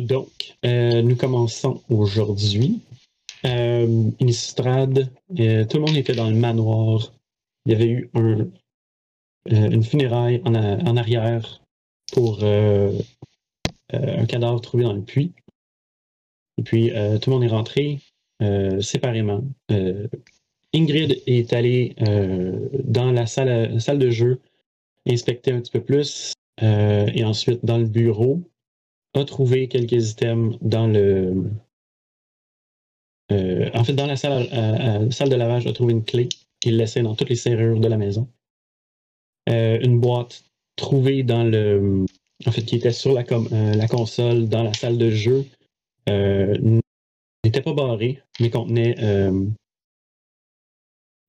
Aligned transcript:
Donc, 0.00 0.56
euh, 0.64 1.02
nous 1.02 1.16
commençons 1.16 1.82
aujourd'hui. 1.88 2.80
Euh, 3.44 4.10
euh, 4.20 5.64
tout 5.64 5.76
le 5.76 5.80
monde 5.80 5.96
était 5.96 6.14
dans 6.14 6.30
le 6.30 6.36
manoir. 6.36 7.12
Il 7.66 7.72
y 7.72 7.74
avait 7.74 7.88
eu 7.88 8.10
euh, 8.16 8.44
une 9.46 9.82
funéraille 9.82 10.40
en, 10.44 10.96
arrière 10.96 11.62
pour 12.12 12.42
un 12.44 14.26
cadavre 14.26 14.60
trouvé 14.60 14.84
dans 14.84 14.92
le 14.92 15.02
puits. 15.02 15.32
Et 16.58 16.62
puis, 16.62 16.90
tout 17.20 17.30
le 17.30 17.32
monde 17.32 17.44
est 17.44 17.48
rentré 17.48 17.98
séparément. 18.80 19.44
Ingrid 20.74 21.22
est 21.26 21.52
allée 21.52 21.94
dans 22.84 23.10
la 23.12 23.26
salle, 23.26 23.98
de 23.98 24.10
jeu, 24.10 24.40
inspecter 25.06 25.52
un 25.52 25.60
petit 25.60 25.72
peu 25.72 25.82
plus, 25.82 26.32
et 26.62 27.24
ensuite 27.24 27.64
dans 27.64 27.78
le 27.78 27.86
bureau, 27.86 28.42
a 29.14 29.24
trouvé 29.24 29.68
quelques 29.68 30.10
items 30.12 30.56
dans 30.60 30.86
le. 30.86 31.50
euh, 33.32 33.70
en 33.74 33.84
fait, 33.84 33.94
dans 33.94 34.06
la 34.06 34.16
salle, 34.16 34.48
à- 34.52 34.96
à- 34.96 35.10
salle 35.10 35.28
de 35.30 35.36
lavage, 35.36 35.66
a 35.66 35.72
trouvé 35.72 35.92
une 35.92 36.04
clé 36.04 36.28
qu'il 36.60 36.76
laissait 36.76 37.02
dans 37.02 37.14
toutes 37.14 37.28
les 37.30 37.36
serrures 37.36 37.80
de 37.80 37.88
la 37.88 37.96
maison. 37.96 38.28
Euh, 39.48 39.78
une 39.82 40.00
boîte 40.00 40.44
trouvée 40.76 41.22
dans 41.22 41.44
le. 41.44 42.04
En 42.46 42.50
fait, 42.50 42.62
qui 42.62 42.76
était 42.76 42.92
sur 42.92 43.12
la, 43.12 43.24
com- 43.24 43.48
euh, 43.52 43.74
la 43.74 43.88
console 43.88 44.48
dans 44.48 44.62
la 44.62 44.74
salle 44.74 44.98
de 44.98 45.10
jeu. 45.10 45.44
euh, 46.08 46.56
n'était 47.44 47.62
pas 47.62 47.72
barrée, 47.74 48.22
mais 48.40 48.50
contenait 48.50 48.94
euh, 49.02 49.46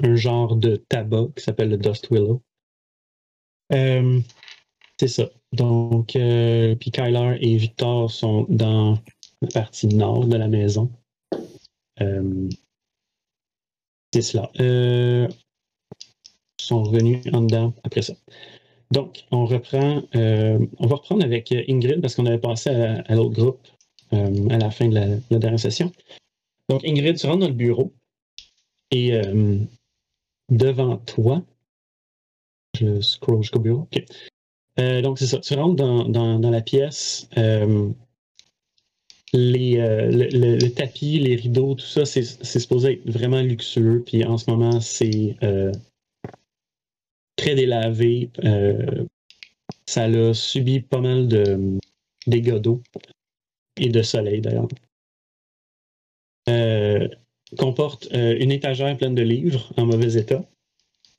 un 0.04 0.16
genre 0.16 0.56
de 0.56 0.78
tabac 0.78 1.28
qui 1.36 1.44
s'appelle 1.44 1.70
le 1.70 1.78
Dust 1.78 2.10
Willow. 2.10 2.42
C'est 5.00 5.08
ça. 5.08 5.30
Donc, 5.52 6.16
euh, 6.16 6.76
puis 6.76 6.92
Kyler 6.92 7.38
et 7.42 7.58
Victor 7.58 8.10
sont 8.10 8.46
dans 8.50 8.98
la 9.42 9.48
partie 9.50 9.88
nord 9.88 10.26
de 10.26 10.38
la 10.38 10.48
maison. 10.48 10.92
Euh, 12.02 12.50
c'est 14.14 14.22
cela. 14.22 14.50
Euh, 14.60 15.28
ils 16.60 16.64
sont 16.66 16.84
revenus 16.84 17.22
en 17.34 17.42
dedans 17.42 17.74
après 17.84 18.02
ça. 18.02 18.14
Donc, 18.92 19.26
on 19.32 19.46
reprend. 19.46 20.04
on 20.14 20.88
va 20.88 20.96
reprendre 20.96 21.24
avec 21.24 21.52
Ingrid 21.52 22.02
parce 22.02 22.16
qu'on 22.16 22.26
avait 22.26 22.38
passé 22.38 22.70
à, 22.70 23.16
l'autre 23.16 23.34
groupe 23.34 23.68
à 24.12 24.58
la 24.58 24.72
fin 24.72 24.88
de 24.88 24.96
la, 24.96 25.08
de 25.08 25.22
la 25.32 25.40
dernière 25.40 25.60
session. 25.60 25.92
Donc, 26.70 26.86
Ingrid, 26.86 27.18
tu 27.18 27.26
rentres 27.26 27.40
dans 27.40 27.48
le 27.48 27.54
bureau 27.54 27.94
et 28.92 29.20
devant 30.50 30.98
toi, 30.98 31.44
je 32.78 33.02
scroll 33.02 33.42
jusqu'au 33.42 33.60
bureau. 33.60 33.82
OK. 33.82 34.06
Euh, 34.80 35.02
donc, 35.02 35.20
c'est 35.20 35.28
ça. 35.28 35.40
Tu 35.40 35.54
rentres 35.54 35.76
dans, 35.76 36.50
la 36.52 36.62
pièce. 36.62 37.30
euh, 37.38 37.90
les, 39.34 39.80
euh, 39.80 40.10
le, 40.12 40.68
tapis, 40.70 41.20
les 41.20 41.36
rideaux, 41.36 41.76
tout 41.76 41.86
ça, 41.86 42.06
c'est 42.06 42.24
supposé 42.24 42.94
être 42.94 43.10
vraiment 43.10 43.42
luxueux. 43.42 44.04
Puis 44.06 44.24
en 44.24 44.38
ce 44.38 44.50
moment, 44.50 44.80
c'est 44.80 45.36
très 47.36 47.56
délavé. 47.56 48.30
Ça 49.86 50.06
a 50.06 50.34
subi 50.34 50.80
pas 50.80 51.02
mal 51.02 51.28
de 51.28 51.78
dégâts 52.28 52.60
d'eau 52.60 52.82
et 53.78 53.90
de 53.90 54.02
soleil 54.02 54.42
d'ailleurs. 54.42 54.68
Comporte 57.58 58.08
une 58.12 58.52
étagère 58.52 58.96
pleine 58.98 59.16
de 59.16 59.22
livres 59.22 59.74
en 59.78 59.86
mauvais 59.86 60.18
état. 60.18 60.44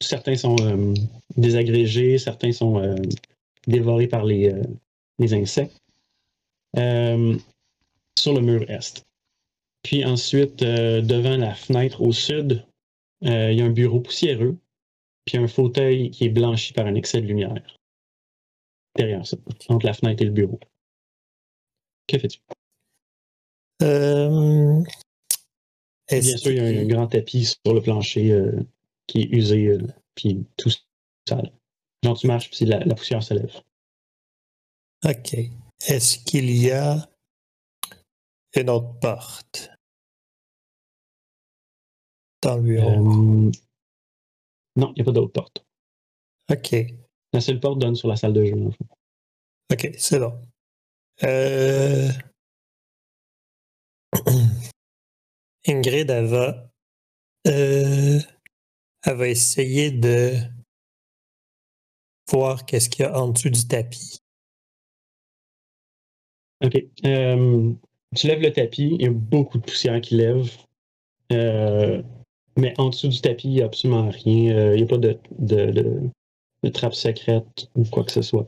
Certains 0.01 0.37
sont 0.37 0.57
désagrégés, 1.37 2.19
certains 2.19 2.53
sont 2.53 2.97
dévorés 3.67 4.09
par 4.09 4.25
les, 4.25 4.51
euh, 4.53 4.63
les 5.19 5.35
insectes. 5.35 5.81
Euh, 6.77 7.37
sur 8.19 8.35
le 8.35 8.41
mur 8.41 8.69
est. 8.71 9.05
Puis 9.83 10.05
ensuite, 10.05 10.63
euh, 10.63 11.01
devant 11.01 11.37
la 11.37 11.55
fenêtre 11.55 12.03
au 12.03 12.13
sud, 12.13 12.67
il 13.23 13.55
y 13.55 13.63
a 13.63 13.65
un 13.65 13.71
bureau 13.71 14.01
poussiéreux, 14.01 14.59
puis 15.25 15.39
un 15.39 15.49
fauteuil 15.49 16.11
qui 16.11 16.27
est 16.27 16.29
blanchi 16.29 16.73
par 16.73 16.87
un 16.87 16.95
excès 16.95 17.21
de 17.21 17.27
lumière. 17.27 17.55
Derrière 18.95 19.27
ça, 19.27 19.37
entre 19.69 19.87
la 19.87 19.95
fenêtre 19.95 20.23
et 20.23 20.27
le 20.27 20.33
bureau. 20.33 20.61
Que 22.07 22.19
fais-tu? 22.19 22.39
Bien 23.81 24.85
sûr, 26.23 26.53
il 26.53 26.57
y 26.57 26.61
a 26.61 26.81
un, 26.81 26.87
grand 26.87 27.07
tapis 27.07 27.47
sur 27.47 27.75
le 27.75 27.81
plancher 27.81 28.39
qui 29.07 29.23
est 29.23 29.29
usé, 29.31 29.79
puis 30.15 30.47
tout 30.57 30.71
sale. 31.27 31.51
Genre, 32.07 32.17
tu 32.17 32.29
marches, 32.29 32.51
puis 32.51 32.65
la, 32.67 32.79
la 32.79 32.95
poussière 32.95 33.21
se 33.21 33.35
lève. 33.35 33.61
OK. 35.05 35.35
Est-ce 35.89 36.21
qu'il 36.21 36.49
y 36.53 36.71
a 36.71 37.11
une 38.55 38.71
autre 38.71 38.97
porte 39.01 39.73
dans 42.43 42.59
le 42.59 42.63
bureau? 42.63 42.91
Euh, 42.91 43.51
non, 44.77 44.93
il 44.95 44.95
n'y 44.95 45.03
a 45.03 45.05
pas 45.05 45.11
d'autre 45.11 45.33
porte. 45.33 45.67
OK. 46.49 46.77
La 47.33 47.41
seule 47.41 47.59
porte 47.59 47.81
donne 47.81 47.97
sur 47.97 48.07
la 48.07 48.15
salle 48.15 48.35
de 48.35 48.45
jeu. 48.45 48.55
en 48.55 48.71
fait. 48.71 48.87
OK, 49.73 49.95
c'est 49.99 50.21
bon. 50.21 50.41
Euh... 51.25 52.09
Ingrid, 55.67 56.09
elle 56.09 56.27
va, 56.27 56.71
euh, 57.49 58.21
elle 59.03 59.17
va 59.17 59.27
essayer 59.27 59.91
de 59.91 60.56
voir 62.31 62.67
qu'est-ce 62.67 62.89
qu'il 62.89 63.05
y 63.05 63.09
a 63.09 63.19
en 63.19 63.29
dessous 63.29 63.51
du 63.51 63.67
tapis. 63.67 64.21
OK. 66.65 66.77
Euh, 67.05 67.73
tu 68.15 68.27
lèves 68.27 68.41
le 68.41 68.53
tapis, 68.53 68.97
il 68.99 69.03
y 69.03 69.07
a 69.07 69.11
beaucoup 69.11 69.59
de 69.59 69.65
poussière 69.65 70.01
qui 70.01 70.17
lève. 70.17 70.51
Euh, 71.33 72.03
mais 72.57 72.73
en 72.79 72.89
dessous 72.89 73.09
du 73.09 73.21
tapis, 73.21 73.49
il 73.49 73.55
n'y 73.55 73.63
a 73.63 73.67
absolument 73.67 74.09
rien. 74.09 74.57
Euh, 74.57 74.75
il 74.75 74.79
n'y 74.79 74.83
a 74.85 74.87
pas 74.87 74.99
de, 74.99 75.19
de, 75.39 75.71
de, 75.71 76.11
de 76.63 76.69
trappe 76.69 76.95
secrète 76.95 77.69
ou 77.75 77.85
quoi 77.85 78.05
que 78.05 78.13
ce 78.13 78.23
soit. 78.23 78.47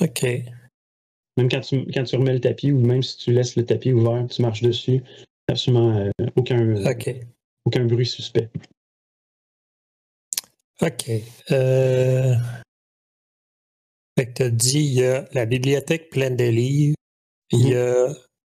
OK. 0.00 0.22
Même 0.22 1.48
quand 1.48 1.60
tu, 1.60 1.86
quand 1.92 2.04
tu 2.04 2.16
remets 2.16 2.34
le 2.34 2.40
tapis 2.40 2.72
ou 2.72 2.78
même 2.78 3.02
si 3.02 3.16
tu 3.16 3.32
laisses 3.32 3.56
le 3.56 3.64
tapis 3.64 3.92
ouvert, 3.92 4.26
tu 4.28 4.42
marches 4.42 4.62
dessus, 4.62 5.02
absolument 5.48 6.10
aucun, 6.36 6.74
aucun 7.64 7.84
bruit 7.86 8.06
suspect. 8.06 8.50
OK. 10.82 11.10
Euh... 11.50 12.34
Fait 14.18 14.26
que 14.26 14.32
tu 14.34 14.42
as 14.42 14.50
dit, 14.50 14.78
il 14.80 14.94
y 14.94 15.04
a 15.04 15.26
la 15.32 15.46
bibliothèque 15.46 16.10
pleine 16.10 16.36
de 16.36 16.44
livres, 16.44 16.96
il 17.50 17.68
y 17.68 17.74
a 17.74 18.08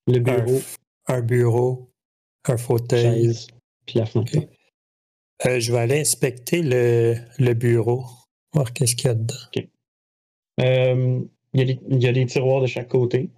Le 0.08 0.18
un, 0.18 0.20
bureau, 0.20 0.60
un 1.08 1.22
bureau, 1.22 1.92
un 2.46 2.58
fauteuil. 2.58 3.02
chaise, 3.02 3.48
puis 3.86 4.00
la 4.00 4.06
fenêtre. 4.06 4.50
Euh, 5.46 5.60
je 5.60 5.72
vais 5.72 5.80
aller 5.80 6.00
inspecter 6.00 6.62
le, 6.62 7.16
le 7.40 7.54
bureau, 7.54 8.06
voir 8.54 8.74
qu'est-ce 8.74 8.96
qu'il 8.96 9.08
y 9.08 9.10
a 9.10 9.16
dedans. 9.16 9.36
Euh, 10.60 11.22
il, 11.54 11.60
y 11.60 11.64
a 11.64 11.66
des, 11.66 11.80
il 11.90 12.04
y 12.04 12.08
a 12.08 12.12
des 12.12 12.26
tiroirs 12.26 12.62
de 12.62 12.68
chaque 12.68 12.90
côté. 12.90 13.30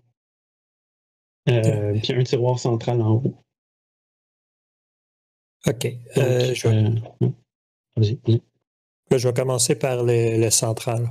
Euh, 1.50 2.00
puis 2.02 2.14
un 2.14 2.24
tiroir 2.24 2.58
central 2.58 3.02
en 3.02 3.16
haut. 3.16 3.38
OK. 5.68 5.86
Euh, 6.18 6.54
je, 6.54 6.68
vais, 6.68 6.76
euh, 6.76 6.90
ouais. 7.22 7.34
Vas-y, 7.96 8.20
vas-y. 8.26 8.42
je 9.20 9.28
vais 9.28 9.34
commencer 9.34 9.76
par 9.76 10.04
le, 10.04 10.38
le 10.38 10.50
central. 10.50 11.10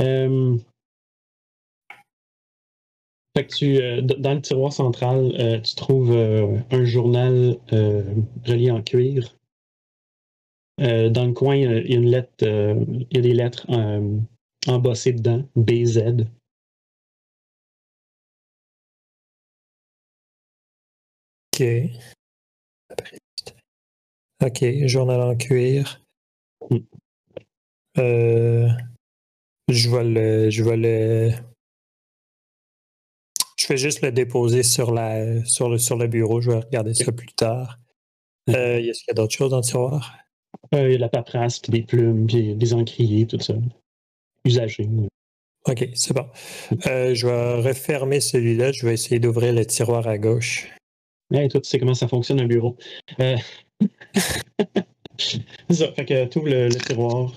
Euh, 0.00 0.58
fait 3.36 3.46
que 3.46 3.54
tu, 3.54 3.76
euh, 3.76 4.00
dans 4.02 4.34
le 4.34 4.40
tiroir 4.42 4.72
central, 4.72 5.32
euh, 5.38 5.60
tu 5.60 5.74
trouves 5.74 6.12
un 6.12 6.84
journal 6.84 7.58
relié 8.44 8.70
en 8.70 8.82
cuir. 8.82 9.36
Dans 10.78 11.26
le 11.26 11.32
coin, 11.32 11.56
il 11.56 11.62
y 11.62 11.66
a- 11.66 11.96
une 11.96 12.10
lettre, 12.10 12.32
il 12.42 13.06
y 13.10 13.18
a 13.18 13.22
des 13.22 13.32
lettres 13.32 13.66
embossées 14.66 15.12
dedans, 15.12 15.42
BZ. 15.56 16.26
OK. 21.54 22.06
OK, 24.44 24.86
journal 24.86 25.20
en 25.22 25.36
cuir. 25.36 26.02
Mm. 26.70 26.78
Euh, 27.98 28.68
je 29.68 29.90
vais 29.90 30.04
le. 30.04 30.50
Je 30.50 30.62
vais 30.62 30.76
le. 30.76 31.30
Je 33.58 33.68
vais 33.68 33.76
juste 33.78 34.02
le 34.02 34.12
déposer 34.12 34.62
sur, 34.62 34.92
la, 34.92 35.44
sur, 35.44 35.68
le, 35.70 35.78
sur 35.78 35.96
le 35.96 36.06
bureau. 36.06 36.40
Je 36.40 36.50
vais 36.50 36.58
regarder 36.58 36.94
ça 36.94 37.10
plus 37.10 37.32
tard. 37.32 37.78
Euh, 38.50 38.78
Est-ce 38.78 39.00
qu'il 39.00 39.08
y 39.08 39.10
a 39.10 39.14
d'autres 39.14 39.34
choses 39.34 39.50
dans 39.50 39.56
le 39.56 39.62
tiroir? 39.62 40.14
Euh, 40.74 40.88
il 40.88 40.92
y 40.92 40.94
a 40.96 40.98
la 40.98 41.08
paperasse, 41.08 41.58
puis 41.58 41.72
des 41.72 41.82
plumes, 41.82 42.26
puis 42.26 42.54
des 42.54 42.74
encriers, 42.74 43.26
tout 43.26 43.40
ça. 43.40 43.54
Usagé. 44.44 44.88
OK, 45.66 45.88
c'est 45.94 46.14
bon. 46.14 46.26
Euh, 46.86 47.14
je 47.14 47.26
vais 47.26 47.68
refermer 47.68 48.20
celui-là. 48.20 48.72
Je 48.72 48.86
vais 48.86 48.94
essayer 48.94 49.18
d'ouvrir 49.18 49.52
le 49.52 49.66
tiroir 49.66 50.06
à 50.06 50.18
gauche. 50.18 50.68
Hey, 51.32 51.48
toi, 51.48 51.60
tu 51.60 51.68
sais 51.68 51.78
comment 51.78 51.94
ça 51.94 52.06
fonctionne 52.06 52.40
un 52.40 52.46
bureau. 52.46 52.76
Euh, 53.18 53.36
ça, 55.70 55.92
fait 55.92 56.04
que 56.04 56.24
tu 56.26 56.40
le 56.44 56.68
tiroir. 56.68 57.32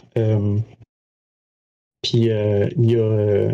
Puis 2.01 2.29
euh, 2.29 2.67
il 2.77 2.91
y 2.91 2.95
a. 2.95 2.99
euh, 2.99 3.53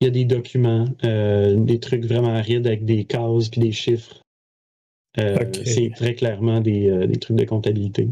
il 0.00 0.06
y 0.06 0.08
a 0.08 0.10
des 0.10 0.24
documents, 0.24 0.86
euh, 1.04 1.54
des 1.54 1.78
trucs 1.78 2.04
vraiment 2.04 2.34
arides 2.34 2.66
avec 2.66 2.84
des 2.84 3.04
cases 3.04 3.48
puis 3.50 3.60
des 3.60 3.70
chiffres. 3.72 4.20
Euh, 5.18 5.36
Ok. 5.40 5.60
C'est 5.64 5.90
très 5.94 6.14
clairement 6.16 6.60
des, 6.60 6.90
euh, 6.90 7.06
des 7.06 7.18
trucs 7.20 7.36
de 7.36 7.44
comptabilité. 7.44 8.08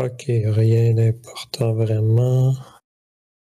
Ok, 0.00 0.24
rien 0.28 0.94
d'important 0.94 1.74
vraiment. 1.74 2.54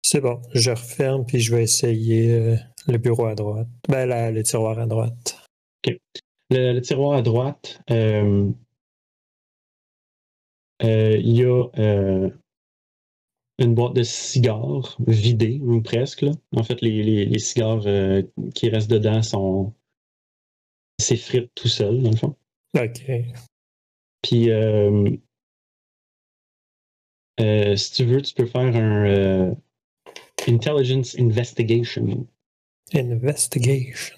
C'est 0.02 0.20
bon, 0.20 0.41
je 0.55 0.70
referme 0.70 1.25
puis 1.25 1.38
je 1.38 1.55
vais 1.55 1.62
essayer 1.62 2.56
le 2.88 2.99
bureau 2.99 3.26
à 3.26 3.35
droite. 3.37 3.69
Ben, 3.88 4.06
la- 4.06 4.32
le 4.32 4.43
tiroir 4.43 4.79
à 4.79 4.87
droite. 4.87 5.38
Le, 5.87 6.73
le 6.73 6.81
tiroir 6.81 7.19
à 7.19 7.23
droite, 7.23 7.81
il 10.82 11.37
y 11.37 11.44
a 11.44 11.65
euh, 11.79 12.31
une 13.59 13.75
boîte 13.75 13.94
de 13.94 14.03
cigares 14.03 14.97
vidée, 15.06 15.61
ou 15.62 15.82
presque. 15.82 16.23
là. 16.23 16.32
En 16.56 16.62
fait, 16.62 16.81
les, 16.81 17.03
les- 17.03 17.27
les 17.27 17.38
cigares 17.38 17.82
euh, 17.87 18.23
qui 18.55 18.69
restent 18.71 18.91
dedans 18.91 19.23
sont 19.23 19.75
s'effritent 21.00 21.50
tout 21.55 21.69
seuls, 21.69 22.03
dans 22.03 22.11
le 22.11 22.17
fond. 22.17 22.37
Ok. 22.77 23.03
Puis, 24.23 24.50
euh, 24.50 25.11
euh, 27.41 27.76
si 27.76 27.93
tu 27.93 28.05
veux, 28.05 28.21
tu 28.23 28.35
peux 28.35 28.47
faire 28.47 28.61
un 28.62 29.06
euh, 29.06 29.55
Intelligence 30.49 31.19
Investigation. 31.19 32.26
Investigation. 32.93 34.17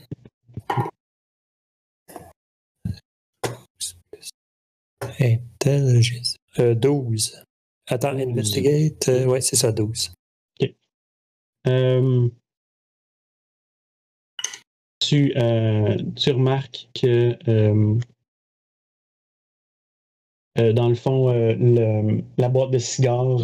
Intelligence. 5.20 6.36
Euh, 6.58 6.74
12. 6.74 7.44
Attends, 7.86 8.12
Douze. 8.12 8.22
investigate. 8.22 9.08
euh, 9.08 9.26
ouais, 9.26 9.40
c'est 9.40 9.56
ça, 9.56 9.72
12. 9.72 10.12
Euh, 11.68 12.28
tu, 14.98 15.32
euh, 15.36 15.96
tu 16.16 16.30
remarques 16.32 16.88
que 16.94 17.36
euh, 17.48 17.98
euh, 20.58 20.72
dans 20.72 20.88
le 20.88 20.94
fond, 20.96 21.28
euh, 21.30 21.54
le- 21.54 22.24
la 22.38 22.48
boîte 22.48 22.70
de 22.72 22.78
cigares, 22.78 23.40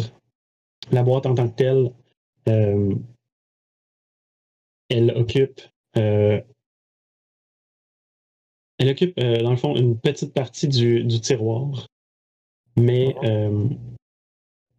la 0.91 1.03
boîte 1.03 1.25
en 1.25 1.35
tant 1.35 1.47
que 1.49 1.55
telle, 1.55 1.91
euh, 2.49 2.93
elle 4.89 5.11
occupe 5.11 5.61
euh, 5.97 6.41
elle 8.79 8.89
occupe 8.89 9.17
euh, 9.19 9.41
dans 9.41 9.51
le 9.51 9.57
fond 9.57 9.75
une 9.75 9.99
petite 9.99 10.33
partie 10.33 10.67
du, 10.67 11.03
du 11.03 11.19
tiroir, 11.21 11.87
mais 12.79 13.15
euh, 13.23 13.67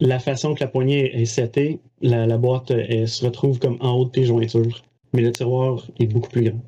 la 0.01 0.19
façon 0.19 0.55
que 0.55 0.61
la 0.61 0.69
poignée 0.69 1.21
est 1.21 1.27
setée, 1.27 1.81
la, 2.01 2.27
la 2.27 2.39
boîte 2.39 2.71
euh, 2.71 2.85
elle 2.89 3.09
se 3.09 3.25
retrouve 3.25 3.59
comme 3.59 3.77
en 3.81 3.93
haut 3.93 4.05
de 4.07 4.11
tes 4.11 4.25
jointures, 4.25 4.83
mais 5.13 5.23
le 5.23 5.33
tiroir 5.33 5.87
est 5.99 6.07
beaucoup 6.07 6.31
plus 6.31 6.51
grand. 6.51 6.61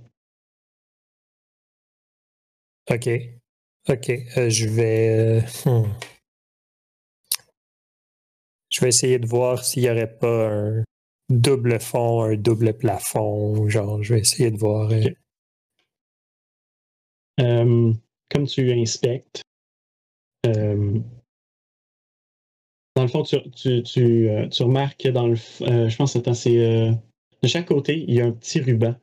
Ok. 2.90 3.08
Ok. 3.88 4.10
euh, 4.36 4.50
je 4.50 4.68
vais. 4.68 5.42
hmm. 5.66 5.84
Je 8.70 8.80
vais 8.80 8.88
essayer 8.88 9.18
de 9.18 9.26
voir 9.26 9.64
s'il 9.64 9.82
n'y 9.82 9.90
aurait 9.90 10.18
pas 10.18 10.48
un 10.50 10.84
double 11.28 11.78
fond, 11.78 12.22
un 12.22 12.36
double 12.36 12.72
plafond. 12.76 13.68
Genre, 13.68 14.02
je 14.02 14.14
vais 14.14 14.20
essayer 14.20 14.50
de 14.50 14.58
voir. 14.58 14.90
euh, 17.40 17.92
comme 18.30 18.46
tu 18.46 18.72
inspectes, 18.72 19.42
dans 23.02 23.06
le 23.06 23.08
fond, 23.10 23.22
tu, 23.24 23.50
tu, 23.50 23.82
tu, 23.82 24.28
euh, 24.30 24.46
tu 24.48 24.62
remarques 24.62 25.00
que 25.02 25.08
dans 25.08 25.26
le. 25.26 25.36
euh, 25.62 25.88
je 25.88 25.96
pense 25.96 26.12
que 26.12 26.18
attends, 26.18 26.34
c'est. 26.34 26.56
euh, 26.58 26.92
de 27.42 27.48
chaque 27.48 27.66
côté, 27.66 28.04
il 28.06 28.14
y 28.14 28.20
a 28.20 28.26
un 28.26 28.30
petit 28.32 28.60
ruban 28.60 28.94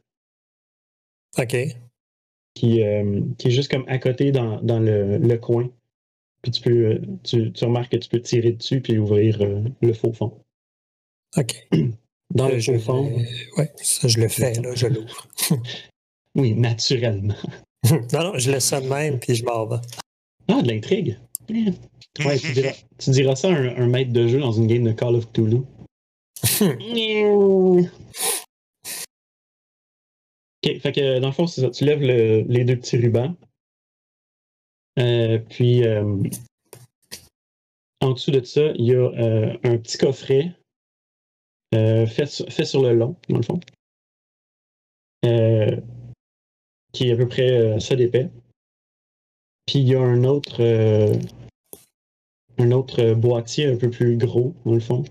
Ok. 1.37 1.55
qui, 2.53 2.81
euh, 2.83 3.21
qui 3.37 3.47
est 3.49 3.51
juste 3.51 3.69
comme 3.69 3.83
à 3.87 3.97
côté 3.99 4.31
dans, 4.31 4.61
dans 4.61 4.79
le, 4.79 5.17
le 5.17 5.37
coin. 5.37 5.69
Puis 6.41 6.51
tu 6.51 6.61
peux. 6.61 7.01
tu, 7.23 7.51
tu 7.51 7.65
remarques 7.65 7.91
que 7.91 7.97
tu 7.97 8.07
peux 8.07 8.21
tirer 8.21 8.53
dessus 8.53 8.79
puis 8.81 8.97
ouvrir 8.97 9.39
le 9.81 9.93
faux 9.93 10.13
fond. 10.13 10.41
Ok. 11.37 11.67
Dans 12.33 12.47
le 12.47 12.61
faux 12.61 12.77
fond, 12.77 13.11
Ouais, 13.57 13.71
ça, 13.77 14.07
je 14.07 14.19
le 14.19 14.27
fais, 14.27 14.53
là, 14.53 14.75
je 14.75 14.85
l'ouvre. 14.85 15.27
oui, 16.35 16.53
naturellement. 16.53 17.33
non, 18.13 18.23
non, 18.23 18.37
je 18.37 18.51
laisse 18.51 18.65
ça 18.65 18.79
de 18.79 18.87
même, 18.87 19.19
puis 19.19 19.33
je 19.35 19.43
m'en 19.43 19.65
vais. 19.65 19.77
Ah, 20.47 20.61
de 20.61 20.67
l'intrigue. 20.67 21.17
Ouais, 22.25 22.37
tu 22.39 22.51
diras, 22.53 22.71
tu 22.97 23.09
diras 23.11 23.35
ça 23.35 23.49
à 23.49 23.51
un, 23.51 23.75
un 23.77 23.87
maître 23.87 24.11
de 24.11 24.27
jeu 24.27 24.39
dans 24.39 24.51
une 24.51 24.67
game 24.67 24.83
de 24.83 24.91
Call 24.91 25.15
of 25.15 25.31
Cthulhu. 25.31 25.61
ok, 30.63 30.79
fait 30.81 30.91
que 30.91 31.19
dans 31.19 31.27
le 31.27 31.33
fond, 31.33 31.47
c'est 31.47 31.61
ça. 31.61 31.69
Tu 31.69 31.85
lèves 31.85 32.01
le- 32.01 32.41
les 32.47 32.63
deux 32.65 32.77
petits 32.77 32.97
rubans. 32.97 33.35
Euh, 34.99 35.37
puis, 35.49 35.85
euh, 35.85 36.17
en 38.01 38.11
dessous 38.11 38.31
de 38.31 38.43
ça, 38.43 38.71
il 38.75 38.85
y 38.85 38.93
a 38.93 38.97
euh, 38.97 39.57
un 39.63 39.77
petit 39.77 39.97
coffret 39.97 40.51
fait, 41.73 42.25
sur- 42.25 42.51
fait 42.51 42.65
sur 42.65 42.81
le 42.81 42.93
long, 42.93 43.15
dans 43.29 43.37
le 43.37 43.43
fond. 43.43 43.59
Qui 46.91 47.07
est 47.07 47.13
à 47.13 47.15
peu 47.17 47.27
près 47.27 47.79
ça 47.79 47.95
d'épais. 47.95 48.29
Puis 49.67 49.79
il 49.79 49.87
y 49.87 49.95
a 49.95 50.01
un 50.01 50.23
autre, 50.23 50.61
un 52.59 52.71
autre 52.71 53.13
boîtier 53.13 53.65
un 53.67 53.77
peu 53.77 53.89
plus 53.89 54.17
gros, 54.17 54.53
dans 54.65 54.73
le 54.73 54.79
fond. 54.79 55.03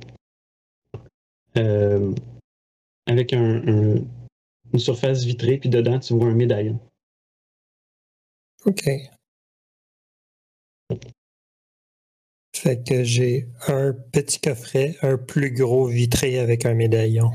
Euh, 1.56 2.14
avec 3.06 3.32
un, 3.32 3.56
un- 3.66 4.04
une 4.72 4.78
surface 4.78 5.24
vitrée, 5.24 5.58
puis 5.58 5.68
dedans, 5.70 5.98
tu 5.98 6.14
vois 6.14 6.26
un 6.26 6.34
médaillon. 6.34 6.78
OK. 8.66 8.84
Fait 12.54 12.82
que 12.82 13.04
j'ai 13.04 13.46
un 13.68 13.92
petit 14.12 14.40
coffret, 14.40 14.96
un 15.02 15.16
plus 15.16 15.52
gros 15.52 15.86
vitré 15.86 16.38
avec 16.38 16.66
un 16.66 16.74
médaillon. 16.74 17.30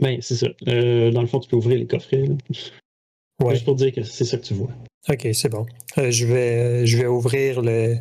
Ben, 0.00 0.20
c'est 0.20 0.36
ça. 0.36 0.48
Euh, 0.68 1.10
dans 1.10 1.22
le 1.22 1.26
fond, 1.26 1.40
tu 1.40 1.48
peux 1.48 1.56
ouvrir 1.56 1.78
les 1.78 1.86
coffrets. 1.86 2.26
là. 2.26 2.34
Ouais. 3.42 3.54
Juste 3.54 3.64
pour 3.64 3.74
dire 3.76 3.92
que 3.92 4.02
c'est 4.02 4.24
ça 4.24 4.36
que 4.36 4.44
tu 4.44 4.54
vois. 4.54 4.70
OK, 5.08 5.28
c'est 5.32 5.48
bon. 5.48 5.64
Euh, 5.98 6.10
je, 6.10 6.26
vais, 6.26 6.86
je 6.86 6.98
vais 6.98 7.06
ouvrir 7.06 7.62
le. 7.62 7.96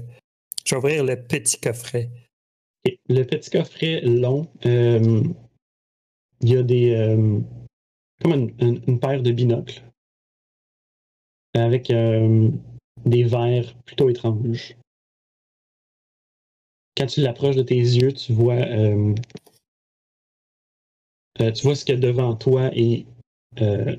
Je 0.69 0.75
vais 0.75 0.77
ouvrir 0.77 1.03
le 1.03 1.15
petit 1.15 1.59
coffret. 1.59 2.11
Le 3.07 3.23
petit 3.23 3.49
coffret 3.49 4.01
long, 4.01 4.47
euh, 4.67 5.23
il 6.41 6.49
y 6.49 6.57
a 6.57 6.61
des. 6.61 6.91
euh, 6.91 7.39
comme 8.21 8.51
une, 8.59 8.99
paire 8.99 9.23
de 9.23 9.31
binocles. 9.31 9.81
Avec 11.55 11.89
euh, 11.89 12.51
des 13.03 13.23
verres 13.23 13.75
plutôt 13.85 14.09
étranges. 14.09 14.75
Quand 16.95 17.07
tu 17.07 17.21
l'approches 17.21 17.55
de 17.55 17.63
tes 17.63 17.75
yeux, 17.75 18.13
tu 18.13 18.33
vois. 18.33 18.63
tu 21.51 21.63
vois 21.63 21.75
ce 21.75 21.83
qu'il 21.83 21.95
y 21.95 21.97
a 21.97 22.01
devant 22.01 22.35
toi 22.35 22.69
euh, 23.59 23.95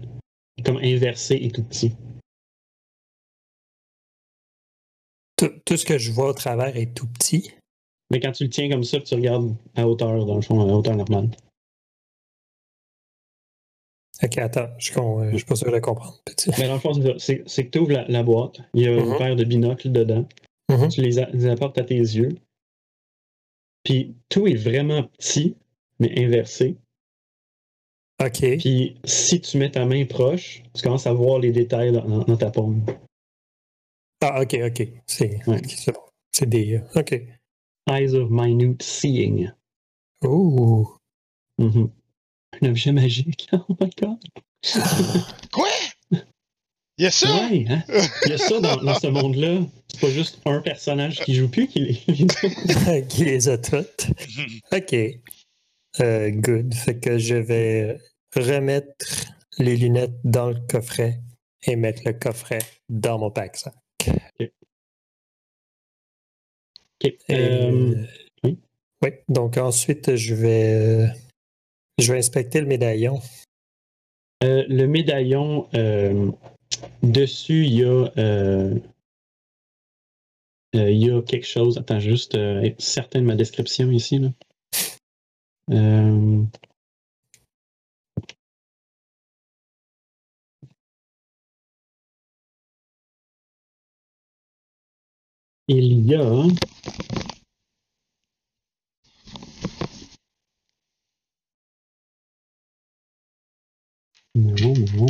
comme 0.64 0.76
inversé 0.76 1.34
et 1.34 1.50
tout 1.50 1.64
petit. 1.64 1.96
Tout, 5.64 5.76
ce 5.76 5.84
que 5.84 5.98
je 5.98 6.12
vois 6.12 6.28
au 6.28 6.32
travers 6.34 6.76
est 6.76 6.94
tout 6.94 7.06
petit. 7.06 7.52
Mais 8.10 8.20
quand 8.20 8.32
tu 8.32 8.44
le 8.44 8.50
tiens 8.50 8.68
comme 8.68 8.84
ça, 8.84 9.00
tu 9.00 9.14
regardes 9.14 9.54
à 9.76 9.86
hauteur, 9.86 10.26
dans 10.26 10.36
le 10.36 10.42
fond, 10.42 10.60
à 10.60 10.64
hauteur 10.72 10.96
normale. 10.96 11.30
OK, 14.22 14.36
attends, 14.38 14.68
je 14.78 14.92
ne 15.00 15.36
suis 15.36 15.46
pas 15.46 15.56
sûr 15.56 15.72
de 15.72 15.78
comprendre. 15.78 16.20
Petit. 16.26 16.50
Mais 16.58 16.66
dans 16.66 16.74
le 16.74 16.80
fond, 16.80 16.92
c'est 17.18 17.38
que 17.66 17.70
tu 17.70 17.78
ouvres 17.78 17.92
la, 17.92 18.06
la 18.08 18.22
boîte, 18.22 18.60
il 18.74 18.82
y 18.82 18.86
a 18.86 18.90
une 18.92 19.06
Mhm. 19.10 19.18
paire 19.18 19.36
de 19.36 19.44
binocles 19.44 19.90
dedans. 19.92 20.28
Mhm. 20.68 20.88
Tu 20.88 21.00
les, 21.00 21.18
a- 21.18 21.30
les 21.30 21.46
apportes 21.46 21.78
à 21.78 21.84
tes 21.84 21.94
yeux. 21.96 22.36
Puis 23.84 24.14
tout 24.28 24.46
est 24.46 24.54
vraiment 24.56 25.04
petit, 25.04 25.56
mais 26.00 26.12
inversé. 26.22 26.76
OK. 28.22 28.58
Puis 28.58 28.96
si 29.04 29.40
tu 29.40 29.56
mets 29.56 29.70
ta 29.70 29.86
main 29.86 30.04
proche, 30.04 30.62
tu 30.74 30.82
commences 30.82 31.06
à 31.06 31.14
voir 31.14 31.38
les 31.38 31.52
détails 31.52 31.92
dans, 31.92 32.06
dans- 32.06 32.24
dans 32.24 32.36
ta 32.36 32.50
paume. 32.50 32.84
Ah, 34.22 34.40
OK, 34.42 34.54
OK. 34.62 34.88
C'est 35.06 35.40
Ouais. 35.46 35.60
c'est 35.66 35.92
bon. 35.92 36.00
C'est 36.32 36.48
des. 36.48 36.74
euh, 36.76 37.00
OK. 37.00 37.12
Eyes 37.90 38.14
of 38.14 38.28
minute 38.30 38.82
seeing. 38.82 39.50
Mhm. 40.22 41.90
Un 42.62 42.68
objet 42.68 42.92
magique. 42.92 43.48
Oh 43.68 43.76
my 43.80 43.90
god. 44.00 44.18
Quoi? 45.52 45.68
Il 46.98 47.04
y 47.04 47.06
a 47.06 47.10
ça? 47.10 47.28
Ouais, 47.48 47.64
hein? 47.68 47.82
Il 48.26 48.30
y 48.30 48.34
a 48.34 48.38
ça 48.38 48.60
dans, 48.60 48.76
dans 48.76 48.98
ce 48.98 49.06
monde-là. 49.06 49.60
C'est 49.88 50.00
pas 50.00 50.10
juste 50.10 50.38
un 50.44 50.60
personnage 50.60 51.20
qui 51.20 51.34
joue 51.34 51.48
plus 51.48 51.66
qui 51.66 51.80
les. 51.80 53.06
qui 53.08 53.24
les 53.24 53.48
a 53.48 53.56
toutes. 53.70 54.08
OK. 54.70 54.94
Euh, 56.00 56.30
good. 56.30 56.74
Fait 56.74 56.98
que 57.00 57.16
je 57.18 57.36
vais 57.36 57.96
remettre 58.36 58.94
les 59.58 59.76
lunettes 59.76 60.20
dans 60.24 60.50
le 60.50 60.60
coffret 60.68 61.20
et 61.66 61.74
mettre 61.76 62.02
le 62.04 62.12
coffret 62.12 62.60
dans 62.90 63.18
mon 63.18 63.30
pack-sac. 63.30 63.74
Et, 67.02 67.18
euh, 67.30 68.06
oui. 68.44 68.58
oui. 69.02 69.10
Donc 69.28 69.56
ensuite, 69.56 70.16
je 70.16 70.34
vais. 70.34 70.74
euh, 70.74 71.06
Je 71.98 72.12
vais 72.12 72.18
inspecter 72.18 72.60
le 72.60 72.66
médaillon. 72.66 73.20
Euh, 74.42 74.64
le 74.68 74.86
médaillon, 74.86 75.68
euh, 75.74 76.30
dessus, 77.02 77.64
il 77.66 77.74
y, 77.74 77.84
a, 77.84 78.10
euh, 78.18 78.74
euh, 80.76 80.90
il 80.90 81.06
y 81.06 81.10
a 81.10 81.20
quelque 81.22 81.46
chose. 81.46 81.76
Attends, 81.78 82.00
juste 82.00 82.34
euh, 82.36 82.62
être 82.62 82.80
certain 82.80 83.20
de 83.20 83.26
ma 83.26 83.34
description 83.34 83.90
ici. 83.90 84.18
Là. 84.18 84.30
Il 95.70 96.06
y 96.06 96.14
a. 96.14 96.20
Non, 104.34 104.74
non. 104.96 105.06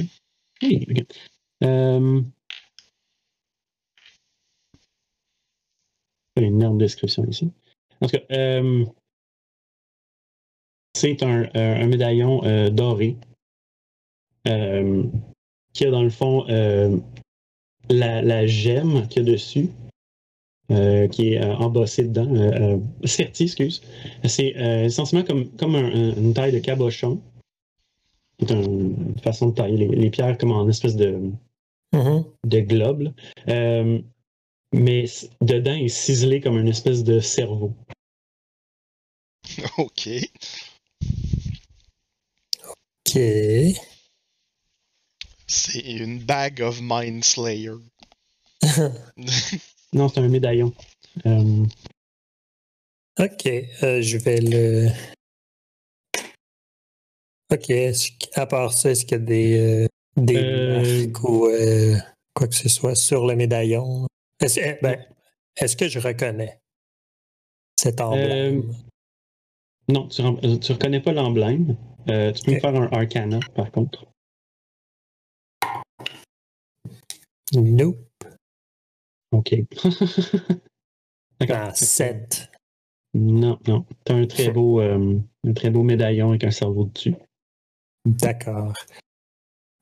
Pas 6.35 6.43
une 6.43 6.57
énorme 6.57 6.79
description 6.79 7.25
ici. 7.27 7.51
En 8.01 8.07
tout 8.07 8.17
cas, 8.17 8.23
euh, 8.33 8.85
c'est 10.95 11.23
un, 11.23 11.45
euh, 11.57 11.83
un 11.83 11.87
médaillon 11.87 12.45
euh, 12.45 12.71
doré 12.71 13.17
qui 14.45 15.85
a 15.85 15.91
dans 15.91 16.03
le 16.03 16.11
fond 16.11 16.45
la, 17.89 18.23
la 18.23 18.47
gemme 18.47 19.07
qu'il 19.09 19.27
y 19.27 19.29
a 19.29 19.33
dessus, 19.33 19.69
euh, 20.71 21.09
qui 21.09 21.33
est 21.35 21.43
euh, 21.43 21.55
embossée 21.57 22.05
dedans, 22.05 22.33
euh, 22.35 22.77
euh, 22.77 23.07
sertie, 23.07 23.45
excuse. 23.45 23.83
C'est 24.25 24.57
euh, 24.57 24.85
essentiellement 24.85 25.27
comme, 25.27 25.51
comme 25.57 25.75
un- 25.75 25.93
un- 25.93 26.15
une 26.17 26.35
taille 26.35 26.53
de 26.53 26.59
cabochon. 26.59 27.21
C'est 28.41 28.51
une 28.53 29.15
façon 29.23 29.49
de 29.49 29.55
tailler 29.55 29.77
les, 29.77 29.89
les 29.89 30.11
pierres 30.11 30.39
comme 30.39 30.53
en 30.53 30.69
espèce 30.69 30.97
de, 30.97 31.19
Mhm. 31.93 32.25
de 32.47 32.61
globe. 32.61 33.13
Euh, 33.49 34.01
mais 34.73 35.05
dedans 35.41 35.75
est 35.75 35.89
ciselé 35.89 36.41
comme 36.41 36.57
une 36.59 36.69
espèce 36.69 37.03
de 37.05 37.19
cerveau. 37.21 37.75
OK. 39.79 40.09
OK. 43.07 43.19
C'est 45.49 45.81
une 45.81 46.21
bag 46.21 46.61
of 46.63 46.79
Mind 46.81 47.25
Slayer. 47.25 47.75
Non, 49.93 50.09
c'est 50.09 50.21
un 50.21 50.29
médaillon. 50.29 50.73
Euh, 51.27 51.65
OK. 53.19 53.47
euh, 53.47 54.01
je 54.01 54.19
vais 54.19 54.41
le. 54.41 54.89
OK. 57.53 57.73
À 58.35 58.47
part 58.47 58.73
ça, 58.73 58.91
est-ce 58.91 59.05
qu'il 59.05 59.19
y 59.19 59.21
a 59.21 59.25
des, 59.25 59.59
euh, 59.59 59.87
des 60.17 61.09
marques 61.13 61.25
ou 61.25 61.49
quoi 62.35 62.47
que 62.47 62.55
ce 62.55 62.69
soit 62.69 62.95
sur 62.95 63.27
le 63.27 63.35
médaillon? 63.35 64.07
Est-ce 64.41 64.61
eh, 64.61 64.79
ben, 64.81 64.97
que 65.57 65.89
je 65.89 65.99
reconnais 65.99 66.61
cet 67.77 68.01
emblème? 68.01 68.73
non, 69.89 70.07
tu, 70.07 70.23
tu 70.61 70.73
reconnais 70.73 71.01
pas 71.01 71.13
l'emblème. 71.13 71.77
Tu 72.07 72.45
peux 72.45 72.53
me 72.53 72.61
faire 72.61 72.77
un 72.77 72.89
arcana, 72.93 73.41
par 73.57 73.71
contre. 73.73 74.07
Nope. 77.53 78.10
OK. 79.33 79.55
D'accord. 81.41 81.57
Ah, 81.69 81.75
7. 81.75 82.51
Non, 83.15 83.59
non. 83.67 83.85
Tu 84.05 84.13
as 84.13 84.17
un 84.17 84.27
très 84.27 84.51
beau, 84.51 84.81
euh, 84.81 85.19
un 85.47 85.53
très 85.53 85.71
beau 85.71 85.83
médaillon 85.83 86.31
avec 86.31 86.45
un 86.45 86.51
cerveau 86.51 86.85
dessus. 86.87 87.15
D'accord. 88.05 88.73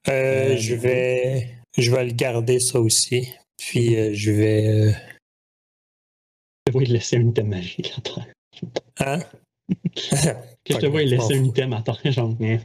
Euh, 0.09 0.55
Euh, 0.55 0.57
je 0.57 0.75
vais 0.75 1.49
je 1.77 1.91
vais 1.91 2.05
le 2.05 2.13
garder 2.13 2.61
ça 2.61 2.81
aussi. 2.81 3.29
Puis 3.59 3.97
euh, 3.97 4.11
je 4.15 4.31
vais 4.31 4.67
euh, 4.69 4.93
Je 6.67 6.67
te 6.67 6.73
vois 6.73 6.83
y 6.85 6.87
laisser 6.87 7.17
un 7.17 7.29
item 7.29 7.49
magique 7.49 7.93
à 7.97 8.01
terre. 8.01 8.27
hein? 9.01 9.19
Que 10.65 10.75
je 10.75 10.79
te 10.81 10.87
vois 10.87 11.03
laisser 11.03 11.39
un 11.39 11.45
item 11.45 11.73
à 11.75 11.83
terre, 11.83 12.01
genre. 12.13 12.35
hein. 12.41 12.59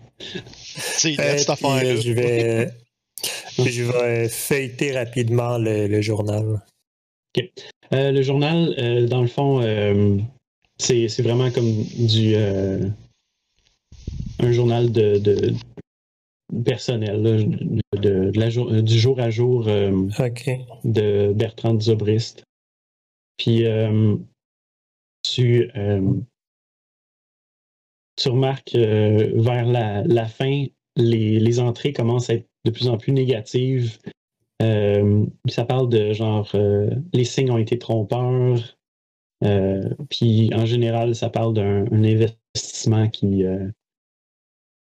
C'est 0.66 1.16
cette 1.16 1.50
affaire-là. 1.50 1.96
je 1.98 2.12
vais 2.12 2.70
je 3.58 3.84
vais 3.84 4.30
feuilleter 4.30 4.92
rapidement 4.94 5.58
le, 5.58 5.88
le 5.88 6.02
journal. 6.02 6.62
Euh, 7.94 8.12
le 8.12 8.22
journal, 8.22 8.74
euh, 8.78 9.08
dans 9.08 9.22
le 9.22 9.28
fond, 9.28 9.62
euh, 9.62 10.18
c'est 10.78 11.22
vraiment 11.22 11.52
comme 11.52 11.84
du. 11.98 12.36
un 14.40 14.52
journal 14.52 14.92
de, 14.92 15.18
de- 15.20 15.54
personnel, 16.66 17.22
là, 17.22 17.38
de, 17.38 17.82
de- 17.98 18.32
de 18.32 18.40
la 18.40 18.50
jour- 18.50 18.72
du 18.72 19.00
jour 19.00 19.20
à 19.20 19.30
jour 19.30 19.68
de 20.84 21.34
Bertrand 21.34 21.80
Zobrist. 21.80 22.44
Puis, 23.38 23.64
tu, 25.24 25.72
tu 28.16 28.30
remarques 28.30 28.76
vers 28.76 29.66
la, 29.66 30.04
la 30.04 30.26
fin, 30.28 30.66
les, 30.96 31.40
les 31.40 31.60
entrées 31.60 31.94
commencent 31.94 32.30
à 32.30 32.36
être 32.36 32.48
de 32.66 32.72
plus 32.72 32.88
en 32.88 32.98
plus 32.98 33.14
négatives. 33.14 33.98
Euh, 34.64 35.26
ça 35.48 35.66
parle 35.66 35.90
de 35.90 36.14
genre, 36.14 36.50
euh, 36.56 36.90
les 37.12 37.26
signes 37.26 37.52
ont 37.52 37.58
été 37.58 37.78
trompeurs. 37.78 38.78
Euh, 39.44 39.90
puis, 40.10 40.52
en 40.54 40.66
général, 40.66 41.16
ça 41.16 41.30
parle 41.30 41.54
d'un 41.54 41.86
un 41.92 42.04
investissement 42.04 43.10
qui, 43.10 43.44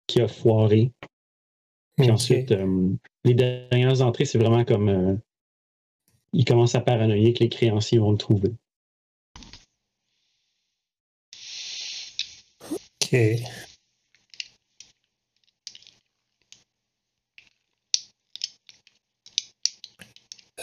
qui 0.07 0.21
a 0.21 0.27
foiré. 0.27 0.91
Puis 1.97 2.11
ensuite, 2.11 2.53
les 3.23 3.33
dernières 3.33 4.01
entrées, 4.01 4.25
c'est 4.25 4.37
vraiment 4.37 4.65
comme. 4.65 5.19
ils 6.33 6.45
commencent 6.45 6.75
à 6.75 6.81
paranoïer 6.81 7.33
que 7.33 7.39
les 7.39 7.49
créanciers 7.49 7.99
vont 7.99 8.11
le 8.11 8.17
trouver. 8.17 8.51
OK. 13.01 13.15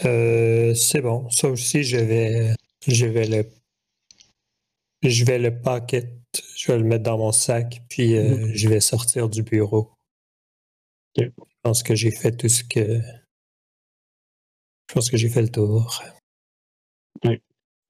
Euh, 0.05 0.73
c'est 0.73 1.01
bon. 1.01 1.29
Ça 1.29 1.49
aussi, 1.49 1.83
je 1.83 1.97
vais, 1.97 2.55
je 2.87 3.05
vais 3.05 3.27
le, 3.27 3.49
je 5.03 5.23
vais 5.25 5.39
le 5.39 5.61
packet, 5.61 6.09
je 6.55 6.71
vais 6.71 6.77
le 6.77 6.83
mettre 6.83 7.03
dans 7.03 7.17
mon 7.17 7.31
sac, 7.31 7.81
puis 7.89 8.15
euh, 8.17 8.51
je 8.53 8.69
vais 8.69 8.79
sortir 8.79 9.29
du 9.29 9.43
bureau. 9.43 9.91
Je 11.17 11.25
pense 11.61 11.83
que 11.83 11.95
j'ai 11.95 12.11
fait 12.11 12.35
tout 12.35 12.49
ce 12.49 12.63
que, 12.63 12.99
je 14.89 14.93
pense 14.93 15.09
que 15.09 15.17
j'ai 15.17 15.29
fait 15.29 15.41
le 15.41 15.49
tour. 15.49 16.03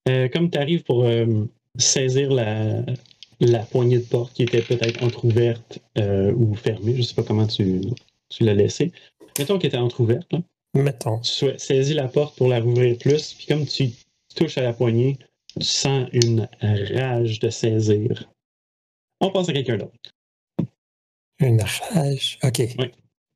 Euh, 0.09 0.27
comme 0.27 0.49
tu 0.49 0.57
arrives 0.57 0.83
pour 0.83 1.05
euh, 1.05 1.45
saisir 1.77 2.31
la, 2.31 2.83
la 3.39 3.59
poignée 3.65 3.99
de 3.99 4.05
porte 4.05 4.33
qui 4.33 4.43
était 4.43 4.61
peut-être 4.61 5.01
entrouverte 5.03 5.79
ou 5.97 6.53
fermée, 6.55 6.95
je 6.95 7.01
sais 7.01 7.15
pas 7.15 7.23
comment 7.23 7.47
tu, 7.47 7.81
tu 8.29 8.43
l'as 8.43 8.53
laissée. 8.53 8.91
Mettons 9.39 9.57
qu'elle 9.57 9.69
était 9.69 9.77
entrouverte. 9.77 10.31
là. 10.33 10.41
Mettons. 10.73 11.19
Tu 11.19 11.57
saisis 11.57 11.93
la 11.93 12.07
porte 12.07 12.37
pour 12.37 12.47
la 12.47 12.59
rouvrir 12.59 12.97
plus, 12.97 13.33
puis 13.33 13.45
comme 13.45 13.65
tu 13.65 13.89
touches 14.35 14.57
à 14.57 14.61
la 14.61 14.73
poignée, 14.73 15.17
tu 15.59 15.65
sens 15.65 16.09
une 16.11 16.49
rage 16.61 17.39
de 17.39 17.49
saisir. 17.49 18.29
On 19.19 19.31
passe 19.31 19.49
à 19.49 19.53
quelqu'un 19.53 19.77
d'autre. 19.77 19.93
Une 21.39 21.61
rage? 21.61 22.39
OK. 22.43 22.61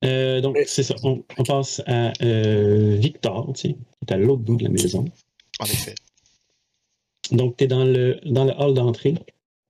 Euh, 0.03 0.41
donc, 0.41 0.57
c'est 0.65 0.83
ça. 0.83 0.95
On, 1.03 1.23
on 1.37 1.43
passe 1.43 1.81
à 1.87 2.13
euh, 2.21 2.95
Victor, 2.99 3.51
tu 3.53 3.69
sais, 3.69 3.73
qui 3.73 3.79
est 4.07 4.13
à 4.13 4.17
l'autre 4.17 4.41
bout 4.43 4.55
de 4.55 4.63
la 4.63 4.69
maison. 4.69 5.05
En 5.59 5.65
effet. 5.65 5.95
Donc, 7.31 7.57
tu 7.57 7.63
es 7.65 7.67
dans 7.67 7.83
le, 7.83 8.19
dans 8.25 8.45
le 8.45 8.53
hall 8.53 8.73
d'entrée. 8.73 9.15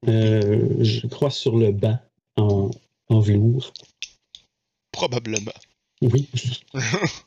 Euh, 0.08 0.76
je 0.80 1.08
crois 1.08 1.32
sur 1.32 1.58
le 1.58 1.72
banc 1.72 1.98
en, 2.36 2.70
en 3.10 3.20
velours. 3.20 3.74
Probablement. 4.92 5.52
Oui. 6.02 6.30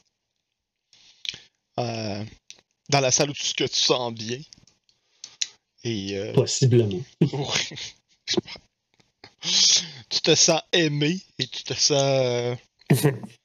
Euh, 1.81 2.25
dans 2.91 3.01
la 3.01 3.11
salle 3.11 3.31
où 3.31 3.33
tu, 3.33 3.55
que 3.55 3.65
tu 3.65 3.81
sens 3.81 4.13
bien. 4.13 4.39
Et 5.85 6.19
euh, 6.19 6.33
Possiblement. 6.33 7.03
tu 9.41 10.21
te 10.21 10.35
sens 10.35 10.61
aimé 10.73 11.21
et 11.39 11.47
tu 11.47 11.63
te 11.63 11.73
sens 11.75 12.03
euh, 12.03 12.55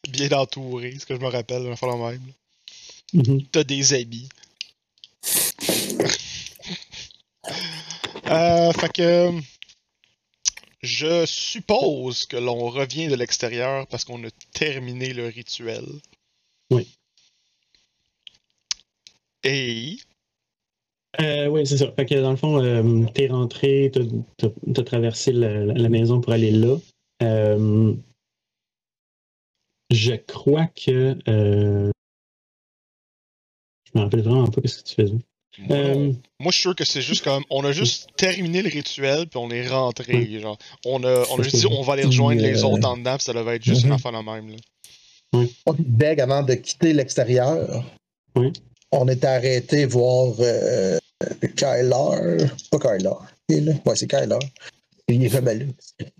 bien 0.09 0.31
entouré, 0.31 0.97
ce 0.99 1.05
que 1.05 1.15
je 1.15 1.21
me 1.21 1.27
rappelle, 1.27 1.65
un 1.67 1.75
fois 1.75 1.95
même. 1.95 2.33
Mhm. 3.13 3.45
T'as 3.51 3.63
des 3.63 3.93
amis. 3.93 4.27
euh, 8.27 8.73
fait 8.73 8.93
que 8.93 9.31
je 10.81 11.25
suppose 11.25 12.25
que 12.25 12.37
l'on 12.37 12.69
revient 12.69 13.07
de 13.07 13.15
l'extérieur 13.15 13.87
parce 13.87 14.03
qu'on 14.05 14.23
a 14.25 14.31
terminé 14.53 15.13
le 15.13 15.27
rituel. 15.27 15.85
Oui. 16.71 16.87
Et 19.45 19.97
Euh, 21.21 21.47
oui, 21.47 21.65
c'est 21.65 21.77
ça. 21.77 21.89
Fait 21.93 22.05
que 22.05 22.15
dans 22.15 22.31
le 22.31 22.35
fond, 22.35 22.61
euh, 22.61 23.05
t'es 23.13 23.27
rentré, 23.27 23.89
t'as, 23.93 24.01
t'as- 24.35 24.73
t'as 24.73 24.83
traversé 24.83 25.31
la, 25.31 25.87
maison 25.87 26.19
pour 26.19 26.33
aller 26.33 26.51
là. 26.51 26.75
Euh, 27.23 27.93
je 29.91 30.13
crois 30.15 30.65
que. 30.65 31.17
euh, 31.29 31.89
je 33.85 33.97
me 33.97 34.03
rappelle 34.03 34.23
vraiment 34.23 34.47
pas 34.47 34.59
ce 34.65 34.79
que 34.79 34.89
tu 34.89 34.95
faisais. 34.95 35.15
Euh, 35.71 36.11
Moi, 36.41 36.51
je 36.51 36.55
suis 36.57 36.61
sûr 36.63 36.75
que 36.75 36.83
c'est 36.83 37.01
juste 37.01 37.23
comme. 37.23 37.45
On 37.49 37.63
a 37.63 37.71
juste 37.71 38.09
terminé 38.17 38.61
le 38.61 38.69
rituel, 38.69 39.27
puis 39.27 39.39
on 39.39 39.49
est 39.51 39.69
rentré. 39.69 40.39
Genre, 40.41 40.57
on 40.85 41.01
a, 41.05 41.23
on 41.31 41.39
a 41.39 41.43
juste 41.43 41.55
dit, 41.55 41.67
on 41.67 41.81
va 41.81 41.93
aller 41.93 42.03
rejoindre 42.03 42.41
les 42.41 42.65
autres 42.65 42.85
en 42.85 42.97
dedans, 42.97 43.15
puis 43.15 43.23
ça 43.23 43.31
devait 43.31 43.55
être 43.55 43.63
juste 43.63 43.83
mhm. 43.83 43.91
une 43.91 43.93
affaire 43.93 44.11
la 44.11 44.21
même. 44.21 44.49
Là. 44.49 44.57
On 45.65 45.73
beg 45.79 46.19
avant 46.19 46.43
de 46.43 46.55
quitter 46.55 46.91
l'extérieur. 46.91 47.85
Oui. 48.35 48.51
On 48.91 49.07
était 49.07 49.27
arrêté 49.27 49.85
voir 49.85 50.33
euh, 50.39 50.97
Kyler. 51.55 52.47
Pas 52.71 52.79
Kyler. 52.79 53.09
Est. 53.49 53.85
Ouais, 53.85 53.95
c'est 53.95 54.07
Kyler. 54.07 54.39
Il 55.07 55.23
est 55.23 55.29
là. 55.41 55.65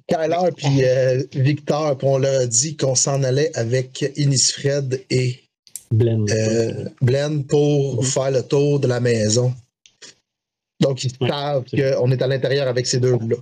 Kyler 0.08 0.52
puis 0.56 0.84
euh, 0.84 1.24
Victor, 1.34 1.98
puis 1.98 2.08
on 2.08 2.18
leur 2.20 2.42
a 2.42 2.46
dit 2.46 2.78
qu'on 2.78 2.96
s'en 2.96 3.24
allait 3.24 3.56
avec 3.58 4.06
Innisfred 4.18 5.04
et 5.10 5.40
Blend. 5.92 6.26
euh, 6.30 6.90
pour 7.48 7.96
Mhm. 7.98 8.04
faire 8.04 8.32
le 8.32 8.44
tour 8.44 8.80
de 8.80 8.88
la 8.88 9.00
maison. 9.00 9.54
Donc, 10.82 11.04
ils 11.04 11.12
Ouais, 11.22 11.30
savent 11.30 11.64
qu'on 11.70 12.12
est 12.12 12.22
à 12.22 12.28
l'intérieur 12.28 12.68
avec 12.68 12.86
ces 12.86 13.00
deux-là. 13.00 13.38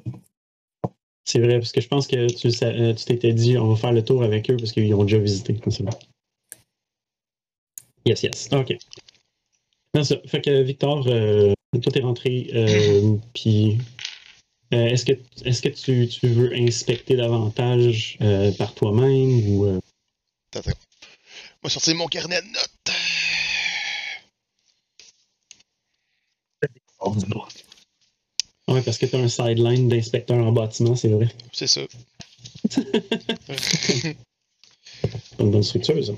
C'est 1.26 1.40
vrai, 1.40 1.58
parce 1.60 1.72
que 1.72 1.82
je 1.82 1.88
pense 1.88 2.06
que 2.08 2.28
tu 2.96 3.06
t'étais 3.06 3.34
dit, 3.34 3.58
on 3.58 3.70
va 3.74 3.76
faire 3.76 3.92
le 3.94 4.04
tour 4.04 4.24
avec 4.24 4.50
eux 4.52 4.58
parce 4.58 4.72
qu'ils 4.72 4.94
ont 4.94 5.04
déjà 5.04 5.18
visité. 5.18 5.60
Yes, 8.06 8.24
yes. 8.24 8.50
OK. 8.52 8.78
Non, 9.96 10.04
ça. 10.04 10.16
Fait 10.26 10.42
que 10.42 10.62
Victor, 10.64 11.06
euh, 11.08 11.54
toi, 11.82 11.92
t'es 11.92 12.00
rentré, 12.02 12.50
euh, 12.54 13.16
puis 13.34 13.78
euh, 14.74 14.88
est-ce 14.88 15.06
que, 15.06 15.14
est-ce 15.46 15.62
que 15.62 15.70
tu, 15.70 16.08
tu 16.08 16.28
veux 16.28 16.54
inspecter 16.56 17.16
davantage 17.16 18.18
euh, 18.22 18.52
par 18.54 18.74
toi-même 18.74 19.48
ou. 19.50 19.66
euh, 19.66 19.80
Attends, 20.56 20.72
va 21.62 21.70
sortir 21.70 21.96
mon 21.96 22.08
carnet 22.08 22.42
de 22.42 22.48
notes. 22.48 22.70
Ouais, 28.68 28.82
parce 28.82 28.98
que 28.98 29.06
t'as 29.06 29.20
un 29.20 29.28
sideline 29.28 29.90
d'inspecteur 29.90 30.38
en 30.38 30.52
bâtiment, 30.54 30.96
c'est 30.96 31.10
vrai. 31.10 31.28
C'est 31.52 31.68
ça. 31.68 31.82
Une 35.40 35.52
bonne 35.52 35.64
structure, 35.64 36.04
ça. 36.04 36.14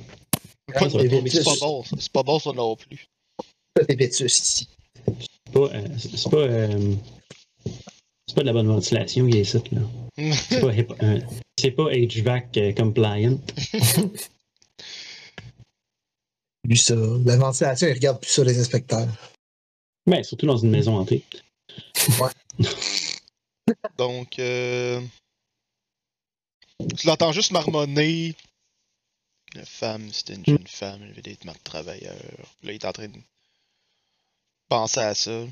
C'est 1.29 1.43
pas 1.43 1.55
bon, 1.59 1.83
ça. 1.83 1.95
C'est 1.99 2.11
pas 2.11 2.23
bon, 2.23 2.39
ça 2.39 2.51
non 2.53 2.75
plus. 2.75 3.07
C'est 3.77 3.99
Vétus 3.99 4.39
ici. 4.39 4.69
C'est 5.05 5.51
pas, 5.51 5.59
euh, 5.59 5.87
c'est 5.97 6.15
c'est 6.15 6.29
pas, 6.29 6.37
euh, 6.37 6.95
c'est 8.25 8.35
pas 8.35 8.41
de 8.41 8.45
la 8.45 8.53
bonne 8.53 8.67
ventilation 8.67 9.27
qui 9.27 9.37
est 9.37 9.41
ici, 9.41 9.61
là. 9.71 9.81
C'est 10.33 10.61
pas, 10.61 10.67
euh, 11.03 11.19
c'est 11.59 11.71
pas 11.71 11.89
HVAC 11.91 12.57
euh, 12.57 12.71
compliant. 12.73 13.37
Lui, 16.63 16.77
ça. 16.77 16.95
La 17.25 17.35
ventilation, 17.37 17.87
ils 17.87 17.93
regardent 17.93 18.21
plus 18.21 18.31
ça, 18.31 18.43
les 18.45 18.57
inspecteurs. 18.57 19.09
Mais 20.07 20.23
surtout 20.23 20.45
dans 20.45 20.57
une 20.57 20.71
maison 20.71 20.97
hantée. 20.97 21.23
Donc, 23.97 24.39
euh... 24.39 25.01
tu 26.97 27.07
l'entends 27.07 27.33
juste 27.33 27.51
marmonner. 27.51 28.35
La 29.53 29.65
femme, 29.65 30.11
c'était 30.13 30.35
une 30.35 30.45
jeune 30.45 30.67
femme, 30.67 31.01
elle 31.03 31.11
avait 31.11 31.21
des 31.21 31.31
vêtements 31.31 31.53
de 31.53 31.59
travailleur. 31.63 32.15
Là, 32.63 32.71
il 32.71 32.75
est 32.75 32.85
en 32.85 32.91
train 32.93 33.07
de 33.07 33.17
penser 34.69 34.99
à 34.99 35.15
ça. 35.15 35.45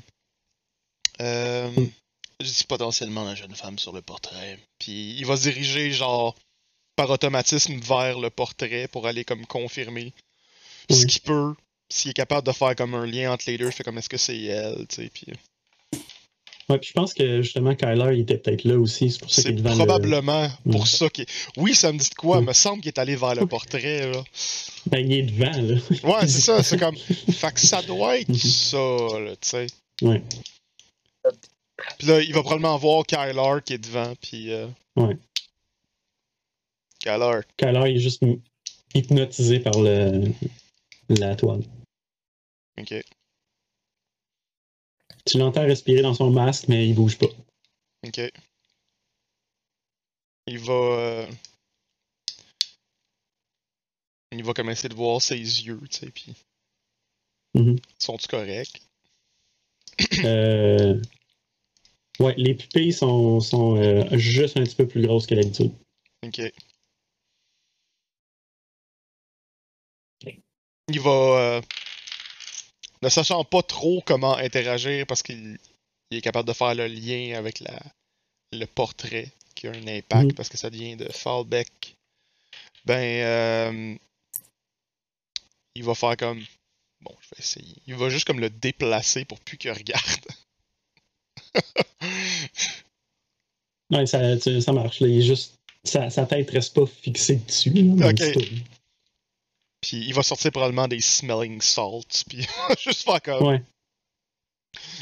Euh... 1.20 1.70
Je 2.40 2.46
dis 2.46 2.64
potentiellement 2.64 3.24
la 3.24 3.34
jeune 3.34 3.54
femme 3.54 3.78
sur 3.78 3.92
le 3.92 4.02
portrait. 4.02 4.58
Puis 4.78 5.14
il 5.16 5.24
va 5.24 5.36
se 5.36 5.42
diriger, 5.42 5.92
genre, 5.92 6.34
par 6.96 7.10
automatisme 7.10 7.78
vers 7.78 8.18
le 8.18 8.30
portrait 8.30 8.88
pour 8.88 9.06
aller 9.06 9.24
comme 9.24 9.46
confirmer 9.46 10.12
ce 10.90 11.06
qu'il 11.06 11.20
peut. 11.20 11.54
S'il 11.88 12.10
est 12.10 12.14
capable 12.14 12.46
de 12.46 12.52
faire 12.52 12.74
comme 12.74 12.94
un 12.94 13.06
lien 13.06 13.32
entre 13.32 13.44
les 13.46 13.58
deux, 13.58 13.70
fait 13.70 13.84
comme 13.84 13.98
est-ce 13.98 14.08
que 14.08 14.16
c'est 14.16 14.42
elle, 14.42 14.86
tu 14.88 14.96
sais. 14.96 15.10
Puis 15.10 15.26
Ouais, 16.70 16.78
puis 16.78 16.88
je 16.88 16.92
pense 16.94 17.12
que 17.12 17.42
justement, 17.42 17.74
Kyler, 17.74 18.14
il 18.14 18.20
était 18.20 18.38
peut-être 18.38 18.64
là 18.64 18.78
aussi. 18.78 19.10
C'est 19.10 19.20
pour 19.20 19.30
ça 19.30 19.42
qu'il 19.42 19.50
est 19.50 19.54
devant 19.54 19.74
probablement 19.76 20.48
pour 20.64 20.80
Ouais. 20.80 20.86
ça 20.86 21.08
qu'il. 21.10 21.26
Oui, 21.58 21.74
ça 21.74 21.92
me 21.92 21.98
dit 21.98 22.08
de 22.08 22.14
quoi? 22.14 22.38
Ouais. 22.38 22.44
me 22.44 22.52
semble 22.54 22.80
qu'il 22.80 22.88
est 22.88 22.98
allé 22.98 23.16
vers 23.16 23.34
le 23.34 23.46
portrait, 23.46 24.10
là. 24.10 24.22
Ben, 24.86 24.98
il 25.00 25.12
est 25.12 25.22
devant, 25.22 25.50
là. 25.60 25.74
Ouais, 26.20 26.26
c'est 26.26 26.40
ça, 26.40 26.62
c'est 26.62 26.78
comme. 26.78 26.96
Fait 27.32 27.52
que 27.52 27.60
ça 27.60 27.82
doit 27.82 28.18
être 28.18 28.28
Mhm. 28.30 28.34
ça, 28.36 28.78
là, 28.78 29.32
tu 29.40 29.48
sais. 29.48 29.66
Ouais. 30.02 30.22
Puis 31.98 32.06
là, 32.08 32.20
il 32.22 32.32
va 32.32 32.40
probablement 32.42 32.78
voir 32.78 33.04
Kyler 33.04 33.58
qui 33.64 33.74
est 33.74 33.78
devant, 33.78 34.14
puis. 34.20 34.50
Euh... 34.52 34.66
Ouais. 34.96 35.16
Kyler. 37.00 37.40
Kyler, 37.58 37.90
il 37.90 37.96
est 37.96 38.00
juste 38.00 38.22
hypnotisé 38.94 39.60
par 39.60 39.78
le, 39.78 40.22
la 41.10 41.36
toile. 41.36 41.62
Ok. 42.80 42.94
Tu 45.26 45.38
l'entends 45.38 45.62
respirer 45.66 46.02
dans 46.02 46.14
son 46.14 46.30
masque, 46.30 46.68
mais 46.68 46.86
il 46.88 46.94
bouge 46.94 47.18
pas. 47.18 47.26
Ok. 48.06 48.20
Il 50.46 50.58
va. 50.58 50.72
euh, 50.72 51.26
Il 54.32 54.44
va 54.44 54.52
commencer 54.52 54.88
de 54.88 54.94
voir 54.94 55.22
ses 55.22 55.36
yeux, 55.38 55.80
tu 55.90 55.98
sais, 55.98 56.10
puis. 56.10 56.34
Mhm. 57.54 57.78
Sont-ils 57.98 58.28
corrects? 58.28 58.82
Euh, 60.24 61.00
Ouais, 62.20 62.34
les 62.36 62.54
pupilles 62.54 62.92
sont, 62.92 63.40
sont 63.40 63.76
euh, 63.76 64.04
juste 64.16 64.56
un 64.56 64.62
petit 64.62 64.76
peu 64.76 64.86
plus 64.86 65.02
grosses 65.04 65.26
que 65.26 65.34
d'habitude. 65.34 65.72
Ok. 66.24 66.40
Il 70.88 71.00
va. 71.00 71.60
Ne 73.04 73.10
sachant 73.10 73.44
pas 73.44 73.62
trop 73.62 74.02
comment 74.06 74.36
interagir 74.36 75.06
parce 75.06 75.22
qu'il 75.22 75.58
il 76.10 76.18
est 76.18 76.22
capable 76.22 76.46
de 76.48 76.52
faire 76.52 76.74
le 76.74 76.86
lien 76.86 77.36
avec 77.36 77.60
la, 77.60 77.80
le 78.52 78.66
portrait 78.66 79.28
qui 79.54 79.66
a 79.66 79.70
un 79.72 79.86
impact 79.86 80.24
Mhm. 80.26 80.34
parce 80.34 80.48
que 80.48 80.56
ça 80.56 80.68
vient 80.68 80.96
de 80.96 81.08
Fallbeck. 81.10 81.96
Ben. 82.84 82.94
euh, 83.24 83.96
il 85.74 85.82
va 85.84 85.94
faire 85.94 86.16
comme. 86.16 86.44
Bon, 87.00 87.14
je 87.20 87.28
vais 87.30 87.40
essayer. 87.40 87.74
Il 87.86 87.94
va 87.96 88.08
juste 88.10 88.26
comme 88.26 88.40
le 88.40 88.50
déplacer 88.50 89.24
pour 89.24 89.40
plus 89.40 89.56
qu'il 89.58 89.72
regarde. 89.72 90.26
Ouais, 93.90 94.06
ça, 94.06 94.38
ça 94.60 94.72
marche. 94.72 95.00
Là. 95.00 95.08
Il 95.08 95.18
est 95.18 95.22
juste. 95.26 95.54
Sa, 95.84 96.08
sa 96.08 96.24
tête 96.24 96.50
reste 96.50 96.74
pas 96.74 96.86
fixée 96.86 97.36
dessus. 97.36 97.70
Là, 97.70 97.82
mais 97.82 98.06
Ok. 98.08 98.48
Puis 99.84 99.98
il 100.06 100.14
va 100.14 100.22
sortir 100.22 100.50
probablement 100.50 100.88
des 100.88 101.00
smelling 101.00 101.60
salts. 101.60 102.24
Puis 102.28 102.46
juste 102.84 103.02
faire 103.02 103.20
comme. 103.22 103.46
Ouais. 103.46 103.62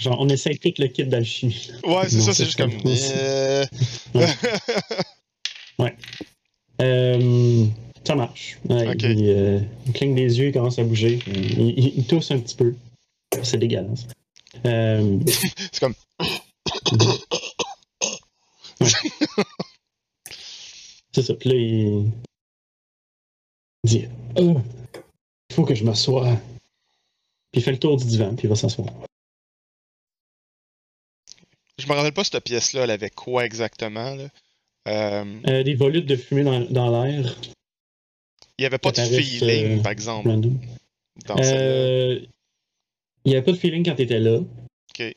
Genre, 0.00 0.16
on 0.20 0.28
essaye 0.28 0.58
tout 0.58 0.72
le 0.78 0.88
kit 0.88 1.04
d'alchimie. 1.04 1.70
Ouais, 1.84 2.08
c'est 2.08 2.20
ça, 2.20 2.34
c'est 2.34 2.44
juste 2.46 2.58
comme. 2.58 2.72
euh, 2.84 3.64
Euh, 6.80 7.66
ça 8.04 8.14
marche. 8.16 8.58
Ouais, 8.68 8.88
Ok. 8.88 9.02
il, 9.04 9.28
euh, 9.28 9.60
il 9.86 9.92
cligne 9.92 10.14
des 10.16 10.36
yeux, 10.38 10.48
il 10.48 10.52
commence 10.52 10.78
à 10.80 10.84
bouger. 10.84 11.20
Il, 11.28 11.60
il- 11.78 11.92
il 11.98 12.06
tousse 12.06 12.30
un 12.32 12.40
petit 12.40 12.56
peu. 12.56 12.74
C'est 13.44 13.58
dégueulasse. 13.58 14.06
C'est 14.64 15.80
comme. 15.80 15.94
c'est 21.12 21.22
ça. 21.22 21.34
Puis 21.34 21.48
là, 21.50 21.54
il 21.56 22.10
dit 23.84 24.06
il 24.36 25.54
faut 25.54 25.64
que 25.64 25.74
je 25.74 25.84
m'assoie. 25.84 26.36
Puis 27.50 27.60
il 27.60 27.62
fait 27.62 27.72
le 27.72 27.78
tour 27.78 27.96
du 27.96 28.06
divan, 28.06 28.34
puis 28.34 28.46
il 28.46 28.48
va 28.48 28.56
s'asseoir. 28.56 28.88
Je 31.78 31.86
me 31.86 31.92
rappelle 31.92 32.12
pas 32.12 32.24
cette 32.24 32.42
pièce-là, 32.44 32.84
elle 32.84 32.90
avait 32.90 33.10
quoi 33.10 33.44
exactement, 33.44 34.14
là? 34.14 34.28
Euh, 34.88 35.40
Euh, 35.46 35.62
des 35.62 35.74
volutes 35.74 36.06
de 36.06 36.16
fumée 36.16 36.44
dans, 36.44 36.60
dans 36.60 37.04
l'air, 37.04 37.36
il 38.58 38.62
y 38.62 38.66
avait 38.66 38.78
pas 38.78 38.92
de 38.92 39.00
feeling, 39.00 39.78
euh, 39.78 39.82
par 39.82 39.92
exemple, 39.92 40.28
dans 41.26 41.36
il 43.24 43.30
n'y 43.30 43.36
avait 43.36 43.44
pas 43.44 43.52
de 43.52 43.56
feeling 43.56 43.84
quand 43.84 43.94
tu 43.94 44.02
étais 44.02 44.18
là. 44.18 44.38
Ok. 44.38 45.14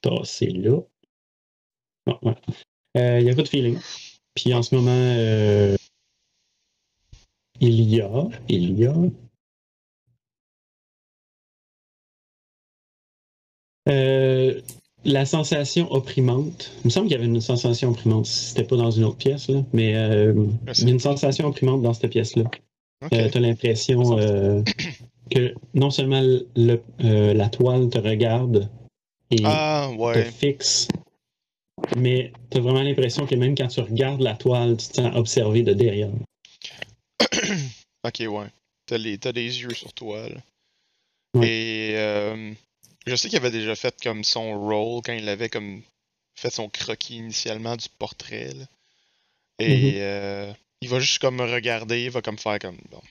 tasser 0.00 0.46
là. 0.46 0.80
Ouais. 2.22 2.34
Il 2.94 3.24
n'y 3.24 3.30
a 3.30 3.34
pas 3.34 3.42
de 3.42 3.48
feeling. 3.48 3.78
Puis 4.40 4.54
en 4.54 4.62
ce 4.62 4.72
moment, 4.76 4.90
euh, 4.92 5.76
il 7.60 7.80
y 7.92 8.00
a, 8.00 8.28
il 8.48 8.78
y 8.78 8.86
a. 8.86 8.94
Euh, 13.88 14.60
la 15.04 15.24
sensation 15.26 15.90
opprimante. 15.92 16.70
Il 16.84 16.86
me 16.86 16.90
semble 16.90 17.06
qu'il 17.08 17.16
y 17.16 17.18
avait 17.18 17.26
une 17.26 17.40
sensation 17.40 17.90
opprimante. 17.90 18.26
C'était 18.26 18.62
pas 18.62 18.76
dans 18.76 18.92
une 18.92 19.04
autre 19.04 19.16
pièce, 19.16 19.48
là, 19.48 19.64
mais 19.72 19.96
euh, 19.96 20.34
Merci. 20.64 20.82
il 20.82 20.88
y 20.88 20.90
a 20.90 20.94
une 20.94 21.00
sensation 21.00 21.46
opprimante 21.48 21.82
dans 21.82 21.92
cette 21.94 22.10
pièce-là. 22.12 22.44
Euh, 23.12 23.28
tu 23.30 23.38
as 23.38 23.40
l'impression 23.40 24.16
que 25.30 25.54
non 25.74 25.90
seulement 25.90 26.20
le- 26.20 27.32
la 27.32 27.48
toile 27.48 27.88
te 27.88 27.98
regarde, 27.98 28.68
et 29.32 29.42
Ah, 29.44 29.90
te 30.14 30.22
fixe. 30.22 30.86
Mais 31.96 32.32
tu 32.50 32.58
as 32.58 32.60
vraiment 32.60 32.82
l'impression 32.82 33.26
que 33.26 33.34
même 33.34 33.54
quand 33.56 33.68
tu 33.68 33.80
regardes 33.80 34.20
la 34.20 34.34
toile, 34.34 34.76
tu 34.76 34.88
te 34.88 34.94
sens 34.96 35.14
observé 35.16 35.62
de 35.62 35.72
derrière. 35.72 36.10
Ok, 38.04 38.20
ouais. 38.20 38.46
T'as, 38.86 38.96
les, 38.96 39.18
des 39.18 39.32
yeux 39.60 39.74
sur 39.74 39.92
toi, 39.92 40.28
là. 40.28 40.36
Ouais. 41.34 41.48
Et 41.48 41.96
euh, 41.96 42.52
je 43.06 43.16
sais 43.16 43.28
qu'il 43.28 43.38
avait 43.38 43.50
déjà 43.50 43.74
fait 43.74 43.94
comme 44.02 44.22
son 44.24 44.58
rôle 44.58 45.02
quand 45.04 45.12
il 45.12 45.28
avait 45.28 45.48
comme 45.48 45.82
fait 46.36 46.50
son 46.50 46.68
croquis 46.68 47.16
initialement 47.16 47.76
du 47.76 47.88
portrait, 47.98 48.54
là. 48.54 48.64
Et 49.58 49.94
Mhm. 49.94 49.94
euh, 49.96 50.52
il 50.80 50.88
va 50.88 51.00
juste 51.00 51.18
comme 51.18 51.36
me 51.36 51.44
regarder, 51.52 52.04
il 52.04 52.10
va 52.10 52.22
comme 52.22 52.38
faire 52.38 52.58
comme 52.60 52.78
bon. 52.90 53.02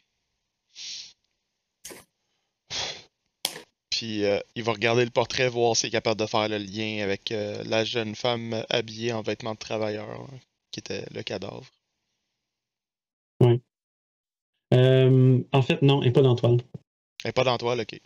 Puis 3.98 4.26
euh, 4.26 4.40
il 4.56 4.62
va 4.62 4.74
regarder 4.74 5.04
le 5.04 5.10
portrait, 5.10 5.50
voir 5.50 5.76
s'il 5.76 5.88
est 5.88 5.92
capable 5.92 6.20
de 6.20 6.28
faire 6.28 6.48
le 6.48 6.60
lien 6.60 7.00
avec 7.04 7.32
euh, 7.32 7.64
la 7.64 7.84
jeune 7.84 8.14
femme 8.14 8.64
habillée 8.70 9.12
en 9.12 9.24
vêtements 9.24 9.56
de 9.56 9.58
travailleur, 9.58 10.08
hein, 10.08 10.28
qui 10.70 10.82
était 10.82 11.04
le 11.16 11.24
cadavre. 11.24 11.66
Euh, 14.72 15.40
en 15.52 15.62
fait, 15.64 15.82
non, 15.82 16.02
elle 16.02 16.10
n'est 16.10 16.14
pas 16.14 16.22
dans 16.22 16.36
toile. 16.36 16.58
Elle 17.24 17.30
est 17.30 17.34
pas 17.34 17.44
dans 17.44 17.58
toi, 17.58 17.76
là, 17.76 17.82
ok. 17.82 18.00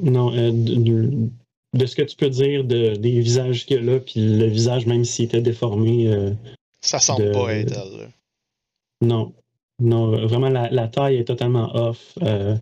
Non, 0.00 0.30
de, 0.30 1.86
ce 1.86 1.96
que 1.96 2.02
tu 2.02 2.14
peux 2.14 2.30
dire 2.30 2.62
de, 2.62 2.94
des 2.94 3.18
visages 3.20 3.66
qu'il 3.66 3.76
y 3.76 3.78
a 3.80 3.82
là, 3.82 3.98
puis 3.98 4.20
le 4.38 4.46
visage, 4.46 4.86
même 4.86 5.04
s'il 5.04 5.24
était 5.24 5.40
déformé, 5.42 6.32
Ça 6.80 7.00
semble 7.00 7.24
De- 7.24 7.32
pas 7.32 7.54
être 7.54 7.72
elle. 7.72 8.00
là. 8.02 8.08
non. 9.02 9.34
Non, 9.80 10.26
vraiment, 10.26 10.48
la, 10.48 10.70
la 10.70 10.86
taille 10.86 11.16
est 11.16 11.24
totalement 11.24 11.74
off. 11.74 12.16
Euh, 12.22 12.56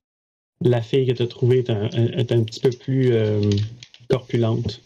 la 0.60 0.82
fille 0.82 1.06
que 1.06 1.12
tu 1.12 1.22
as 1.22 1.26
trouvée 1.26 1.58
est 1.58 1.70
un, 1.70 1.84
un- 1.84 2.18
est 2.18 2.32
un 2.32 2.42
petit 2.44 2.60
peu 2.60 2.70
plus 2.70 3.12
euh, 3.12 3.50
corpulente. 4.08 4.80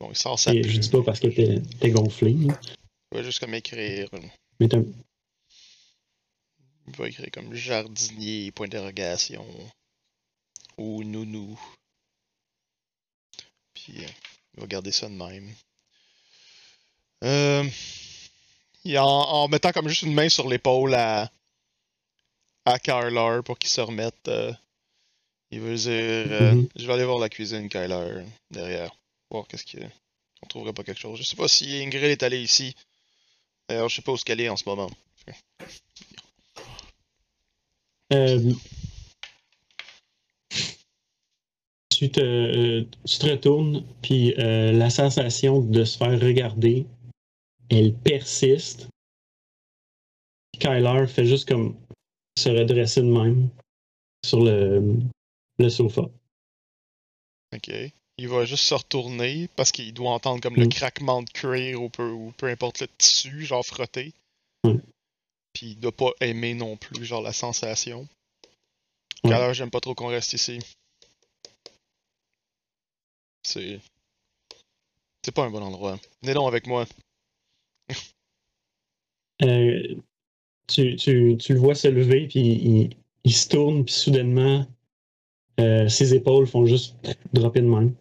Bon, 0.00 0.08
il 0.10 0.16
sort 0.16 0.38
sa 0.38 0.54
Et 0.54 0.62
je 0.62 0.78
dis 0.78 0.88
pas 0.88 1.02
parce 1.02 1.20
était 1.22 1.90
gonflée, 1.90 2.32
là, 2.34 2.58
Il 3.12 3.18
va 3.18 3.22
juste 3.22 3.38
comme 3.40 3.54
écrire. 3.54 4.08
mais 4.58 4.68
t'as- 4.68 4.78
Il 6.88 6.96
va 6.96 7.08
écrire 7.08 7.30
comme 7.32 7.54
jardinier, 7.54 8.50
point 8.52 8.66
d'interrogation. 8.66 9.44
Ou 10.78 11.04
nounou. 11.04 11.60
Puis 13.74 13.94
euh, 13.98 14.08
il 14.54 14.60
va 14.60 14.66
garder 14.66 14.90
ça 14.92 15.08
de 15.08 15.14
même. 15.14 15.52
Euh, 17.24 17.64
il- 18.84 18.98
en, 18.98 19.04
en 19.06 19.48
mettant 19.48 19.72
comme 19.72 19.88
juste 19.88 20.02
une 20.02 20.14
main 20.14 20.28
sur 20.30 20.48
l'épaule 20.48 20.94
à, 20.94 21.30
à 22.64 22.78
Kyler 22.78 23.40
pour 23.44 23.58
qu'il 23.58 23.68
se 23.70 23.80
remette, 23.82 24.28
euh, 24.28 24.52
il 25.50 25.60
veut 25.60 25.74
dire 25.74 25.90
euh, 25.90 26.54
Mhm. 26.54 26.68
Je 26.76 26.86
vais 26.86 26.92
aller 26.92 27.04
voir 27.04 27.18
la 27.18 27.28
cuisine, 27.28 27.68
Kyler, 27.68 28.24
derrière. 28.50 28.94
Voir 29.30 29.46
qu'est-ce 29.46 29.64
qu'il 29.64 29.80
y 29.80 29.84
a. 29.84 29.90
On 30.42 30.46
trouverait 30.46 30.72
pas 30.72 30.84
quelque 30.84 31.00
chose. 31.00 31.18
Je 31.18 31.24
sais 31.24 31.36
pas 31.36 31.48
si 31.48 31.82
Ingrid 31.82 32.04
est 32.04 32.22
allée 32.22 32.40
ici. 32.40 32.74
D'ailleurs, 33.68 33.88
je 33.88 33.96
sais 33.96 34.02
pas 34.02 34.12
où 34.12 34.16
qu'elle 34.16 34.40
est 34.40 34.48
en 34.48 34.56
ce 34.56 34.68
moment. 34.68 34.90
Euh, 38.12 38.52
tu, 41.90 42.10
te, 42.10 42.20
euh, 42.20 42.84
tu 43.06 43.18
te 43.18 43.26
retournes, 43.26 43.84
puis 44.02 44.34
euh, 44.38 44.72
la 44.72 44.90
sensation 44.90 45.60
de 45.60 45.84
se 45.84 45.96
faire 45.96 46.18
regarder, 46.20 46.86
elle 47.68 47.94
persiste. 47.94 48.88
Kyler 50.58 51.06
fait 51.06 51.24
juste 51.24 51.48
comme 51.48 51.76
se 52.36 52.48
redresser 52.48 53.02
de 53.02 53.06
même 53.06 53.48
sur 54.24 54.42
le, 54.42 54.98
le 55.60 55.70
sofa. 55.70 56.02
Ok. 57.54 57.70
Il 58.18 58.28
va 58.28 58.44
juste 58.44 58.64
se 58.64 58.74
retourner 58.74 59.48
parce 59.56 59.72
qu'il 59.72 59.92
doit 59.94 60.10
entendre 60.10 60.42
comme 60.42 60.56
le 60.56 60.66
Mm. 60.66 60.70
craquement 60.70 61.22
de 61.22 61.30
cuir 61.30 61.80
ou 61.82 61.88
peu, 61.88 62.10
ou 62.10 62.32
peu 62.32 62.48
importe 62.48 62.80
le 62.80 62.88
tissu, 62.98 63.44
genre 63.44 63.64
frotté. 63.64 64.12
Mm. 64.64 64.78
Puis 65.54 65.66
il 65.72 65.80
doit 65.80 65.90
pas 65.96 66.12
aimer 66.20 66.54
non 66.54 66.76
plus, 66.76 67.04
genre 67.04 67.22
la 67.22 67.32
sensation. 67.32 68.06
Ouais. 69.24 69.32
Alors 69.32 69.54
j'aime 69.54 69.70
pas 69.70 69.80
trop 69.80 69.94
qu'on 69.94 70.08
reste 70.08 70.32
ici. 70.34 70.60
C'est. 73.42 73.80
C'est 75.24 75.32
pas 75.34 75.44
un 75.44 75.50
bon 75.50 75.62
endroit. 75.62 75.98
Venez 76.22 76.34
donc 76.34 76.48
avec 76.48 76.66
moi. 76.66 76.86
Euh, 79.42 79.96
tu, 80.66 80.96
tu, 80.96 81.36
tu 81.38 81.54
le 81.54 81.58
vois 81.58 81.74
se 81.74 81.88
lever, 81.88 82.28
puis 82.28 82.40
il, 82.40 82.96
il 83.24 83.32
se 83.34 83.48
tourne, 83.48 83.84
puis 83.84 83.94
soudainement, 83.94 84.66
euh, 85.60 85.88
ses 85.88 86.14
épaules 86.14 86.46
font 86.46 86.66
juste 86.66 86.96
dropper 87.32 87.60
de 87.60 87.66
même. 87.66 87.94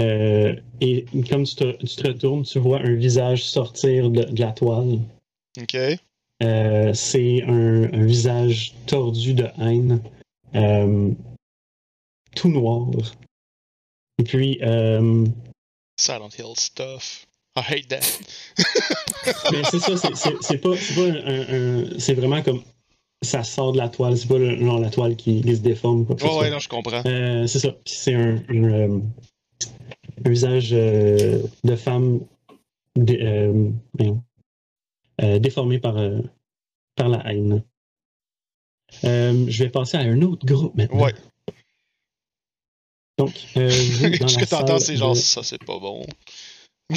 Euh, 0.00 0.54
et 0.80 1.06
comme 1.30 1.44
tu 1.44 1.54
te, 1.54 1.72
tu 1.84 1.96
te 1.96 2.06
retournes, 2.08 2.42
tu 2.44 2.58
vois 2.58 2.80
un 2.80 2.94
visage 2.94 3.44
sortir 3.44 4.10
de, 4.10 4.24
de 4.24 4.40
la 4.40 4.52
toile. 4.52 4.98
Ok. 5.60 5.76
Euh, 6.42 6.92
c'est 6.92 7.42
un, 7.44 7.84
un 7.92 8.04
visage 8.04 8.74
tordu 8.86 9.32
de 9.32 9.46
haine, 9.58 10.02
euh, 10.54 11.10
tout 12.34 12.50
noir. 12.50 12.88
Et 14.18 14.24
puis, 14.24 14.58
Silent 15.98 16.28
Hill 16.38 16.54
stuff. 16.56 17.26
I 17.58 17.62
hate 17.62 17.88
that. 17.88 18.02
Mais 19.50 19.64
c'est 19.64 19.78
ça, 19.78 19.96
c'est- 19.96 20.58
pas, 20.58 20.76
c'est 20.76 20.94
pas 20.94 21.00
un, 21.00 21.26
un- 21.26 21.94
un- 21.94 21.98
c'est 21.98 22.12
vraiment 22.12 22.42
comme 22.42 22.62
ça 23.26 23.42
sort 23.44 23.72
de 23.72 23.78
la 23.78 23.88
toile, 23.90 24.16
c'est 24.16 24.26
pas 24.28 24.38
le- 24.38 24.58
genre 24.58 24.80
la 24.80 24.88
toile 24.90 25.14
qui, 25.16 25.42
qui 25.42 25.54
se 25.56 25.60
déforme. 25.60 26.06
Quoi 26.06 26.16
ce 26.18 26.24
Ouais, 26.38 26.50
non, 26.50 26.58
je 26.58 26.68
comprends. 26.68 27.02
Euh, 27.04 27.46
c'est 27.46 27.58
ça. 27.58 27.72
Puis 27.72 27.94
c'est 27.94 28.14
un, 28.14 28.36
un, 28.48 28.64
euh, 28.64 28.98
un 30.24 30.30
euh, 30.72 31.42
de 31.64 31.76
femme 31.76 32.20
dé- 32.96 33.20
euh, 33.22 33.70
euh, 35.22 35.38
déformé 35.38 35.78
par, 35.78 35.96
euh, 35.98 36.20
par 36.94 37.08
la 37.08 37.18
haine. 37.30 37.62
Euh, 39.04 39.44
je 39.48 39.64
vais 39.64 39.70
passer 39.70 39.96
à 39.96 40.00
un 40.00 40.22
autre 40.22 40.46
groupe 40.46 40.74
maintenant. 40.74 41.04
Ouais. 41.04 41.14
Donc, 43.18 43.32
euh, 43.56 43.68
vous, 43.68 44.08
dans 44.20 44.28
Ce 44.28 44.38
la 44.38 44.44
que 44.44 44.50
t'entends, 44.50 44.78
c'est 44.78 44.96
genre 44.96 45.14
de- 45.14 45.18
ça, 45.18 45.42
c'est 45.42 45.62
pas 45.64 45.78
bon. 45.78 46.04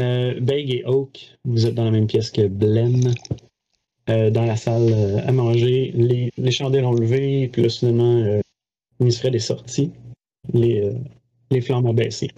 euh, 0.00 0.40
Beg 0.40 0.70
et 0.70 0.84
Oak, 0.84 1.38
vous 1.44 1.66
êtes 1.66 1.74
dans 1.74 1.84
la 1.84 1.90
même 1.90 2.06
pièce 2.06 2.30
que 2.30 2.46
Blen. 2.46 3.14
Euh, 4.08 4.30
dans 4.30 4.44
la 4.44 4.56
salle 4.56 4.92
euh, 4.92 5.26
à 5.26 5.32
manger, 5.32 5.90
les, 5.94 6.30
les 6.36 6.50
chandelles 6.52 6.84
ont 6.84 6.92
levé, 6.92 7.48
puis 7.48 7.62
là, 7.62 7.68
soudainement, 7.68 8.18
euh, 8.18 8.40
Nisfred 9.00 9.34
est 9.34 9.40
sorti. 9.40 9.90
Les, 10.52 10.80
euh, 10.80 10.94
les 11.50 11.60
flammes 11.60 11.86
ont 11.86 11.94
baissé. 11.94 12.30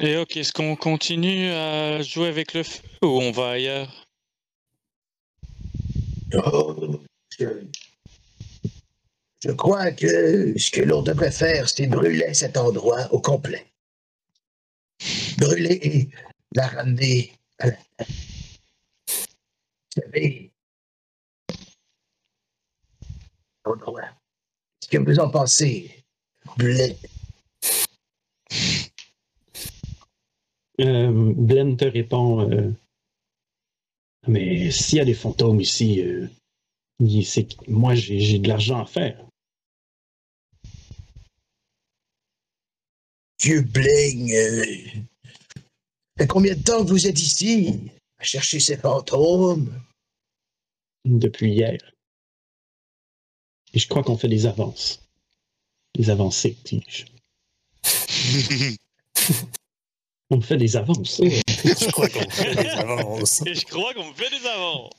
Et 0.00 0.16
ok, 0.16 0.36
est-ce 0.36 0.52
qu'on 0.52 0.76
continue 0.76 1.48
à 1.50 2.02
jouer 2.02 2.28
avec 2.28 2.54
le 2.54 2.62
feu 2.62 2.82
ou 3.02 3.20
on 3.20 3.32
va 3.32 3.50
ailleurs? 3.50 4.06
Oh, 6.34 7.00
je, 9.40 9.50
crois 9.52 9.92
que 9.92 10.58
ce 10.58 10.70
que 10.70 10.82
l'on 10.82 11.02
devrait 11.02 11.30
faire, 11.30 11.68
c'est 11.68 11.86
brûler 11.86 12.34
cet 12.34 12.56
endroit 12.56 13.12
au 13.12 13.20
complet. 13.20 13.66
Brûler 15.38 15.78
et 15.82 16.08
la 16.54 16.66
ramener 16.66 17.32
à 17.58 17.68
la. 17.68 17.76
Vous 19.96 20.02
savez, 20.02 20.52
endroit. 23.68 24.08
Ce 24.82 24.88
que 24.88 24.98
vous 24.98 25.18
en 25.18 25.30
pensez, 25.30 26.04
blé. 26.56 26.96
Euh, 30.80 31.76
te 31.76 31.84
répond 31.84 32.48
euh, 32.50 32.72
Mais 34.26 34.70
s'il 34.70 34.98
y 34.98 35.00
a 35.00 35.04
des 35.04 35.14
fantômes 35.14 35.60
ici, 35.60 36.00
euh, 36.00 36.28
moi, 37.66 37.94
j'ai 37.94 38.38
de 38.38 38.48
l'argent 38.48 38.82
à 38.82 38.86
faire. 38.86 39.27
Vieux 43.40 43.62
Bling, 43.62 44.34
euh, 44.34 44.64
fait 46.18 46.26
combien 46.26 46.54
de 46.54 46.62
temps 46.62 46.84
que 46.84 46.90
vous 46.90 47.06
êtes 47.06 47.20
ici 47.20 47.80
à 48.18 48.24
chercher 48.24 48.58
ces 48.60 48.76
fantômes? 48.76 49.72
depuis 51.04 51.52
hier. 51.52 51.78
Et 53.72 53.78
je 53.78 53.88
crois 53.88 54.02
qu'on 54.02 54.18
fait 54.18 54.28
des 54.28 54.46
avances. 54.46 55.00
Des 55.94 56.10
avancées, 56.10 56.56
dis-je. 56.64 57.04
On 60.30 60.42
fait 60.42 60.58
des 60.58 60.76
avances. 60.76 61.22
Je 61.64 61.90
crois 61.90 62.08
qu'on 62.10 62.28
fait 62.28 62.54
des 62.54 62.68
avances. 62.68 63.40
Et 63.46 63.54
je 63.60 63.64
crois 63.64 63.94
qu'on 63.94 64.12
fait 64.12 64.28
des 64.28 64.46
avances. 64.46 64.92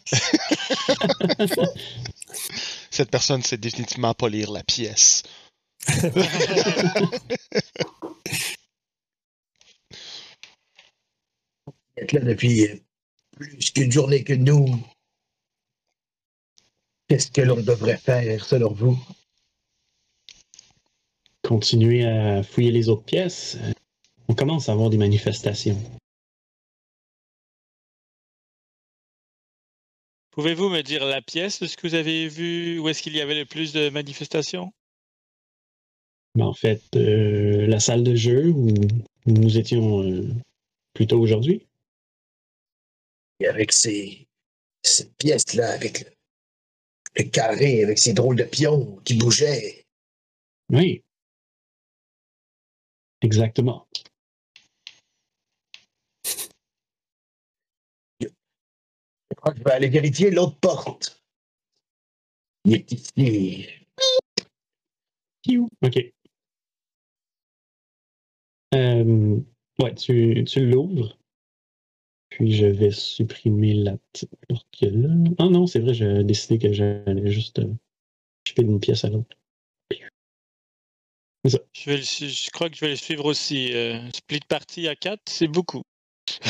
Cette 2.89 3.11
personne 3.11 3.43
sait 3.43 3.57
définitivement 3.57 4.15
pas 4.15 4.27
lire 4.27 4.51
la 4.51 4.63
pièce. 4.63 5.21
Êtes 11.99 12.11
là 12.13 12.21
depuis 12.21 12.67
euh, 12.67 12.75
plus 13.31 13.71
qu'une 13.71 13.91
journée 13.91 14.23
que 14.23 14.33
nous. 14.33 14.67
Qu'est-ce 17.07 17.31
que 17.31 17.41
l'on 17.41 17.61
devrait 17.61 17.97
faire, 17.97 18.45
selon 18.45 18.71
vous? 18.71 18.97
Continuer 21.43 22.05
à 22.05 22.43
fouiller 22.43 22.71
les 22.71 22.89
autres 22.89 23.03
pièces? 23.03 23.57
On 24.27 24.35
commence 24.35 24.69
à 24.69 24.73
avoir 24.73 24.89
des 24.89 24.97
manifestations. 24.97 25.81
Pouvez-vous 30.31 30.69
me 30.69 30.81
dire 30.81 31.03
la 31.05 31.21
pièce 31.21 31.59
de 31.59 31.67
ce 31.67 31.75
que 31.75 31.87
vous 31.87 31.95
avez 31.95 32.27
vu? 32.27 32.79
Où 32.79 32.87
est-ce 32.89 33.01
qu'il 33.01 33.15
y 33.15 33.21
avait 33.21 33.39
le 33.39 33.45
plus 33.45 33.73
de 33.73 33.89
manifestations? 33.89 34.71
Mais 36.35 36.43
en 36.43 36.53
fait, 36.53 36.83
euh, 36.95 37.65
la 37.65 37.79
salle 37.79 38.03
de 38.03 38.15
jeu 38.15 38.49
où 38.49 38.73
nous 39.25 39.57
étions 39.57 40.03
euh, 40.03 40.29
plus 40.93 41.07
tôt 41.07 41.19
aujourd'hui. 41.19 41.68
Avec 43.47 43.71
ces, 43.71 44.27
cette 44.83 45.15
pièce-là, 45.17 45.71
avec 45.71 46.01
le, 46.01 46.11
le 47.17 47.29
carré, 47.29 47.83
avec 47.83 47.97
ces 47.97 48.13
drôles 48.13 48.35
de 48.35 48.43
pions 48.43 48.97
qui 49.05 49.17
bougeaient. 49.17 49.85
Oui. 50.71 51.03
Exactement. 53.21 53.87
Je 58.21 58.27
crois 59.35 59.53
que 59.53 59.59
je 59.59 59.63
vais 59.63 59.71
aller 59.71 59.89
vérifier 59.89 60.31
l'autre 60.31 60.57
porte. 60.59 61.23
Il 62.65 62.73
est 62.75 62.91
ici. 62.91 63.67
OK. 65.81 66.13
Euh, 68.75 69.39
ouais, 69.79 69.95
tu, 69.95 70.43
tu 70.45 70.65
l'ouvres. 70.65 71.18
Puis 72.39 72.53
je 72.53 72.65
vais 72.67 72.91
supprimer 72.91 73.73
la 73.73 73.97
petite 74.13 74.31
porte 74.47 74.65
qu'il 74.71 74.87
y 74.87 74.91
a 74.91 74.93
là. 74.97 75.13
Ah 75.39 75.49
non, 75.49 75.67
c'est 75.67 75.79
vrai, 75.79 75.93
j'ai 75.93 76.23
décidé 76.23 76.57
que 76.57 76.71
j'allais 76.71 77.29
juste 77.29 77.59
euh, 77.59 77.67
chipper 78.47 78.63
d'une 78.63 78.79
pièce 78.79 79.03
à 79.03 79.09
l'autre. 79.09 79.35
C'est 81.43 81.49
ça. 81.49 81.59
Je, 81.73 81.89
vais 81.89 81.97
le 81.97 82.03
su- 82.03 82.29
je 82.29 82.49
crois 82.51 82.69
que 82.69 82.77
je 82.77 82.81
vais 82.81 82.91
le 82.91 82.95
suivre 82.95 83.25
aussi. 83.25 83.73
Euh, 83.73 83.99
split 84.13 84.39
party 84.47 84.87
à 84.87 84.95
4, 84.95 85.21
c'est 85.27 85.49
beaucoup. 85.49 85.81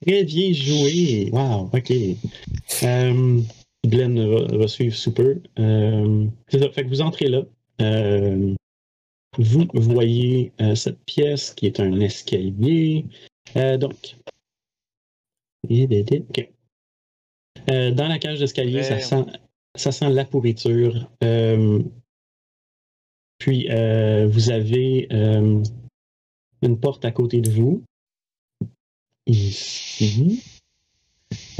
Très 0.00 0.24
bien 0.24 0.52
joué. 0.54 1.28
Wow, 1.32 1.70
OK. 1.74 1.92
Euh, 2.82 3.40
Glenn 3.84 4.26
va, 4.26 4.56
va 4.56 4.68
suivre 4.68 4.96
Super. 4.96 5.36
Euh, 5.58 6.24
c'est 6.48 6.60
ça. 6.60 6.70
Fait 6.70 6.84
que 6.84 6.88
vous 6.88 7.02
entrez 7.02 7.28
là. 7.28 7.42
Euh, 7.82 8.54
vous 9.36 9.68
voyez 9.72 10.52
euh, 10.60 10.74
cette 10.74 10.98
pièce 11.04 11.52
qui 11.54 11.66
est 11.66 11.80
un 11.80 12.00
escalier. 12.00 13.04
Euh, 13.56 13.76
donc. 13.76 14.16
Euh, 17.70 17.90
dans 17.90 18.08
la 18.08 18.18
cage 18.18 18.38
d'escalier, 18.38 18.82
ça 18.82 19.00
sent, 19.00 19.26
ça 19.74 19.92
sent 19.92 20.10
la 20.10 20.24
pourriture. 20.24 21.10
Puis, 23.38 23.66
vous 23.68 24.50
avez 24.50 25.08
une 26.62 26.80
porte 26.80 27.04
à 27.04 27.10
côté 27.10 27.40
de 27.40 27.50
vous. 27.50 27.82
Ici. 29.26 30.42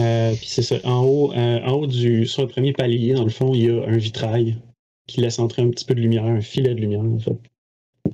Euh, 0.01 0.35
puis 0.35 0.47
c'est 0.47 0.63
ça. 0.63 0.77
En 0.85 1.05
haut, 1.05 1.33
euh, 1.33 1.61
en 1.63 1.73
haut 1.73 1.87
du, 1.87 2.27
sur 2.27 2.43
le 2.43 2.49
premier 2.49 2.73
palier, 2.73 3.15
dans 3.15 3.25
le 3.25 3.31
fond, 3.31 3.53
il 3.55 3.63
y 3.63 3.71
a 3.71 3.85
un 3.85 3.97
vitrail 3.97 4.59
qui 5.07 5.21
laisse 5.21 5.39
entrer 5.39 5.63
un 5.63 5.71
petit 5.71 5.85
peu 5.85 5.95
de 5.95 6.01
lumière, 6.01 6.25
un 6.25 6.41
filet 6.41 6.75
de 6.75 6.81
lumière, 6.81 7.01
en 7.01 7.19
fait. 7.19 7.39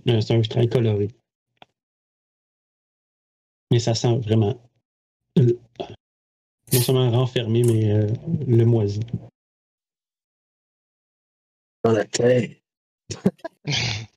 C'est 0.06 0.30
un 0.32 0.40
vitrail 0.40 0.68
coloré. 0.68 1.08
Mais 3.70 3.78
ça 3.78 3.94
sent 3.94 4.18
vraiment. 4.18 4.60
euh, 5.38 5.58
non 6.72 6.80
seulement 6.80 7.10
renfermé, 7.10 7.62
mais 7.62 7.92
euh, 7.92 8.06
le 8.46 8.64
moisi. 8.64 9.00
Dans 11.84 11.92
la 11.92 12.04
tête. 12.04 12.60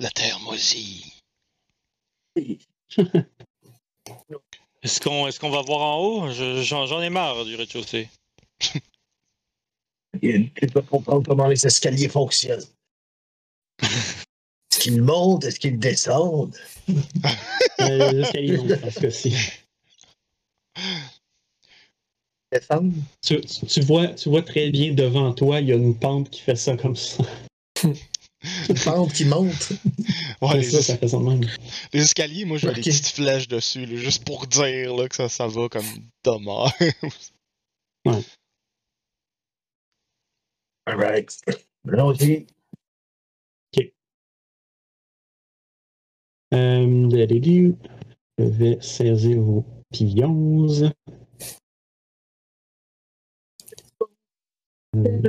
La 0.00 0.10
terre 0.10 0.40
moisie. 0.40 1.20
Est-ce 4.82 4.98
qu'on 5.00 5.28
est 5.28 5.38
qu'on 5.38 5.50
va 5.50 5.60
voir 5.60 5.80
en 5.82 5.98
haut? 6.02 6.30
Je- 6.32 6.62
J'en 6.62 7.02
ai 7.02 7.10
marre 7.10 7.44
du 7.44 7.54
rez-de-chaussée. 7.54 8.08
Il 10.22 10.50
il 10.62 10.70
doit 10.70 10.82
comprendre 10.82 11.26
comment 11.26 11.48
les 11.48 11.66
escaliers 11.66 12.08
fonctionnent. 12.08 12.64
Est-ce 14.80 14.88
qu'ils 14.88 15.02
montent? 15.02 15.44
Est-ce 15.44 15.60
qu'ils 15.60 15.78
descendent? 15.78 16.56
Euh, 17.80 18.12
les 18.12 18.20
escaliers 18.20 18.58
montent, 18.58 18.84
en 18.84 18.90
ce 18.90 19.00
cas-ci. 19.00 19.34
Descendent? 22.52 22.92
Tu, 23.22 23.80
vois, 23.80 24.08
tu 24.08 24.28
vois 24.28 24.42
très 24.42 24.68
bien 24.70 24.92
devant 24.92 25.32
toi, 25.32 25.60
il 25.60 25.68
y 25.68 25.72
a 25.72 25.76
une 25.76 25.98
pente 25.98 26.28
qui 26.28 26.42
fait 26.42 26.56
ça 26.56 26.76
comme 26.76 26.94
ça. 26.96 27.24
Une 27.82 28.78
pente 28.84 29.14
qui 29.14 29.24
monte? 29.24 29.72
Ouais, 30.42 30.56
les, 30.58 30.62
ça, 30.64 30.82
ça 30.82 30.98
fait 30.98 31.08
ça 31.08 31.16
de 31.16 31.22
même. 31.22 31.40
les 31.94 32.02
escaliers, 32.02 32.44
moi, 32.44 32.58
je 32.58 32.66
mets 32.66 32.72
Ok. 32.72 32.80
des 32.80 32.90
petites 32.90 33.06
flèches 33.06 33.48
dessus, 33.48 33.86
là, 33.86 33.96
juste 33.96 34.24
pour 34.24 34.46
dire 34.46 34.94
là, 34.94 35.08
que 35.08 35.16
ça, 35.16 35.30
ça 35.30 35.46
va 35.46 35.68
comme 35.70 35.86
dommage. 36.22 36.72
Alright. 40.86 41.40
Allons-y. 41.88 42.46
Je 46.52 48.44
vais 48.44 48.78
saisir 48.80 49.40
vos 49.40 49.64
pions. 49.92 50.92
Euh, 54.96 55.22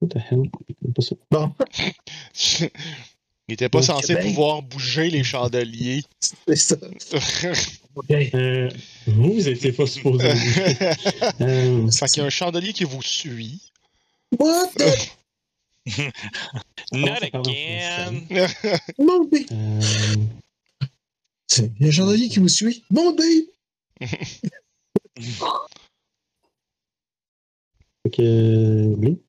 what 0.00 0.08
the 0.08 0.18
hell? 0.18 0.50
Pas 0.94 1.02
ça. 1.02 1.16
Bon, 1.30 1.52
Il 3.48 3.54
était 3.54 3.68
pas 3.68 3.82
censé 3.82 4.14
Québec. 4.14 4.26
pouvoir 4.26 4.62
bouger 4.62 5.10
les 5.10 5.22
chandeliers. 5.22 6.02
c'est 6.20 6.56
ça. 6.56 6.76
OK. 6.80 7.46
Euh, 8.34 8.68
vous, 9.08 9.32
vous 9.34 9.48
étiez 9.48 9.72
pas 9.72 9.84
supposé. 9.84 10.24
euh, 11.40 11.90
Fait 11.90 12.06
qu'il 12.06 12.18
y 12.18 12.20
a 12.20 12.26
un 12.26 12.30
chandelier 12.30 12.72
qui 12.72 12.84
vous 12.84 13.02
suit. 13.02 13.72
What 14.38 14.68
the... 14.76 14.84
Not 16.92 17.22
again! 17.22 18.26
Mon 18.98 19.24
babe! 19.24 19.46
euh, 19.52 19.80
C'est- 21.48 21.72
Il 21.78 21.82
y 21.82 21.84
a 21.86 21.88
un 21.88 21.92
chandelier 21.92 22.28
qui 22.28 22.38
vous 22.38 22.48
suit. 22.48 22.84
Mon 22.90 23.12
babe! 23.14 23.44
que, 28.12 28.94
oui. 28.98 29.20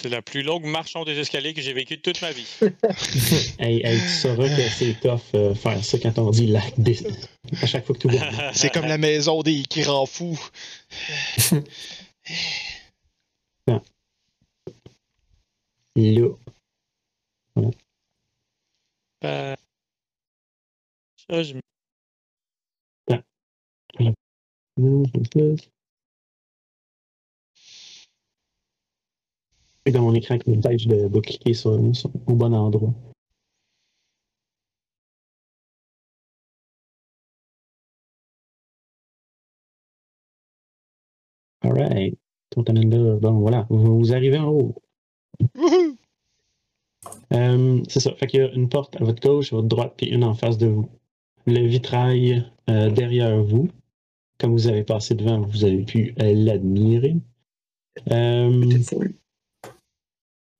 C'est 0.00 0.08
la 0.08 0.22
plus 0.22 0.42
longue 0.42 0.64
marche 0.64 0.96
en 0.96 1.04
des 1.04 1.18
escaliers 1.18 1.52
que 1.52 1.60
j'ai 1.60 1.74
vécue 1.74 1.98
de 1.98 2.00
toute 2.02 2.22
ma 2.22 2.32
vie. 2.32 2.46
Hey, 3.58 3.82
hey, 3.84 4.00
tu 4.00 4.08
sauras 4.08 4.48
que 4.48 4.68
c'est 4.70 4.98
tough 4.98 5.20
euh, 5.34 5.54
faire 5.54 5.84
ça 5.84 5.98
quand 5.98 6.18
on 6.18 6.30
dit 6.30 6.46
la 6.46 6.62
dé- 6.78 6.98
à 7.60 7.66
chaque 7.66 7.84
fois 7.84 7.94
que 7.94 8.00
tu 8.00 8.08
vois. 8.08 8.20
C'est 8.54 8.72
comme 8.72 8.86
la 8.86 8.96
maison 8.96 9.42
des 9.42 9.62
qui 9.64 9.82
rend 9.82 10.06
fou. 10.06 10.38
Là. 13.66 13.82
Euh, 19.24 19.54
ça, 21.28 21.42
je- 21.42 21.54
Et 29.84 29.92
dans 29.92 30.02
mon 30.02 30.14
écran 30.14 30.38
qui 30.38 30.50
me 30.50 30.60
pêche 30.62 30.86
de, 30.86 31.08
de 31.08 31.20
cliquer 31.20 31.52
sur, 31.54 31.78
sur- 31.94 32.10
au 32.26 32.34
bon 32.34 32.54
endroit. 32.54 32.94
Alright. 41.62 42.18
On 42.56 42.64
t'amène 42.64 42.90
là. 42.90 43.16
Bon, 43.16 43.38
voilà. 43.40 43.66
Vous, 43.70 43.98
vous 43.98 44.12
arrivez 44.12 44.38
en 44.38 44.48
haut. 44.48 44.74
Euh, 47.32 47.82
c'est 47.88 48.00
ça. 48.00 48.12
Fait 48.16 48.26
qu'il 48.26 48.40
y 48.40 48.42
a 48.42 48.52
une 48.52 48.68
porte 48.68 48.94
à 49.00 49.04
votre 49.04 49.22
gauche, 49.26 49.52
à 49.52 49.56
votre 49.56 49.68
droite, 49.68 49.94
puis 49.96 50.08
une 50.08 50.22
en 50.24 50.34
face 50.34 50.58
de 50.58 50.66
vous. 50.66 50.88
Le 51.46 51.66
vitrail 51.66 52.44
euh, 52.68 52.90
derrière 52.90 53.42
vous. 53.42 53.68
Comme 54.38 54.52
vous 54.52 54.68
avez 54.68 54.84
passé 54.84 55.14
devant, 55.14 55.40
vous 55.40 55.64
avez 55.64 55.84
pu 55.84 56.14
euh, 56.20 56.34
l'admirer. 56.34 57.16
Euh, 58.12 58.78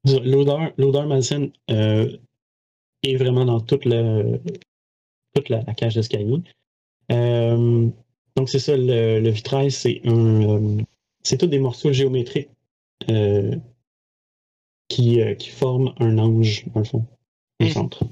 L'odeur, 0.05 0.73
l'odeur 0.79 1.07
malsaine 1.07 1.53
euh, 1.71 2.17
est 3.03 3.17
vraiment 3.17 3.45
dans 3.45 3.61
toute, 3.61 3.85
le, 3.85 4.41
toute 5.35 5.49
la, 5.49 5.63
la 5.63 5.75
cage 5.75 5.95
d'escalier. 5.95 6.39
Euh, 7.13 7.89
donc, 8.37 8.49
c'est 8.49 8.59
ça, 8.59 8.77
le, 8.77 9.21
le 9.21 9.31
vitrail, 9.31 9.71
c'est 9.71 10.01
un, 10.05 10.43
euh, 10.49 10.83
c'est 11.23 11.37
tous 11.39 11.47
des 11.49 11.59
morceaux 11.59 11.93
géométriques 11.93 12.49
euh, 13.11 13.57
qui, 14.89 15.21
euh, 15.21 15.35
qui 15.35 15.51
forment 15.51 15.93
un 15.99 16.19
ange, 16.19 16.65
dans 16.75 16.81
le 16.81 16.87
fond, 16.87 17.07
au 17.61 17.65
Hmm. 17.65 17.69
centre. 17.69 18.05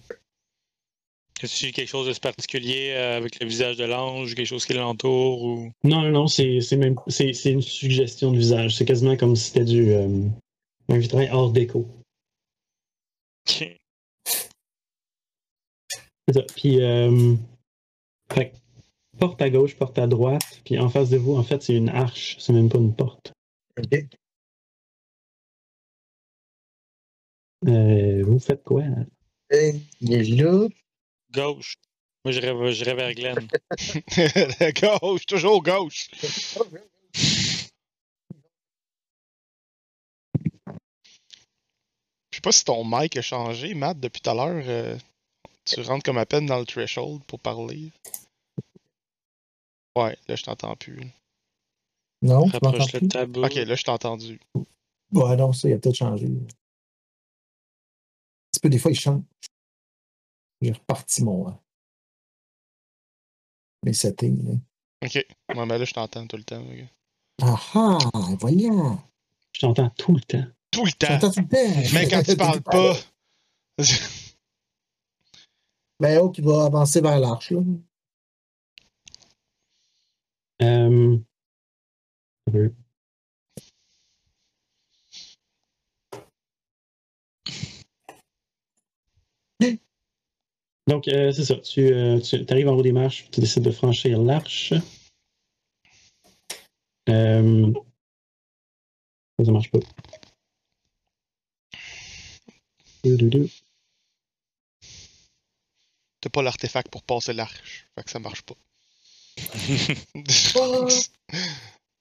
Est-ce 1.43 1.71
quelque 1.71 1.89
chose 1.89 2.07
de 2.07 2.21
particulier 2.21 2.93
avec 2.93 3.41
le 3.41 3.47
visage 3.47 3.77
de 3.77 3.85
l'ange, 3.85 4.35
quelque 4.35 4.47
chose 4.47 4.67
qui 4.67 4.75
l'entoure 4.75 5.43
ou? 5.43 5.71
Non, 5.85 6.03
non, 6.03 6.11
non, 6.11 6.27
c'est 6.27 6.61
c'est 6.61 6.77
même 6.77 6.97
c'est 7.07 7.33
c'est 7.33 7.53
une 7.53 7.63
suggestion 7.63 8.33
de 8.33 8.39
visage. 8.39 8.77
C'est 8.77 8.85
quasiment 8.85 9.17
comme 9.17 9.37
si 9.37 9.45
c'était 9.45 9.65
du 9.65 9.93
euh, 9.93 10.25
un 10.89 10.99
vitrail 10.99 11.29
hors 11.31 11.53
déco. 11.53 11.87
C'est 13.47 13.77
ça. 16.33 16.43
Puis 16.57 16.83
euh, 16.83 17.35
fait 18.33 18.53
porte 19.19 19.43
à 19.43 19.51
gauche, 19.51 19.77
porte 19.77 19.99
à 19.99 20.07
droite, 20.07 20.61
puis 20.65 20.79
en 20.79 20.89
face 20.89 21.11
de 21.11 21.17
vous, 21.17 21.35
en 21.35 21.43
fait, 21.43 21.63
c'est 21.63 21.75
une 21.75 21.89
arche, 21.89 22.37
c'est 22.39 22.53
même 22.53 22.69
pas 22.69 22.79
une 22.79 22.95
porte. 22.95 23.33
OK. 23.79 24.07
Euh, 27.67 28.23
vous 28.25 28.39
faites 28.39 28.63
quoi? 28.63 28.85
Est 29.51 29.81
là. 30.01 30.69
Gauche. 31.33 31.75
Moi, 32.25 32.33
j'irais 32.33 32.73
j'irais 32.73 32.95
vers 32.95 33.15
Glenn. 33.15 33.49
gauche, 35.01 35.27
toujours 35.27 35.63
gauche. 35.63 36.09
sais 42.39 42.43
pas 42.43 42.53
si 42.53 42.65
ton 42.65 42.85
mic 42.85 43.17
a 43.17 43.23
changé, 43.23 43.75
Matt, 43.75 43.99
depuis 44.01 44.21
tout 44.21 44.31
à 44.31 44.35
l'heure. 44.35 44.65
euh, 44.67 44.97
tu 45.65 45.81
rentres 45.83 46.05
comme 46.05 46.19
à 46.19 46.27
peine 46.27 46.47
dans 46.47 46.59
le 46.59 46.65
threshold 46.65 47.23
pour 47.25 47.41
parler. 47.41 47.93
Ouais, 49.97 50.17
là, 50.29 50.37
je 50.37 50.43
t'entends 50.45 50.77
plus. 50.77 51.01
Non, 52.23 52.47
m'entends 52.47 52.53
Rapproche 52.53 52.93
le 52.93 52.99
plus? 53.01 53.09
tabou. 53.09 53.45
Ok, 53.45 53.55
là, 53.55 53.75
je 53.75 53.83
t'ai 53.83 53.91
entendu. 53.91 54.41
Ouais, 55.13 55.37
non, 55.37 55.53
ça, 55.53 55.69
il 55.69 55.75
a 55.75 55.79
peut-être 55.79 55.97
changé. 55.97 56.27
Un 56.27 56.31
petit 58.53 58.61
peu, 58.63 58.69
des 58.69 58.79
fois, 58.79 58.91
il 58.91 58.99
change. 58.99 59.23
J'ai 60.63 60.73
reparti 60.73 61.23
mon. 61.25 61.49
euh, 61.49 61.53
mes 63.85 63.93
settings. 63.93 64.43
là. 64.45 64.55
Ok, 65.05 65.15
ouais, 65.15 65.67
mais 65.67 65.79
là, 65.79 65.85
je 65.85 65.93
t'entends 65.95 66.27
tout 66.27 66.37
le 66.37 66.45
temps. 66.45 66.63
ok. 66.63 66.85
Ah 67.41 67.61
ah, 67.75 67.99
voyons. 68.41 68.99
Je 69.53 69.61
t'entends 69.61 69.91
tout 69.91 70.15
le 70.15 70.21
temps. 70.21 70.45
Tout 70.79 70.85
le 70.85 70.93
temps! 70.93 71.09
J'entends 71.09 71.33
tout 71.33 71.41
le 71.41 71.49
temps. 71.49 71.91
Mais 71.93 72.07
quand 72.09 72.23
tu 72.23 72.37
parles 72.37 72.61
pas. 72.65 72.95
Ben, 75.99 76.21
oh, 76.23 76.31
qui 76.31 76.41
va 76.41 76.67
avancer 76.67 77.01
vers 77.01 77.19
l'arche, 77.19 77.51
là. 77.51 77.59
Euh, 80.63 81.19
Donc, 90.87 91.09
euh, 91.09 91.33
c'est 91.33 91.45
ça. 91.45 91.57
Tu, 91.57 91.93
euh, 91.93 92.21
tu 92.21 92.47
arrives 92.51 92.69
en 92.69 92.75
haut 92.77 92.83
des 92.83 92.93
marches, 92.93 93.29
tu 93.33 93.41
décides 93.41 93.65
de 93.65 93.73
franchir 93.73 94.23
l'arche. 94.23 94.75
Euh, 97.09 97.73
ça, 99.39 99.45
ça 99.45 99.51
marche 99.51 99.73
pas. 99.73 99.81
T'as 106.21 106.31
pas 106.31 106.43
l'artefact 106.43 106.91
pour 106.91 107.03
passer 107.03 107.33
l'arche. 107.33 107.87
Fait 107.95 108.03
que 108.05 108.11
ça 108.11 108.19
marche 108.19 108.43
pas. 108.43 108.55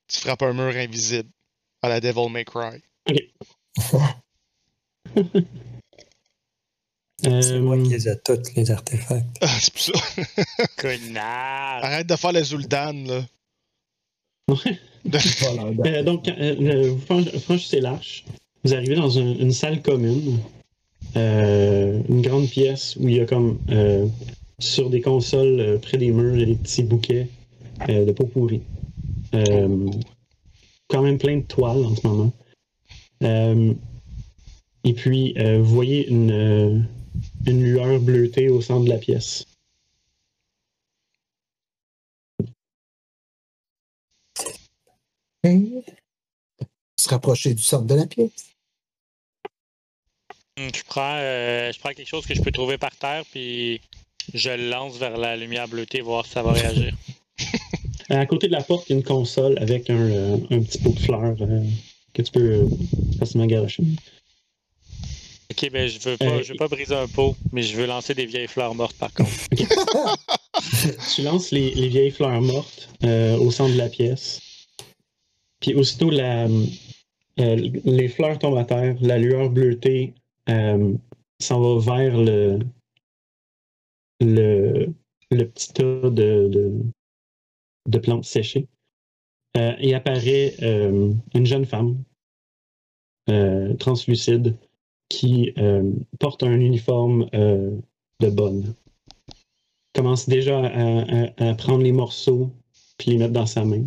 tu 0.08 0.20
frappes 0.20 0.42
un 0.42 0.54
mur 0.54 0.76
invisible. 0.76 1.30
À 1.84 1.90
la 1.90 2.00
Devil 2.00 2.30
May 2.32 2.44
Cry. 2.46 2.82
C'est 7.24 7.60
moi 7.60 7.76
Euh, 7.76 7.84
qui 7.84 7.90
les 7.90 8.08
ai 8.10 8.20
toutes, 8.24 8.54
les 8.56 8.70
artefacts. 8.72 9.26
Ah, 9.42 9.48
c'est 9.60 9.74
pour 9.74 9.82
ça. 9.82 9.92
Connard! 10.78 11.84
Arrête 11.84 12.06
de 12.08 12.16
faire 12.16 12.32
le 12.32 12.44
Zul'dan, 12.44 12.94
là. 12.94 13.26
Voilà, 14.48 15.64
Euh, 15.64 16.04
donc, 16.04 16.28
euh, 16.28 16.56
euh, 16.62 16.92
vous 16.92 17.00
franch- 17.06 17.40
franchissez 17.40 17.80
l'arche. 17.82 18.24
Vous 18.64 18.74
arrivez 18.74 18.96
dans 18.96 19.18
un- 19.18 19.36
une 19.36 19.52
salle 19.52 19.82
commune, 19.82 20.40
euh, 21.18 22.00
une 22.10 22.22
grande 22.22 22.48
pièce 22.48 22.96
où 22.98 23.08
il 23.08 23.16
y 23.16 23.20
a 23.20 23.26
comme 23.26 23.60
euh, 23.72 24.08
sur 24.60 24.90
des 24.90 25.02
consoles 25.02 25.60
euh, 25.60 25.78
près 25.80 25.98
des 25.98 26.12
murs, 26.12 26.36
il 26.36 26.40
y 26.42 26.44
a 26.44 26.46
des 26.46 26.56
petits 26.56 26.84
bouquets 26.84 27.28
de 27.88 28.12
peau 28.12 28.26
pourrie. 28.26 28.62
Quand 29.32 31.02
même 31.02 31.18
plein 31.18 31.38
de 31.38 31.44
toiles 31.44 31.86
en 31.86 31.96
ce 31.96 32.08
moment. 32.08 32.34
Et 34.84 34.94
puis, 34.94 35.36
vous 35.38 35.76
voyez 35.76 36.08
une, 36.08 36.88
lueur 37.46 38.00
bleutée 38.00 38.50
au 38.50 38.62
centre 38.62 38.86
de 38.86 38.90
la 38.90 38.98
pièce. 38.98 39.46
Se 45.44 47.10
rapprocher 47.10 47.54
du 47.54 47.62
centre 47.62 47.86
de 47.86 47.96
la 47.96 48.08
pièce. 48.08 48.57
Hmm, 50.58 50.70
Je 50.76 50.84
prends, 50.86 51.16
euh, 51.18 51.72
je 51.72 51.80
prends 51.80 51.92
quelque 51.92 52.08
chose 52.08 52.26
que 52.26 52.34
je 52.34 52.42
peux 52.42 52.52
trouver 52.52 52.78
par 52.78 52.96
terre, 52.96 53.24
puis 53.32 53.80
je 54.34 54.50
le 54.50 54.70
lance 54.70 54.98
vers 54.98 55.18
la 55.18 55.36
lumière 55.38 55.68
bleutée, 55.68 56.02
voir 56.02 56.26
si 56.26 56.32
ça 56.34 56.42
va 56.44 56.52
réagir. 56.52 56.94
À 58.10 58.26
côté 58.26 58.48
de 58.48 58.54
la 58.54 58.64
porte, 58.64 58.90
il 58.90 58.94
y 58.94 58.96
a 58.96 59.00
une 59.00 59.04
console 59.04 59.58
avec 59.60 59.90
un, 59.90 59.98
euh, 60.00 60.38
un 60.50 60.62
petit 60.62 60.78
pot 60.78 60.92
de 60.94 61.00
fleurs 61.00 61.36
euh, 61.42 61.62
que 62.14 62.22
tu 62.22 62.32
peux 62.32 62.40
euh, 62.40 62.66
facilement 63.20 63.46
garocher. 63.46 63.84
Ok, 65.52 65.70
ben 65.72 65.90
je 65.90 66.00
veux 66.00 66.16
pas, 66.16 66.26
Euh, 66.26 66.42
je 66.42 66.54
veux 66.54 66.58
pas 66.58 66.70
briser 66.70 66.96
un 66.96 67.08
pot, 67.08 67.36
mais 67.52 67.64
je 67.64 67.76
veux 67.76 67.86
lancer 67.86 68.14
des 68.14 68.26
vieilles 68.26 68.48
fleurs 68.48 68.74
mortes 68.76 68.96
par 68.98 69.14
contre. 69.14 69.30
Tu 71.14 71.22
lances 71.22 71.52
les, 71.52 71.72
les 71.76 71.90
vieilles 71.90 72.12
fleurs 72.12 72.42
mortes 72.42 72.90
euh, 73.04 73.36
au 73.38 73.52
centre 73.52 73.74
de 73.74 73.78
la 73.78 73.90
pièce. 73.90 74.40
Puis 75.60 75.74
aussitôt 75.76 76.10
la, 76.10 76.46
euh, 76.46 77.70
les 77.84 78.08
fleurs 78.08 78.40
tombent 78.40 78.58
à 78.58 78.64
terre, 78.64 78.96
la 79.02 79.18
lueur 79.18 79.50
bleutée 79.50 80.14
euh, 80.50 80.94
s'en 81.40 81.62
va 81.62 81.96
vers 81.96 82.18
le, 82.18 82.60
le, 84.20 84.94
petit 85.30 85.74
tas 85.74 86.10
de, 86.10 86.74
de, 87.88 88.00
plantes 88.00 88.26
séchées. 88.26 88.68
Euh, 89.56 89.74
et 89.80 89.96
apparaît 89.96 90.54
euh, 90.62 91.14
une 91.34 91.46
jeune 91.46 91.66
femme 91.66 92.04
euh, 93.30 93.74
translucide 93.76 94.56
qui 95.10 95.54
euh, 95.58 95.92
porte 96.20 96.44
un 96.44 96.60
uniforme 96.60 97.28
euh, 97.34 97.76
de 98.20 98.30
bonne 98.30 98.76
commence 99.98 100.30
déjà 100.30 100.64
à, 100.64 101.56
prendre 101.56 101.84
les 101.84 101.92
morceaux 101.92 102.52
puis 103.00 103.12
les 103.12 103.18
mettre 103.18 103.34
dans 103.34 103.48
sa 103.48 103.66
main. 103.66 103.86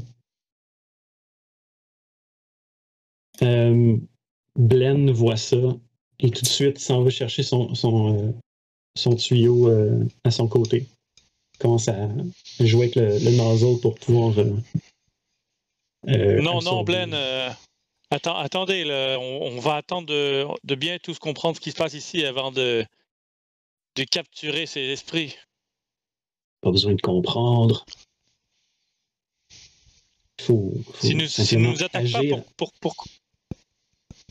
Euh, 3.42 3.96
Glenn 4.59 5.12
voit 5.12 5.37
ça 5.37 5.57
et 6.22 6.30
tout 6.30 6.42
de 6.42 6.48
suite 6.48 6.76
il 6.80 6.85
s'en 6.85 7.02
va 7.02 7.11
chercher 7.11 7.42
son, 7.42 7.74
son, 7.74 8.16
euh, 8.16 8.33
son 8.96 9.16
tuyau 9.16 9.68
euh, 9.68 10.04
à 10.24 10.30
son 10.30 10.46
côté. 10.48 10.87
Il 11.54 11.59
commence 11.59 11.88
à 11.88 12.09
jouer 12.61 12.85
avec 12.85 12.96
le, 12.96 13.18
le 13.18 13.37
nozzle 13.37 13.80
pour 13.80 13.94
pouvoir. 13.96 14.38
euh, 14.38 14.56
euh, 16.09 16.40
non, 16.40 16.61
non. 16.62 16.83
Blaine, 16.85 17.14
attends, 18.11 18.37
attendez, 18.37 18.85
là, 18.85 19.18
on, 19.18 19.42
on 19.42 19.61
va 19.61 19.76
attendre 19.76 20.06
de, 20.06 20.46
de 20.64 20.74
bien 20.74 20.98
tous 20.98 21.18
comprendre 21.18 21.56
ce 21.56 21.61
qui 21.61 21.70
se 21.70 21.76
passe 21.76 21.94
ici 21.94 22.24
avant 22.24 22.50
de, 22.50 22.85
de 23.96 24.04
capturer 24.04 24.66
ces 24.66 24.80
esprits. 24.80 25.37
Pas 26.62 26.70
besoin 26.70 26.94
de 26.94 27.00
comprendre. 27.02 27.85
Faut, 30.40 30.73
faut 30.94 31.06
Si 31.06 31.14
nous, 31.14 31.27
si 31.27 31.44
simplement 31.44 31.73
nous 31.73 31.83
attaquent 31.83 32.10
pas 32.12 32.18
agir, 32.18 32.42
pour, 32.56 32.73
pour, 32.81 32.94
pour- 32.94 33.04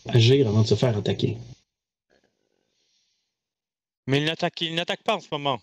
agir 0.08 0.48
avant 0.48 0.64
de 0.64 0.68
se 0.68 0.76
faire 0.76 0.98
attaquer. 0.98 1.38
Mais 4.10 4.18
ils 4.18 4.26
n'attaquent 4.26 4.62
ils 4.62 4.74
n'attaquent 4.74 5.04
pas 5.04 5.18
en 5.18 5.20
ce 5.20 5.28
moment. 5.32 5.62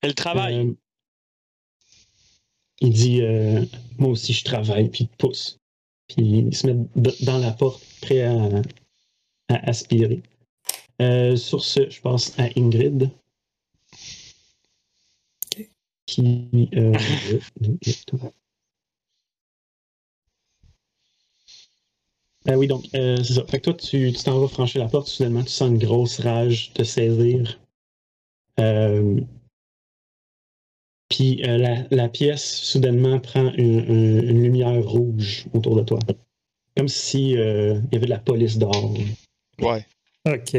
Elle 0.00 0.14
travaille. 0.14 0.58
Euh, 0.60 0.74
il 2.80 2.92
dit 2.92 3.20
euh, 3.22 3.64
Moi 3.98 4.10
aussi, 4.10 4.32
je 4.32 4.44
travaille, 4.44 4.88
puis 4.88 5.08
il 5.10 5.16
pousse. 5.16 5.58
Puis 6.06 6.22
il 6.22 6.54
se 6.54 6.68
met 6.68 6.76
dans 7.22 7.38
la 7.38 7.50
porte, 7.50 7.84
prêt 8.00 8.22
à, 8.22 8.62
à 9.48 9.68
aspirer. 9.68 10.22
Euh, 11.02 11.34
sur 11.34 11.64
ce, 11.64 11.90
je 11.90 12.00
passe 12.00 12.38
à 12.38 12.44
Ingrid. 12.56 13.10
Qui. 16.06 16.48
euh, 22.50 22.54
Ah 22.54 22.58
oui, 22.58 22.66
donc, 22.66 22.84
euh, 22.94 23.16
c'est 23.22 23.34
ça. 23.34 23.44
Fait 23.48 23.58
que 23.60 23.64
toi, 23.70 23.74
tu 23.74 24.12
t'en 24.12 24.38
vas 24.40 24.48
franchir 24.48 24.82
la 24.82 24.88
porte, 24.88 25.08
soudainement, 25.08 25.42
tu 25.42 25.50
sens 25.50 25.68
une 25.70 25.78
grosse 25.78 26.20
rage 26.20 26.72
te 26.74 26.82
saisir. 26.82 27.60
Euh, 28.58 29.20
Puis 31.08 31.42
euh, 31.44 31.56
la, 31.58 31.86
la 31.90 32.08
pièce 32.08 32.60
soudainement 32.62 33.18
prend 33.18 33.52
une, 33.54 33.80
une- 33.80 34.28
une 34.28 34.42
lumière 34.42 34.82
rouge 34.84 35.46
autour 35.52 35.76
de 35.76 35.82
toi. 35.82 35.98
Comme 36.76 36.88
si 36.88 37.36
euh, 37.36 37.80
il 37.90 37.94
y 37.94 37.96
avait 37.96 38.06
de 38.06 38.10
la 38.10 38.18
police 38.18 38.58
dehors. 38.58 38.94
Ouais. 39.60 39.84
Ok. 40.26 40.54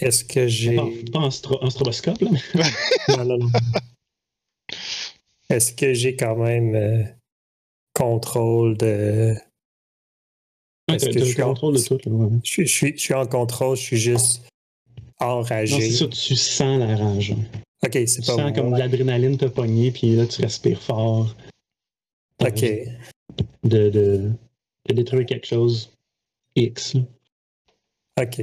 Est-ce 0.00 0.24
que 0.24 0.48
j'ai. 0.48 0.74
Pas, 0.76 0.86
pas 1.12 1.18
en, 1.20 1.28
stro- 1.28 1.58
en 1.64 1.70
stroboscope, 1.70 2.20
là, 2.20 2.30
mais 2.32 2.40
Non, 3.16 3.24
non, 3.24 3.38
non. 3.38 3.48
Est-ce 5.48 5.72
que 5.72 5.94
j'ai 5.94 6.16
quand 6.16 6.36
même 6.36 6.74
euh, 6.74 7.04
contrôle 7.94 8.76
de. 8.76 9.34
Ouais, 10.88 10.96
Est-ce 10.96 11.06
que 11.10 11.18
je 11.20 11.24
suis 11.24 11.42
en- 11.42 11.48
contrôle 11.48 11.76
de 11.76 11.82
tout. 11.82 11.98
Là. 12.04 12.28
Je 12.44 12.50
suis, 12.50 12.66
je 12.66 12.72
suis, 12.72 12.92
je 12.96 13.00
suis 13.02 13.14
en 13.14 13.26
contrôle, 13.26 13.76
je 13.76 13.82
suis 13.82 13.96
juste 13.96 14.42
Non, 15.20 15.44
c'est 15.44 15.54
enragé. 15.54 15.90
ça, 15.90 16.06
tu 16.08 16.34
sens 16.36 16.78
la 16.80 16.96
rage. 16.96 17.34
Ok, 17.84 17.92
c'est 17.92 18.06
Tu 18.20 18.26
pas 18.26 18.36
sens 18.36 18.52
comme 18.54 18.70
moi. 18.70 18.78
l'adrénaline 18.78 19.36
te 19.36 19.46
pogner, 19.46 19.90
puis 19.92 20.14
là, 20.16 20.26
tu 20.26 20.40
respires 20.42 20.80
fort. 20.82 21.34
T'as 22.38 22.48
Ok. 22.48 22.64
De, 23.64 23.88
de, 23.90 24.30
de 24.88 24.94
détruire 24.94 25.26
quelque 25.26 25.46
chose. 25.46 25.92
X. 26.56 26.94
Ok. 28.20 28.42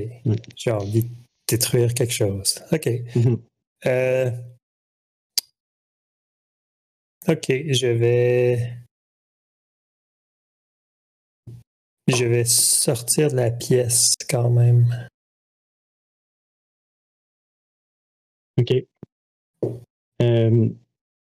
J'ai 0.55 0.71
envie 0.71 1.03
de 1.03 1.09
détruire 1.47 1.93
quelque 1.93 2.13
chose. 2.13 2.59
Ok. 2.71 2.89
Mhm. 3.15 3.41
Euh, 3.85 4.31
Ok, 7.27 7.45
je 7.49 7.87
vais. 7.87 8.73
Je 12.09 12.25
vais 12.25 12.45
sortir 12.45 13.29
de 13.29 13.35
la 13.35 13.51
pièce 13.51 14.13
quand 14.29 14.49
même. 14.49 15.07
OK. 18.57 18.73
Euh, 20.21 20.69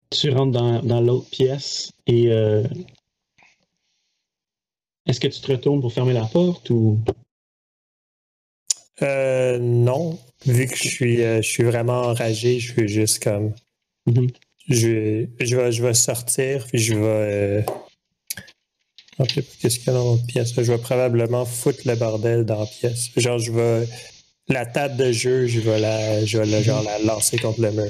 tu 0.09 0.29
rentres 0.31 0.51
dans, 0.51 0.81
dans 0.81 1.01
l'autre 1.01 1.29
pièce 1.29 1.91
et 2.07 2.31
euh, 2.31 2.63
est-ce 5.05 5.19
que 5.19 5.27
tu 5.27 5.39
te 5.41 5.51
retournes 5.51 5.79
pour 5.79 5.93
fermer 5.93 6.13
la 6.13 6.25
porte 6.25 6.69
ou? 6.71 6.99
Euh, 9.01 9.59
non, 9.59 10.19
vu 10.45 10.65
que 10.65 10.75
je 10.75 10.87
suis, 10.87 11.23
euh, 11.23 11.41
je 11.41 11.47
suis 11.47 11.63
vraiment 11.63 12.01
enragé, 12.01 12.59
je 12.59 12.73
suis 12.73 12.87
juste 12.87 13.23
comme. 13.23 13.53
Mhm. 14.07 14.27
je, 14.67 15.27
je, 15.39 15.55
vais, 15.55 15.71
je 15.71 15.83
vais 15.83 15.93
sortir, 15.93 16.65
puis 16.67 16.79
je 16.79 16.95
vais. 16.95 17.65
Euh... 19.19 19.23
ok, 19.23 19.43
Qu'est-ce 19.59 19.77
qu'il 19.79 19.87
y 19.87 19.89
a 19.89 19.93
dans 19.93 20.03
l'autre 20.05 20.25
pièce? 20.25 20.53
Je 20.55 20.61
vais 20.71 20.77
probablement 20.77 21.45
foutre 21.45 21.79
le 21.85 21.95
bordel 21.95 22.45
dans 22.45 22.59
la 22.59 22.65
pièce. 22.65 23.09
Genre, 23.17 23.37
je 23.39 23.51
vais. 23.51 23.87
La 24.47 24.65
table 24.65 24.97
de 24.97 25.11
jeu, 25.11 25.45
je 25.45 25.59
vais 25.59 25.79
la, 25.79 26.25
je 26.25 26.39
vais 26.39 26.45
la, 26.47 26.61
genre, 26.63 26.81
la 26.83 26.97
lancer 26.99 27.37
contre 27.37 27.61
le 27.61 27.71
mur. 27.71 27.83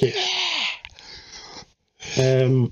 là. 0.00 0.08
Euh, 2.18 2.66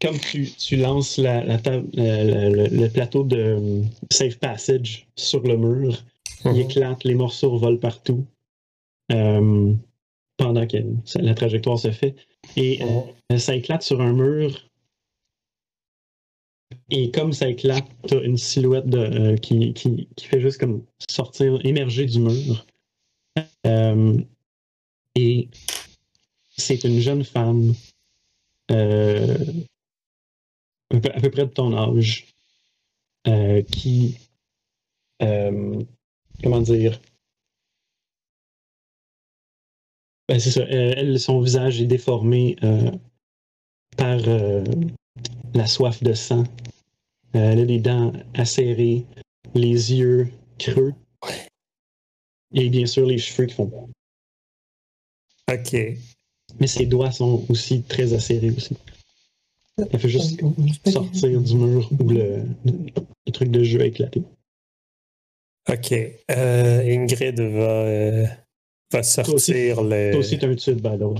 comme 0.00 0.18
tu, 0.18 0.48
tu 0.50 0.76
lances 0.76 1.18
la, 1.18 1.42
la 1.44 1.58
table- 1.58 1.88
le, 1.94 2.50
le- 2.50 2.68
le 2.68 2.88
plateau 2.88 3.24
de 3.24 3.36
euh, 3.38 3.82
Safe 4.12 4.38
Passage 4.38 5.06
sur 5.16 5.40
le 5.42 5.56
mur, 5.56 6.02
il 6.44 6.50
Mhm. 6.52 6.60
éclate, 6.60 7.04
les 7.04 7.14
morceaux 7.14 7.56
volent 7.58 7.78
partout 7.78 8.24
euh, 9.12 9.72
pendant 10.36 10.66
que 10.66 10.76
la 11.16 11.34
trajectoire 11.34 11.78
se 11.78 11.90
fait. 11.90 12.14
Et 12.56 12.80
Mhm. 13.30 13.38
ça 13.38 13.54
éclate 13.56 13.82
sur 13.82 14.00
un 14.00 14.12
mur. 14.12 14.68
Et 16.90 17.10
comme 17.10 17.32
ça 17.32 17.48
éclate, 17.48 17.86
t'as 18.06 18.22
une 18.22 18.36
silhouette 18.36 18.92
euh, 18.94 19.36
qui, 19.36 19.72
qui, 19.74 20.08
qui 20.16 20.26
fait 20.26 20.40
juste 20.40 20.58
comme 20.58 20.84
sortir, 21.08 21.58
émerger 21.64 22.06
du 22.06 22.20
mur. 22.20 22.66
Euh, 23.66 24.18
et 25.14 25.48
c'est 26.56 26.84
une 26.84 27.00
jeune 27.00 27.24
femme 27.24 27.74
euh, 28.70 29.36
à, 30.92 31.20
peu, 31.20 31.30
près 31.30 31.46
de 31.46 31.52
ton 31.52 31.76
âge 31.76 32.26
qui, 33.70 34.18
comment 35.18 36.60
dire, 36.60 37.00
ben, 40.28 40.38
c'est 40.38 40.50
ça, 40.50 40.64
elle, 40.64 41.18
son 41.18 41.40
visage 41.40 41.80
est 41.80 41.86
déformé 41.86 42.56
par 43.96 44.20
la 45.54 45.66
soif 45.66 46.02
de 46.02 46.12
sang. 46.12 46.44
Euh, 47.34 47.52
elle 47.52 47.60
a 47.60 47.64
les 47.64 47.80
dents 47.80 48.12
acérées, 48.34 49.04
les 49.54 49.92
yeux 49.94 50.28
creux. 50.58 50.94
Et 52.52 52.68
bien 52.68 52.86
sûr, 52.86 53.06
les 53.06 53.18
cheveux 53.18 53.46
qui 53.46 53.54
font. 53.54 53.90
Ok. 55.50 55.76
Mais 56.60 56.66
ses 56.66 56.86
doigts 56.86 57.10
sont 57.10 57.44
aussi 57.48 57.82
très 57.82 58.12
acérés 58.12 58.50
aussi. 58.50 58.76
Elle 59.76 59.98
fait 59.98 60.08
juste 60.08 60.40
sortir 60.86 61.40
du 61.40 61.56
mur 61.56 61.90
où 61.98 62.08
le, 62.08 62.44
le 62.64 63.32
truc 63.32 63.50
de 63.50 63.64
jeu 63.64 63.80
a 63.80 63.86
éclaté. 63.86 64.22
Ok. 65.68 65.92
Euh, 66.30 66.82
Ingrid 66.86 67.40
va, 67.40 67.70
euh, 67.70 68.26
va 68.92 69.02
sortir 69.02 69.82
le. 69.82 70.12
Toi 70.12 70.20
aussi, 70.20 70.38
t'as 70.38 70.48
un 70.48 70.54
tube, 70.54 70.84
way. 70.84 71.14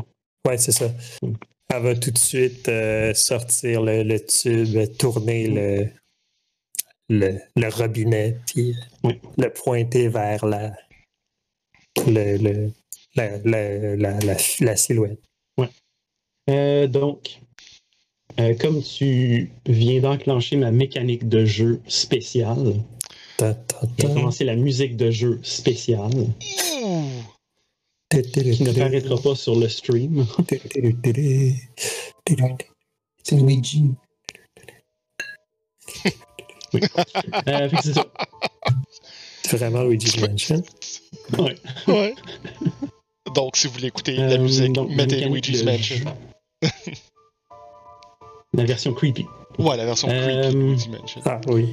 Ouais, 0.46 0.58
c'est 0.58 0.72
ça. 0.72 0.92
Mm. 1.22 1.32
Elle 1.70 1.82
va 1.82 1.94
tout 1.96 2.10
de 2.10 2.18
suite 2.18 2.68
euh, 2.68 3.14
sortir 3.14 3.82
le, 3.82 4.02
le 4.02 4.24
tube, 4.24 4.96
tourner 4.98 5.48
le, 5.48 5.88
le, 7.08 7.38
le 7.56 7.68
robinet, 7.68 8.38
puis 8.46 8.74
Oui. 9.02 9.18
le 9.38 9.50
pointer 9.50 10.08
vers 10.08 10.44
la, 10.44 10.72
le, 12.06 12.36
le- 12.36 12.72
la, 13.16 13.38
la, 13.44 13.96
la, 13.96 14.18
la, 14.20 14.36
la 14.60 14.76
silhouette. 14.76 15.20
Euh, 16.50 16.86
donc, 16.86 17.40
euh, 18.38 18.54
comme 18.56 18.82
tu 18.82 19.50
viens 19.66 20.00
d'enclencher 20.00 20.56
ma 20.56 20.70
mécanique 20.70 21.26
de 21.28 21.46
jeu 21.46 21.80
spéciale, 21.86 22.74
et 23.40 23.52
ta. 23.96 24.08
commencer 24.08 24.44
la 24.44 24.54
musique 24.56 24.96
de 24.96 25.10
jeu 25.10 25.40
spéciale, 25.42 26.12
Ouh! 26.82 27.08
Ne 28.16 28.72
paraîtra 28.78 29.16
pas 29.16 29.34
sur 29.34 29.56
le 29.56 29.68
stream. 29.68 30.26
C'est 33.22 33.36
Luigi. 33.36 33.90
Euh, 36.74 37.68
fait 37.68 37.76
que 37.76 37.82
c'est 37.82 37.92
ça. 37.94 38.06
C'est 39.44 39.56
vraiment 39.58 39.84
Luigi's 39.84 40.20
Mansion. 40.20 40.62
Ouais. 41.38 41.54
Ouais. 41.86 42.14
Donc, 43.34 43.56
si 43.56 43.66
vous 43.68 43.74
voulez 43.74 43.88
écouter 43.88 44.16
la 44.16 44.32
Euh, 44.32 44.38
musique, 44.38 44.72
donc, 44.72 44.90
mettez 44.90 45.24
Luigi's 45.26 45.64
de 45.64 45.70
Mansion. 45.70 46.04
La 48.52 48.64
version 48.64 48.92
creepy. 48.92 49.24
Ouais, 49.58 49.76
la 49.76 49.84
version 49.84 50.08
creepy 50.08 50.26
de 50.26 50.32
Euh, 50.32 50.50
Luigi's 50.52 50.88
Mansion. 50.88 51.20
Ah 51.24 51.40
oui. 51.48 51.68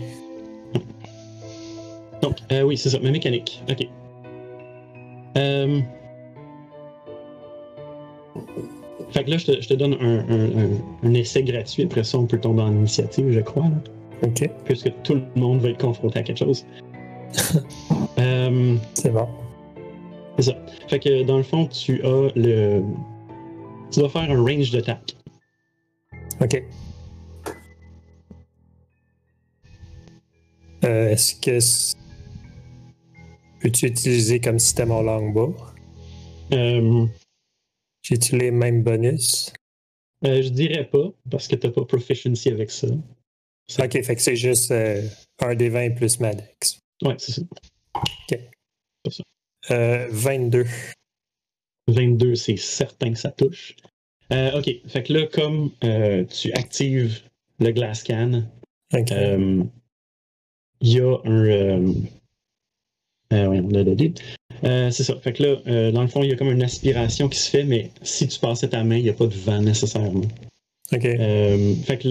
Donc, 2.21 2.37
euh, 2.51 2.61
oui, 2.61 2.77
c'est 2.77 2.89
ça, 2.91 2.99
ma 2.99 3.09
mécanique. 3.09 3.61
OK. 3.69 3.87
Euh... 5.37 5.81
Fait 9.11 9.23
que 9.25 9.29
là, 9.32 9.38
je 9.38 9.45
te, 9.45 9.61
je 9.61 9.67
te 9.67 9.73
donne 9.73 9.95
un, 9.99 10.19
un- 10.29 10.57
un- 10.65 10.77
un 11.03 11.13
essai 11.13 11.43
gratuit. 11.43 11.84
Après 11.84 12.03
ça, 12.03 12.17
on 12.17 12.25
peut 12.25 12.39
tomber 12.39 12.61
en 12.61 12.71
initiative, 12.71 13.32
je 13.32 13.39
crois, 13.41 13.63
là, 13.63 13.82
Ok, 14.23 14.49
puisque 14.65 14.91
tout 15.03 15.15
le 15.15 15.23
monde 15.41 15.59
va 15.61 15.69
être 15.69 15.82
confronté 15.82 16.19
à 16.19 16.23
quelque 16.23 16.38
chose. 16.39 16.65
Euh, 18.19 18.75
c'est 18.93 19.09
bon. 19.09 19.27
c'est 20.38 20.51
ça. 20.51 20.57
Fait 20.89 20.99
que 20.99 21.23
dans 21.23 21.38
le 21.38 21.43
fond, 21.43 21.65
tu 21.65 22.01
as 22.03 22.27
le. 22.36 22.84
Tu 23.89 23.99
dois 23.99 24.09
faire 24.09 24.29
un 24.29 24.41
range 24.43 24.69
d'attaque. 24.71 25.15
Ok. 26.39 26.61
Euh, 30.84 31.09
Est-ce 31.11 31.36
que. 31.36 31.57
Peux-tu 33.61 33.86
utiliser 33.88 34.39
comme 34.39 34.59
système 34.59 34.89
mon 34.89 35.01
longbow? 35.03 35.55
Euh, 36.53 37.05
J'ai-tu 38.04 38.38
les 38.38 38.52
mêmes 38.52 38.84
bonus? 38.84 39.54
euh, 40.26 40.41
je 40.41 40.49
dirais 40.49 40.86
pas, 40.88 41.10
parce 41.30 41.47
que 41.47 41.56
t'as 41.56 41.72
pas 41.72 41.86
proficiency 41.86 42.49
avec 42.49 42.70
ça. 42.72 42.88
Ça- 43.68 43.86
Ok, 43.86 44.02
fait 44.04 44.16
que 44.16 44.22
c'est 44.22 44.36
juste 44.36 44.72
euh, 44.72 45.02
un 45.39 45.56
des 45.56 45.70
20 45.70 45.91
plus 45.95 46.20
ma 46.20 46.34
dex. 46.34 46.80
Ouais, 47.04 47.16
c'est 47.18 47.32
ça. 47.34 47.41
Euh, 49.72 50.08
22. 50.12 50.66
22, 51.88 52.36
c'est 52.36 52.58
certain 52.58 53.12
que 53.14 53.18
ça 53.20 53.32
touche. 53.32 53.76
Euh, 54.32 54.60
ok, 54.60 54.70
fait 54.88 55.04
que 55.04 55.14
là, 55.14 55.28
comme 55.28 55.72
euh, 55.84 56.24
tu 56.26 56.52
actives 56.54 57.22
le 57.60 57.72
glass 57.72 58.04
can, 58.04 58.43
Ok. 58.93 59.12
euh, 59.12 59.64
il 60.82 60.93
y 60.93 60.99
a 60.99 61.18
un. 61.26 61.93
Euh, 63.34 63.62
euh, 64.64 64.91
c'est 64.91 65.03
ça. 65.03 65.16
Fait 65.20 65.34
que 65.34 65.43
là, 65.43 65.57
euh, 65.68 65.91
dans 65.91 66.01
le 66.01 66.07
fond, 66.07 66.24
il 66.24 66.30
y 66.30 66.34
a 66.34 66.36
comme 66.36 66.51
une 66.51 66.64
aspiration 66.64 67.30
qui 67.30 67.39
se 67.39 67.49
fait, 67.49 67.64
mais 67.64 67.91
si 68.01 68.28
tu 68.28 68.39
passes 68.39 68.62
ta 68.70 68.84
main, 68.84 68.97
il 68.97 69.03
n'y 69.03 69.09
a 69.09 69.14
pas 69.14 69.28
de 69.28 69.34
vent 69.34 69.62
nécessairement. 69.62 70.22
ok. 70.91 71.05
Euh, 71.05 71.76
fait 71.76 71.97
que 71.97 72.07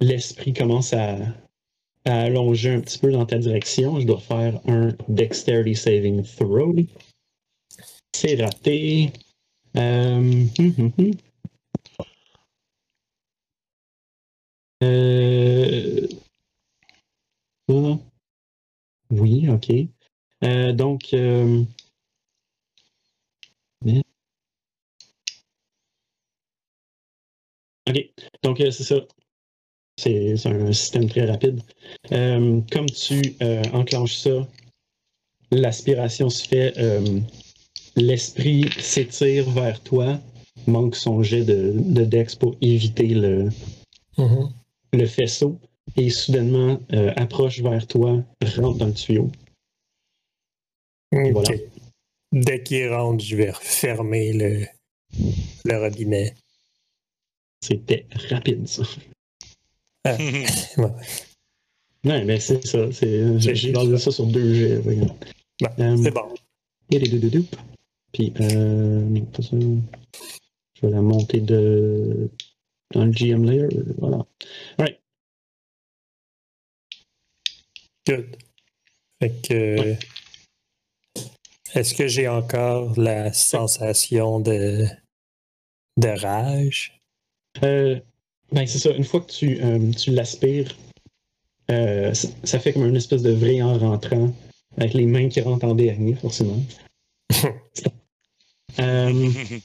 l'esprit 0.00 0.52
commence 0.52 0.92
à, 0.92 1.18
à 2.04 2.22
allonger 2.22 2.70
un 2.70 2.80
petit 2.80 2.98
peu 2.98 3.10
dans 3.10 3.26
ta 3.26 3.38
direction. 3.38 4.00
Je 4.00 4.06
dois 4.06 4.20
faire 4.20 4.60
un 4.66 4.94
Dexterity 5.08 5.74
Saving 5.74 6.22
Throw. 6.22 6.74
C'est 8.14 8.40
raté. 8.42 9.12
Hum, 9.76 10.48
hum, 10.58 10.92
hum. 10.98 11.12
Euh, 14.82 16.06
ça. 17.68 17.98
Oui, 19.10 19.48
ok. 19.48 19.72
Euh, 20.44 20.72
donc, 20.72 21.10
euh, 21.14 21.64
ok. 27.88 28.10
Donc, 28.42 28.60
euh, 28.60 28.70
c'est 28.70 28.84
ça. 28.84 28.96
C'est 29.96 30.46
un 30.46 30.72
système 30.72 31.08
très 31.08 31.24
rapide. 31.24 31.60
Euh, 32.12 32.60
comme 32.70 32.86
tu 32.86 33.34
enclenches 33.72 34.16
ça, 34.16 34.46
l'aspiration 35.50 36.30
se 36.30 36.46
fait. 36.46 36.72
L'esprit 37.96 38.70
s'étire 38.78 39.50
vers 39.50 39.80
toi, 39.82 40.20
manque 40.68 40.94
son 40.94 41.24
jet 41.24 41.44
de, 41.44 41.72
de 41.74 42.04
dex 42.04 42.36
pour 42.36 42.54
éviter 42.60 43.08
le, 43.08 43.48
Mhm. 44.18 44.52
le 44.92 45.06
faisceau 45.06 45.58
et 45.96 46.10
soudainement 46.10 46.80
euh, 46.92 47.12
approche 47.16 47.60
vers 47.60 47.86
toi, 47.88 48.22
rentre 48.56 48.78
dans 48.78 48.86
le 48.86 48.94
tuyau. 48.94 49.30
Voilà. 51.12 51.50
Dès 52.32 52.62
qu'il 52.62 52.88
rentre, 52.92 53.24
je 53.24 53.36
vais 53.36 53.50
refermer 53.50 54.32
le, 54.32 54.66
le 55.64 55.78
robinet. 55.78 56.34
C'était 57.62 58.06
rapide, 58.30 58.66
ça. 58.68 58.82
Ouais. 60.78 60.90
Ouais, 62.04 62.24
mais 62.24 62.38
c'est 62.40 62.64
ça. 62.64 62.90
c'est- 62.92 63.38
J'ai 63.40 63.54
j'ai 63.54 63.72
basé 63.72 63.98
ça 63.98 64.10
sur 64.12 64.26
deux 64.26 64.54
jets. 64.54 64.78
Bon, 64.78 65.06
Euh, 65.80 65.96
C'est 66.02 66.10
bon. 66.12 66.34
et 66.90 66.98
les 67.00 67.18
deux. 67.18 67.44
Puis, 68.12 68.32
euh. 68.40 69.08
Je 69.50 70.86
vais 70.86 70.92
la 70.92 71.02
monter 71.02 71.40
de, 71.40 72.30
dans 72.94 73.04
le 73.04 73.10
GM 73.10 73.44
layer. 73.44 73.66
Voilà. 73.98 74.24
Right. 74.78 75.00
Good. 78.06 78.36
Fait 79.20 79.32
que. 79.42 79.94
Est-ce 81.74 81.94
que 81.94 82.06
j'ai 82.06 82.28
encore 82.28 82.98
la 82.98 83.32
sensation 83.32 84.40
de, 84.40 84.86
de 85.96 86.08
rage? 86.08 87.00
Euh, 87.62 88.00
ben, 88.52 88.66
c'est 88.66 88.78
ça. 88.78 88.90
Une 88.90 89.04
fois 89.04 89.20
que 89.20 89.30
tu, 89.30 89.62
euh, 89.62 89.92
tu 89.92 90.10
l'aspires, 90.12 90.74
euh, 91.70 92.14
ça, 92.14 92.28
ça 92.44 92.58
fait 92.58 92.72
comme 92.72 92.86
une 92.86 92.96
espèce 92.96 93.22
de 93.22 93.32
vrille 93.32 93.62
en 93.62 93.78
rentrant, 93.78 94.32
avec 94.78 94.94
les 94.94 95.04
mains 95.06 95.28
qui 95.28 95.42
rentrent 95.42 95.66
en 95.66 95.74
dernier, 95.74 96.14
forcément. 96.14 96.62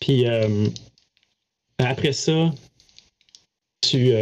Puis 0.00 0.26
euh, 0.26 0.68
après 1.78 2.12
ça, 2.12 2.52
tu, 3.80 4.12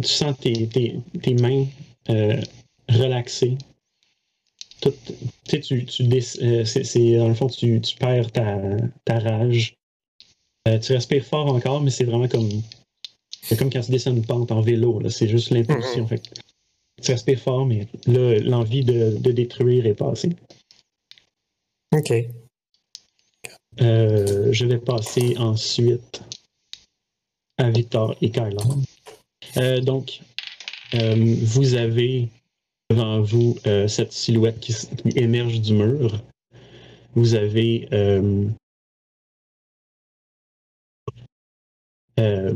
tu 0.00 0.08
sens 0.08 0.38
tes, 0.38 0.68
tes, 0.68 1.00
tes 1.20 1.34
mains 1.34 1.66
relaxées. 2.88 3.58
Tout- 4.82 4.92
tu 5.48 5.62
sais, 5.62 5.86
tu, 5.86 5.86
euh, 6.42 6.64
c'est, 6.64 7.16
dans 7.16 7.28
le 7.28 7.34
fond, 7.34 7.46
tu, 7.46 7.80
tu 7.80 7.96
perds 7.96 8.32
ta, 8.32 8.58
ta 9.04 9.18
rage. 9.20 9.76
Euh, 10.68 10.78
tu 10.78 10.92
respires 10.92 11.24
fort 11.24 11.46
encore, 11.46 11.80
mais 11.80 11.90
c'est 11.90 12.04
vraiment 12.04 12.28
comme. 12.28 12.50
C'est 13.42 13.56
comme 13.56 13.70
quand 13.70 13.80
tu 13.80 13.90
descends 13.90 14.14
une 14.14 14.24
pente 14.26 14.52
en 14.52 14.60
vélo. 14.60 15.08
C'est 15.08 15.28
juste 15.28 15.50
l'impulsion. 15.50 16.06
Fait 16.06 16.18
que 16.18 16.28
tu 17.02 17.10
respires 17.12 17.40
fort, 17.40 17.64
mais 17.64 17.86
là, 18.06 18.38
l'envie 18.40 18.84
de, 18.84 19.16
de 19.18 19.32
détruire 19.32 19.86
est 19.86 19.94
passée. 19.94 20.30
OK. 21.94 22.12
Euh, 23.80 24.52
je 24.52 24.66
vais 24.66 24.78
passer 24.78 25.36
ensuite 25.38 26.22
à 27.58 27.70
Victor 27.70 28.16
et 28.20 28.30
Kyla. 28.30 28.62
Euh, 29.56 29.80
donc, 29.80 30.20
vous 30.92 31.74
avez 31.74 32.28
devant 32.92 33.20
vous 33.22 33.56
euh, 33.66 33.88
cette 33.88 34.12
silhouette 34.12 34.60
qui, 34.60 34.74
émerge 35.16 35.60
du 35.60 35.72
mur. 35.72 36.20
Vous 37.14 37.34
avez 37.34 37.88
euh, 37.92 38.46
euh, 42.20 42.54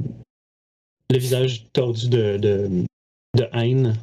le 1.10 1.18
visage 1.18 1.66
tordu 1.72 2.08
de, 2.08 2.36
de, 2.36 2.84
de 3.34 3.48
haine, 3.52 3.94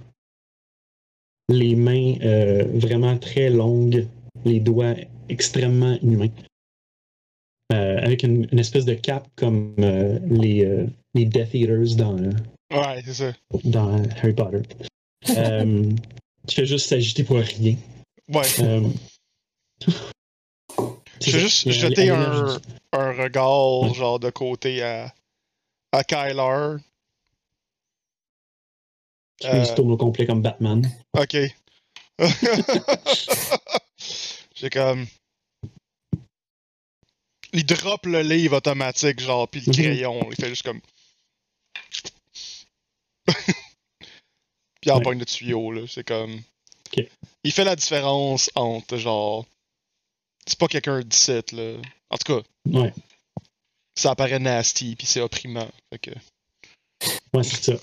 les 1.50 1.76
mains 1.76 2.16
euh, 2.22 2.64
vraiment 2.74 3.18
très 3.18 3.50
longues, 3.50 4.08
les 4.46 4.60
doigts 4.60 4.96
extrêmement 5.30 5.98
inhumains. 6.02 6.30
Euh, 7.72 7.98
avec 7.98 8.24
une, 8.24 8.48
une 8.52 8.60
espèce 8.60 8.86
de 8.86 8.94
cape 8.94 9.28
comme 9.36 9.74
euh, 9.80 10.20
les, 10.30 10.66
euh, 10.66 10.86
les 11.16 11.26
Death 11.26 11.54
Eaters 11.54 11.96
dans, 11.96 12.18
euh, 12.18 12.32
Ouais, 12.72 13.02
ça. 13.04 13.34
dans 13.64 14.04
Harry 14.18 14.34
Potter. 14.34 14.62
Euh, 15.38 15.90
qui 16.48 16.56
fait 16.56 16.66
juste 16.66 16.88
s'agiter 16.90 17.24
pour 17.24 17.38
rien. 17.38 17.76
Ouais. 18.30 18.48
Euh, 18.60 18.90
Je 21.22 21.32
vais 21.32 21.40
juste 21.40 21.64
Il 21.66 21.74
y 21.74 21.76
a- 21.76 21.80
jeter 21.80 22.10
un, 22.10 22.60
un 22.94 23.12
regard, 23.14 23.82
Ouais. 23.82 23.94
genre, 23.94 24.20
de 24.20 24.30
côté 24.30 24.82
à, 24.82 25.14
à 25.92 26.04
Kyler. 26.04 26.78
lui 29.44 29.66
se 29.66 29.72
Euh, 29.72 29.76
tourne 29.76 29.92
au 29.92 29.98
complet 29.98 30.26
comme 30.26 30.42
Batman. 30.42 30.90
Ok. 31.18 31.36
J'ai 34.56 34.70
comme. 34.70 35.06
Il 37.52 37.66
drop 37.66 38.06
le 38.06 38.22
livre 38.22 38.58
automatique, 38.58 39.20
genre, 39.20 39.48
pis 39.48 39.60
le 39.62 39.68
Mhm. 39.68 39.74
crayon. 39.74 40.28
Il 40.32 40.36
fait 40.36 40.50
juste 40.50 40.64
comme. 40.64 40.80
Puis 44.84 44.90
il 44.90 44.92
Ouais. 44.92 44.98
empoigne 45.00 45.20
le 45.20 45.26
tuyau, 45.26 45.72
là. 45.72 45.84
C'est 45.88 46.04
comme. 46.04 46.42
Il 47.46 47.52
fait 47.54 47.64
la 47.64 47.78
différence 47.78 48.52
entre, 48.54 48.98
genre. 48.98 49.46
C'est 50.46 50.60
pas 50.60 50.68
quelqu'un 50.68 51.00
d'ici, 51.00 51.32
là. 51.54 51.78
En 52.10 52.18
tout 52.18 52.34
cas, 52.36 52.42
Ouais, 52.70 52.94
ça 53.96 54.12
apparaît 54.12 54.40
nasty, 54.40 54.98
puis 54.98 55.08
c'est 55.08 55.22
opprimant. 55.22 55.70
Fait 55.90 56.00
que. 56.00 56.12
ouais 57.34 57.44
c'est 57.44 57.64
ça. 57.64 57.80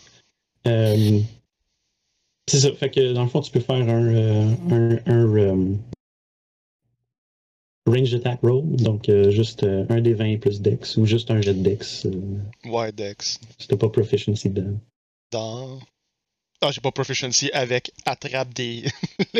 Euh, 0.66 1.20
c'est 2.46 2.60
ça. 2.60 2.72
Fait 2.74 2.90
que 2.90 3.14
dans 3.14 3.22
le 3.22 3.30
fond, 3.30 3.40
tu 3.40 3.50
peux 3.50 3.60
faire 3.60 3.76
un, 3.76 4.14
euh, 4.14 4.54
un, 4.70 4.98
un, 5.10 5.36
euh, 5.36 5.74
range 7.86 8.14
attack 8.14 8.40
roll. 8.42 8.76
Donc, 8.76 9.08
euh, 9.08 9.30
juste 9.30 9.62
euh, 9.64 9.86
un 9.88 10.02
des 10.02 10.12
20 10.12 10.38
plus 10.38 10.60
dex 10.60 10.98
ou 10.98 11.06
juste 11.06 11.30
un 11.30 11.40
jet 11.40 11.54
de 11.54 11.62
dex. 11.62 12.06
Ouais, 12.66 12.92
Dex. 12.92 13.40
t'as 13.68 13.76
pas 13.78 13.88
proficiency 13.88 14.50
dedans. 14.50 14.78
Dans. 15.32 15.80
Ah, 16.62 16.70
j'ai 16.72 16.80
pas 16.80 16.90
proficiency 16.92 17.50
avec 17.52 17.90
attrape 18.04 18.52
des. 18.54 18.82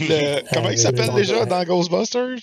le- 0.00 0.42
Comment 0.52 0.68
Ah, 0.68 0.72
il 0.72 0.78
s'appelle 0.78 1.08
le- 1.08 1.14
déjà 1.14 1.46
dans 1.46 1.64
Ghostbusters? 1.64 2.38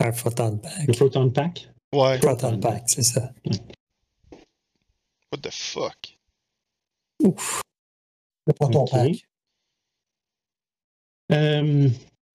Un 0.00 0.12
photon 0.12 0.58
pack. 0.58 0.86
Le 0.86 0.92
Proton 0.92 1.30
Pack? 1.30 1.68
Ouais. 1.94 2.18
Photon 2.18 2.58
pack, 2.58 2.82
c'est 2.86 3.02
ça. 3.02 3.32
What 5.32 5.38
the 5.42 5.50
fuck? 5.50 6.18
Ouf. 7.22 7.62
Le 8.46 8.52
proton 8.52 8.84
pack. 8.84 9.26
Euh, 11.32 11.88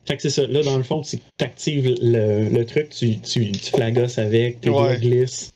fait 0.05 0.15
que 0.17 0.21
c'est 0.23 0.29
ça. 0.31 0.47
Là, 0.47 0.63
dans 0.63 0.77
le 0.77 0.83
fond, 0.83 1.01
tu 1.01 1.19
actives 1.39 1.95
le, 2.01 2.49
le 2.49 2.65
truc, 2.65 2.89
tu, 2.89 3.19
tu, 3.21 3.51
tu 3.51 3.69
flagosses 3.71 4.17
avec, 4.17 4.61
tes 4.61 4.69
Ouais. 4.69 4.97
glissent. 4.99 5.51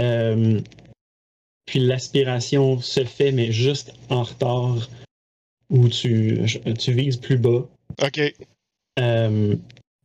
Euh, 0.00 0.60
puis 1.66 1.80
l'aspiration 1.80 2.80
se 2.80 3.04
fait, 3.04 3.32
mais 3.32 3.52
juste 3.52 3.92
en 4.08 4.22
retard, 4.22 4.88
où 5.68 5.88
tu, 5.88 6.44
tu 6.78 6.92
vises 6.92 7.16
plus 7.16 7.38
bas. 7.38 7.66
Ok. 8.02 8.20
Euh, 8.98 9.56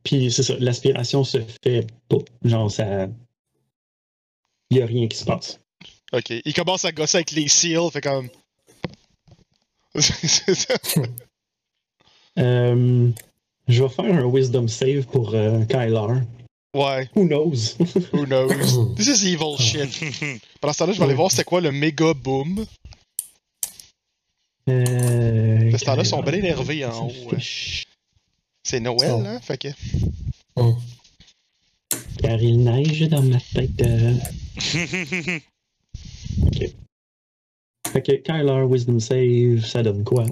puis 0.04 0.32
c'est 0.32 0.44
ça, 0.44 0.56
l'aspiration 0.60 1.24
se 1.24 1.38
fait 1.64 1.88
pas. 2.10 2.18
Genre, 2.44 2.72
ça. 2.72 3.08
Il 4.70 4.78
n'y 4.78 4.84
a 4.84 4.86
rien 4.86 5.08
qui 5.08 5.18
se 5.18 5.26
passe. 5.26 5.60
Ok. 6.14 6.32
Il 6.44 6.54
commence 6.54 6.86
à 6.86 6.92
gosser 6.92 7.18
avec 7.18 7.32
les 7.32 7.48
seals, 7.48 7.92
fait 7.92 8.02
comme. 8.02 8.30
C'est 9.96 10.56
ça. 10.56 10.76
Euh, 12.40 13.10
je 13.68 13.84
vais 13.84 13.90
faire 13.90 14.06
un 14.06 14.26
wisdom 14.26 14.68
save 14.68 15.06
pour 15.06 15.36
euh, 15.36 15.64
Kylar. 15.66 16.22
Ouais, 16.76 17.10
Who 17.16 17.26
knows? 17.28 17.76
who 18.14 18.26
knows? 18.26 18.96
This 18.96 19.08
is 19.08 19.26
evil 19.26 19.58
shit. 19.58 19.90
Pendant 20.60 20.74
ce 20.74 20.80
temps-là, 20.80 20.94
je 20.94 21.00
vais 21.00 21.06
aller 21.06 21.14
voir 21.16 21.32
c'est 21.32 21.44
quoi 21.44 21.62
le 21.62 21.72
méga 21.72 22.14
boom. 22.14 22.66
Euh, 24.70 25.78
Ce 25.78 25.86
temps-là, 25.86 26.04
ils 26.04 26.06
sont 26.06 26.22
bien 26.22 26.34
Kylar, 26.34 26.46
énervés 26.62 26.86
en 26.86 27.08
haut, 27.08 27.34
hein. 27.34 27.38
C'est 28.64 28.80
Noël, 28.80 29.12
Oh. 29.16 29.24
hein? 29.26 29.40
Fait 29.42 29.58
que. 29.58 29.70
Car 32.22 32.42
il 32.42 32.64
neige 32.64 33.10
dans 33.10 33.24
ma 33.24 33.40
tête. 33.40 33.82
euh. 33.82 34.14
Ok. 36.46 36.76
Fait 37.92 38.02
que 38.04 38.12
Kyler, 38.22 38.66
Wisdom 38.70 39.00
Save, 39.00 39.66
ça 39.66 39.84
donne 39.84 40.04
quoi? 40.04 40.26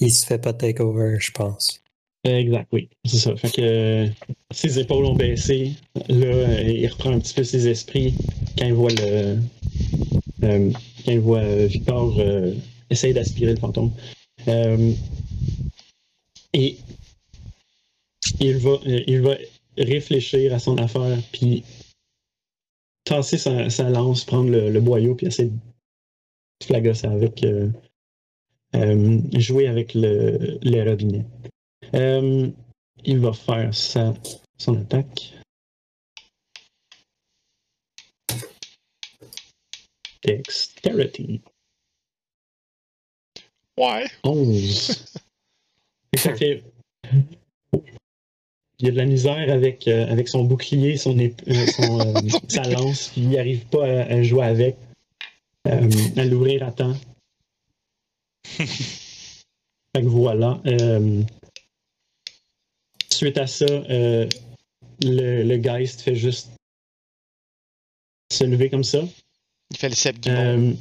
Il 0.00 0.12
se 0.12 0.24
fait 0.26 0.38
pas 0.38 0.52
takeover, 0.52 1.16
je 1.20 1.30
pense. 1.32 1.79
Exact, 2.24 2.68
oui. 2.72 2.88
C'est 3.04 3.18
ça. 3.18 3.36
Fait 3.36 3.50
que 3.50 3.62
euh, 3.62 4.06
ses 4.50 4.78
épaules 4.78 5.06
ont 5.06 5.14
baissé. 5.14 5.72
Là, 6.08 6.26
euh, 6.26 6.62
il 6.62 6.86
reprend 6.88 7.12
un 7.12 7.18
petit 7.18 7.34
peu 7.34 7.44
ses 7.44 7.66
esprits 7.66 8.14
quand 8.58 8.66
il 8.66 8.74
voit 8.74 8.90
le. 8.90 9.38
euh, 10.44 10.70
quand 11.04 11.12
il 11.12 11.20
voit 11.20 11.66
Victor 11.66 12.20
essayer 12.90 13.14
d'aspirer 13.14 13.52
le 13.52 13.58
fantôme. 13.58 13.92
Et 16.52 16.76
il 18.40 18.56
va, 18.58 18.78
il 18.84 19.20
va 19.22 19.36
réfléchir 19.78 20.52
à 20.52 20.58
son 20.58 20.76
affaire, 20.78 21.18
puis 21.32 21.62
tasser 23.04 23.38
sa, 23.38 23.88
lance, 23.88 24.24
prendre 24.24 24.50
le, 24.50 24.80
boyau, 24.80 25.14
puis 25.14 25.28
essayer 25.28 25.48
de 25.48 26.64
flagosser 26.64 27.06
avec. 27.06 27.46
jouer 29.38 29.68
avec 29.68 29.94
le, 29.94 30.58
les 30.62 30.82
robinets. 30.82 31.24
Euh, 31.94 32.50
il 33.04 33.18
va 33.18 33.32
faire 33.32 33.74
sa, 33.74 34.14
son 34.58 34.80
attaque. 34.80 35.34
Dexterity. 40.22 41.40
Ouais. 43.78 44.06
11. 44.24 45.06
Et 46.12 46.18
ça 46.18 46.34
fait. 46.36 46.62
Il 48.78 48.86
y 48.86 48.88
a 48.88 48.92
de 48.92 48.96
la 48.96 49.04
misère 49.04 49.50
avec, 49.52 49.86
euh, 49.88 50.10
avec 50.10 50.28
son 50.28 50.44
bouclier, 50.44 50.96
son, 50.96 51.14
ép- 51.16 51.42
euh, 51.48 51.66
son, 51.66 52.00
euh, 52.00 52.28
sa 52.48 52.62
lance, 52.62 53.08
puis 53.08 53.22
il 53.22 53.30
n'arrive 53.30 53.66
pas 53.66 53.84
à, 53.86 54.02
à 54.04 54.22
jouer 54.22 54.44
avec, 54.46 54.76
à 55.66 56.24
l'ouvrir 56.24 56.62
à 56.66 56.72
temps. 56.72 56.94
fait 58.44 58.64
que 59.94 60.06
voilà. 60.06 60.60
Suite 63.20 63.36
à 63.38 63.46
ça, 63.46 63.66
euh, 63.66 64.26
le, 65.02 65.42
le 65.42 65.56
Geist 65.58 66.00
fait 66.00 66.16
juste 66.16 66.50
se 68.32 68.44
lever 68.44 68.70
comme 68.70 68.84
ça. 68.84 69.00
Il 69.70 69.76
fait 69.76 69.90
le 69.90 69.94
cep 69.94 70.18
du 70.20 70.30
monde. 70.30 70.38
Euh, 70.38 70.72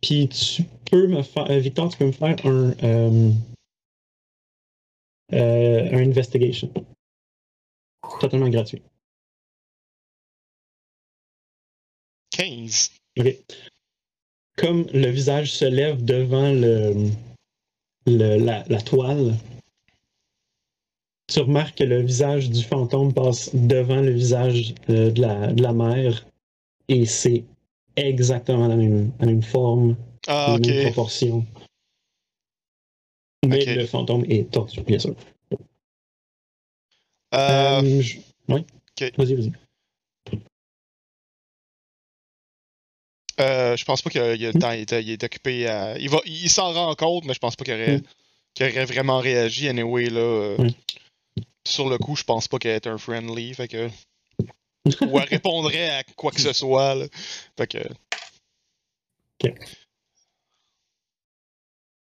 Puis 0.00 0.28
tu 0.28 0.62
peux 0.90 1.08
me 1.08 1.22
faire. 1.22 1.50
euh, 1.50 1.58
Victor, 1.58 1.90
tu 1.90 1.98
peux 1.98 2.06
me 2.06 2.12
faire 2.12 2.36
un. 2.46 2.72
un 5.32 5.92
investigation. 5.92 6.72
Totalement 8.20 8.48
gratuit. 8.48 8.82
15. 12.30 12.90
Ok. 13.18 13.36
Comme 14.56 14.86
le 14.92 15.08
visage 15.10 15.52
se 15.52 15.64
lève 15.64 16.04
devant 16.04 16.52
le, 16.52 17.10
le- 18.06 18.36
la, 18.44 18.64
la 18.68 18.80
toile, 18.82 19.34
tu 21.30 21.40
remarques 21.40 21.78
que 21.78 21.84
le 21.84 22.02
visage 22.02 22.50
du 22.50 22.62
fantôme 22.62 23.12
passe 23.14 23.54
devant 23.54 24.00
le 24.00 24.10
visage 24.10 24.74
euh, 24.90 25.10
de, 25.10 25.20
la, 25.22 25.52
de 25.52 25.62
la 25.62 25.72
mère 25.72 26.26
et 26.88 27.06
c'est 27.06 27.44
exactement 27.96 28.66
la 28.66 28.76
même, 28.76 29.12
la 29.20 29.26
même 29.26 29.42
forme, 29.42 29.96
Ah, 30.26 30.56
les 30.60 30.68
mêmes 30.68 30.80
ok. 30.80 30.92
proportions. 30.92 31.46
Mais 33.46 33.64
le 33.64 33.86
fantôme 33.86 34.24
est 34.28 34.50
tordu, 34.50 34.82
bien 34.82 34.98
sûr. 34.98 35.14
Euh, 37.34 37.80
Euh, 37.80 38.00
je- 38.02 38.18
Oui. 38.48 38.64
Vas-y, 39.16 39.34
vas-y. 39.34 39.52
euh, 43.40 43.76
je 43.76 43.84
pense 43.84 44.02
pas 44.02 44.10
qu'il 44.10 44.20
est, 44.20 45.24
occupé 45.24 45.66
à. 45.68 45.96
Il, 45.98 46.10
va, 46.10 46.18
il 46.26 46.50
s'en 46.50 46.72
rend 46.72 46.94
compte, 46.94 47.24
mais 47.24 47.32
je 47.32 47.38
pense 47.38 47.56
pas 47.56 47.64
qu'il 47.64 47.72
aurait, 47.74 47.98
Mm. 47.98 48.02
qu'il 48.54 48.66
aurait 48.66 48.84
vraiment 48.84 49.20
réagi. 49.20 49.68
Anyway, 49.68 50.10
là. 50.10 50.56
Mm. 50.58 50.68
Sur 51.70 51.88
le 51.88 51.98
coup, 51.98 52.16
je 52.16 52.24
pense 52.24 52.48
pas 52.48 52.58
qu'elle 52.58 52.74
est 52.74 52.86
un 52.88 52.98
friendly. 52.98 53.54
Fait 53.54 53.68
que. 53.68 53.88
Ou 55.06 55.18
elle 55.18 55.28
répondrait 55.28 55.90
à 55.90 56.02
quoi 56.16 56.32
que 56.32 56.40
ce 56.40 56.52
soit, 56.52 56.96
là. 56.96 57.06
Fait 57.56 57.66
que. 57.68 57.78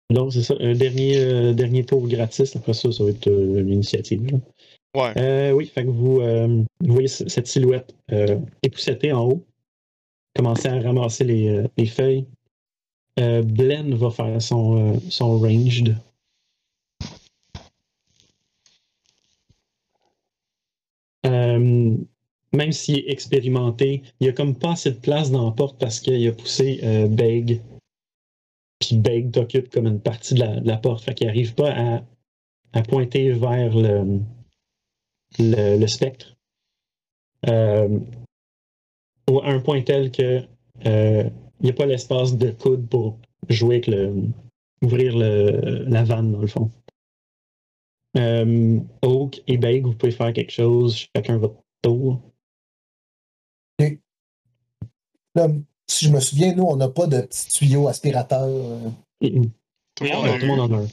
Donc, 0.10 0.34
c'est 0.34 0.42
ça. 0.42 0.56
Un 0.60 0.74
dernier, 0.74 1.18
euh, 1.18 1.54
dernier 1.54 1.86
tour 1.86 2.08
gratis. 2.08 2.56
Après 2.56 2.74
ça, 2.74 2.92
ça 2.92 3.04
va 3.04 3.12
être 3.12 3.28
euh, 3.28 3.62
l'initiative. 3.62 4.26
là. 4.32 4.40
Ouais. 4.96 5.14
Euh, 5.18 5.52
oui, 5.52 5.68
fait 5.68 5.84
que 5.84 5.90
vous, 5.90 6.20
vous 6.20 6.94
voyez 6.94 7.08
cette 7.08 7.48
silhouette 7.48 7.96
époussetée 8.62 9.12
en 9.12 9.26
haut. 9.26 9.46
Commencer 10.36 10.68
à 10.68 10.80
ramasser 10.80 11.24
les, 11.24 11.64
les 11.78 11.86
feuilles. 11.88 12.26
Blen 13.18 13.96
va 13.96 14.12
faire 14.12 14.40
son, 14.40 15.00
son 15.10 15.40
ranged. 15.40 15.96
Même 22.54 22.72
s'il 22.72 23.00
est 23.00 23.10
expérimenté, 23.10 24.04
il 24.20 24.24
n'y 24.24 24.30
a 24.30 24.34
comme 24.34 24.56
pas 24.56 24.74
assez 24.74 24.92
de 24.92 25.00
place 25.00 25.32
dans 25.32 25.46
la 25.46 25.52
porte 25.52 25.80
parce 25.80 26.00
qu'il 26.00 26.28
a 26.28 26.32
poussé 26.32 26.80
euh, 26.84 27.08
Beg. 27.08 27.62
Puis 28.80 28.98
Beg 28.98 29.32
t'occupe 29.32 29.70
comme 29.70 29.88
une 29.88 30.00
partie 30.00 30.36
de 30.36 30.44
la, 30.64 30.78
porte. 30.78 31.04
Fait 31.04 31.14
qu'il 31.14 31.28
n'arrive 31.28 31.56
pas 31.56 32.02
à, 32.74 32.82
pointer 32.84 33.32
vers 33.32 33.76
le, 33.76 34.20
le, 35.40 35.88
spectre. 35.88 36.36
Euh, 37.48 38.00
ou 39.30 39.40
à 39.40 39.48
un 39.48 39.60
point 39.60 39.82
tel 39.82 40.12
que 40.12 40.42
euh, 40.86 41.30
il 41.60 41.66
n'y 41.66 41.70
a 41.70 41.74
pas 41.74 41.86
l'espace 41.86 42.36
de 42.36 42.52
coude 42.52 42.88
pour 42.90 43.18
jouer 43.50 43.76
avec 43.76 43.88
le. 43.88 44.14
ouvrir 44.82 45.16
la 45.16 46.04
vanne, 46.04 46.34
dans 46.34 46.42
le 46.42 46.48
fond. 46.48 46.70
Euh, 48.18 48.80
Oak 49.02 49.42
et 49.48 49.58
Beg, 49.58 49.86
vous 49.86 49.94
pouvez 49.94 50.12
faire 50.12 50.34
quelque 50.34 50.52
chose, 50.52 51.08
chacun 51.16 51.38
votre 51.38 51.56
tour. 51.82 52.22
Là, 55.36 55.48
si 55.88 56.06
je 56.06 56.12
me 56.12 56.20
souviens, 56.20 56.54
nous, 56.56 56.64
on 56.64 56.76
n'a 56.76 56.90
pas 56.90 57.08
de 57.08 57.22
petit 57.22 57.48
tuyau 57.50 57.88
aspirateur. 57.88 58.44
euh. 58.48 58.90
Tout 59.96 60.04
le 60.04 60.12
monde 60.12 60.26
a 60.26 60.32
Non, 60.32 60.40
tout 60.40 60.42
le 60.42 60.48
monde 60.48 60.60
en 60.60 60.78
a 60.78 60.82
un. 60.84 60.88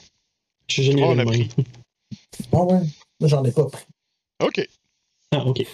Je 0.69 0.83
suis 0.83 0.91
Tout 0.91 0.97
le 0.97 1.03
monde 1.03 1.17
de 1.19 1.23
a 1.23 1.25
même. 1.25 1.49
Ah 2.53 2.65
ouais, 2.65 2.81
moi, 3.21 3.29
j'en 3.29 3.45
ai 3.45 3.53
pas 3.53 3.67
pris. 3.67 3.85
Ok. 4.43 4.69
Ah, 5.33 5.47
ok. 5.47 5.65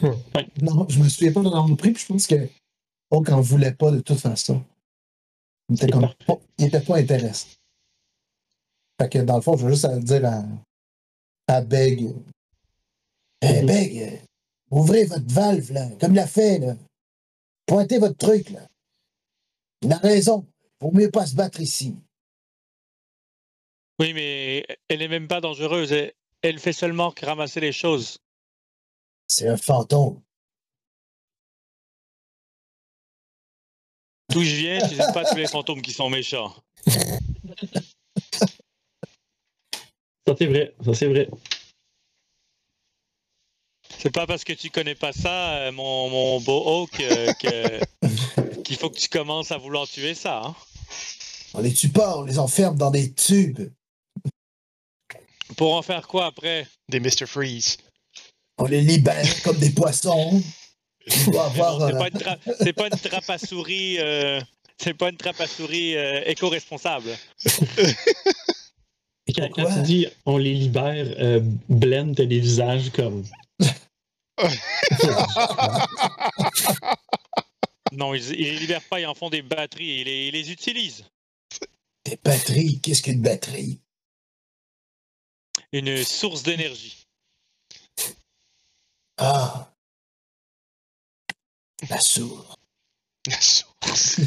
Non, 0.63 0.87
je 0.89 0.99
me 0.99 1.09
souviens 1.09 1.33
pas 1.33 1.43
d'en 1.43 1.55
avoir 1.55 1.77
pris, 1.77 1.93
puis 1.93 2.03
je 2.03 2.13
pense 2.13 2.27
que 2.27 2.49
Hulk 3.11 3.29
en 3.31 3.41
voulait 3.41 3.73
pas 3.73 3.91
de 3.91 4.01
toute 4.01 4.19
façon. 4.19 4.63
Il 5.69 5.77
était 5.77 5.89
comme 5.91 6.09
pas, 6.27 6.39
il 6.59 6.67
était 6.67 6.81
pas 6.81 6.97
intéressé. 6.99 7.47
Fait 9.01 9.09
que 9.09 9.19
dans 9.21 9.37
le 9.37 9.43
fond, 9.43 9.57
je 9.57 9.65
veux 9.67 9.73
juste 9.73 9.87
dire 10.01 10.25
à, 10.27 10.45
à 11.49 11.61
Beg. 11.63 12.13
Hé, 13.43 13.61
Mhm. 13.63 13.67
Beg, 13.67 13.99
euh, 13.99 14.17
ouvrez 14.71 15.05
votre 15.05 15.31
valve, 15.33 15.73
là, 15.73 15.89
comme 16.01 16.13
il 16.13 16.19
a 16.19 16.27
fait, 16.27 16.59
là. 16.59 16.75
Pointez 17.67 17.99
votre 17.99 18.17
truc, 18.17 18.51
là. 18.51 18.67
Il 19.83 19.93
a 19.93 19.99
raison. 19.99 20.47
Vaut 20.81 20.93
mieux 20.93 21.11
pas 21.11 21.27
se 21.27 21.35
battre 21.35 21.61
ici. 21.61 21.97
Oui, 23.99 24.13
mais 24.13 24.67
elle 24.89 24.99
n'est 24.99 25.09
même 25.09 25.29
pas 25.29 25.41
dangereuse. 25.41 25.93
Elle, 25.93 26.15
elle 26.43 26.59
fait 26.59 26.73
seulement 26.73 27.13
que 27.13 27.27
ramasser 27.27 27.61
les 27.61 27.73
choses. 27.73 28.19
C'est 29.27 29.49
un 29.49 29.57
fantôme. 29.57 30.23
D'où 34.31 34.43
je 34.43 34.55
viens, 34.57 34.79
je 34.89 34.95
n'aime 34.97 35.13
pas 35.13 35.25
tous 35.25 35.37
les 35.37 35.47
fantômes 35.47 35.83
qui 35.83 35.93
sont 35.93 36.11
méchants. 36.11 36.55
Ça, 40.27 40.35
c'est 40.37 40.47
vrai. 40.47 40.75
Ça, 40.85 40.95
c'est 40.95 41.07
vrai. 41.07 41.29
C'est 43.99 44.11
pas 44.13 44.27
parce 44.27 44.45
que 44.45 44.53
tu 44.53 44.71
connais 44.71 44.95
pas 44.95 45.13
ça, 45.13 45.55
euh, 45.57 45.73
mon, 45.73 46.09
mon 46.11 46.41
beau 46.41 46.63
Hawk, 46.67 47.01
euh, 47.01 47.33
que- 47.35 47.81
qu'il 48.63 48.77
faut 48.77 48.91
que 48.91 48.99
tu 48.99 49.09
commences 49.09 49.51
à 49.53 49.59
vouloir 49.59 49.89
tuer 49.89 50.15
ça. 50.15 50.43
hein. 50.45 50.55
On 51.55 51.61
les 51.61 51.73
tue 51.73 51.89
pas, 51.89 52.19
on 52.19 52.23
les 52.23 52.39
enferme 52.39 52.77
dans 52.77 52.91
des 52.91 53.13
tubes. 53.13 53.71
Pour 55.57 55.75
en 55.75 55.83
faire 55.83 56.07
quoi 56.07 56.27
après? 56.27 56.67
Des 56.89 57.01
Mr. 57.01 57.27
Freeze. 57.27 57.79
On 58.59 58.67
les 58.67 58.81
libère 58.81 59.25
comme 59.45 59.59
des 59.59 59.71
poissons. 59.71 60.43
C'est 61.07 61.29
euh, 61.29 61.99
pas, 61.99 62.09
une 62.09 62.19
tra- 62.19 62.39
c'est 62.59 62.73
pas 62.73 62.87
une 62.89 62.99
trappe 62.99 63.31
à 63.31 63.39
souris. 63.39 63.97
euh, 64.01 64.41
C'est 64.79 64.95
pas 64.95 65.09
une 65.11 65.17
trappe 65.17 65.41
à 65.41 65.47
souris 65.47 65.97
euh, 65.97 66.23
éco-responsable. 66.27 67.11
Et 69.29 69.33
quand, 69.33 69.49
tu 69.75 69.83
dis 69.83 70.07
on 70.25 70.37
les 70.37 70.53
libère, 70.55 71.07
euh, 71.19 71.41
Blen, 71.69 72.15
t'as 72.15 72.25
des 72.27 72.41
visages 72.41 72.91
comme. 72.91 73.25
Non, 77.93 78.15
ils, 78.15 78.31
ils 78.33 78.53
les 78.53 78.59
libèrent 78.59 78.83
pas, 78.83 79.01
ils 79.01 79.07
en 79.07 79.15
font 79.15 79.31
des 79.31 79.43
batteries, 79.43 80.01
ils 80.01 80.05
les, 80.05 80.29
ils 80.29 80.33
les 80.33 80.51
utilisent. 80.51 81.05
Des 82.05 82.19
batteries? 82.23 82.81
Qu'est-ce 82.81 83.03
qu'une 83.03 83.23
batterie? 83.23 83.81
Une 85.73 86.05
source 86.05 86.43
d'énergie. 86.43 87.07
Ah. 89.19 89.73
La 91.89 92.01
sourde. 92.01 92.55
La 93.27 93.41
source. 93.41 94.21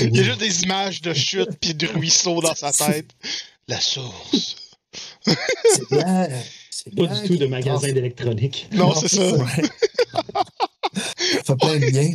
Il 0.00 0.16
y 0.16 0.20
a 0.20 0.22
juste 0.22 0.38
des 0.38 0.62
images 0.62 1.02
de 1.02 1.12
chute 1.12 1.58
puis 1.60 1.74
de 1.74 1.88
ruisseau 1.88 2.40
dans 2.40 2.54
sa 2.54 2.72
tête. 2.72 3.10
La 3.66 3.80
source. 3.80 4.56
C'est 5.24 5.90
bien. 5.90 6.28
C'est 6.88 6.96
Pas 6.96 7.06
bien 7.06 7.22
du 7.22 7.28
tout 7.28 7.36
de 7.36 7.46
magasin 7.46 7.92
d'électronique. 7.92 8.68
Non, 8.72 8.94
c'est 8.94 9.08
ça. 9.08 9.22
Ça 11.44 11.54
de 11.54 11.92
liens. 11.92 12.14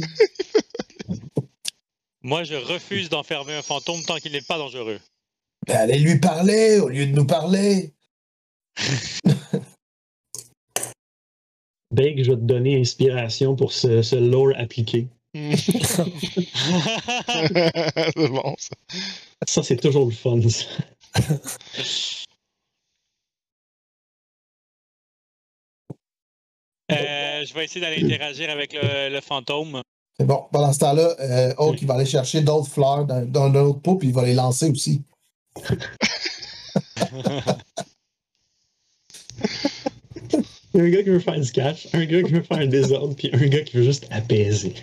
Moi, 2.22 2.44
je 2.44 2.56
refuse 2.56 3.10
d'enfermer 3.10 3.54
un 3.54 3.62
fantôme 3.62 4.02
tant 4.04 4.18
qu'il 4.18 4.32
n'est 4.32 4.42
pas 4.42 4.58
dangereux. 4.58 5.00
Ben, 5.68 5.78
allez 5.78 6.00
lui 6.00 6.20
parler 6.20 6.80
au 6.80 6.90
lieu 6.90 7.06
de 7.06 7.12
nous 7.12 7.26
parler. 7.26 7.94
Beg, 11.92 12.24
je 12.24 12.32
vais 12.32 12.38
te 12.38 12.42
donner 12.42 12.80
inspiration 12.80 13.56
pour 13.56 13.72
ce, 13.72 14.02
ce 14.02 14.16
lore 14.16 14.54
appliqué. 14.56 15.08
c'est 15.36 16.04
bon, 18.16 18.56
ça. 18.58 18.76
Ça, 19.48 19.64
c'est 19.64 19.78
toujours 19.78 20.06
le 20.06 20.12
fun. 20.12 20.40
ça. 20.50 20.66
Euh, 26.98 27.46
je 27.46 27.54
vais 27.54 27.66
essayer 27.66 27.82
d'aller 27.82 28.04
interagir 28.04 28.50
avec 28.50 28.74
le, 28.74 29.10
le 29.10 29.22
fantôme. 29.22 29.82
C'est 30.18 30.26
bon. 30.26 30.46
Pendant 30.52 30.72
ce 30.72 30.80
temps-là, 30.80 31.16
euh, 31.20 31.54
Hulk, 31.58 31.82
il 31.82 31.88
va 31.88 31.96
aller 31.96 32.06
chercher 32.06 32.42
d'autres 32.42 32.70
fleurs 32.70 33.06
dans, 33.06 33.26
dans 33.26 33.44
un 33.46 33.56
autre 33.56 33.82
pot, 33.82 33.96
puis 33.96 34.10
il 34.10 34.14
va 34.14 34.24
les 34.24 34.34
lancer 34.36 34.70
aussi. 34.70 35.02
Il 40.74 40.80
y 40.80 40.82
a 40.82 40.84
un 40.86 40.90
gars 40.90 41.04
qui 41.04 41.10
veut 41.10 41.20
faire 41.20 41.40
du 41.40 41.52
catch, 41.52 41.88
un 41.94 42.06
gars 42.06 42.24
qui 42.24 42.32
veut 42.32 42.42
faire 42.42 42.58
un 42.58 42.66
désordre, 42.68 43.16
puis 43.16 43.30
un 43.34 43.46
gars 43.48 43.62
qui 43.62 43.78
veut 43.78 43.84
juste 43.84 44.08
apaiser. 44.10 44.74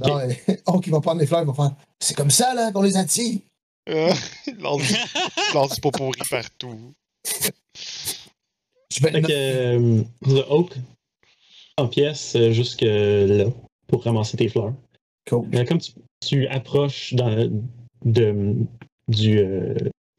Non, 0.00 0.16
mais 0.26 0.40
il 0.84 0.90
va 0.90 1.00
prendre 1.00 1.20
les 1.20 1.26
fleurs, 1.26 1.42
il 1.42 1.46
va 1.46 1.54
faire 1.54 1.70
C'est 2.00 2.16
comme 2.16 2.30
ça, 2.30 2.52
là, 2.54 2.72
qu'on 2.72 2.82
les 2.82 2.96
attire. 2.96 3.38
Euh, 3.88 4.12
il 4.46 4.56
lance 4.56 4.94
lance 5.52 5.78
pot 5.78 5.92
pourri 5.92 6.18
partout. 6.28 6.94
Je 8.94 9.00
vais 9.02 9.22
que 9.22 9.32
euh, 9.32 10.02
The 10.22 10.46
Oak 10.50 10.76
en 11.76 11.88
pièces 11.88 12.36
euh, 12.36 12.52
jusque 12.52 12.82
là 12.82 13.46
pour 13.88 14.04
ramasser 14.04 14.36
tes 14.36 14.48
fleurs. 14.48 14.74
Cool. 15.28 15.48
Mais 15.48 15.64
comme 15.64 15.78
tu, 15.78 15.92
tu 16.20 16.46
approches 16.46 17.14
dans, 17.14 17.50
de, 18.04 18.56
du, 19.08 19.38
euh, 19.38 19.74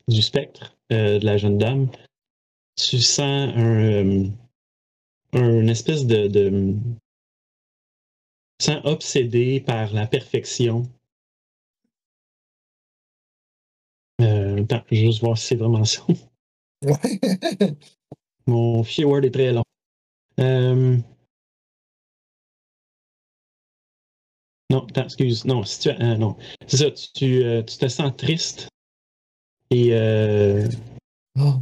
du 0.08 0.22
spectre 0.22 0.76
euh, 0.92 1.20
de 1.20 1.26
la 1.26 1.38
jeune 1.38 1.58
dame, 1.58 1.90
tu 2.76 3.00
sens 3.00 3.52
un, 3.56 3.82
euh, 3.82 4.28
un 5.34 5.68
espèce 5.68 6.06
de, 6.06 6.28
de. 6.28 6.76
Tu 8.60 8.66
sens 8.66 8.82
obsédé 8.84 9.62
par 9.62 9.94
la 9.94 10.08
perfection. 10.08 10.84
Attends, 14.20 14.82
je 14.90 14.96
vais 14.96 15.06
juste 15.06 15.20
voir 15.22 15.38
si 15.38 15.48
c'est 15.48 15.56
vraiment 15.56 15.84
ça. 15.86 16.02
Ouais. 16.84 17.20
Mon 18.48 18.84
fichier 18.84 19.06
Word 19.06 19.24
est 19.26 19.32
très 19.32 19.52
long. 19.52 19.64
Euh, 20.40 20.98
Non, 24.72 24.88
excuse. 24.96 25.46
Non, 25.46 25.64
si 25.64 25.80
tu 25.82 25.90
euh, 25.90 26.18
non. 26.18 26.36
C'est 26.68 26.78
ça, 26.78 26.92
tu, 26.92 27.08
tu, 27.14 27.44
euh, 27.44 27.62
tu 27.64 27.78
te 27.78 27.88
sens 27.88 28.12
triste. 28.18 28.68
Et 29.72 29.92
Oh. 31.38 31.62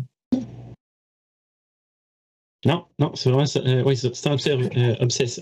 non, 2.66 2.86
non, 3.00 3.16
c'est 3.16 3.30
vraiment 3.30 3.46
ça. 3.46 3.62
Oui, 3.86 3.98
c'est 3.98 4.14
ça. 4.16 4.36
Tu 4.38 4.44
te 4.44 5.04
obsess- 5.04 5.40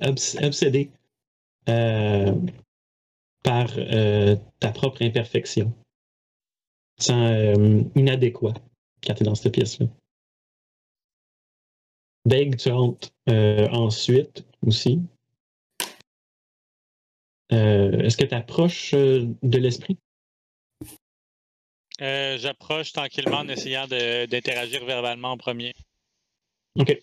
obs- 0.00 0.44
obsédé 0.44 0.90
par 3.42 3.68
ta 4.60 4.72
propre 4.72 5.02
imperfection. 5.02 5.72
Tu 6.96 7.00
te 7.00 7.04
sens 7.04 7.86
inadéquat 7.96 8.54
quand 9.06 9.14
tu 9.14 9.22
es 9.22 9.26
dans 9.26 9.34
cette 9.34 9.52
pièce-là. 9.52 9.86
Beg, 12.24 12.56
tu 12.56 12.70
rentres 12.70 13.10
euh, 13.28 13.68
ensuite 13.68 14.44
aussi. 14.62 15.00
Euh, 17.52 17.98
Est-ce 18.00 18.16
que 18.16 18.24
tu 18.24 18.34
approches 18.34 18.92
de 18.94 19.58
l'esprit? 19.58 19.98
Euh, 22.00 22.38
J'approche 22.38 22.92
tranquillement 22.92 23.38
en 23.38 23.48
essayant 23.48 23.86
d'interagir 23.86 24.84
verbalement 24.84 25.32
en 25.32 25.36
premier. 25.36 25.74
OK. 26.76 27.00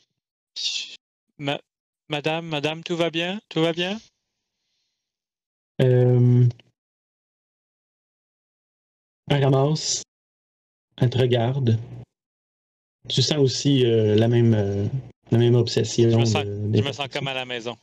Ma- 1.38 1.61
madame, 2.09 2.45
madame, 2.47 2.84
tout 2.84 2.97
va 2.97 3.09
bien? 3.09 3.39
Tout 3.47 3.61
va 3.61 3.72
bien? 3.72 3.99
Euh, 5.82 6.45
elle 9.30 9.43
ramasse. 9.43 10.03
Elle 10.97 11.09
te 11.09 11.17
regarde. 11.17 11.80
Tu 13.10 13.22
sens 13.22 13.38
aussi 13.39 13.86
euh, 13.86 14.16
la, 14.16 14.28
même, 14.28 14.54
euh, 14.54 14.86
la 15.32 15.38
même 15.38 15.56
obsession. 15.56 16.10
Je 16.10 16.18
me 16.18 16.26
sens- 16.26 16.45
de- 16.45 16.78
Je 16.78 16.82
me 16.84 16.91
sens 16.91 17.08
comme 17.08 17.28
à 17.28 17.34
la 17.34 17.45
maison. 17.45 17.76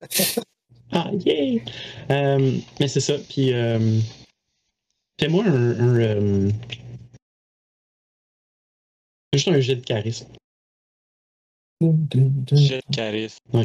Ah, 0.96 1.10
yeah! 1.12 1.60
Euh, 2.10 2.56
mais 2.78 2.86
c'est 2.86 3.00
ça. 3.00 3.14
Puis, 3.18 3.52
euh, 3.52 3.98
fais-moi 5.18 5.42
un. 5.44 5.80
un, 5.80 5.96
euh, 5.98 6.50
juste 9.32 9.48
un 9.48 9.58
jet 9.58 9.74
de 9.76 9.80
charisme. 9.84 10.28
J'ai 11.80 11.88
de 12.76 12.94
charisme. 12.94 13.38
Ouais. 13.52 13.64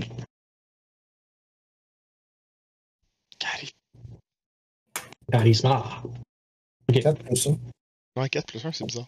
Charisme. 3.38 3.78
Charisme. 5.32 5.68
Ah! 5.68 6.02
4 6.92 7.24
plus 7.24 7.36
ça. 7.36 7.52
Ouais, 8.16 8.30
4 8.30 8.48
plus 8.48 8.66
1, 8.66 8.72
c'est 8.72 8.86
bizarre. 8.86 9.08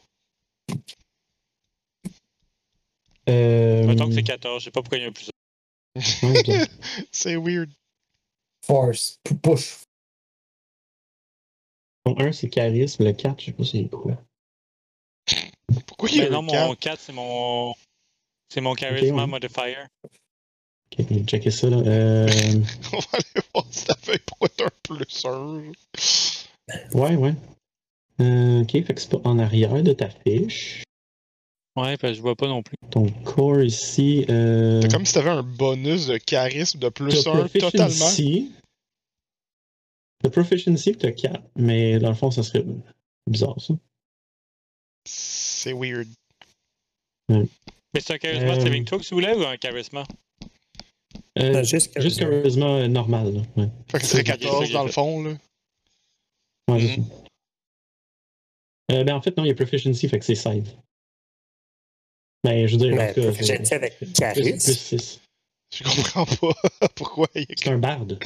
Euh, 3.32 3.86
Mettons 3.86 4.08
que 4.08 4.14
c'est 4.16 4.24
14, 4.24 4.60
je 4.62 4.66
sais 4.66 4.72
pas 4.72 4.82
pourquoi 4.82 4.98
il 4.98 5.02
y 5.02 5.06
a 5.06 5.10
un 5.10 5.12
plus. 5.12 5.30
bien. 6.44 6.66
c'est 7.12 7.36
weird. 7.36 7.70
Force. 8.66 9.18
P- 9.24 9.36
Push. 9.36 9.80
Bon, 12.06 12.16
un, 12.20 12.32
c'est 12.32 12.50
charisme. 12.50 13.04
Le 13.04 13.14
4, 13.14 13.40
je 13.40 13.46
sais 13.46 13.52
pas 13.52 13.64
c'est 13.64 13.90
quoi. 13.90 14.18
Pourquoi 15.86 16.10
il 16.10 16.18
y 16.18 16.22
a 16.22 16.28
un 16.28 16.30
non, 16.30 16.42
mon 16.44 16.76
4, 16.76 17.00
c'est 17.00 17.14
mon. 17.14 17.74
C'est 18.50 18.62
mon 18.62 18.74
charisma 18.74 19.24
ouais. 19.24 19.28
modifier. 19.28 19.78
Ok, 21.00 21.06
on 21.10 21.16
va 21.16 21.24
checker 21.24 21.52
ça. 21.52 21.70
Là. 21.70 21.78
Euh, 21.78 22.28
On 22.94 22.98
va 22.98 23.06
aller 23.14 23.46
voir 23.54 23.66
si 23.72 23.86
ta 23.86 23.96
feuille 23.96 24.20
pourquoi 24.26 24.50
t'as 24.50 24.66
un 24.66 24.70
plus 24.84 25.26
1. 25.26 25.72
ouais, 27.00 27.16
ouais. 27.16 27.34
Euh, 28.20 28.62
ok, 28.62 28.72
fait 28.72 28.94
que 28.94 29.00
c'est 29.02 29.10
pas 29.12 29.22
en 29.24 29.40
arrière 29.40 29.82
de 29.82 29.94
ta 29.94 30.10
fiche. 30.10 30.84
Ouais, 31.78 31.96
parce 31.98 32.12
que 32.12 32.14
je 32.18 32.22
vois 32.22 32.36
pas 32.36 32.48
non 32.48 32.62
plus. 32.64 32.76
Ton 32.90 33.10
core 33.24 33.62
ici. 33.64 34.26
Euh, 34.30 34.82
C'est 34.82 34.92
comme 34.92 35.06
si 35.06 35.14
t'avais 35.14 35.30
un 35.30 35.44
bonus 35.44 36.08
de 36.08 36.18
charisme 36.18 36.80
de 36.80 36.90
plus 36.90 37.24
t'as 37.24 37.32
1 37.32 37.48
totalement. 37.48 37.88
proficiency. 37.88 38.52
T'as 40.22 40.30
proficiency, 40.30 40.96
t'as 40.98 41.12
4. 41.12 41.42
Mais 41.56 41.98
dans 42.00 42.10
le 42.10 42.16
fond, 42.16 42.30
ça 42.30 42.44
serait 42.44 42.66
bizarre, 43.26 43.60
ça. 43.62 43.74
C'est 45.08 45.74
weird. 45.74 46.08
Mais 47.30 47.48
c'est 48.02 48.14
un 48.14 48.18
charisma 48.18 48.52
Euh, 48.56 48.60
saving 48.62 48.84
throw 48.86 49.00
que 49.00 49.04
tu 49.04 49.14
voulais 49.14 49.34
ou 49.36 49.44
un 49.46 49.56
charisma? 49.58 50.04
Euh, 51.40 51.52
Non, 51.54 51.64
juste 51.64 51.98
juste 52.02 52.20
charisme. 52.20 52.42
charisme 52.42 52.64
euh, 52.64 52.88
normal. 52.90 53.34
Là. 53.34 53.42
Ouais. 53.56 53.70
Fait 53.90 54.00
que 54.00 54.04
ce 54.06 54.12
serait 54.12 54.22
Ok, 54.22 54.28
14 54.40 54.66
ok, 54.68 54.72
dans 54.74 54.84
le 54.84 54.92
fond, 54.92 55.24
là. 55.24 55.32
Ouais, 56.70 56.80
c'est 56.82 56.96
ça. 56.96 57.02
Euh, 58.92 59.04
ben, 59.06 59.16
en 59.16 59.22
fait, 59.22 59.36
non, 59.38 59.46
il 59.46 59.48
y 59.48 59.52
a 59.52 59.56
proficiency, 59.56 60.10
fait 60.10 60.20
que 60.20 60.26
c'est 60.26 60.36
16. 60.36 60.64
Ben, 62.44 62.66
je 62.68 62.72
veux 62.72 62.78
dire, 62.80 62.94
en 62.94 62.98
Mais 62.98 63.14
tout 63.14 63.22
cas, 63.22 63.28
proficiency 63.28 63.66
c'est- 63.66 63.76
avec 63.76 63.98
charisme. 64.14 64.52
plus 64.66 64.78
6. 64.78 65.20
Je 65.74 65.84
comprends 65.84 66.26
pas 66.26 66.88
pourquoi 66.96 67.28
il 67.36 67.42
y 67.42 67.44
a 67.52 67.56
C'est 67.58 67.70
un 67.70 67.78
barde. 67.78 68.20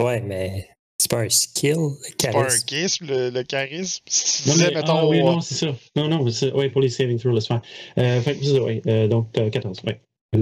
Ouais, 0.00 0.20
mais 0.20 0.68
c'est 0.98 1.10
pas 1.10 1.20
un 1.22 1.28
skill, 1.28 1.76
le 1.76 1.90
C'est 2.06 2.30
pas 2.32 2.38
un 2.40 2.48
charisme. 2.48 3.06
le, 3.06 3.30
le 3.30 3.42
charisme? 3.42 4.02
Si 4.06 4.42
tu 4.42 4.48
Non, 4.48 4.54
disais, 4.54 4.68
mais, 4.68 4.74
mettons, 4.76 4.98
ah, 4.98 5.06
oui, 5.08 5.18
non, 5.24 5.40
c'est 5.40 5.54
ça. 5.54 5.74
Non, 5.96 6.08
non, 6.08 6.30
c'est. 6.30 6.52
Ouais, 6.52 6.70
pour 6.70 6.80
les 6.82 6.88
saving 6.88 7.18
throws, 7.18 7.32
laisse 7.32 7.46
faire. 7.48 7.62
Euh, 7.98 8.20
fait 8.20 8.34
ça, 8.44 8.62
ouais. 8.62 8.80
Euh, 8.86 9.08
donc, 9.08 9.32
t'as 9.32 9.48
14, 9.50 9.80
ouais. 9.86 10.00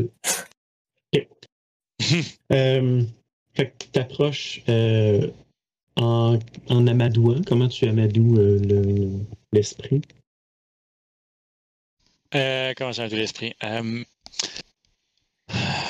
OK. 1.14 1.28
euh, 2.52 3.02
fait 3.54 3.72
que 3.78 3.86
t'approches 3.92 4.62
euh, 4.68 5.30
en, 5.96 6.38
en 6.68 6.86
amadouant. 6.86 7.40
Comment 7.46 7.68
tu 7.68 7.86
amadoues 7.86 8.38
euh, 8.38 8.58
le- 8.58 9.20
l'esprit? 9.52 10.02
Euh, 12.34 12.74
comment 12.76 12.92
j'ai 12.92 13.08
de 13.08 13.16
l'esprit? 13.16 13.54
Euh, 13.62 14.04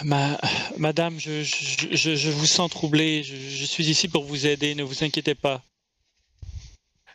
ma, 0.05 0.39
madame, 0.77 1.19
je, 1.19 1.43
je, 1.43 1.89
je, 1.97 2.15
je 2.17 2.31
vous 2.31 2.47
sens 2.47 2.71
troublée. 2.71 3.23
Je, 3.23 3.35
je 3.37 3.65
suis 3.65 3.89
ici 3.89 4.09
pour 4.09 4.25
vous 4.25 4.47
aider. 4.47 4.75
Ne 4.75 4.83
vous 4.83 5.03
inquiétez 5.05 5.35
pas. 5.35 5.63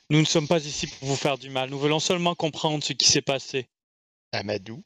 Nous 0.10 0.20
ne 0.20 0.26
sommes 0.26 0.48
pas 0.48 0.64
ici 0.66 0.88
pour 0.88 1.08
vous 1.08 1.16
faire 1.16 1.38
du 1.38 1.50
mal. 1.50 1.70
Nous 1.70 1.80
voulons 1.80 2.00
seulement 2.00 2.36
comprendre 2.36 2.84
ce 2.84 2.94
qui 2.94 3.08
s'est 3.08 3.22
passé. 3.22 3.68
Amadou. 4.34 4.84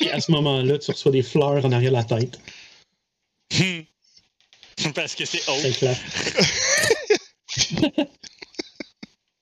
Et 0.00 0.10
à 0.10 0.20
ce 0.20 0.30
moment-là, 0.32 0.78
tu 0.78 0.90
reçois 0.90 1.10
des 1.12 1.22
fleurs 1.22 1.64
en 1.64 1.72
arrière 1.72 1.90
de 1.90 1.96
la 1.96 2.04
tête. 2.04 2.38
Parce 4.94 5.14
que 5.14 5.24
c'est 5.24 5.48
haut. 5.48 5.60
éclate. 5.64 5.98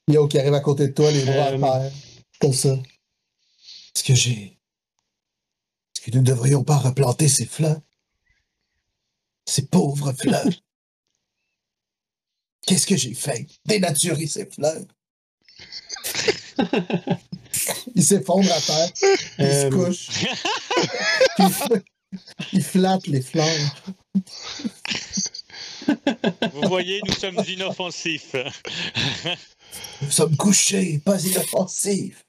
Yo 0.09 0.28
qui 0.28 0.39
arrive 0.39 0.55
à 0.55 0.61
côté 0.61 0.89
de 0.89 0.93
toi, 0.93 1.11
les 1.11 1.24
bras 1.24 1.49
Euh, 1.51 1.62
à 1.62 1.80
terre. 1.91 1.93
Comme 2.41 2.53
ça. 2.53 2.74
Est-ce 3.95 4.05
que 4.05 4.14
j'ai. 4.14 4.59
Est-ce 5.95 6.01
que 6.05 6.11
nous 6.12 6.20
ne 6.20 6.26
devrions 6.26 6.64
pas 6.64 6.76
replanter 6.78 7.28
ces 7.28 7.47
fleurs? 7.47 7.80
Ces 9.47 9.66
pauvres 9.66 10.12
fleurs. 10.12 10.47
Qu'est-ce 12.66 12.87
que 12.87 12.97
j'ai 12.97 13.14
fait? 13.14 13.47
Dénaturer 13.64 14.26
ces 14.26 14.47
fleurs. 14.47 14.84
Il 17.95 18.05
s'effondre 18.05 18.53
à 18.53 18.61
terre, 18.61 18.91
il 19.39 19.47
se 19.47 19.66
Euh, 19.66 19.70
couche. 19.70 20.09
Il, 21.39 21.45
f- 21.47 21.82
il 22.53 22.62
flatte 22.62 23.07
les 23.07 23.22
fleurs. 23.22 23.76
Vous 26.53 26.68
voyez, 26.68 27.01
nous 27.07 27.14
sommes 27.14 27.43
inoffensifs. 27.49 28.37
Nous 30.03 30.11
sommes 30.11 30.37
couchés, 30.37 30.99
pas 30.99 31.18
inoffensifs. 31.20 32.25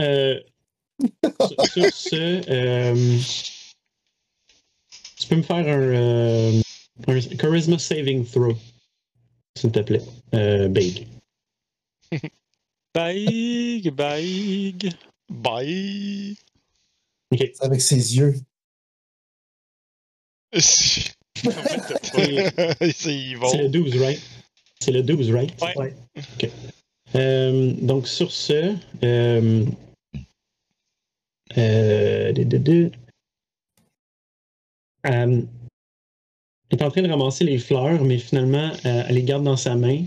Euh, 0.00 0.40
sur, 1.46 1.66
sur 1.66 1.92
ce, 1.92 2.50
euh, 2.50 3.18
tu 5.18 5.28
peux 5.28 5.36
me 5.36 5.42
faire 5.42 5.56
un, 5.56 5.62
euh, 5.68 6.60
un 7.06 7.20
charisma 7.36 7.78
saving 7.78 8.24
throw, 8.24 8.56
s'il 9.56 9.72
te 9.72 9.80
plaît, 9.80 10.02
euh, 10.34 10.68
Big. 10.68 11.06
Baig, 12.94 13.90
baig. 13.90 14.90
Bye! 15.28 16.36
Ok. 17.30 17.38
C'est 17.54 17.62
avec 17.62 17.80
ses 17.80 18.16
yeux. 18.16 18.34
C'est 20.52 21.14
le 23.62 23.68
12, 23.68 23.96
right? 24.00 24.20
C'est 24.80 24.92
le 24.92 25.02
12, 25.02 25.30
right? 25.30 25.62
Ouais. 25.62 25.76
Ouais. 25.76 25.94
Ok. 26.16 26.50
Euh, 27.16 27.72
donc, 27.82 28.06
sur 28.06 28.30
ce, 28.30 28.76
euh, 29.02 29.66
euh, 31.58 31.58
euh, 31.58 32.32
elle 35.02 35.48
est 36.70 36.82
en 36.82 36.90
train 36.90 37.02
de 37.02 37.08
ramasser 37.08 37.44
les 37.44 37.58
fleurs, 37.58 38.04
mais 38.04 38.18
finalement, 38.18 38.70
elle 38.84 39.14
les 39.14 39.24
garde 39.24 39.42
dans 39.42 39.56
sa 39.56 39.74
main. 39.74 40.04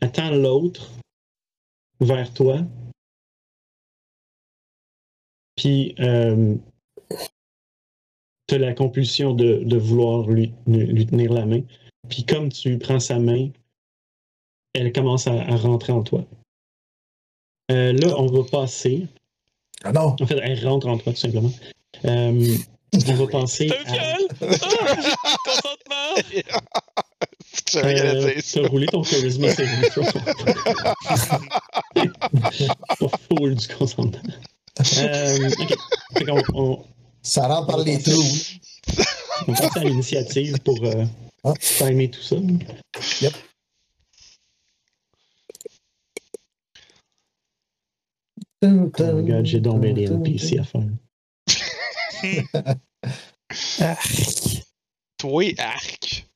Elle 0.00 0.12
tend 0.12 0.30
l'autre 0.30 0.92
vers 2.00 2.32
toi. 2.32 2.60
Puis, 5.56 5.94
tu 5.96 6.60
as 8.54 8.58
la 8.58 8.74
compulsion 8.74 9.34
de, 9.34 9.64
de 9.64 9.76
vouloir 9.76 10.28
lui, 10.28 10.52
lui 10.66 11.06
tenir 11.06 11.32
la 11.32 11.46
main. 11.46 11.62
Puis, 12.08 12.24
comme 12.24 12.50
tu 12.50 12.78
prends 12.78 13.00
sa 13.00 13.18
main, 13.18 13.48
elle 14.74 14.92
commence 14.92 15.26
à, 15.26 15.32
à 15.32 15.56
rentrer 15.56 15.92
en 15.92 16.02
toi. 16.02 16.24
Euh, 17.70 17.92
là, 17.92 18.14
on 18.18 18.26
va 18.26 18.42
passer. 18.44 19.06
Ah 19.84 19.92
non, 19.92 20.16
En 20.20 20.26
fait, 20.26 20.38
elle 20.42 20.66
rentre 20.66 20.86
en 20.88 20.98
toi, 20.98 21.12
tout 21.12 21.18
simplement. 21.20 21.52
Euh, 22.04 22.56
on 23.08 23.14
va 23.14 23.26
passer 23.26 23.68
C'est 23.68 23.88
un 23.88 23.92
à. 23.92 24.16
viol! 24.16 24.28
Ah, 25.36 25.36
Consentement! 25.44 26.42
Qu'elle 27.66 27.84
Euh, 27.86 28.10
allait 28.22 28.34
dire 28.34 28.44
ça. 28.44 28.60
T'as 28.62 28.68
roulé 28.68 28.86
ton 28.86 29.02
saving 29.04 29.50
throw. 29.90 30.04
Pas 32.98 33.08
full 33.28 33.54
du 33.54 33.68
consentement. 33.68 34.20
Euh, 34.98 35.50
ok. 35.60 35.74
Fait 36.18 36.24
qu'on- 36.24 36.42
on, 36.54 36.84
ça 37.22 37.46
rentre 37.48 37.66
par 37.68 37.78
les 37.78 38.00
trous. 38.02 38.22
on 39.48 39.54
passe 39.54 39.76
à 39.76 39.84
l'initiative 39.84 40.58
pour 40.60 40.78
euh, 40.84 41.04
Ah. 41.44 41.54
timer 41.60 42.10
tout 42.10 42.22
ça. 42.22 42.36
Oh 48.66 49.12
my 49.14 49.24
god, 49.28 49.44
j'ai 49.46 49.60
donc 49.60 49.80
bien 49.82 49.92
des 49.92 50.04
NPC 50.04 50.58
à 50.58 50.64
faire. 50.64 50.82
Arc. 53.80 54.64
Toi, 55.18 55.52
arc. 55.58 56.26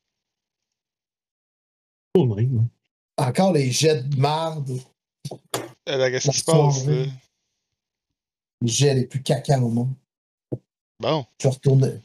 Pas 2.13 2.25
même. 2.25 2.69
Encore 3.17 3.53
les 3.53 3.71
jets 3.71 4.03
de 4.03 4.17
marde, 4.17 4.79
Euh, 5.89 6.11
Qu'est-ce 6.11 6.27
La 6.29 6.33
qui 6.33 6.39
se 6.39 6.45
passe, 6.45 6.87
là? 6.87 6.93
les 8.61 8.69
jets 8.69 8.95
les 8.95 9.07
plus 9.07 9.23
caca 9.23 9.59
au 9.61 9.69
monde. 9.69 9.93
Bon. 11.01 11.25
Je 11.41 11.49
retourne 11.49 12.01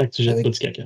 Fait 0.00 0.08
que 0.08 0.14
tu 0.14 0.22
jettes 0.22 0.32
Avec- 0.34 0.44
pas 0.44 0.50
du 0.50 0.58
caca. 0.58 0.82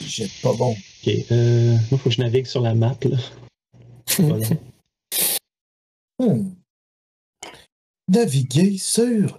jets 0.00 0.30
pas 0.42 0.52
bons. 0.54 0.72
Ok. 0.72 1.08
Euh, 1.30 1.76
moi, 1.90 1.98
faut 1.98 2.08
que 2.08 2.10
je 2.10 2.20
navigue 2.20 2.46
sur 2.46 2.60
la 2.62 2.74
map, 2.74 2.96
là. 3.02 3.16
Voilà. 4.18 4.48
Hmm. 6.18 6.50
Naviguer 8.08 8.78
sur. 8.78 9.38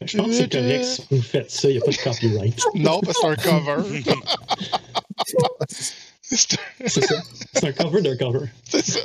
Je 0.00 0.16
pense 0.16 0.26
que 0.26 0.32
c'est 0.32 0.52
correct 0.52 0.84
si 0.84 1.02
vous 1.10 1.22
faites 1.22 1.50
ça, 1.50 1.68
il 1.68 1.72
n'y 1.72 1.78
a 1.78 1.84
pas 1.84 1.90
de 1.90 1.96
copyright. 1.96 2.60
Non, 2.74 3.00
parce 3.00 3.18
que 3.18 3.22
c'est 3.22 3.28
un 3.28 3.36
cover. 3.36 4.02
c'est 6.28 7.04
ça. 7.04 7.22
C'est 7.54 7.64
un 7.64 7.72
cover 7.72 8.02
d'un 8.02 8.16
cover. 8.16 8.46
C'est 8.64 8.84
ça. 8.84 9.00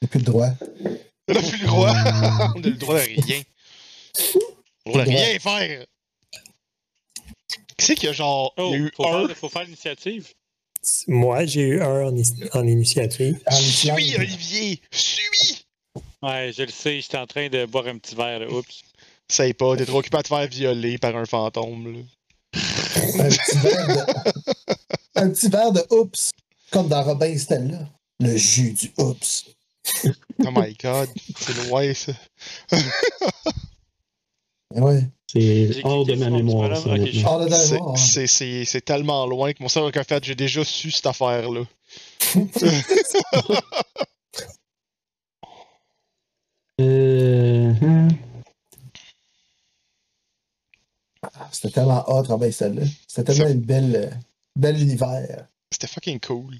On 0.00 0.02
n'a 0.02 0.08
plus 0.08 0.18
le 0.18 0.24
droit. 0.24 0.50
On 1.28 1.34
n'a 1.34 1.40
plus 1.40 1.60
le 1.60 1.66
droit. 1.66 1.90
Euh. 1.90 2.48
On 2.54 2.60
n'a 2.60 2.68
le 2.68 2.76
droit 2.76 2.96
à 2.96 3.02
rien. 3.02 3.42
A 4.86 5.02
rien 5.02 5.38
faire. 5.38 5.86
Qui 7.76 7.86
c'est 7.86 7.94
qu'il 7.94 8.06
y 8.06 8.08
a 8.08 8.12
genre. 8.12 8.52
Oh, 8.56 8.70
il 8.72 8.80
y 8.80 8.82
a 8.82 8.86
eu 8.86 8.92
faut, 8.94 9.06
un? 9.06 9.26
faire, 9.26 9.36
faut 9.36 9.48
faire 9.48 9.64
l'initiative. 9.64 10.32
Moi, 11.06 11.44
j'ai 11.46 11.62
eu 11.62 11.80
un 11.82 12.08
en, 12.08 12.14
en 12.54 12.66
initiative. 12.66 13.40
En 13.46 13.54
Suis, 13.54 13.90
Olivier! 13.90 14.80
Suis! 14.90 15.64
Ouais, 16.22 16.52
je 16.56 16.62
le 16.62 16.70
sais, 16.70 17.00
j'étais 17.00 17.18
en 17.18 17.26
train 17.26 17.48
de 17.48 17.66
boire 17.66 17.86
un 17.86 17.98
petit 17.98 18.14
verre, 18.14 18.40
là. 18.40 18.48
Oups. 18.48 18.82
Sais 19.28 19.54
pas, 19.54 19.76
t'es 19.76 19.86
trop 19.86 19.98
occupé 19.98 20.18
à 20.18 20.22
te 20.22 20.28
faire 20.28 20.46
violer 20.46 20.98
par 20.98 21.16
un 21.16 21.24
fantôme, 21.24 21.92
là. 21.92 22.00
un 22.54 23.28
petit 23.28 23.58
verre 23.58 23.88
de. 23.88 24.32
un 25.14 25.30
petit 25.30 25.48
verre 25.48 25.72
de 25.72 25.84
oups, 25.90 26.30
comme 26.70 26.88
dans 26.88 27.02
Robin 27.02 27.26
et 27.26 27.38
Stella. 27.38 27.88
Le 28.20 28.36
jus 28.36 28.72
du 28.72 28.92
oups. 28.98 29.46
Oh 30.04 30.50
my 30.54 30.74
god, 30.74 31.08
c'est 31.36 31.56
loin 31.66 31.92
ça. 31.94 32.12
Ouais. 34.76 35.02
C'est 35.32 35.80
hors 35.84 36.04
de 36.04 36.14
ma 36.14 36.28
mémoire, 36.30 36.76
ça, 36.76 36.90
honnêtement. 36.90 37.96
C'est- 37.96 38.34
hein. 38.60 38.64
C'est 38.66 38.84
tellement 38.84 39.24
loin 39.26 39.52
que 39.52 39.62
mon 39.62 39.68
cerveau 39.68 39.90
a 39.94 40.04
fait, 40.04 40.22
j'ai 40.24 40.34
déjà 40.34 40.62
su 40.64 40.90
cette 40.90 41.06
affaire-là. 41.06 41.62
Euh, 46.80 47.72
hein. 47.82 48.08
Ah, 51.22 51.48
C'était 51.52 51.70
tellement 51.70 52.04
hot, 52.08 52.22
Robin 52.24 52.46
et 52.46 52.52
Stella. 52.52 52.82
C'était 53.06 53.32
tellement 53.34 53.50
une 53.52 53.60
belle, 53.60 53.96
euh, 53.96 54.10
bel 54.56 54.80
univers. 54.82 55.46
C'était 55.70 55.86
fucking 55.86 56.18
cool. 56.20 56.54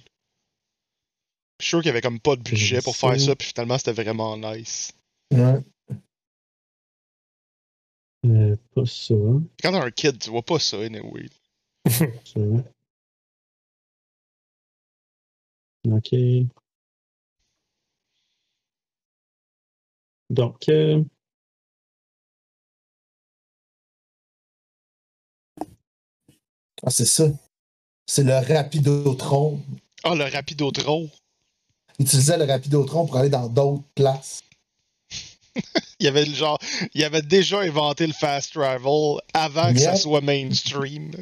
Je 1.59 1.65
suis 1.67 1.71
sûr 1.71 1.81
qu'il 1.81 1.87
y 1.89 1.91
avait 1.91 2.01
comme 2.01 2.21
pas 2.21 2.37
de 2.37 2.43
budget 2.43 2.81
pour 2.83 2.97
faire 2.97 3.19
ça, 3.21 3.37
puis 3.37 3.49
finalement 3.49 3.79
c'était 3.79 3.93
vraiment 3.93 4.37
nice. 4.37 4.93
Ouais. 5.33 5.61
Euh, 8.25 8.57
pas 8.75 8.87
ça. 8.87 9.15
Quand 9.63 9.73
t'as 9.73 9.85
un 9.85 9.91
kid, 9.91 10.19
tu 10.19 10.31
vois 10.31 10.43
pas 10.43 10.59
ça, 10.59 10.79
anyway. 10.79 11.29
ça. 12.25 12.41
Ok. 15.85 16.15
Donc, 20.31 20.69
euh, 20.69 21.03
Ah, 26.85 26.91
c'est 26.91 27.05
ça. 27.05 27.29
C'est 28.07 28.25
le 28.25 28.35
Rapidotron. 28.35 29.61
Ah, 30.03 30.15
le 30.17 30.25
Rapidotron! 30.25 31.09
Il 31.99 32.07
utilisait 32.07 32.37
le 32.39 32.45
Rapidotron 32.45 33.07
pour 33.07 33.17
aller 33.17 33.29
dans 33.29 33.49
d'autres 33.49 33.85
places. 33.95 34.43
Il 36.01 36.09
avait 36.09 36.25
le 36.25 36.35
genre, 36.35 36.59
il 36.95 37.05
avait 37.05 37.23
déjà 37.23 37.61
inventé 37.61 38.07
le 38.07 38.13
fast 38.13 38.55
travel 38.55 39.21
avant 39.35 39.73
que 39.73 39.79
ça 39.79 39.95
soit 39.95 40.21
mainstream. 40.21 41.13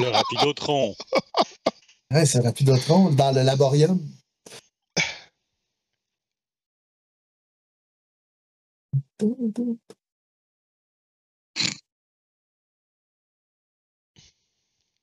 Le 0.00 0.08
rapidotron. 0.08 0.94
Ouais, 2.12 2.26
c'est 2.26 2.38
le 2.38 2.44
Rapidotron 2.44 3.10
dans 3.10 3.30
le 3.30 3.42
Laborium. 3.42 4.00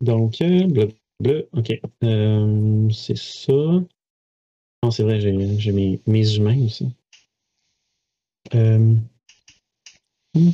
donc, 0.02 0.42
euh, 0.42 0.66
bleu, 0.68 0.90
bleu, 1.20 1.50
ok. 1.54 1.72
Euh, 2.04 2.90
c'est 2.92 3.18
ça. 3.18 3.54
Non, 4.88 4.92
c'est 4.92 5.04
vrai, 5.04 5.20
j'ai 5.20 5.34
mes, 5.74 6.00
mes 6.08 6.36
humains 6.36 6.66
aussi. 6.66 6.90
Euh, 8.56 8.96
hmm. 10.34 10.52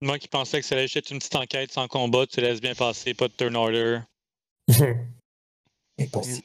Moi 0.00 0.18
qui 0.18 0.26
pensais 0.26 0.58
que 0.58 0.66
ça 0.66 0.74
allait 0.74 0.88
juste 0.88 0.96
être 0.96 1.10
une 1.12 1.20
petite 1.20 1.36
enquête 1.36 1.70
sans 1.70 1.86
combat, 1.86 2.26
tu 2.26 2.40
laisses 2.40 2.60
bien 2.60 2.74
passer, 2.74 3.14
pas 3.14 3.28
de 3.28 3.32
turn 3.34 3.54
order. 3.54 4.00
Impossible. 6.00 6.42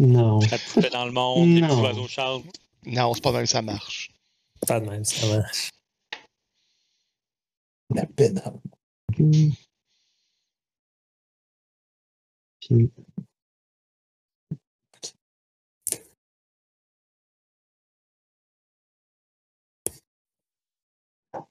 Non. 0.00 0.40
La 0.40 0.58
poupée 0.58 0.90
dans 0.90 1.04
le 1.06 1.12
monde, 1.12 1.48
les 1.50 1.60
petits 1.60 1.76
Non. 1.76 1.82
oiseaux 1.84 2.08
chantent. 2.08 2.58
Non, 2.86 3.14
c'est 3.14 3.22
pas 3.22 3.30
même 3.30 3.46
ça 3.46 3.62
marche. 3.62 4.10
Pas 4.66 4.80
de 4.80 4.90
même, 4.90 5.04
ça 5.04 5.24
marche. 5.38 5.70
La 7.94 8.06
peine. 8.06 8.40
Puis- 9.12 9.58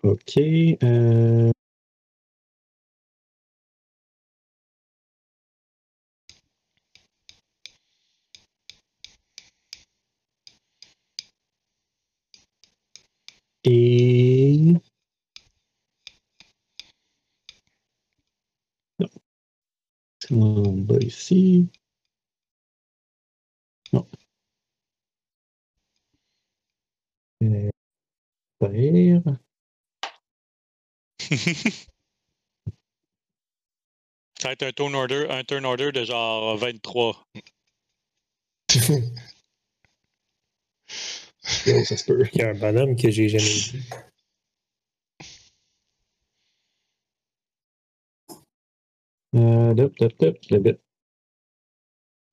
Ok. 0.04 0.38
euh, 0.84 1.52
Et... 13.64 14.74
Non. 19.00 19.10
En 20.32 20.72
bas 20.74 21.00
ici. 21.02 21.70
Non. 23.94 24.08
Faire. 28.60 29.22
Ça 34.40 34.50
va 34.50 34.52
être 34.54 34.64
un 34.64 34.72
turn 34.72 34.94
order, 34.96 35.28
un 35.30 35.44
turn 35.44 35.66
order 35.66 35.92
de 35.92 36.04
genre 36.06 36.58
23. 36.58 37.28
Oh, 41.68 41.84
ça 41.86 41.96
se 41.96 42.04
peut. 42.06 42.28
Il 42.34 42.40
y 42.40 42.42
a 42.44 42.50
un 42.50 42.54
bonhomme 42.54 42.96
que 42.96 43.10
j'ai 43.10 43.30
jamais 43.30 43.44
vu. 43.44 43.82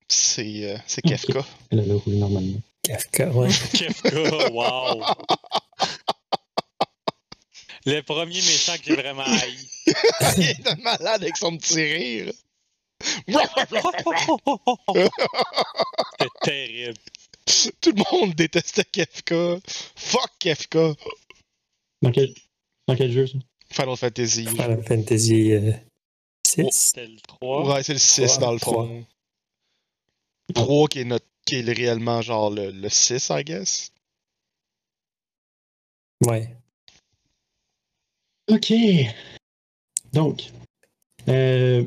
C'est 0.08 0.64
euh, 0.64 0.76
c'est 0.86 1.04
Ok. 1.04 1.10
Kafka. 1.10 1.44
Elle 1.70 1.90
a 1.90 1.94
roulé 1.94 2.16
normalement. 2.18 2.60
Kafka, 2.82 3.30
ouais. 3.30 3.48
Kefka, 3.72 4.50
wow! 4.52 5.02
Le 7.86 8.00
premier 8.00 8.36
méchant 8.36 8.76
que 8.78 8.84
j'ai 8.84 8.94
vraiment 8.94 9.24
haï. 9.24 9.56
Il 10.38 10.48
est 10.48 10.62
de 10.62 10.82
malade 10.82 11.22
avec 11.22 11.36
son 11.36 11.56
petit 11.56 11.82
rire. 11.82 12.32
C'était 13.26 13.80
terrible. 16.42 16.98
Tout 17.80 17.92
le 17.92 18.02
monde 18.12 18.34
détestait 18.34 18.84
Kafka. 18.84 19.58
Fuck 19.96 20.30
Kafka. 20.38 20.92
Dans 22.02 22.12
quel, 22.12 22.32
dans 22.88 22.96
quel 22.96 23.12
jeu, 23.12 23.26
ça? 23.26 23.38
Final 23.70 23.96
Fantasy. 23.96 24.46
Final 24.46 24.82
Fantasy 24.84 25.52
euh, 25.52 25.72
6. 26.46 26.70
C'était 26.70 27.06
le 27.06 27.20
3. 27.20 27.74
Ouais, 27.74 27.82
c'est 27.82 27.92
le 27.94 27.98
6 27.98 28.26
Trois, 28.26 28.38
dans 28.38 28.52
le 28.52 28.58
fond. 28.58 29.06
3 30.54 30.88
qui 30.88 31.00
est, 31.00 31.04
notre, 31.04 31.26
qui 31.46 31.56
est 31.56 31.72
réellement 31.72 32.22
genre 32.22 32.50
le, 32.50 32.70
le 32.70 32.88
6, 32.88 33.30
I 33.30 33.44
guess. 33.44 33.92
Ouais. 36.26 36.56
Ok. 38.50 38.72
Donc, 40.12 40.50
euh, 41.28 41.84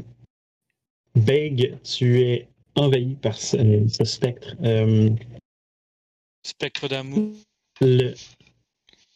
Beg, 1.16 1.82
tu 1.84 2.22
es 2.22 2.48
envahi 2.76 3.16
par 3.16 3.38
ce, 3.38 3.88
ce 3.88 4.04
spectre. 4.04 4.56
Euh, 4.64 5.10
Spectre 6.44 6.88
d'amour. 6.88 7.34
le, 7.82 8.14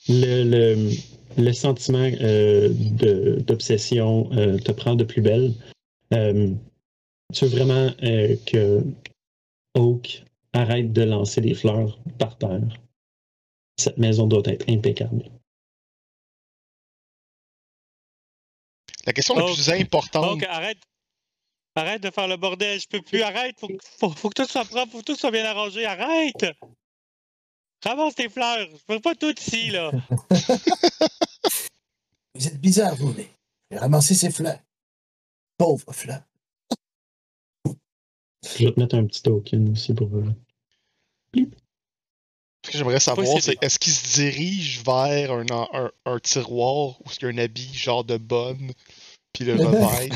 le, 0.09 0.43
le, 0.43 0.91
le 1.37 1.53
sentiment 1.53 2.09
euh, 2.21 2.69
de- 2.71 3.41
d'obsession 3.45 4.29
euh, 4.33 4.57
te 4.57 4.71
prend 4.71 4.95
de 4.95 5.03
plus 5.03 5.21
belle. 5.21 5.53
Euh, 6.13 6.53
tu 7.33 7.45
veux 7.45 7.51
vraiment 7.57 7.91
euh, 8.03 8.35
que 8.45 8.83
Oak 9.75 10.23
arrête 10.53 10.91
de 10.91 11.03
lancer 11.03 11.39
des 11.41 11.53
fleurs 11.53 11.97
par 12.19 12.37
terre. 12.37 12.61
Cette 13.77 13.97
maison 13.97 14.27
doit 14.27 14.43
être 14.45 14.69
impeccable. 14.69 15.23
La 19.05 19.13
question 19.13 19.35
la 19.35 19.45
plus 19.45 19.69
importante. 19.69 20.25
Donc, 20.39 20.43
arrête. 20.43 20.77
Arrête 21.75 22.03
de 22.03 22.11
faire 22.11 22.27
le 22.27 22.35
bordel, 22.35 22.81
je 22.81 22.87
peux 22.87 23.01
plus, 23.01 23.21
arrête, 23.21 23.57
faut, 23.57 23.69
que- 23.69 23.77
faut, 23.81 24.09
faut 24.09 24.29
que 24.29 24.41
tout 24.43 24.47
soit 24.47 24.65
propre, 24.65 24.91
faut 24.91 24.99
que 24.99 25.05
tout 25.05 25.15
soit 25.15 25.31
bien 25.31 25.45
arrangé, 25.45 25.85
arrête! 25.85 26.45
Ramasse 27.83 28.15
tes 28.15 28.29
fleurs, 28.29 28.67
je 28.87 28.93
veux 28.93 28.99
pas 28.99 29.15
tout 29.15 29.33
ici, 29.39 29.71
là. 29.71 29.91
Vous 32.35 32.47
êtes 32.47 32.61
bizarre, 32.61 32.95
vous, 32.95 33.13
mais 33.13 33.27
j'ai 33.69 33.77
ramassé 33.77 34.15
ces 34.15 34.31
fleurs. 34.31 34.59
Pauvres 35.57 35.91
fleurs. 35.93 36.23
Je 38.43 38.65
vais 38.65 38.71
te 38.71 38.79
mettre 38.79 38.95
un 38.95 39.05
petit 39.05 39.21
token 39.21 39.69
aussi 39.73 39.93
pour. 39.93 40.07
euh, 40.15 40.23
Ce 41.35 42.71
que 42.71 42.77
j'aimerais 42.77 42.99
savoir, 42.99 43.27
c'est 43.41 43.61
est-ce 43.63 43.77
qu'il 43.79 43.93
se 43.93 44.13
dirige 44.13 44.81
vers 44.83 45.31
un, 45.31 45.45
un, 45.73 45.91
un 46.05 46.19
tiroir 46.19 46.99
où 47.01 47.05
il 47.19 47.23
y 47.23 47.25
a 47.25 47.29
un 47.29 47.37
habit 47.37 47.73
genre 47.73 48.03
de 48.03 48.17
bonne, 48.17 48.71
puis 49.33 49.43
le 49.45 49.55
revêt? 49.67 50.09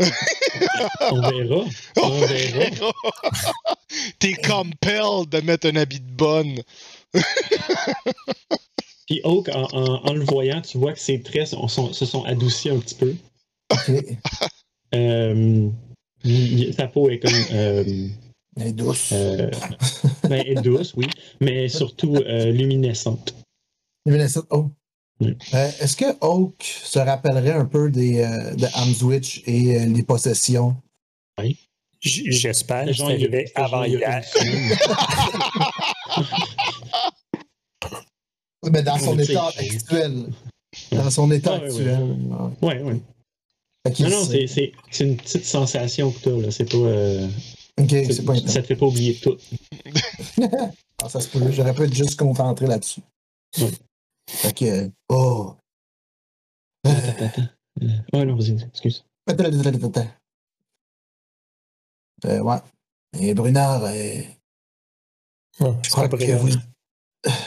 On 0.00 1.20
verra. 1.30 1.64
On 2.02 2.10
verra. 2.26 2.92
T'es 4.18 4.34
compelled 4.34 5.28
de 5.30 5.40
mettre 5.40 5.68
un 5.68 5.76
habit 5.76 6.00
de 6.00 6.10
bonne. 6.10 6.60
Puis 9.06 9.20
Oak, 9.24 9.48
en, 9.50 9.62
en- 9.72 10.02
en 10.08 10.12
le 10.14 10.24
voyant, 10.24 10.60
tu 10.62 10.78
vois 10.78 10.92
que 10.94 10.98
ses 10.98 11.20
traits 11.22 11.48
sont- 11.48 11.68
sont- 11.68 11.92
se 11.92 12.06
sont 12.06 12.24
adoucis 12.24 12.70
un 12.70 12.78
petit 12.78 12.94
peu. 12.96 13.14
Euh, 14.94 15.70
sa 16.76 16.86
peau 16.86 17.10
est 17.10 17.18
comme. 17.18 17.32
euh, 17.50 17.82
Elle 18.56 18.66
est 18.68 18.72
douce. 18.72 19.10
euh, 19.12 19.50
ben, 20.28 20.34
elle 20.46 20.48
est 20.58 20.62
douce, 20.62 20.94
oui, 20.96 21.06
mais 21.40 21.68
surtout 21.68 22.14
euh, 22.14 22.52
luminescente. 22.52 23.34
Vanessa, 24.06 24.42
oh. 24.50 24.70
Oui. 25.24 25.36
Euh, 25.54 25.70
Est-ce 25.80 25.96
que 25.96 26.04
Oak 26.20 26.62
se 26.62 26.98
rappellerait 26.98 27.52
un 27.52 27.64
peu 27.66 27.90
des, 27.90 28.20
euh, 28.22 28.54
de 28.54 28.66
Hamswitch 28.74 29.42
et 29.46 29.76
euh, 29.80 29.86
les 29.86 30.02
possessions? 30.02 30.76
J- 32.00 32.30
J'espère. 32.32 32.86
A- 32.86 33.04
arrivé 33.04 33.50
avant 33.54 33.84
il 33.84 33.92
y 33.94 34.04
a 34.04 34.20
hier. 34.20 34.24
Mais 38.70 38.82
dans 38.82 38.98
son 38.98 39.16
Ouais, 39.16 39.24
tu 39.24 39.32
état 39.32 39.46
actuel. 39.46 40.26
Dans 40.92 41.10
son 41.10 41.30
état 41.30 41.52
Ouais, 41.54 41.60
ouais, 41.60 41.66
actuel. 41.66 42.16
Ouais, 42.62 42.82
ouais. 42.82 43.00
Fait 43.86 43.92
qu'il 43.92 44.06
Non, 44.06 44.20
non, 44.20 44.24
c'est- 44.24 44.72
une 45.00 45.16
petite 45.16 45.44
sensation 45.44 46.10
que 46.10 46.18
t'as, 46.20 46.30
là. 46.30 46.50
C'est 46.50 46.64
pas. 46.70 46.76
euh, 46.78 47.28
Ok, 47.80 47.88
c'est- 47.90 48.24
pas 48.24 48.36
ça 48.36 48.62
te 48.62 48.66
fait 48.68 48.76
pas 48.76 48.86
oublier 48.86 49.14
tout. 49.16 49.36
Ah, 51.02 51.08
ça 51.08 51.20
se 51.20 51.28
peut. 51.28 51.50
J'aurais 51.50 51.74
pu 51.74 51.82
être 51.82 51.92
juste 51.92 52.16
concentré 52.18 52.66
là-dessus. 52.66 53.00
Ouais. 53.58 53.68
Fait 54.28 54.52
que. 54.52 54.90
Oh. 55.08 55.56
Attends, 56.84 57.24
attends. 57.24 57.48
Ouais, 58.12 58.24
non, 58.24 58.36
vas-y, 58.36 58.62
excuse. 58.62 59.04
attends, 59.26 59.44
attends, 59.44 59.60
attends, 59.60 59.88
attends. 59.88 60.10
Euh, 62.26 62.40
ouais. 62.40 62.58
Et 63.20 63.34
Brunard, 63.34 63.84
euh, 63.84 64.22
Non, 65.60 65.78
je 65.82 65.88
c'est 65.88 65.90
crois 65.90 66.08
pas 66.08 66.16
que 66.16 66.22
brillant. 66.24 66.38
vous. 66.38 66.50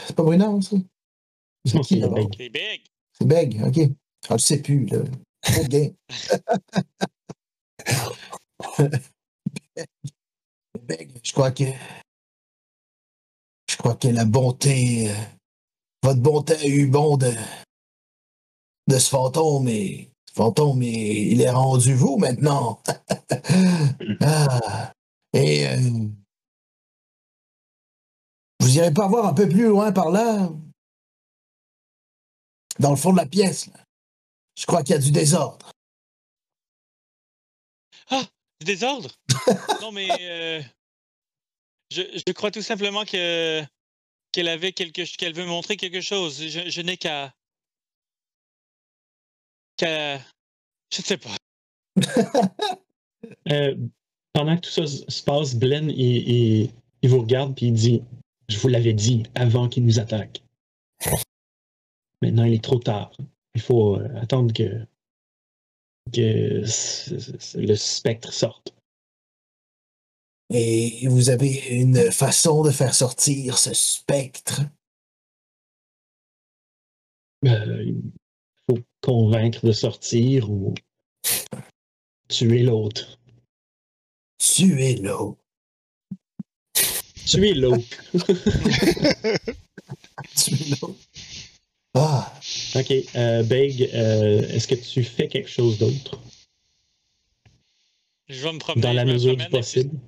C'est 0.06 0.14
pas 0.16 0.22
Brunard, 0.22 0.62
ça? 0.62 0.76
C'est 1.66 1.80
qui, 1.80 1.94
c'est 1.94 2.00
d'abord? 2.00 2.28
Beg. 2.38 2.82
C'est 3.12 3.26
Beg, 3.26 3.62
ok. 3.64 3.78
Ah, 4.28 4.36
je 4.36 4.42
sais 4.44 4.62
plus, 4.62 4.86
là. 4.86 4.98
Trop 5.42 5.62
de 5.64 5.68
game. 5.68 5.94
Beg, 10.82 11.20
je 11.22 11.32
crois 11.32 11.50
que. 11.52 11.64
Je 13.70 13.76
crois 13.76 13.94
que 13.96 14.08
la 14.08 14.24
bonté. 14.24 15.10
euh, 15.10 15.14
votre 16.02 16.20
bonté 16.20 16.54
a 16.54 16.66
eu 16.66 16.86
bon 16.86 17.16
de. 17.16 17.32
de 18.88 18.98
ce 18.98 19.08
fantôme 19.08 19.68
et. 19.68 20.10
Ce 20.28 20.34
fantôme, 20.34 20.82
et, 20.82 21.32
il 21.32 21.40
est 21.40 21.50
rendu 21.50 21.94
vous 21.94 22.16
maintenant. 22.16 22.82
ah. 24.20 24.92
Et. 25.32 25.66
euh, 25.68 26.08
vous 28.60 28.76
irez 28.76 28.92
pas 28.92 29.08
voir 29.08 29.26
un 29.26 29.34
peu 29.34 29.48
plus 29.48 29.66
loin 29.66 29.92
par 29.92 30.10
là? 30.10 30.50
dans 32.78 32.90
le 32.90 32.96
fond 32.96 33.12
de 33.12 33.16
la 33.16 33.26
pièce. 33.26 33.66
là. 33.68 33.84
Je 34.56 34.66
crois 34.66 34.82
qu'il 34.82 34.94
y 34.94 34.98
a 34.98 35.00
du 35.00 35.10
désordre. 35.10 35.70
Du 38.60 38.64
désordre? 38.64 39.10
non, 39.80 39.92
mais 39.92 40.08
euh, 40.20 40.60
je, 41.92 42.02
je 42.26 42.32
crois 42.32 42.50
tout 42.50 42.62
simplement 42.62 43.04
que 43.04 43.62
qu'elle 44.32 44.48
avait 44.48 44.72
quelque 44.72 45.02
qu'elle 45.16 45.34
veut 45.34 45.46
montrer 45.46 45.76
quelque 45.76 46.00
chose. 46.00 46.42
Je, 46.46 46.80
n'ai 46.82 46.96
qu'à 46.96 47.34
je 49.80 50.98
ne 50.98 51.04
sais 51.04 51.18
pas. 51.18 51.36
Euh, 53.50 53.74
pendant 54.32 54.56
que 54.56 54.60
tout 54.60 54.70
ça 54.70 54.86
se 54.86 55.22
passe, 55.24 55.58
Glenn, 55.58 55.90
il, 55.90 56.70
il- 57.02 57.08
vous 57.08 57.20
regarde 57.20 57.56
puis 57.56 57.66
il 57.66 57.72
dit 57.72 58.00
Je 58.48 58.56
vous 58.58 58.68
l'avais 58.68 58.92
dit 58.92 59.24
avant 59.34 59.68
qu'il 59.68 59.84
nous 59.84 59.98
attaque. 59.98 60.40
Maintenant, 62.22 62.44
il 62.44 62.54
est 62.54 62.62
trop 62.62 62.78
tard. 62.78 63.10
Il 63.56 63.60
faut 63.60 63.96
euh, 63.96 64.08
attendre 64.20 64.52
que, 64.54 64.86
que 66.12 66.62
le 67.58 67.74
spectre 67.74 68.32
sorte. 68.32 68.72
Et 70.50 71.06
vous 71.08 71.28
avez 71.28 71.66
une 71.68 72.10
façon 72.10 72.62
de 72.62 72.70
faire 72.70 72.94
sortir 72.94 73.58
ce 73.58 73.74
spectre. 73.74 74.62
Euh, 77.44 77.82
il 77.84 78.02
faut 78.68 78.78
convaincre 79.02 79.64
de 79.64 79.72
sortir 79.72 80.50
ou 80.50 80.74
tuer 82.28 82.62
l'autre. 82.62 83.18
Tuez 84.38 84.96
l'eau. 84.96 85.38
Tuer 87.26 87.54
l'autre. 87.54 88.02
Tuez 90.36 90.76
l'eau. 90.80 90.96
Ah, 91.94 92.32
ok, 92.76 92.92
euh, 93.16 93.42
Beg, 93.42 93.90
euh, 93.92 94.42
est-ce 94.50 94.68
que 94.68 94.74
tu 94.76 95.02
fais 95.02 95.26
quelque 95.26 95.48
chose 95.48 95.78
d'autre? 95.78 96.20
Je 98.28 98.40
vais 98.44 98.52
me 98.52 98.58
promener. 98.58 98.82
dans 98.82 98.92
la 98.92 99.04
me 99.04 99.14
mesure 99.14 99.36
du 99.36 99.48
possible 99.48 99.98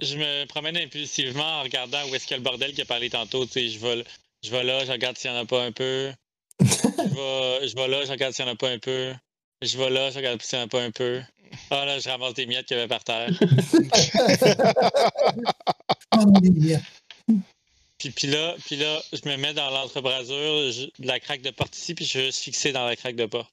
Je 0.00 0.16
me 0.16 0.46
promène 0.46 0.76
impulsivement 0.76 1.60
en 1.60 1.62
regardant 1.62 2.08
où 2.08 2.14
est-ce 2.14 2.26
qu'il 2.26 2.32
y 2.32 2.34
a 2.34 2.38
le 2.38 2.44
bordel 2.44 2.72
qui 2.72 2.80
a 2.82 2.84
parlé 2.84 3.10
tantôt. 3.10 3.44
Tu 3.46 3.52
sais, 3.52 3.68
je 3.68 3.78
vais, 3.78 4.04
je 4.42 4.50
vais 4.50 4.64
là, 4.64 4.84
je 4.84 4.92
regarde 4.92 5.16
s'il 5.16 5.30
n'y 5.30 5.36
en 5.36 5.40
a 5.40 5.46
pas 5.46 5.62
un 5.64 5.72
peu. 5.72 6.12
Je 6.60 6.64
vais, 6.66 7.68
je 7.68 7.74
vais 7.74 7.88
là, 7.88 8.04
je 8.04 8.10
regarde 8.10 8.34
s'il 8.34 8.44
n'y 8.44 8.50
en 8.50 8.54
a 8.54 8.56
pas 8.56 8.70
un 8.70 8.78
peu. 8.78 9.14
Je 9.62 9.76
vais 9.76 9.90
là, 9.90 10.10
je 10.10 10.16
regarde 10.16 10.40
s'il 10.42 10.58
n'y 10.58 10.62
en 10.62 10.66
a 10.66 10.68
pas 10.68 10.82
un 10.82 10.90
peu. 10.90 11.20
Ah 11.70 11.84
là, 11.84 11.98
je 11.98 12.08
ramasse 12.08 12.34
des 12.34 12.46
miettes 12.46 12.66
qu'il 12.66 12.76
y 12.76 12.80
avait 12.80 12.88
par 12.88 13.04
terre. 13.04 13.30
Puis, 18.00 18.10
puis 18.10 18.28
là, 18.28 18.56
puis 18.64 18.76
là, 18.76 18.98
je 19.12 19.28
me 19.28 19.36
mets 19.36 19.52
dans 19.52 19.68
l'entrebrasure 19.68 20.88
de 20.98 21.06
la 21.06 21.20
craque 21.20 21.42
de 21.42 21.50
porte 21.50 21.76
ici, 21.76 21.94
puis 21.94 22.06
je 22.06 22.18
vais 22.18 22.24
juste 22.26 22.42
fixer 22.42 22.72
dans 22.72 22.86
la 22.86 22.96
craque 22.96 23.14
de 23.14 23.26
porte. 23.26 23.52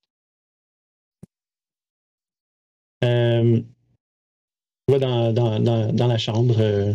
Euh, 3.03 3.61
vois 4.87 4.99
dans, 4.99 5.33
dans, 5.33 5.59
dans, 5.59 5.91
dans 5.93 6.07
la 6.07 6.17
chambre 6.17 6.55
euh, 6.59 6.93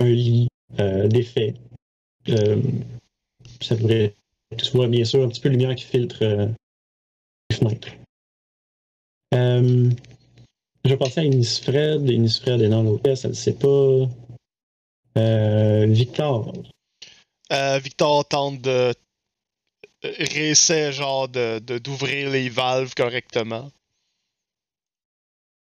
un 0.00 0.06
lit 0.08 0.48
euh, 0.80 1.08
défait. 1.08 1.54
Euh, 2.28 2.60
ça 3.60 3.74
devrait. 3.76 4.14
Tu 4.56 4.70
vois 4.72 4.88
bien 4.88 5.04
sûr 5.04 5.22
un 5.22 5.28
petit 5.28 5.40
peu 5.40 5.48
de 5.50 5.54
lumière 5.54 5.74
qui 5.74 5.84
filtre 5.84 6.22
euh, 6.22 6.46
les 7.50 7.56
fenêtres. 7.56 7.88
Je 9.32 10.90
vais 10.90 10.96
passer 10.96 11.20
à 11.20 11.24
Inisfred. 11.24 12.08
Inisfred 12.08 12.62
est 12.62 12.68
dans 12.68 12.82
l'hôtel, 12.82 13.16
ça 13.16 13.28
ne 13.28 13.32
le 13.32 13.36
sait 13.36 13.54
pas. 13.54 14.08
Victor. 15.86 16.52
Victor 17.82 18.26
tente 18.26 18.62
de 18.62 18.94
réessayer 20.02 20.92
genre 20.92 21.28
de 21.28 21.58
de- 21.58 21.78
d'ouvrir 21.78 22.30
les 22.30 22.48
valves 22.48 22.94
correctement. 22.94 23.70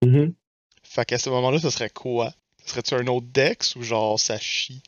Mhm. 0.04 0.34
Fait 0.96 1.04
qu'à 1.04 1.18
ce 1.18 1.28
moment-là, 1.28 1.58
ce 1.58 1.68
serait 1.68 1.90
quoi? 1.90 2.32
Ce 2.64 2.70
serait-tu 2.70 2.94
un 2.94 3.06
autre 3.08 3.26
Dex 3.26 3.76
ou 3.76 3.82
genre 3.82 4.18
ça 4.18 4.38
chie? 4.38 4.82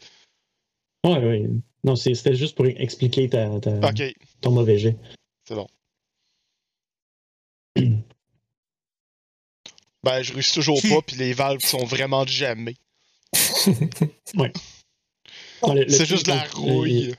Ouais, 1.04 1.18
ouais. 1.18 1.50
Non, 1.84 1.96
c'était 1.96 2.34
juste 2.34 2.54
pour 2.54 2.64
expliquer 2.64 3.28
ta, 3.28 3.60
ton 4.40 4.50
mauvais 4.50 4.78
jet. 4.78 4.96
c'est 5.46 5.54
bon. 5.54 5.68
Ben, 10.04 10.22
je 10.22 10.32
réussis 10.32 10.54
toujours 10.54 10.80
pas, 10.80 11.02
puis 11.04 11.16
les 11.16 11.32
valves 11.32 11.60
sont 11.60 11.84
vraiment 11.84 12.24
jamais. 12.24 12.76
Le 15.64 15.88
C'est 15.88 16.06
juste 16.06 16.26
de 16.26 16.30
la 16.30 16.44
euh, 16.44 16.48
rouille. 16.54 17.14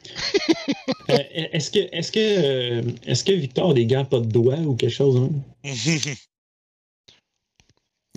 Euh, 1.10 1.18
est-ce 1.52 1.70
que, 1.72 1.80
est-ce 1.92 2.12
que, 2.12 2.20
euh, 2.20 2.82
est-ce 3.06 3.26
que 3.26 3.34
Victor 3.34 3.72
a 3.72 3.74
des 3.74 3.86
gants 3.86 4.06
pas 4.06 4.22
de 4.22 4.28
doigts 4.28 4.60
ou 4.60 4.76
quelque 4.76 4.94
chose? 4.96 5.18
Hein? 5.18 5.70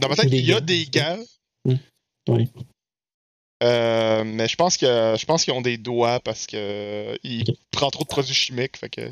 Dans 0.02 0.08
ma 0.08 0.16
tête, 0.16 0.28
il 0.30 0.44
y 0.44 0.52
a 0.52 0.60
des 0.60 0.84
gants. 0.86 1.18
Oui. 2.28 2.48
Euh, 3.62 4.24
mais 4.24 4.48
je 4.48 4.56
pense 4.56 4.76
que 4.76 5.14
je 5.18 5.24
pense 5.24 5.44
qu'ils 5.44 5.52
ont 5.54 5.60
des 5.60 5.78
doigts 5.78 6.18
parce 6.20 6.46
que 6.46 7.16
il 7.22 7.44
prend 7.70 7.90
trop 7.90 8.02
de 8.02 8.08
produits 8.08 8.34
chimiques. 8.34 8.76
Fait 8.76 8.90
que. 8.90 9.10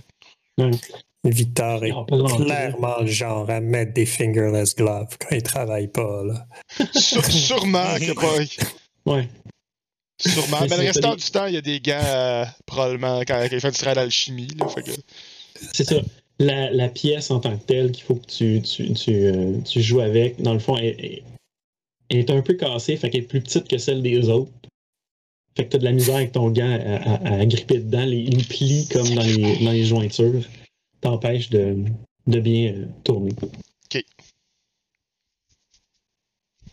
Victor 1.25 1.85
est 1.85 1.91
Non, 1.91 2.05
clairement 2.37 2.99
le 3.01 3.07
genre 3.07 3.49
à 3.51 3.61
mettre 3.61 3.93
des 3.93 4.07
fingerless 4.07 4.75
gloves 4.75 5.17
quand 5.21 5.35
il 5.37 5.43
travaille 5.43 5.89
pas. 5.89 6.23
Là. 6.25 6.47
Sûre- 6.95 7.25
sûrement 7.31 7.95
que 7.97 8.13
pas. 8.15 9.13
Ouais. 9.13 9.29
Sûrement. 10.21 10.59
Mais 10.63 10.67
Mais 10.69 10.77
le 10.79 10.83
restant 10.87 11.15
des- 11.15 11.23
du 11.23 11.31
temps, 11.31 11.47
il 11.47 11.55
y 11.55 11.59
a 11.59 11.61
des 11.63 11.81
gants 11.81 12.01
euh, 12.03 12.45
probablement 12.67 13.21
quand 13.21 13.43
il 13.51 13.61
fait 13.61 13.71
du 13.71 13.77
travail 13.79 13.97
d'alchimie. 13.97 14.49
que. 14.49 14.91
C'est 15.73 15.85
ça. 15.85 15.97
La, 16.41 16.71
la 16.71 16.89
pièce 16.89 17.31
en 17.31 17.39
tant 17.39 17.57
que 17.57 17.63
telle 17.65 17.93
qu'il 17.93 18.03
faut 18.05 18.15
que 18.17 18.27
tu, 18.27 18.63
tu, 18.63 18.93
tu, 18.95 19.11
euh, 19.15 19.61
tu 19.61 19.83
joues 19.83 20.01
avec, 20.01 20.41
dans 20.41 20.55
le 20.55 20.59
fond, 20.59 20.77
elle 20.79 21.23
est 22.09 22.31
un 22.31 22.41
peu 22.41 22.55
cassée, 22.55 22.97
fait 22.97 23.11
qu'elle 23.11 23.21
est 23.25 23.27
plus 23.27 23.43
petite 23.43 23.69
que 23.69 23.77
celle 23.79 24.01
des 24.03 24.29
autres. 24.31 24.51
Fait 25.57 25.67
que 25.67 25.71
t'as 25.73 25.79
de 25.79 25.85
la 25.85 25.93
misère 25.93 26.17
avec 26.17 26.33
ton 26.33 26.49
gant 26.51 26.79
à, 26.81 26.97
à- 26.97 27.41
à 27.41 27.47
gripper 27.47 27.79
dedans. 27.81 28.05
Les, 28.07 28.25
les 28.25 28.43
plis, 28.43 28.89
comme 28.91 29.09
dans 29.15 29.23
les, 29.23 29.63
dans 29.65 29.73
les 29.73 29.85
jointures, 29.85 30.43
t'empêchent 31.03 31.51
de, 31.51 31.77
de 32.27 32.41
bien 32.41 32.73
euh, 32.73 32.87
tourner. 33.05 33.33
Ok. 33.43 34.03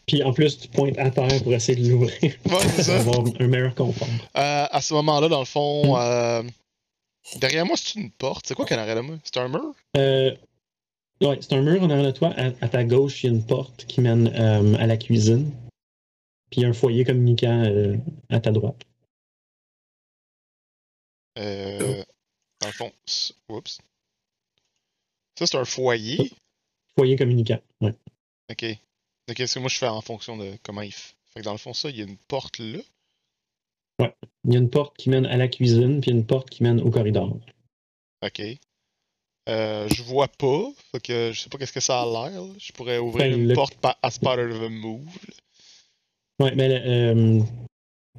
Puis 0.05 0.23
en 0.23 0.31
plus, 0.31 0.57
tu 0.59 0.67
pointes 0.69 0.97
à 0.97 1.11
terre 1.11 1.43
pour 1.43 1.53
essayer 1.53 1.81
de 1.83 1.89
l'ouvrir, 1.89 2.21
Ouais, 2.21 2.57
c'est 2.77 2.83
ça. 2.83 2.99
avoir 2.99 3.25
un 3.39 3.47
meilleur 3.47 3.75
confort. 3.75 4.07
Euh, 4.37 4.65
à 4.71 4.79
ce 4.81 4.93
moment-là, 4.93 5.27
dans 5.27 5.39
le 5.39 5.45
fond, 5.45 5.97
Mm. 5.97 6.47
Derrière 7.35 7.65
moi, 7.65 7.75
c'est 7.77 7.99
une 7.99 8.11
porte. 8.11 8.47
C'est 8.47 8.55
quoi 8.55 8.65
qu'il 8.65 8.75
y 8.75 8.79
a 8.79 8.85
derrière 8.85 9.03
moi? 9.03 9.17
C'est 9.23 9.37
un 9.37 9.47
mur? 9.47 9.75
Euh, 9.97 10.35
ouais, 11.21 11.37
c'est 11.41 11.53
un 11.53 11.61
mur 11.61 11.83
en 11.83 11.89
arrière 11.89 12.05
de 12.05 12.11
toi. 12.11 12.33
À, 12.37 12.45
à 12.61 12.69
ta 12.69 12.83
gauche, 12.83 13.23
il 13.23 13.27
y 13.27 13.29
a 13.29 13.33
une 13.33 13.45
porte 13.45 13.85
qui 13.85 14.01
mène 14.01 14.27
euh, 14.27 14.75
à 14.77 14.87
la 14.87 14.97
cuisine. 14.97 15.51
Puis 16.49 16.61
il 16.61 16.63
y 16.63 16.65
a 16.65 16.69
un 16.69 16.73
foyer 16.73 17.03
communicant 17.03 17.65
euh, 17.65 17.97
à 18.29 18.39
ta 18.39 18.51
droite. 18.51 18.81
Euh, 21.37 22.03
dans 22.61 22.67
le 22.67 22.73
fond, 22.73 22.91
oups. 23.49 23.79
Ça, 25.37 25.45
c'est 25.45 25.57
un 25.57 25.65
foyer? 25.65 26.31
Foyer 26.97 27.15
communicant, 27.15 27.59
ouais. 27.81 27.93
Ok. 28.49 28.65
Ok, 29.29 29.35
qu'est-ce 29.35 29.55
que 29.55 29.59
moi 29.59 29.69
je 29.69 29.77
fais 29.77 29.87
en 29.87 30.01
fonction 30.01 30.37
de 30.37 30.57
comment 30.63 30.81
il 30.81 30.93
fait? 30.93 31.13
Fait 31.33 31.41
que 31.41 31.45
dans 31.45 31.51
le 31.51 31.57
fond, 31.57 31.73
ça, 31.73 31.89
il 31.89 31.97
y 31.97 32.01
a 32.01 32.05
une 32.05 32.17
porte 32.17 32.59
là? 32.59 32.79
Il 34.47 34.53
y 34.53 34.55
a 34.55 34.59
une 34.59 34.69
porte 34.69 34.95
qui 34.97 35.09
mène 35.09 35.25
à 35.25 35.37
la 35.37 35.47
cuisine, 35.47 35.99
puis 36.01 36.09
une 36.11 36.25
porte 36.25 36.49
qui 36.49 36.63
mène 36.63 36.79
au 36.81 36.89
corridor. 36.89 37.37
Ok. 38.25 38.41
Euh, 39.49 39.87
je 39.89 40.01
vois 40.03 40.27
pas. 40.27 40.63
Fait 40.91 40.99
que 41.01 41.31
je 41.33 41.39
sais 41.41 41.49
pas 41.49 41.57
qu'est-ce 41.57 41.73
que 41.73 41.79
ça 41.79 42.01
a 42.01 42.05
l'air. 42.05 42.41
là. 42.41 42.53
Je 42.57 42.71
pourrais 42.73 42.97
ouvrir 42.97 43.29
Ben, 43.29 43.39
une 43.39 43.47
le- 43.49 43.53
porte 43.55 43.75
pa- 43.75 43.97
as 44.01 44.17
part 44.19 44.39
of 44.39 44.61
a 44.61 44.69
move. 44.69 45.05
Ouais, 46.39 46.53
mais 46.55 46.81
euh, 46.85 47.39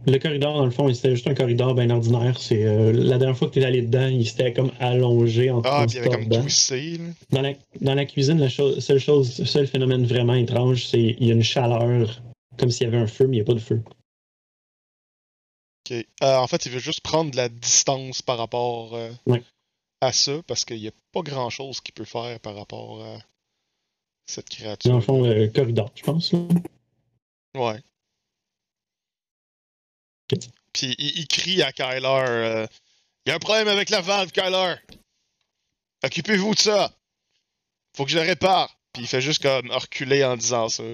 le 0.07 0.19
corridor, 0.19 0.55
dans 0.57 0.65
le 0.65 0.71
fond, 0.71 0.93
c'était 0.93 1.11
juste 1.15 1.27
un 1.29 1.35
corridor 1.35 1.75
bien 1.75 1.91
ordinaire. 1.91 2.39
C'est 2.41 2.65
euh, 2.65 2.93
la 2.93 3.19
dernière 3.19 3.37
fois 3.37 3.49
que 3.49 3.55
tu 3.55 3.61
es 3.61 3.65
allé 3.65 3.83
dedans, 3.83 4.07
il 4.09 4.27
s'était 4.27 4.53
comme 4.53 4.71
allongé 4.81 5.51
en 5.51 5.61
Ah, 5.65 5.85
puis 5.87 5.97
il 5.97 5.97
y 5.97 6.07
avait 6.07 6.11
comme 6.27 6.29
twissé. 6.43 6.99
là. 6.99 7.05
Dans 7.31 7.43
la, 7.43 7.53
dans 7.81 7.95
la 7.95 8.05
cuisine, 8.07 8.39
la 8.39 8.49
chose, 8.49 8.79
seule 8.85 8.99
chose, 8.99 9.39
le 9.39 9.45
seul 9.47 9.67
phénomène 9.67 10.05
vraiment 10.07 10.35
étrange, 10.35 10.87
c'est 10.87 11.15
qu'il 11.15 11.27
y 11.27 11.31
a 11.31 11.35
une 11.35 11.43
chaleur, 11.43 12.23
comme 12.59 12.71
s'il 12.71 12.85
y 12.85 12.89
avait 12.89 12.99
un 12.99 13.07
feu, 13.07 13.27
mais 13.27 13.37
il 13.37 13.41
n'y 13.41 13.43
a 13.43 13.47
pas 13.47 13.55
de 13.55 13.59
feu. 13.61 13.83
Euh, 15.91 16.03
en 16.21 16.47
fait, 16.47 16.67
il 16.67 16.73
veut 16.73 16.79
juste 16.79 17.01
prendre 17.01 17.31
de 17.31 17.37
la 17.37 17.49
distance 17.49 18.23
par 18.23 18.39
rapport 18.39 18.95
euh, 18.95 19.11
à 20.01 20.13
ça, 20.13 20.43
parce 20.47 20.65
qu'il 20.65 20.81
n'y 20.81 20.89
a 20.89 20.93
pas 21.13 21.23
grand 21.23 21.51
chose 21.51 21.81
qu'il 21.81 21.95
peut 21.95 22.05
faire 22.05 22.39
par 22.41 22.55
rapport 22.55 23.05
à 23.05 23.19
cette 24.27 24.49
créature. 24.49 24.91
Dans 24.91 24.97
le 24.97 25.03
fond, 25.03 25.25
euh, 25.25 25.49
corridor, 25.49 25.91
je 25.95 26.03
pense. 26.03 26.33
là. 26.33 26.41
Ouais. 27.55 27.81
Puis 30.73 30.95
il, 30.99 31.19
il 31.19 31.27
crie 31.27 31.63
à 31.63 31.73
Kyler 31.73 32.25
euh, 32.29 32.67
Il 33.25 33.31
y 33.31 33.33
a 33.33 33.37
un 33.37 33.39
problème 33.39 33.69
avec 33.69 33.89
la 33.89 34.01
valve, 34.03 34.31
Kyler 34.31 34.75
Occupez-vous 36.05 36.55
de 36.55 36.61
ça 36.61 36.95
Faut 37.97 38.05
que 38.05 38.11
je 38.11 38.19
le 38.19 38.25
répare 38.25 38.79
Puis 38.93 39.03
il 39.03 39.09
fait 39.09 39.23
juste 39.23 39.43
comme 39.43 39.71
reculer 39.71 40.25
en 40.25 40.37
disant 40.37 40.69
ça. 40.69 40.85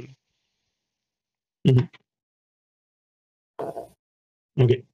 OK. 4.59 4.85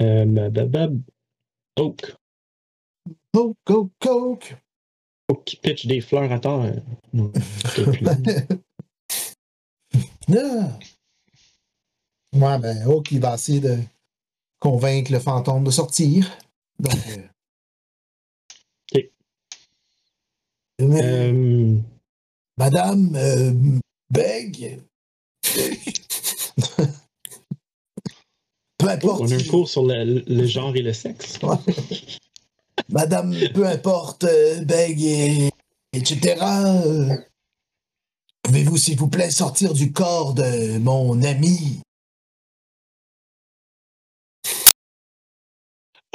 Euh, 0.00 0.26
bah, 0.26 0.50
bah, 0.50 0.66
bah, 0.66 0.88
Oak. 1.78 2.14
Coke, 3.32 3.56
coke, 3.64 3.92
coke. 3.98 4.56
Oak 5.28 5.44
qui 5.44 5.56
pitch 5.56 5.86
des 5.86 6.00
fleurs 6.00 6.30
à 6.30 6.38
terre. 6.38 6.82
Non. 7.12 7.32
Ouais, 12.32 12.58
ben, 12.58 12.82
Hawk, 12.86 13.10
il 13.12 13.20
va 13.20 13.34
essayer 13.34 13.60
de 13.60 13.78
convaincre 14.58 15.12
le 15.12 15.20
fantôme 15.20 15.64
de 15.64 15.70
sortir. 15.70 16.36
Donc. 16.78 16.94
euh. 17.08 17.22
Mais, 20.78 21.02
Euh, 21.02 21.78
Madame 22.58 23.16
euh, 23.16 23.52
Beg. 24.10 24.80
peu 28.78 28.86
oh, 28.86 28.88
importe. 28.88 29.20
on 29.22 29.30
a 29.30 29.34
un 29.34 29.44
cours 29.44 29.68
sur 29.68 29.84
le, 29.84 30.22
le 30.26 30.46
genre 30.46 30.74
et 30.76 30.82
le 30.82 30.92
sexe. 30.92 31.38
Madame, 32.88 33.34
peu 33.54 33.66
importe, 33.66 34.24
euh, 34.24 34.64
Beg, 34.64 35.02
et, 35.02 35.50
etc. 35.92 36.36
euh, 36.42 37.16
Pouvez-vous, 38.42 38.76
s'il 38.76 38.96
vous 38.96 39.08
plaît, 39.08 39.30
sortir 39.30 39.74
du 39.74 39.92
corps 39.92 40.34
de 40.34 40.78
mon 40.78 41.20
ami? 41.22 41.80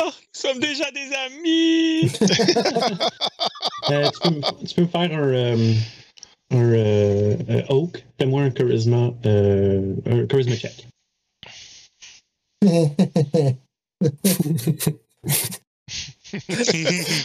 Oh, 0.02 0.06
nous 0.06 0.12
sommes 0.32 0.60
déjà 0.60 0.90
des 0.92 1.12
amis! 1.14 2.12
Euh, 3.90 4.10
tu, 4.12 4.20
peux 4.22 4.30
me, 4.30 4.66
tu 4.68 4.76
peux 4.76 4.82
me 4.84 4.88
faire 4.88 5.02
un, 5.02 5.34
euh, 5.34 5.74
un 6.52 6.74
euh, 6.74 7.36
euh, 7.50 7.64
Oak. 7.70 8.04
Fais-moi 8.20 8.42
un 8.44 8.52
charisma, 8.52 9.14
euh, 9.26 9.96
un 10.06 10.26
charisma 10.28 10.56
check. 10.56 10.88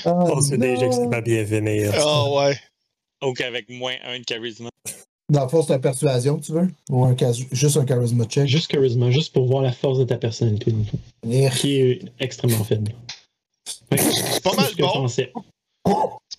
On 0.04 0.40
sait 0.40 0.58
déjà 0.58 0.88
que 0.88 0.94
ça 0.94 1.06
va 1.06 1.20
bien 1.20 1.44
venir. 1.44 1.92
Ah 1.96 2.30
ouais. 2.32 2.58
Donc 3.22 3.40
avec 3.40 3.68
moins 3.68 3.94
un 4.04 4.18
de 4.18 4.24
charisme. 4.24 4.68
Dans 5.28 5.42
le 5.42 5.48
fond, 5.48 5.62
c'est 5.62 5.74
une 5.74 5.80
persuasion, 5.80 6.38
tu 6.38 6.52
veux? 6.52 6.68
Ou 6.88 7.04
un 7.04 7.14
cas- 7.14 7.32
juste 7.32 7.76
un 7.76 7.84
charisma 7.84 8.24
check? 8.26 8.46
Juste 8.46 8.68
charisma, 8.70 9.10
juste 9.10 9.32
pour 9.32 9.46
voir 9.46 9.62
la 9.62 9.72
force 9.72 9.98
de 9.98 10.04
ta 10.04 10.16
personnalité, 10.18 10.70
dans 10.70 10.78
le 10.78 10.84
fond, 10.84 10.98
qui 11.58 11.80
est 11.80 12.02
extrêmement 12.20 12.62
faible. 12.62 12.92
Ouais, 13.90 13.98
C'est 13.98 14.42
pas 14.42 14.54
mal 14.54 14.72
bon. 14.78 15.08
C'est 15.08 15.32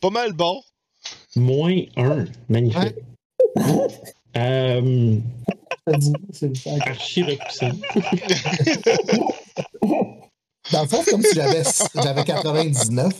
pas 0.02 0.10
mal 0.10 0.34
bon. 0.34 0.62
Moins 1.38 1.84
1. 1.96 2.26
Magnifique. 2.50 2.96
Ouais. 3.56 3.62
Euh, 4.36 5.18
archi 6.82 7.24
repoussant. 7.24 7.72
Dans 10.72 10.82
le 10.84 10.88
fond, 10.88 11.02
c'est 11.04 11.12
comme 11.12 11.24
si 11.24 11.34
j'avais, 11.34 11.64
j'avais 11.96 12.24
99. 12.24 13.14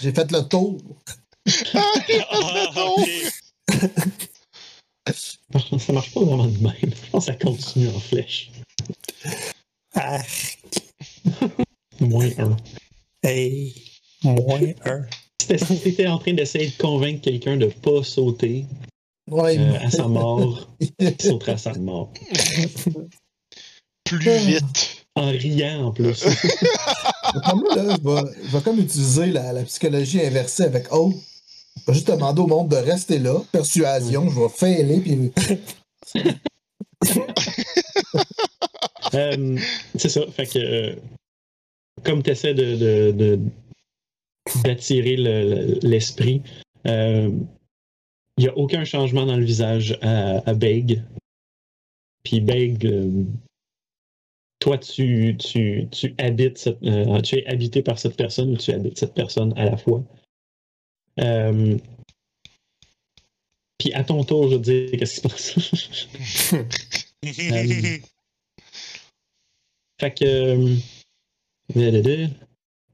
J'ai 0.00 0.12
fait 0.12 0.30
le 0.30 0.42
tour. 0.42 0.78
ah, 1.74 1.82
le 2.06 2.74
tour. 2.74 3.04
Ah, 3.74 3.80
okay. 5.06 5.12
Ça 5.80 5.92
marche 5.92 6.14
pas 6.14 6.20
vraiment 6.20 6.46
de 6.46 6.62
même. 6.62 6.72
Je 6.82 7.10
pense 7.10 7.26
que 7.26 7.32
ça 7.32 7.38
continue 7.38 7.88
en 7.88 7.98
flèche. 7.98 8.52
Ah. 9.94 10.20
Moins 11.98 12.30
1. 12.38 12.56
Hey, 13.24 13.74
moins 14.22 14.60
1 14.84 15.06
parce 15.50 15.64
que 15.64 15.74
t'étais 15.74 16.06
en 16.06 16.18
train 16.18 16.32
d'essayer 16.32 16.68
de 16.68 16.76
convaincre 16.76 17.22
quelqu'un 17.22 17.56
de 17.56 17.66
pas 17.66 18.04
sauter 18.04 18.66
euh, 19.32 19.78
à 19.80 19.90
sa 19.90 20.06
mort, 20.06 20.68
il 20.98 21.14
sautera 21.20 21.52
à 21.52 21.58
sa 21.58 21.74
mort. 21.74 22.12
Plus 24.04 24.18
vite. 24.18 24.96
En 25.16 25.28
riant 25.30 25.86
en 25.86 25.92
plus. 25.92 26.24
moi, 27.54 27.76
là, 27.76 27.96
je 27.96 28.08
vais, 28.08 28.32
je 28.44 28.56
vais, 28.56 28.62
comme 28.62 28.78
utiliser 28.78 29.26
la, 29.26 29.62
psychologie 29.64 30.24
inversée 30.24 30.64
avec 30.64 30.86
Oh. 30.92 31.12
Je 31.76 31.82
vais 31.86 31.94
juste 31.94 32.08
demander 32.08 32.42
au 32.42 32.46
monde 32.46 32.68
de 32.68 32.76
rester 32.76 33.18
là. 33.18 33.42
Persuasion, 33.50 34.30
je 34.30 34.40
vais 34.40 34.48
failer 34.48 35.00
puis. 35.00 35.32
Euh, 39.14 39.58
c'est 39.96 40.08
ça. 40.08 40.20
Fait 40.30 40.46
que 40.46 40.58
euh, 40.58 40.94
comme 42.04 42.22
tu 42.22 42.30
essaies 42.30 42.54
de, 42.54 43.10
de 43.10 43.40
d'attirer 44.64 45.16
le- 45.16 45.42
le- 45.50 45.78
l'esprit, 45.82 46.42
euh, 46.86 47.30
il 48.38 48.44
n'y 48.44 48.48
a 48.48 48.56
aucun 48.56 48.84
changement 48.84 49.26
dans 49.26 49.36
le 49.36 49.44
visage 49.44 49.98
à, 50.02 50.48
à 50.48 50.54
Beg. 50.54 51.02
Puis 52.24 52.40
Beg, 52.40 52.86
euh, 52.86 53.24
toi, 54.60 54.78
tu, 54.78 55.36
tu, 55.38 55.88
tu 55.90 56.14
habites 56.18 56.58
cette- 56.58 56.82
euh, 56.82 57.20
tu 57.22 57.36
es 57.36 57.46
habité 57.46 57.82
par 57.82 57.98
cette 57.98 58.16
personne 58.16 58.50
ou 58.52 58.56
tu 58.56 58.72
habites 58.72 58.98
cette 58.98 59.14
personne 59.14 59.52
à 59.58 59.64
la 59.64 59.76
fois. 59.76 60.02
Euh, 61.20 61.76
puis 63.78 63.92
à 63.94 64.04
ton 64.04 64.22
tour, 64.24 64.48
je 64.50 64.56
veux 64.56 64.60
dire, 64.60 64.90
qu'est-ce 64.92 65.20
qui 65.20 65.28
se 65.28 66.52
passe? 66.52 66.54
Euh, 67.22 67.98
Fait 70.00 70.14
que. 70.14 70.76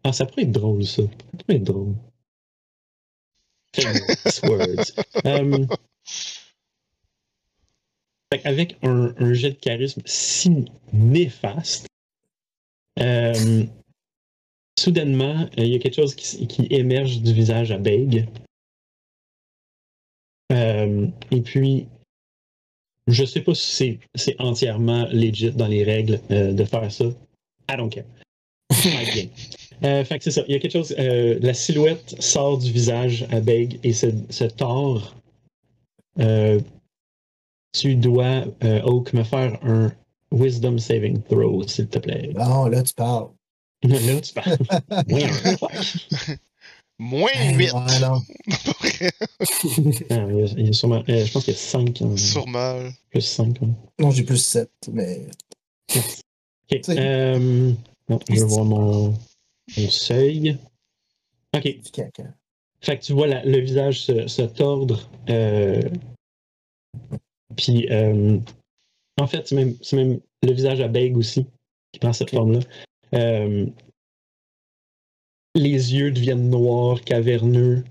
Ah, 0.06 0.12
ça 0.12 0.24
pourrait 0.24 0.42
être 0.42 0.52
drôle, 0.52 0.84
ça. 0.84 1.02
Ça 1.02 1.08
pourrait 1.44 1.56
être 1.56 1.64
drôle. 1.64 1.94
Famous 3.74 4.40
words. 4.44 4.92
Euh, 5.26 5.66
fait 8.32 8.40
qu'avec 8.40 8.76
un, 8.82 9.12
un 9.18 9.32
jet 9.32 9.50
de 9.50 9.56
charisme 9.56 10.02
si 10.04 10.66
néfaste, 10.92 11.86
euh, 13.00 13.64
soudainement, 14.78 15.40
euh, 15.58 15.64
il 15.64 15.68
y 15.68 15.74
a 15.74 15.78
quelque 15.80 15.96
chose 15.96 16.14
qui, 16.14 16.46
qui 16.46 16.68
émerge 16.70 17.20
du 17.22 17.32
visage 17.32 17.72
à 17.72 17.78
Beg. 17.78 18.28
Euh, 20.52 21.08
et 21.32 21.40
puis, 21.40 21.88
je 23.08 23.24
sais 23.24 23.40
pas 23.40 23.54
si 23.54 23.98
c'est- 24.14 24.40
entièrement 24.40 25.06
legit 25.08 25.50
dans 25.50 25.66
les 25.66 25.82
règles 25.82 26.20
de 26.30 26.64
faire 26.64 26.92
ça. 26.92 27.06
I 27.68 27.76
don't 27.76 27.90
care. 27.90 28.04
Euh, 29.84 30.04
fait 30.04 30.18
que 30.18 30.24
c'est 30.24 30.30
ça. 30.30 30.42
Il 30.48 30.52
y 30.52 30.56
a 30.56 30.60
quelque 30.60 30.72
chose. 30.72 30.94
euh, 30.98 31.38
la 31.40 31.54
silhouette 31.54 32.14
sort 32.20 32.58
du 32.58 32.70
visage 32.72 33.26
à 33.30 33.40
Beg 33.40 33.78
et 33.82 33.92
se, 33.92 34.06
se 34.30 34.44
tord. 34.44 35.14
Euh, 36.18 36.60
tu 37.78 37.94
dois, 37.96 38.44
euh, 38.64 38.80
Oak, 38.82 39.12
me 39.12 39.22
faire 39.22 39.58
un 39.62 39.92
Wisdom 40.32 40.78
Saving 40.78 41.20
Throw, 41.22 41.66
s'il 41.68 41.88
te 41.88 41.98
plaît. 41.98 42.30
Bon, 42.34 42.66
là, 42.66 42.82
tu 42.82 42.94
parles. 42.94 43.28
Là, 43.82 44.20
tu 44.22 44.32
parles. 44.32 44.56
Moins 46.98 47.28
Eh, 47.34 47.54
8. 47.54 47.72
ouais, 47.74 48.00
non. 48.00 48.22
Ah, 50.10 50.26
il 50.30 50.36
y 50.38 50.42
a- 50.42 50.54
il 50.56 50.66
y 50.66 50.68
a 50.70 50.72
sûrement- 50.72 51.02
euh, 51.08 51.26
je 51.26 51.30
pense 51.32 51.44
qu'il 51.44 51.52
y 51.52 51.56
a 51.56 51.60
5. 51.60 52.02
Sûrement. 52.16 52.88
Plus 53.10 53.20
5. 53.20 53.58
Non, 53.98 54.10
j'ai 54.10 54.22
plus 54.22 54.38
7, 54.38 54.70
mais. 54.90 55.26
Ok. 55.94 56.00
C'est- 56.82 56.98
Euh, 56.98 57.72
non, 58.08 58.18
je 58.30 58.34
vais 58.40 58.44
voir 58.46 58.64
mon, 58.64 59.14
mon 59.76 59.88
seuil. 59.88 60.58
Ok. 61.54 61.62
Du 61.62 61.90
caca. 61.90 62.24
Fait 62.80 62.98
que 62.98 63.04
tu 63.04 63.12
vois 63.12 63.26
la- 63.26 63.44
le 63.44 63.58
visage 63.58 64.02
se, 64.02 64.26
se 64.26 64.42
tordre. 64.42 65.08
euh, 65.28 65.80
puis, 67.56 67.88
euh, 67.90 68.38
en 69.18 69.26
fait, 69.26 69.48
c'est 69.48 69.54
même, 69.92 70.20
le 70.42 70.52
visage 70.52 70.80
à 70.80 70.88
Beg 70.88 71.16
aussi 71.16 71.46
qui 71.92 72.00
prend 72.00 72.12
cette 72.12 72.30
forme-là. 72.30 72.60
Euh, 73.14 73.66
les 75.54 75.94
yeux 75.94 76.10
deviennent 76.12 76.50
noirs, 76.50 77.00
caverneux, 77.00 77.82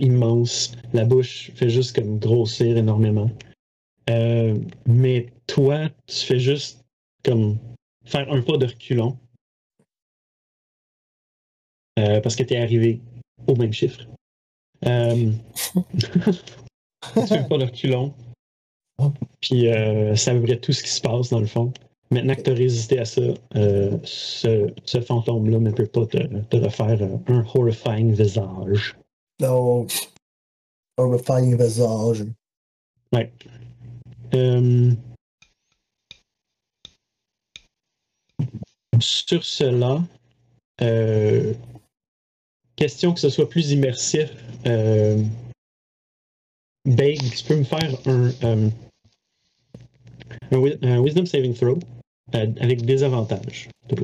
immenses. 0.00 0.72
La 0.92 1.04
bouche 1.04 1.50
fait 1.54 1.70
juste 1.70 1.96
comme 1.96 2.18
grossir 2.18 2.76
énormément. 2.76 3.30
Mais 4.86 5.26
toi, 5.46 5.88
tu 6.06 6.16
fais 6.26 6.38
juste 6.38 6.84
comme 7.24 7.58
faire 8.04 8.30
un 8.32 8.42
pas 8.42 8.58
de 8.58 8.66
reculon. 8.66 9.18
Euh, 12.00 12.20
parce 12.20 12.36
que 12.36 12.42
tu 12.42 12.54
es 12.54 12.62
arrivé 12.62 13.00
au 13.46 13.54
même 13.54 13.72
chiffre. 13.72 14.00
Euh, 14.86 15.30
tu 15.98 17.26
fais 17.26 17.46
pas 17.48 17.58
de 17.58 17.64
reculon. 17.64 18.14
Puis 19.40 19.68
euh, 19.68 20.14
peu 20.14 20.42
près 20.42 20.58
tout 20.58 20.72
ce 20.72 20.82
qui 20.82 20.90
se 20.90 21.00
passe 21.00 21.30
dans 21.30 21.40
le 21.40 21.46
fond. 21.46 21.72
Maintenant 22.10 22.34
que 22.34 22.42
tu 22.42 22.50
as 22.50 22.54
résisté 22.54 22.98
à 22.98 23.04
ça, 23.04 23.22
ce, 23.54 24.72
ce 24.84 25.00
fantôme-là 25.00 25.60
ne 25.60 25.70
peut 25.70 25.86
pas 25.86 26.06
te, 26.06 26.18
te 26.18 26.56
refaire 26.56 27.00
un 27.28 27.44
horrifying 27.54 28.12
visage. 28.12 28.96
Donc, 29.38 29.92
horrifying 30.96 31.56
visage. 31.56 32.24
Ouais. 33.12 33.32
Euh, 34.34 34.92
sur 39.00 39.44
cela, 39.44 40.02
euh, 40.82 41.54
question 42.80 43.12
que 43.14 43.20
ce 43.20 43.28
soit 43.28 43.48
plus 43.48 43.70
immersif, 43.70 44.30
euh, 44.66 45.22
Beg, 46.86 47.18
tu 47.36 47.44
peux 47.44 47.56
me 47.56 47.64
faire 47.64 47.94
un, 48.06 48.30
euh, 48.42 48.70
un, 50.50 50.56
wi- 50.56 50.78
un 50.82 51.00
Wisdom 51.02 51.26
Saving 51.26 51.54
Throw 51.54 51.78
euh, 52.34 52.46
avec 52.60 52.82
des 52.86 53.02
avantages. 53.02 53.68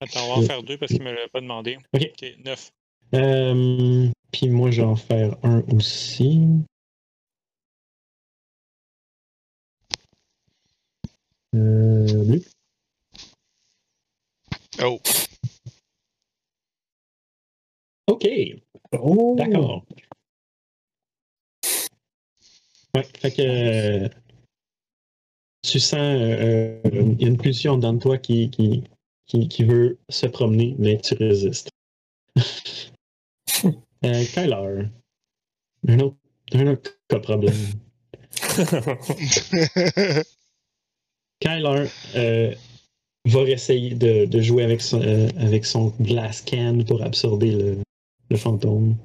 Attends, 0.00 0.24
on 0.26 0.28
va 0.28 0.34
en 0.34 0.42
faire 0.42 0.62
deux 0.62 0.78
parce 0.78 0.92
qu'il 0.92 1.02
me 1.02 1.12
l'a 1.12 1.28
pas 1.32 1.40
demandé. 1.40 1.78
Ok. 1.92 2.24
Neuf. 2.44 2.70
Euh, 3.14 4.08
Puis 4.32 4.48
moi, 4.48 4.70
je 4.70 4.82
vais 4.82 4.86
en 4.86 4.96
faire 4.96 5.36
un 5.42 5.60
aussi. 5.74 6.40
Euh, 11.54 12.24
bleu. 12.24 12.42
Oh. 14.82 15.00
OK, 18.06 18.26
Oh! 18.92 19.34
d'accord. 19.36 19.84
Ouais, 22.94 23.02
fait 23.18 23.32
que 23.32 23.42
euh, 23.42 24.08
tu 25.62 25.80
sens 25.80 25.98
euh, 25.98 26.80
euh, 26.84 27.14
il 27.18 27.22
y 27.22 27.24
a 27.24 27.28
une 27.28 27.38
pulsion 27.38 27.76
dans 27.78 27.98
toi 27.98 28.18
qui, 28.18 28.50
qui, 28.50 28.84
qui, 29.26 29.48
qui 29.48 29.64
veut 29.64 29.98
se 30.08 30.26
promener, 30.26 30.76
mais 30.78 30.98
tu 30.98 31.14
résistes. 31.14 31.70
euh, 33.64 34.24
Kyler, 34.32 34.88
un 35.88 36.00
autre, 36.00 36.16
un 36.52 36.66
autre 36.68 36.96
cas 37.08 37.18
problème. 37.18 37.54
Kyler 41.40 41.88
euh, 42.16 42.54
va 43.26 43.40
essayer 43.42 43.94
de, 43.94 44.26
de 44.26 44.40
jouer 44.42 44.64
avec 44.64 44.80
son, 44.82 45.00
euh, 45.02 45.28
avec 45.38 45.64
son 45.64 45.92
glass 46.00 46.42
can 46.46 46.78
pour 46.86 47.02
absorber 47.02 47.50
le, 47.52 47.78
le 48.30 48.36
fantôme. 48.36 48.96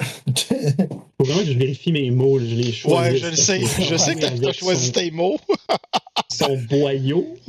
Faut 0.00 1.24
vraiment 1.24 1.40
que 1.40 1.46
je 1.52 1.58
vérifie 1.58 1.90
mes 1.90 2.10
mots, 2.12 2.38
je 2.38 2.44
les 2.54 2.70
choisis. 2.72 3.12
ouais, 3.12 3.18
je 3.18 3.26
le 3.26 3.36
sais. 3.36 3.60
Je 3.60 3.96
sais 3.96 4.14
que 4.14 4.20
t'as- 4.40 4.52
choisi 4.52 4.92
tes 4.92 5.10
mots. 5.10 5.36
Son 6.30 6.56
boyau. 6.68 7.26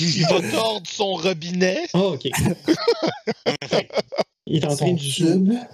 Il 0.00 0.26
va 0.28 0.40
tordre 0.50 0.86
son 0.86 1.14
robinet. 1.14 1.78
Ah, 1.94 2.06
ok. 2.08 2.28
Il 4.46 4.56
est 4.56 4.66
en 4.66 4.76
train 4.76 4.92
de, 4.92 4.98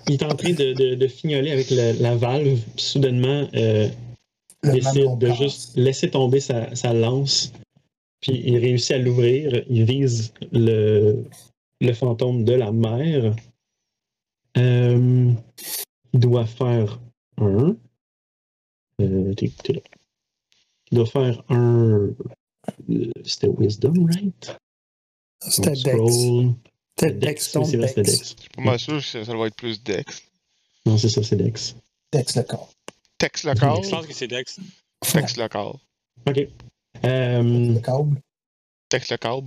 il 0.08 0.14
est 0.14 0.22
en 0.22 0.34
train 0.36 0.52
de, 0.52 0.72
de, 0.74 0.94
de 0.94 1.08
fignoler 1.08 1.50
avec 1.50 1.70
la, 1.70 1.92
la 1.94 2.14
valve. 2.14 2.60
puis 2.76 2.84
soudainement, 2.84 3.48
euh, 3.54 3.88
décide 4.62 5.18
de 5.18 5.32
juste 5.32 5.72
laisser 5.76 6.10
tomber 6.10 6.40
sa, 6.40 6.74
sa 6.76 6.92
lance. 6.92 7.52
Puis 8.20 8.32
il 8.44 8.58
réussit 8.58 8.92
à 8.92 8.98
l'ouvrir. 8.98 9.64
Il 9.68 9.84
vise 9.84 10.32
le, 10.52 11.24
le 11.80 11.92
fantôme 11.92 12.44
de 12.44 12.52
la 12.52 12.72
mer. 12.72 13.34
Euh, 14.56 15.32
il 16.12 16.20
doit 16.20 16.46
faire 16.46 16.98
un. 17.36 17.76
Euh, 19.00 19.32
là. 19.38 19.80
Il 20.90 20.96
doit 20.96 21.06
faire 21.06 21.44
un. 21.48 22.10
euh, 22.90 23.12
C'était 23.24 23.48
Wisdom, 23.48 24.06
right? 24.06 24.56
C'était 25.40 25.70
Dex. 25.72 26.12
C'était 26.98 27.12
Dex, 27.12 27.52
Dex, 27.52 27.72
oui, 27.72 27.78
Dex. 27.78 27.94
Dex. 27.94 28.34
Pour 28.52 28.62
moi, 28.64 28.78
sûr 28.78 28.96
que 28.96 29.24
ça 29.24 29.32
doit 29.32 29.46
être 29.46 29.56
plus 29.56 29.80
Dex. 29.82 30.22
Non, 30.84 30.98
c'est 30.98 31.08
ça, 31.10 31.22
c'est 31.22 31.36
Dex. 31.36 31.76
Dex 32.12 32.34
le 32.36 32.42
corps. 32.42 32.70
Text 33.18 33.44
local. 33.44 33.82
Je 33.84 33.90
pense 33.90 34.06
que 34.06 34.14
c'est 34.14 34.26
Dex. 34.28 34.58
Text 35.12 35.36
local. 35.36 35.72
OK. 36.26 36.48
Euh, 37.04 37.42
Le 37.74 37.80
câble. 37.80 38.20
Text 38.88 39.10
local. 39.10 39.42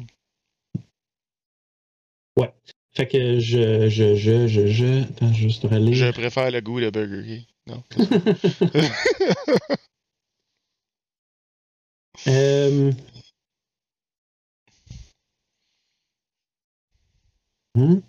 fait 2.93 3.07
que 3.07 3.39
je, 3.39 3.89
je, 3.89 4.15
je, 4.15 4.47
je, 4.47 4.67
je. 4.67 5.03
Attends, 5.03 5.33
juste 5.33 5.63
relire. 5.63 5.93
Je 5.93 6.11
préfère 6.11 6.51
le 6.51 6.61
goût 6.61 6.79
de 6.79 6.89
Burger 6.89 7.23
King. 7.25 7.45
Non. 7.67 7.83
Euh... 12.27 12.91
hmm? 17.75 18.01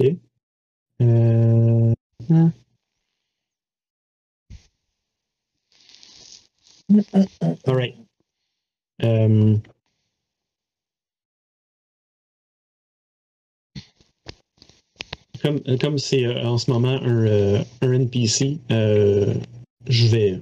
Ok. 0.00 0.16
Euh... 1.00 1.94
hmm. 2.28 2.50
All 7.66 7.74
right. 7.74 7.96
Euh... 9.02 9.56
Comme 15.42 15.60
comme 15.78 15.98
c'est 15.98 16.24
euh, 16.24 16.42
en 16.46 16.56
ce 16.58 16.70
moment 16.70 17.00
un, 17.02 17.26
euh, 17.26 17.64
un 17.82 17.92
NPC, 17.92 18.58
euh, 18.70 19.34
je 19.88 20.06
vais 20.06 20.40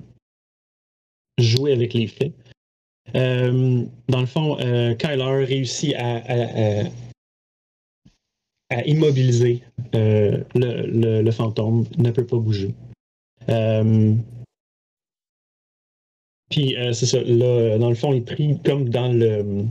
jouer 1.38 1.72
avec 1.72 1.94
les 1.94 2.06
faits. 2.06 2.32
Euh, 3.16 3.84
dans 4.08 4.20
le 4.20 4.26
fond, 4.26 4.58
euh, 4.60 4.94
Kyler 4.94 5.44
réussit 5.44 5.94
à, 5.96 6.16
à- 6.18 6.84
immobiliser 8.86 9.62
euh, 9.94 10.42
le, 10.54 10.86
le- 10.86 11.22
le 11.22 11.30
fantôme, 11.30 11.84
ne 11.98 12.10
peut 12.10 12.24
pas 12.26 12.38
bouger. 12.38 12.74
Euh, 16.52 16.60
puis 16.60 16.76
euh, 16.76 16.92
c'est 16.92 17.06
ça, 17.06 17.20
là, 17.22 17.78
dans 17.78 17.88
le 17.88 17.94
fond, 17.94 18.12
il 18.12 18.24
pris 18.24 18.58
comme 18.64 18.88
dans 18.88 19.12
le 19.12 19.64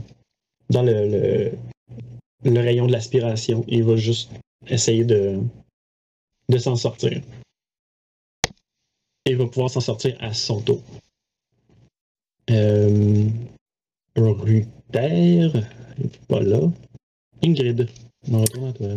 dans 0.70 0.82
le, 0.82 1.06
le, 1.08 1.52
le 2.44 2.60
rayon 2.60 2.86
de 2.86 2.92
l'aspiration. 2.92 3.64
Il 3.68 3.84
va 3.84 3.96
juste 3.96 4.30
essayer 4.66 5.04
de, 5.04 5.40
de 6.48 6.58
s'en 6.58 6.76
sortir. 6.76 7.20
Et 9.24 9.30
il 9.30 9.36
va 9.36 9.46
pouvoir 9.46 9.70
s'en 9.70 9.80
sortir 9.80 10.16
à 10.20 10.32
son 10.32 10.60
tour. 10.60 10.82
Euh, 12.50 13.28
Ruther, 14.16 15.48
pas 16.28 16.40
là. 16.40 16.60
Ingrid, 17.42 17.88
on 18.30 18.40
retourne 18.40 18.68
à 18.68 18.72
toi. 18.72 18.88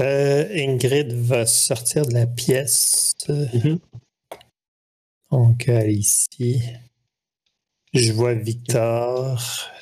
Euh, 0.00 0.48
Ingrid 0.52 1.12
va 1.12 1.46
sortir 1.46 2.06
de 2.06 2.14
la 2.14 2.26
pièce. 2.26 3.14
Mhm. 3.28 3.78
Donc, 5.30 5.68
euh, 5.68 5.88
ici. 5.88 6.62
Je 7.94 8.12
vois 8.12 8.34
Victor. 8.34 9.40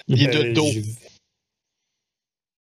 Il 0.08 0.22
est 0.22 0.26
de 0.28 0.50
Euh, 0.50 0.52
dos. 0.52 0.70
je- 0.70 0.80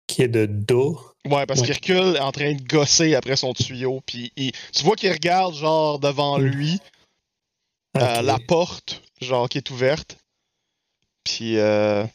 Qui 0.06 0.22
est 0.22 0.28
de 0.28 0.46
dos. 0.46 0.98
Ouais, 1.26 1.44
parce 1.46 1.60
Ouais. 1.60 1.66
qu'il 1.66 1.74
recule 1.74 2.18
en 2.20 2.32
train 2.32 2.54
de 2.54 2.62
gosser 2.62 3.14
après 3.14 3.36
son 3.36 3.52
tuyau. 3.52 4.00
Puis 4.06 4.32
il- 4.36 4.52
tu 4.72 4.82
vois 4.84 4.96
qu'il 4.96 5.12
regarde, 5.12 5.54
genre, 5.54 5.98
devant 5.98 6.38
Mm. 6.38 6.42
lui, 6.44 6.78
euh, 7.98 8.22
la 8.22 8.38
porte, 8.38 9.02
genre, 9.20 9.48
qui 9.48 9.58
est 9.58 9.70
ouverte. 9.70 10.16
Puis 11.24 11.58
euh, 11.58 12.06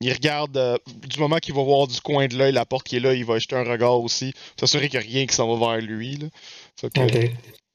il 0.00 0.10
regarde, 0.12 0.56
euh, 0.56 0.78
du 1.06 1.18
moment 1.20 1.36
qu'il 1.38 1.54
va 1.54 1.62
voir 1.62 1.86
du 1.86 2.00
coin 2.00 2.26
de 2.28 2.36
l'œil 2.38 2.52
la 2.52 2.64
porte 2.64 2.86
qui 2.86 2.96
est 2.96 3.00
là, 3.00 3.12
il 3.12 3.26
va 3.26 3.38
jeter 3.38 3.56
un 3.56 3.64
regard 3.64 4.00
aussi. 4.00 4.32
S'assurer 4.58 4.88
qu'il 4.88 4.98
n'y 4.98 5.04
a 5.04 5.08
rien 5.08 5.26
qui 5.26 5.34
s'en 5.34 5.54
va 5.54 5.72
vers 5.76 5.82
lui. 5.86 6.16
Là. 6.16 6.28
Que. 6.80 7.26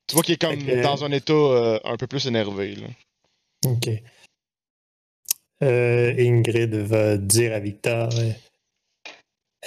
Tu 0.08 0.16
vois 0.16 0.24
qu'il 0.24 0.34
est 0.34 0.42
comme 0.42 0.64
dans 0.82 1.04
un 1.04 1.12
état 1.12 1.80
un 1.86 1.96
peu 1.98 2.08
plus 2.08 2.26
énervé. 2.26 2.76
Là. 2.76 2.88
Ok. 3.68 3.88
Euh, 5.64 6.14
Ingrid 6.20 6.74
va 6.76 7.18
dire 7.18 7.54
à 7.54 7.60
Victor 7.60 8.10
euh, 8.18 8.32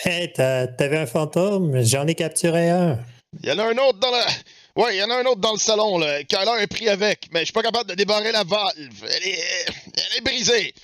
Hey, 0.04 0.30
t'as- 0.32 0.66
t'avais 0.68 0.98
un 0.98 1.06
fantôme? 1.06 1.82
J'en 1.82 2.06
ai 2.06 2.14
capturé 2.14 2.68
un. 2.70 2.98
Il 3.42 3.48
y 3.48 3.52
en 3.52 3.58
a 3.58 3.64
un 3.64 3.78
autre 3.78 3.98
dans 3.98 4.10
le. 4.10 4.82
Ouais, 4.82 4.94
il 4.94 4.98
y 4.98 5.02
en 5.02 5.10
a 5.10 5.16
un 5.16 5.24
autre 5.24 5.40
dans 5.40 5.52
le 5.52 5.58
salon, 5.58 5.98
là. 5.98 6.22
Kyler 6.24 6.62
est 6.62 6.66
pris 6.66 6.88
avec, 6.88 7.28
mais 7.32 7.40
je 7.40 7.44
suis 7.46 7.52
pas 7.54 7.62
capable 7.62 7.88
de 7.90 7.94
débarrer 7.94 8.30
la 8.30 8.44
valve. 8.44 9.04
Elle 9.04 9.28
est. 9.28 9.38
Elle 9.94 10.18
est 10.18 10.20
brisée. 10.22 10.74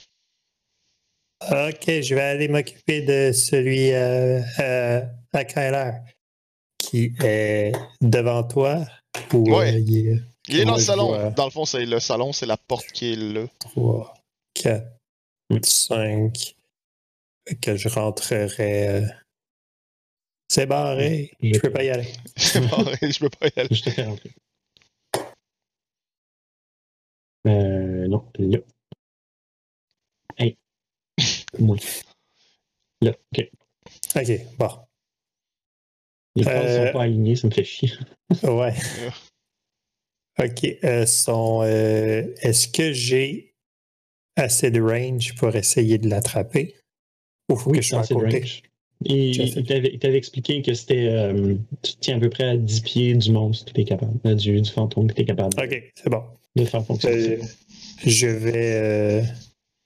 Ok, 1.50 1.84
je 1.86 2.14
vais 2.14 2.20
aller 2.20 2.48
m'occuper 2.48 3.02
de 3.02 3.32
celui 3.32 3.92
euh, 3.92 4.40
euh, 4.60 5.02
à 5.32 5.44
Kyler 5.44 5.90
qui 6.78 7.12
est 7.22 7.72
devant 8.00 8.44
toi. 8.44 8.84
Ou 9.32 9.50
Ouais. 9.56 9.74
euh, 9.74 9.78
il 9.78 10.08
est 10.08 10.20
Il 10.48 10.60
est 10.60 10.64
dans 10.64 10.76
le 10.76 10.80
salon. 10.82 11.08
vois. 11.08 11.30
Dans 11.30 11.44
le 11.46 11.50
fond, 11.50 11.64
c'est 11.64 11.84
le 11.84 12.00
salon, 12.00 12.32
c'est 12.32 12.46
la 12.46 12.56
porte 12.56 12.86
qui 12.92 13.12
est 13.12 13.16
là. 13.16 13.44
3, 13.58 14.14
4, 14.54 14.84
5. 15.62 16.56
Que 17.60 17.76
je 17.76 17.88
rentrerai. 17.88 18.88
euh, 18.88 19.06
C'est 20.48 20.66
barré. 20.66 21.32
Je 21.42 21.58
peux 21.58 21.72
pas 21.72 21.82
y 21.84 21.90
aller. 21.90 22.12
C'est 22.36 22.60
barré, 22.70 22.96
je 23.02 23.18
peux 23.18 23.30
pas 23.30 23.48
y 23.48 23.60
aller. 23.60 23.74
Je 23.74 23.82
te 23.82 23.90
fais 23.90 24.04
rentrer. 24.04 24.30
Euh, 27.46 28.06
non, 28.08 28.30
là. 28.38 28.58
Hey. 30.38 30.56
Moi. 31.58 31.76
Là, 33.00 33.10
ok. 33.36 33.50
Ok, 34.14 34.56
bon. 34.58 34.68
Les 36.36 36.46
Euh, 36.46 36.86
sont 36.86 36.92
pas 36.92 37.02
alignées, 37.02 37.36
ça 37.36 37.46
me 37.48 37.52
fait 37.52 37.64
chier. 37.64 37.92
Ouais. 38.42 38.74
Ok. 40.38 40.64
euh, 40.84 41.04
son, 41.06 41.62
euh, 41.62 42.32
Est-ce 42.40 42.68
que 42.68 42.92
j'ai 42.92 43.51
assez 44.36 44.70
de 44.70 44.80
range 44.80 45.34
pour 45.36 45.54
essayer 45.56 45.98
de 45.98 46.08
l'attraper? 46.08 46.74
Ou 47.50 47.56
faut 47.56 47.70
que 47.72 47.82
je 47.82 47.88
sois 47.88 48.00
à 48.00 48.06
côté? 48.06 48.38
range. 48.40 48.62
Il, 49.04 49.64
t'avait 49.66 49.90
il 49.92 49.98
t'avait 49.98 50.16
expliqué 50.16 50.62
que 50.62 50.72
c'était. 50.74 51.08
euh, 51.08 51.56
tu 51.82 51.94
tiens 52.00 52.18
à 52.18 52.20
peu 52.20 52.30
près 52.30 52.44
à 52.50 52.56
10 52.56 52.80
pieds 52.82 53.14
du 53.14 53.32
monstre 53.32 53.64
que 53.66 53.72
t'es 53.72 53.84
capable. 53.84 54.16
euh, 54.26 54.34
du, 54.36 54.60
du 54.60 54.70
fantôme 54.70 55.08
que 55.08 55.14
t'es 55.14 55.24
capable 55.24 55.60
Ok, 55.60 55.92
c'est 55.96 56.08
bon. 56.08 56.22
de 56.54 56.64
faire 56.64 56.86
fonctionner. 56.86 57.34
Euh, 57.34 57.42
je 58.06 58.28
vais 58.28 58.74
euh, 58.76 59.22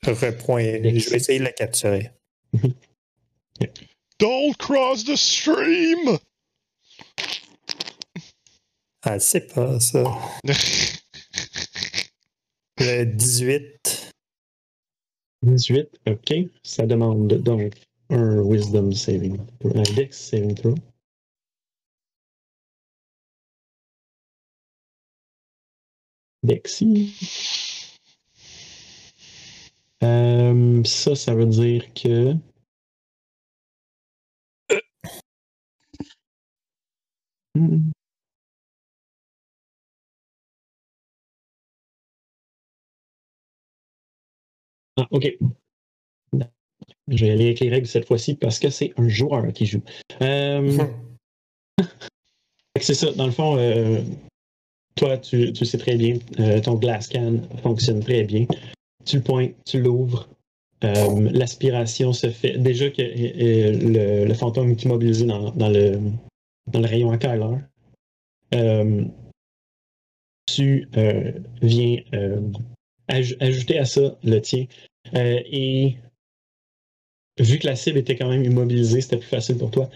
repoint- 0.04 0.82
Je 0.82 1.10
vais 1.10 1.16
essayer 1.16 1.38
de 1.38 1.44
la 1.44 1.52
capturer. 1.52 2.10
Don't 4.18 4.54
cross 4.58 5.04
the 5.04 5.16
stream! 5.16 6.18
Ah, 9.02 9.18
c'est 9.18 9.52
pas 9.54 9.78
ça. 9.80 10.04
Le 12.78 13.04
18. 13.04 14.12
18, 15.46 15.88
ok. 16.06 16.34
Ça 16.62 16.86
demande 16.86 17.28
donc 17.42 17.72
un 18.10 18.40
Wisdom 18.42 18.92
saving, 18.92 19.38
un 19.64 19.82
Dex 19.94 20.16
saving 20.30 20.54
throw. 20.54 20.74
Dexy. 26.42 27.12
Euh, 30.02 30.82
ça, 30.84 31.14
ça 31.14 31.34
veut 31.34 31.46
dire 31.46 31.92
que. 31.94 32.34
Hmm. 37.54 37.95
Ah, 44.96 45.06
ok. 45.10 45.36
Je 47.08 47.24
vais 47.24 47.30
aller 47.30 47.46
avec 47.46 47.60
les 47.60 47.68
règles 47.68 47.86
cette 47.86 48.06
fois-ci 48.06 48.34
parce 48.34 48.58
que 48.58 48.68
c'est 48.70 48.92
un 48.96 49.08
joueur 49.08 49.52
qui 49.52 49.66
joue. 49.66 49.82
Euh, 50.22 50.78
c'est 52.80 52.94
ça, 52.94 53.12
dans 53.12 53.26
le 53.26 53.32
fond, 53.32 53.56
euh, 53.58 54.00
toi, 54.96 55.16
tu, 55.18 55.52
tu 55.52 55.64
sais 55.64 55.78
très 55.78 55.96
bien, 55.96 56.18
euh, 56.40 56.60
ton 56.60 56.74
glass 56.74 57.08
can 57.08 57.42
fonctionne 57.62 58.00
très 58.00 58.24
bien. 58.24 58.46
Tu 59.04 59.16
le 59.16 59.22
pointes, 59.22 59.54
tu 59.64 59.80
l'ouvres. 59.80 60.28
L'aspiration 60.82 62.12
se 62.12 62.30
fait. 62.30 62.58
Déjà 62.58 62.90
que 62.90 63.02
le, 63.02 64.24
le 64.24 64.34
fantôme 64.34 64.70
est 64.70 64.82
immobilisé 64.84 65.26
dans, 65.26 65.50
dans 65.50 65.68
le, 65.68 65.98
dans 66.70 66.80
le 66.80 66.86
rayon 66.86 67.10
à 67.10 67.18
Kyler. 67.18 67.56
Tu 70.46 70.88
viens 71.62 71.96
aj- 73.08 73.36
ajouter 73.40 73.78
à 73.78 73.84
ça 73.84 74.16
le 74.22 74.38
tien. 74.40 74.66
Euh, 75.14 75.40
et 75.46 75.96
vu 77.38 77.58
que 77.58 77.66
la 77.66 77.76
cible 77.76 77.98
était 77.98 78.16
quand 78.16 78.28
même 78.28 78.44
immobilisée, 78.44 79.00
c'était 79.00 79.18
plus 79.18 79.28
facile 79.28 79.58
pour 79.58 79.70
toi. 79.70 79.88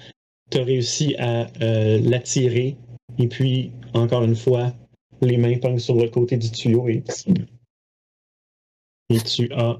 Tu 0.51 0.59
as 0.59 0.65
réussi 0.65 1.17
à 1.19 1.51
euh, 1.63 2.01
l'attirer. 2.01 2.77
Et 3.19 3.29
puis, 3.29 3.73
encore 3.95 4.25
une 4.25 4.37
fois, 4.37 4.73
les 5.21 5.37
mains 5.37 5.59
pognent 5.59 5.79
sur 5.79 5.95
le 5.97 6.09
côté 6.09 6.37
du 6.37 6.51
tuyau 6.51 6.89
et, 6.89 7.03
et 9.11 9.19
tu 9.21 9.53
as 9.53 9.79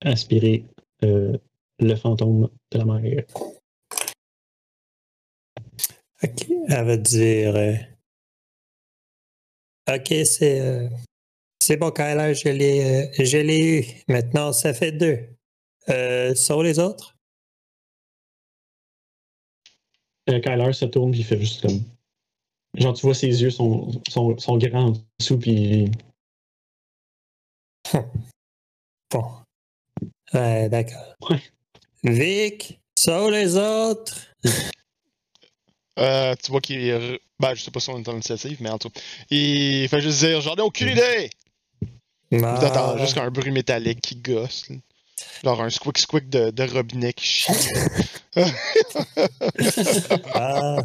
aspiré 0.00 0.64
euh, 1.04 1.36
le 1.78 1.94
fantôme 1.96 2.48
de 2.72 2.78
la 2.78 2.84
mer. 2.84 3.24
Ok, 6.22 6.46
elle 6.68 6.84
va 6.84 6.96
dire. 6.96 7.54
ok, 9.88 10.14
c'est. 10.24 10.88
C'est 11.62 11.76
bon, 11.76 11.90
Kyler, 11.92 12.34
je 12.34 12.48
l'ai, 12.48 12.84
euh, 12.84 13.06
je 13.24 13.38
l'ai 13.38 13.80
eu. 13.80 13.84
Maintenant, 14.08 14.52
ça 14.52 14.74
fait 14.74 14.90
deux. 14.92 15.28
Euh, 15.88 16.34
sur 16.34 16.62
les 16.62 16.78
autres? 16.78 17.16
Euh, 20.28 20.40
Kyler 20.40 20.72
se 20.72 20.84
tourne 20.86 21.14
et 21.14 21.18
il 21.18 21.24
fait 21.24 21.38
juste 21.38 21.62
comme. 21.62 21.80
Genre, 22.76 22.94
tu 22.94 23.02
vois, 23.02 23.14
ses 23.14 23.42
yeux 23.42 23.50
sont, 23.50 23.90
sont, 24.08 24.36
sont 24.38 24.56
grands 24.56 24.86
en 24.88 24.92
dessous, 25.20 25.38
puis 25.38 25.90
Bon. 29.10 29.24
Ouais, 30.32 30.68
d'accord. 30.68 31.14
Ouais. 31.30 31.42
Vic, 32.04 32.80
sur 32.98 33.30
les 33.30 33.56
autres? 33.56 34.16
Euh, 35.98 36.34
tu 36.42 36.50
vois 36.50 36.60
qu'il 36.60 36.80
est. 36.80 36.98
re- 36.98 37.20
Ben, 37.38 37.54
je 37.54 37.62
sais 37.62 37.70
pas 37.70 37.80
si 37.80 37.90
on 37.90 37.98
est 37.98 38.08
en 38.08 38.12
initiative, 38.14 38.56
mais 38.60 38.70
en 38.70 38.78
tout 38.78 38.88
cas. 38.90 39.00
Il 39.30 39.86
fait 39.88 40.00
juste 40.00 40.20
dire 40.20 40.40
J'en 40.40 40.56
ai 40.56 40.62
aucune 40.62 40.88
idée! 40.88 41.30
Ah, 42.32 42.58
T'entends 42.60 42.98
juste 42.98 43.18
un 43.18 43.30
bruit 43.30 43.50
métallique 43.50 44.00
qui 44.00 44.16
gosse. 44.16 44.68
là. 44.70 44.76
Genre 45.44 45.62
un 45.62 45.70
squick 45.70 45.98
squick 45.98 46.28
de, 46.28 46.50
de 46.50 46.62
robinet 46.64 47.12
qui 47.12 47.26
chie. 47.26 47.52
ah. 50.34 50.78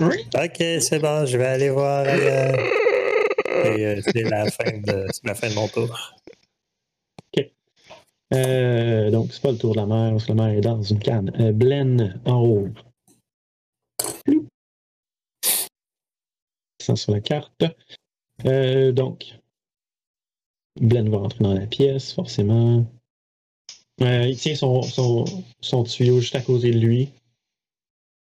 Ok, 0.00 0.56
c'est 0.58 0.98
bon, 1.00 1.26
je 1.26 1.36
vais 1.36 1.46
aller 1.46 1.70
voir. 1.70 2.06
Et, 2.06 2.20
euh, 3.84 4.00
c'est 4.04 4.22
la 4.22 4.50
fin 4.50 4.78
de 4.78 5.06
c'est 5.10 5.26
la 5.26 5.34
fin 5.34 5.48
de 5.48 5.54
mon 5.54 5.68
tour. 5.68 6.14
Euh, 8.34 9.10
donc, 9.10 9.32
c'est 9.32 9.40
pas 9.40 9.52
le 9.52 9.58
tour 9.58 9.72
de 9.72 9.78
la 9.78 9.86
mer, 9.86 10.10
parce 10.10 10.26
que 10.26 10.32
la 10.32 10.46
mer 10.46 10.58
est 10.58 10.60
dans 10.60 10.82
une 10.82 10.98
canne. 10.98 11.32
Euh, 11.40 11.52
Blen 11.52 12.20
en 12.26 12.42
haut. 12.42 12.68
Ça 16.80 16.96
sur 16.96 17.12
la 17.12 17.20
carte. 17.20 17.64
Euh, 18.44 18.92
donc, 18.92 19.38
Blen 20.80 21.08
va 21.08 21.18
rentrer 21.18 21.44
dans 21.44 21.54
la 21.54 21.66
pièce, 21.66 22.12
forcément. 22.12 22.86
Euh, 24.00 24.28
il 24.28 24.36
tient 24.36 24.54
son, 24.54 24.82
son, 24.82 25.24
son 25.60 25.82
tuyau 25.84 26.20
juste 26.20 26.36
à 26.36 26.40
côté 26.40 26.70
de 26.70 26.78
lui, 26.78 27.10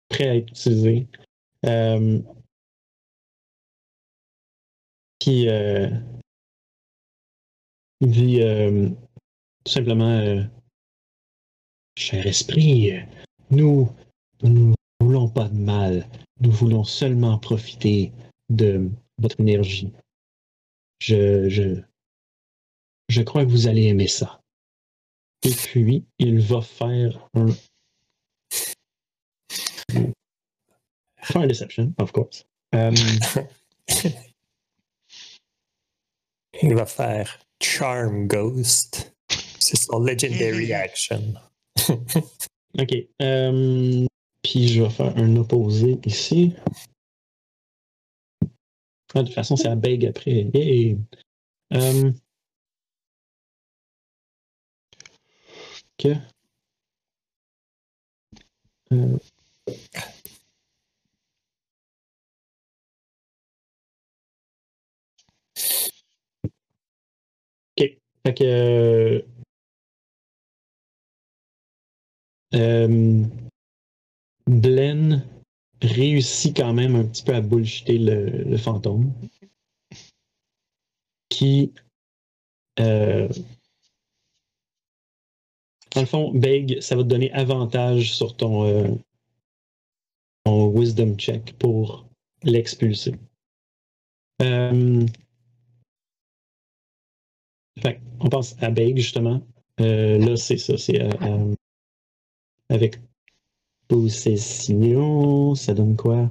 prêt 0.09 0.29
à 0.29 0.35
être 0.35 0.49
utilisé. 0.49 1.07
Euh, 1.65 2.21
euh, 5.27 5.89
dit 8.01 8.41
euh, 8.41 8.89
tout 9.63 9.71
simplement 9.71 10.45
Cher 11.97 12.27
esprit, 12.27 12.91
nous 13.49 13.89
nous 14.43 14.69
ne 14.69 14.75
voulons 14.99 15.29
pas 15.29 15.47
de 15.47 15.57
mal. 15.57 16.07
Nous 16.41 16.51
voulons 16.51 16.83
seulement 16.83 17.39
profiter 17.39 18.11
de 18.49 18.89
votre 19.17 19.39
énergie. 19.39 19.91
Je, 20.99 21.49
je, 21.49 21.81
je 23.09 23.21
crois 23.21 23.45
que 23.45 23.49
vous 23.49 23.67
allez 23.67 23.83
aimer 23.83 24.07
ça. 24.07 24.41
Et 25.43 25.51
puis, 25.51 26.05
il 26.17 26.39
va 26.39 26.61
faire 26.61 27.29
un. 27.33 27.47
Faire 31.21 31.41
un 31.41 31.47
deception, 31.47 31.93
of 31.97 32.11
course. 32.11 32.45
Euh, 32.73 32.91
Il 36.61 36.73
va 36.73 36.85
faire 36.85 37.39
Charm 37.61 38.27
Ghost. 38.27 39.13
C'est 39.59 39.77
son 39.77 39.99
legendary 39.99 40.73
action. 40.73 41.33
Ok. 42.77 42.93
euh, 43.21 44.05
puis 44.41 44.67
je 44.67 44.83
vais 44.83 44.89
faire 44.89 45.17
un 45.17 45.37
opposé 45.37 45.97
ici. 46.05 46.53
Ah, 49.13 49.21
de 49.21 49.27
toute 49.27 49.33
façon, 49.33 49.55
c'est 49.55 49.69
à 49.69 49.77
Beg 49.77 50.05
après. 50.05 50.45
Euh, 58.91 59.17
ok. 67.77 67.97
Fait 68.25 68.33
que. 68.33 68.43
euh, 68.43 69.21
euh, 72.55 73.23
réussit 75.81 76.55
quand 76.55 76.73
même 76.73 76.95
un 76.95 77.05
petit 77.05 77.23
peu 77.23 77.33
à 77.33 77.41
bullshiter 77.41 77.97
le, 77.97 78.43
le 78.43 78.57
fantôme. 78.57 79.13
Qui. 81.29 81.73
euh, 82.79 83.27
dans 85.95 86.01
le 86.01 86.07
fond, 86.07 86.31
Beg, 86.33 86.81
ça 86.81 86.95
va 86.95 87.03
te 87.03 87.07
donner 87.07 87.31
avantage 87.31 88.15
sur 88.15 88.35
ton, 88.35 88.65
euh, 88.65 88.93
wisdom 90.45 91.15
check 91.15 91.57
pour 91.57 92.05
l'expulser. 92.43 93.15
Euh, 94.41 95.05
on 98.19 98.29
passe 98.29 98.55
à 98.61 98.69
Beg, 98.69 98.97
justement. 98.97 99.41
Euh, 99.79 100.17
là, 100.17 100.35
c'est 100.35 100.57
ça, 100.57 100.77
c'est 100.77 100.99
avec 102.69 102.99
possession, 103.87 105.55
ça 105.55 105.73
donne 105.73 105.95
quoi? 105.95 106.29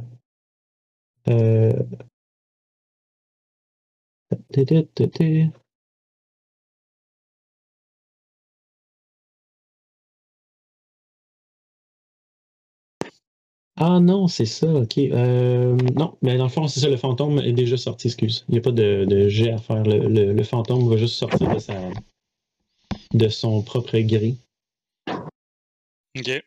Ah 13.76 13.98
non, 14.00 14.26
c'est 14.28 14.46
ça, 14.46 14.66
ok. 14.72 14.98
Euh, 14.98 15.76
non, 15.96 16.16
mais 16.22 16.36
dans 16.36 16.44
le 16.44 16.50
fond, 16.50 16.66
c'est 16.68 16.80
ça, 16.80 16.88
le 16.88 16.96
fantôme 16.96 17.38
est 17.40 17.52
déjà 17.52 17.76
sorti, 17.76 18.06
excuse. 18.08 18.44
Il 18.48 18.52
n'y 18.52 18.58
a 18.58 18.62
pas 18.62 18.70
de, 18.72 19.04
de 19.04 19.28
jet 19.28 19.50
à 19.52 19.58
faire. 19.58 19.82
Le, 19.84 20.08
le- 20.08 20.32
le 20.32 20.42
fantôme 20.44 20.88
va 20.88 20.96
juste 20.96 21.14
sortir 21.14 21.52
de, 21.52 21.58
sa, 21.58 21.74
de 23.14 23.28
son 23.28 23.62
propre 23.62 23.98
gré. 24.00 24.36
Ok. 26.16 26.44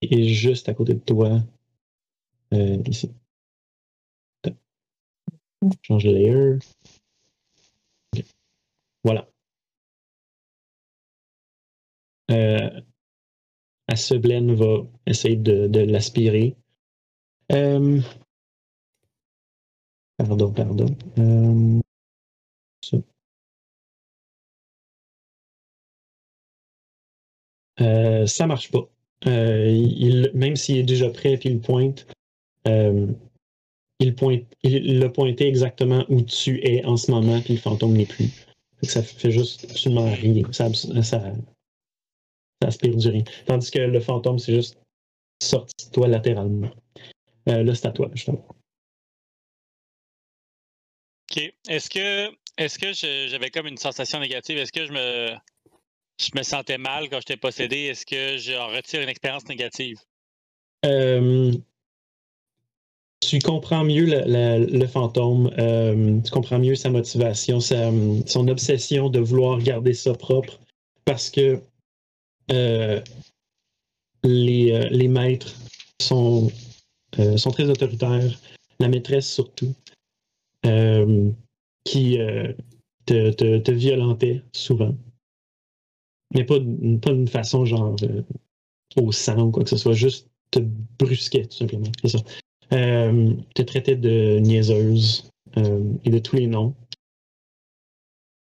Est 0.00 0.28
juste 0.28 0.70
à 0.70 0.74
côté 0.74 0.94
de 0.94 1.00
toi. 1.00 1.42
Euh, 2.52 2.82
ici. 2.88 3.12
Change 5.82 6.04
de 6.04 6.10
layer. 6.10 6.58
Ok. 8.12 8.24
Voilà. 9.04 9.28
Euh, 12.30 12.80
Aseblen 13.88 14.54
va 14.54 14.84
essayer 15.06 15.36
de, 15.36 15.80
l'aspirer. 15.80 16.56
Euh, 17.52 18.00
Pardon, 20.18 20.50
pardon. 20.50 20.86
Euh, 21.18 21.80
ça. 22.82 22.96
Euh, 27.80 28.46
marche 28.46 28.70
pas. 28.70 28.88
Euh, 29.26 30.30
même 30.34 30.56
s'il 30.56 30.78
est 30.78 30.82
déjà 30.82 31.10
prêt 31.10 31.36
puis 31.36 31.50
il 31.50 31.60
pointe, 31.60 32.06
il 32.64 34.14
pointe, 34.14 34.44
il 34.62 34.98
l'a 34.98 35.08
pointé 35.08 35.46
exactement 35.46 36.04
où 36.08 36.22
tu 36.22 36.60
es 36.66 36.84
en 36.84 36.96
ce 36.96 37.10
moment 37.10 37.40
puis 37.40 37.54
le 37.54 37.60
fantôme 37.60 37.96
n'est 37.96 38.06
plus. 38.06 38.30
Ça 38.82 39.02
fait 39.02 39.30
juste 39.30 39.66
absolument 39.70 40.10
rien. 40.10 40.42
Ça, 40.52 40.68
ça 42.62 42.68
aspire 42.68 42.96
du 42.96 43.08
rien. 43.08 43.24
Tandis 43.46 43.70
que 43.70 43.78
le 43.78 44.00
fantôme, 44.00 44.38
c'est 44.38 44.54
juste 44.54 44.78
sorti 45.42 45.86
de 45.86 45.92
toi 45.92 46.08
latéralement. 46.08 46.70
Euh, 47.48 47.62
là, 47.62 47.74
c'est 47.74 47.86
à 47.86 47.92
toi, 47.92 48.10
justement. 48.14 48.46
OK. 51.30 51.52
Est-ce 51.68 51.90
que 51.90 52.30
est-ce 52.58 52.78
que 52.78 52.92
j'avais 53.28 53.50
comme 53.50 53.66
une 53.66 53.76
sensation 53.76 54.18
négative? 54.20 54.56
Est-ce 54.58 54.72
que 54.72 54.86
je 54.86 54.92
me 54.92 55.34
je 56.18 56.30
me 56.34 56.42
sentais 56.42 56.78
mal 56.78 57.08
quand 57.10 57.18
j'étais 57.18 57.36
possédé? 57.36 57.76
Est-ce 57.84 58.06
que 58.06 58.38
je 58.38 58.52
retire 58.74 59.02
une 59.02 59.08
expérience 59.08 59.46
négative? 59.48 59.98
Euh, 60.86 61.52
tu 63.20 63.38
comprends 63.40 63.84
mieux 63.84 64.04
le, 64.06 64.22
le- 64.26 64.78
le 64.78 64.86
fantôme, 64.86 65.52
euh, 65.58 66.20
tu 66.22 66.30
comprends 66.30 66.58
mieux 66.58 66.76
sa 66.76 66.90
motivation, 66.90 67.60
sa- 67.60 67.90
son 68.26 68.48
obsession 68.48 69.10
de 69.10 69.18
vouloir 69.18 69.58
garder 69.58 69.94
ça 69.94 70.14
propre 70.14 70.58
parce 71.04 71.28
que 71.30 71.60
les, 72.48 73.02
euh, 74.72 74.88
les 74.90 75.08
maîtres 75.08 75.54
sont, 76.00 76.50
euh, 77.18 77.36
sont 77.36 77.50
très 77.50 77.68
autoritaires, 77.68 78.38
la 78.80 78.88
maîtresse 78.88 79.32
surtout, 79.32 79.74
euh, 80.66 81.30
qui 81.84 82.18
euh, 82.18 82.52
te, 83.06 83.32
te, 83.32 83.58
te 83.58 83.70
violentait 83.70 84.42
souvent. 84.52 84.94
Mais 86.34 86.44
pas, 86.44 86.58
pas 86.58 87.12
d'une 87.12 87.28
façon 87.28 87.64
genre 87.64 87.96
euh, 88.02 88.22
au 88.96 89.12
sang 89.12 89.40
ou 89.40 89.50
quoi 89.50 89.62
que 89.62 89.70
ce 89.70 89.76
soit, 89.76 89.92
juste 89.92 90.28
te 90.50 90.60
brusquait 90.98 91.46
tout 91.46 91.56
simplement. 91.56 91.90
C'est 92.02 92.16
ça. 92.16 92.24
Euh, 92.72 93.34
te 93.54 93.62
traitait 93.62 93.96
de 93.96 94.38
niaiseuse 94.40 95.30
euh, 95.56 95.84
et 96.04 96.10
de 96.10 96.18
tous 96.18 96.36
les 96.36 96.48
noms. 96.48 96.74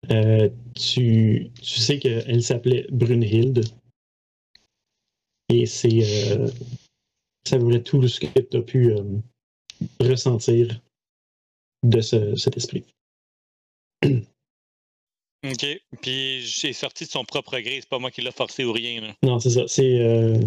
Euh, 0.10 0.49
tu, 0.74 1.52
tu 1.61 1.80
sais 1.80 1.99
qu'elle 1.99 2.41
s'appelait 2.41 2.88
Brunhilde. 2.91 3.65
Et 5.49 5.65
c'est 5.65 6.32
euh, 6.34 6.49
ça 7.48 7.57
près 7.57 7.82
tout 7.82 8.06
ce 8.07 8.19
que 8.19 8.40
tu 8.40 8.57
as 8.57 8.61
pu 8.61 8.91
euh, 8.91 9.03
ressentir 9.99 10.82
de 11.84 12.02
ce- 12.02 12.36
cet 12.36 12.57
esprit. 12.57 12.84
OK. 14.06 15.65
Puis 16.02 16.41
j'ai 16.41 16.74
sorti 16.74 17.06
de 17.06 17.10
son 17.10 17.24
propre 17.24 17.57
gré, 17.60 17.80
c'est 17.80 17.88
pas 17.90 17.99
moi 17.99 18.11
qui 18.11 18.22
l'a 18.22 18.32
forcé 18.32 18.65
ou 18.65 18.74
rien. 18.74 19.02
là. 19.02 19.15
Non, 19.24 19.40
c'est 19.40 19.52
ça. 19.52 19.68
C'est 19.68 19.99
euh, 20.02 20.38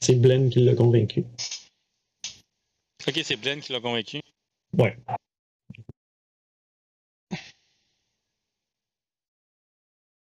c'est 0.00 0.16
Blen 0.16 0.50
qui 0.50 0.60
l'a 0.60 0.74
convaincu. 0.74 1.24
OK, 3.06 3.20
c'est 3.24 3.36
Blaine 3.36 3.60
qui 3.60 3.72
l'a 3.72 3.80
convaincu. 3.80 4.20
Ouais. 4.76 4.96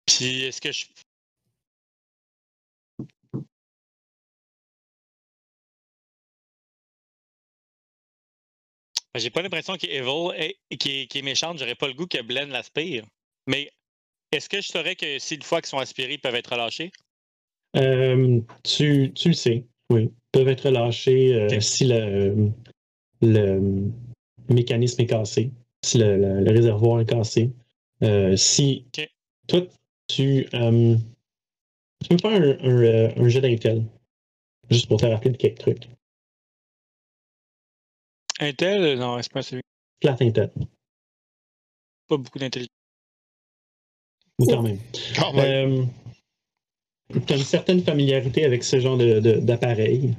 Puis 0.05 0.43
est-ce 0.43 0.61
que 0.61 0.71
je. 0.71 0.85
J'ai 9.15 9.29
pas 9.29 9.41
l'impression 9.41 9.75
qu'il 9.75 9.89
est 9.89 9.97
evil, 9.97 10.31
et- 10.69 10.77
qu'il 10.77 11.07
est, 11.17 11.21
méchante. 11.21 11.57
J'aurais 11.59 11.75
pas 11.75 11.87
le 11.87 11.93
goût 11.93 12.07
que 12.07 12.21
Blaine 12.21 12.49
l'aspire. 12.49 13.03
Mais 13.47 13.69
est-ce 14.31 14.47
que 14.47 14.61
je 14.61 14.67
saurais 14.67 14.95
que 14.95 15.19
si 15.19 15.35
une 15.35 15.41
fois 15.41 15.61
qu'ils 15.61 15.69
sont 15.69 15.79
aspirés, 15.79 16.13
ils 16.13 16.19
peuvent 16.19 16.35
être 16.35 16.51
relâchés? 16.51 16.91
Euh, 17.75 18.39
tu, 18.63 19.11
tu 19.13 19.29
le 19.29 19.33
sais, 19.33 19.65
oui. 19.89 20.03
Ils 20.03 20.31
peuvent 20.31 20.47
être 20.47 20.67
relâchés 20.67 21.33
euh, 21.33 21.59
si 21.59 21.85
le, 21.87 22.51
le 23.21 23.91
mécanisme 24.49 25.01
est 25.01 25.07
cassé, 25.07 25.51
si 25.83 25.97
le, 25.97 26.17
le- 26.17 26.41
le 26.41 26.51
réservoir 26.51 27.01
est 27.01 27.09
cassé. 27.09 27.51
Euh, 28.03 28.35
si 28.37 28.85
toi, 29.47 29.61
tu, 30.07 30.47
tu 30.49 32.07
peux 32.09 32.17
faire 32.17 32.31
un, 32.41 32.57
un, 32.63 33.23
un 33.23 33.27
jet 33.29 33.41
d'intel, 33.41 33.83
juste 34.69 34.87
pour 34.87 34.99
te 34.99 35.05
rappeler 35.05 35.31
de 35.31 35.37
quelques 35.37 35.59
trucs. 35.59 35.87
Intel? 38.41 38.97
Non, 38.99 39.21
c'est 39.21 39.31
pas 39.31 39.43
celui. 39.43 39.61
Intel, 40.03 40.49
Pas 42.07 42.17
beaucoup 42.17 42.39
d'intelligence. 42.39 42.67
ou 44.39 44.45
quand 44.47 44.63
même. 44.63 44.79
Quand 45.15 45.33
même. 45.33 45.87
tu 47.27 47.33
as 47.33 47.37
une 47.37 47.43
certaine 47.43 47.83
familiarité 47.83 48.43
avec 48.45 48.63
ce 48.63 48.79
genre 48.79 48.97
de- 48.97 49.19
de- 49.19 49.39
d'appareil, 49.39 50.15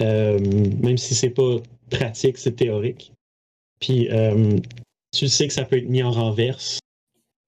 euh, 0.00 0.38
même 0.38 0.96
si 0.98 1.14
c'est 1.16 1.30
pas 1.30 1.56
pratique, 1.90 2.38
c'est 2.38 2.52
théorique. 2.54 3.12
Puis 3.80 4.08
euh, 4.10 4.56
tu 5.12 5.26
sais 5.28 5.48
que 5.48 5.52
ça 5.54 5.64
peut 5.64 5.78
être 5.78 5.88
mis 5.88 6.02
en 6.02 6.12
renverse 6.12 6.78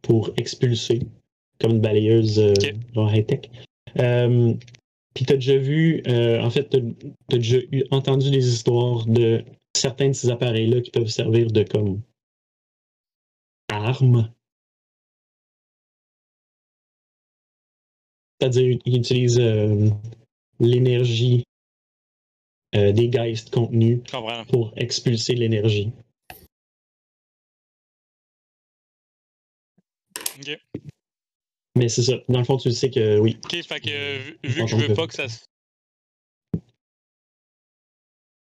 pour 0.03 0.31
expulser, 0.37 1.01
comme 1.61 1.73
une 1.73 1.81
balayeuse 1.81 2.39
euh, 2.41 2.53
Ok. 2.53 2.75
genre 2.95 3.15
high-tech. 3.15 3.43
Euh, 3.99 4.55
puis 5.15 5.25
tu 5.25 5.33
as 5.33 5.37
déjà 5.37 5.57
vu, 5.57 6.03
euh, 6.09 6.41
en 6.41 6.51
fait, 6.51 6.69
tu 6.71 6.79
as, 6.79 7.37
déjà 7.37 7.59
eu, 7.71 7.85
entendu 7.93 8.31
des 8.31 8.49
histoires 8.53 9.07
de 9.07 9.45
certains 9.81 10.09
de 10.09 10.13
ces 10.13 10.31
appareils-là 10.31 10.81
qui 10.81 10.91
peuvent 10.91 11.07
servir 11.09 11.51
de 11.51 11.63
comme 11.63 12.03
armes 13.69 14.33
C'est-à-dire, 18.41 18.79
ils 18.87 18.97
utilisent 18.97 19.39
euh, 19.39 19.91
l'énergie 20.61 21.45
euh, 22.75 22.93
des 22.93 23.09
geist 23.09 23.51
contenus 23.51 24.01
pour 24.49 24.73
expulser 24.77 25.35
l'énergie. 25.35 25.93
Mais 31.77 31.89
c'est 31.89 32.03
ça. 32.03 32.15
Dans 32.29 32.39
le 32.39 32.45
fond, 32.45 32.57
tu 32.57 32.73
sais 32.73 32.91
que 32.91 33.19
oui. 33.19 33.39
OK, 33.45 33.63
fait 33.63 33.81
que 33.81 34.19
vu- 34.19 34.39
vu 34.45 34.61
que 34.63 34.67
je 34.67 34.77
veux 34.77 34.95
pas 34.95 35.07
que 35.07 35.15
ça 35.15 35.29
se- 35.29 35.45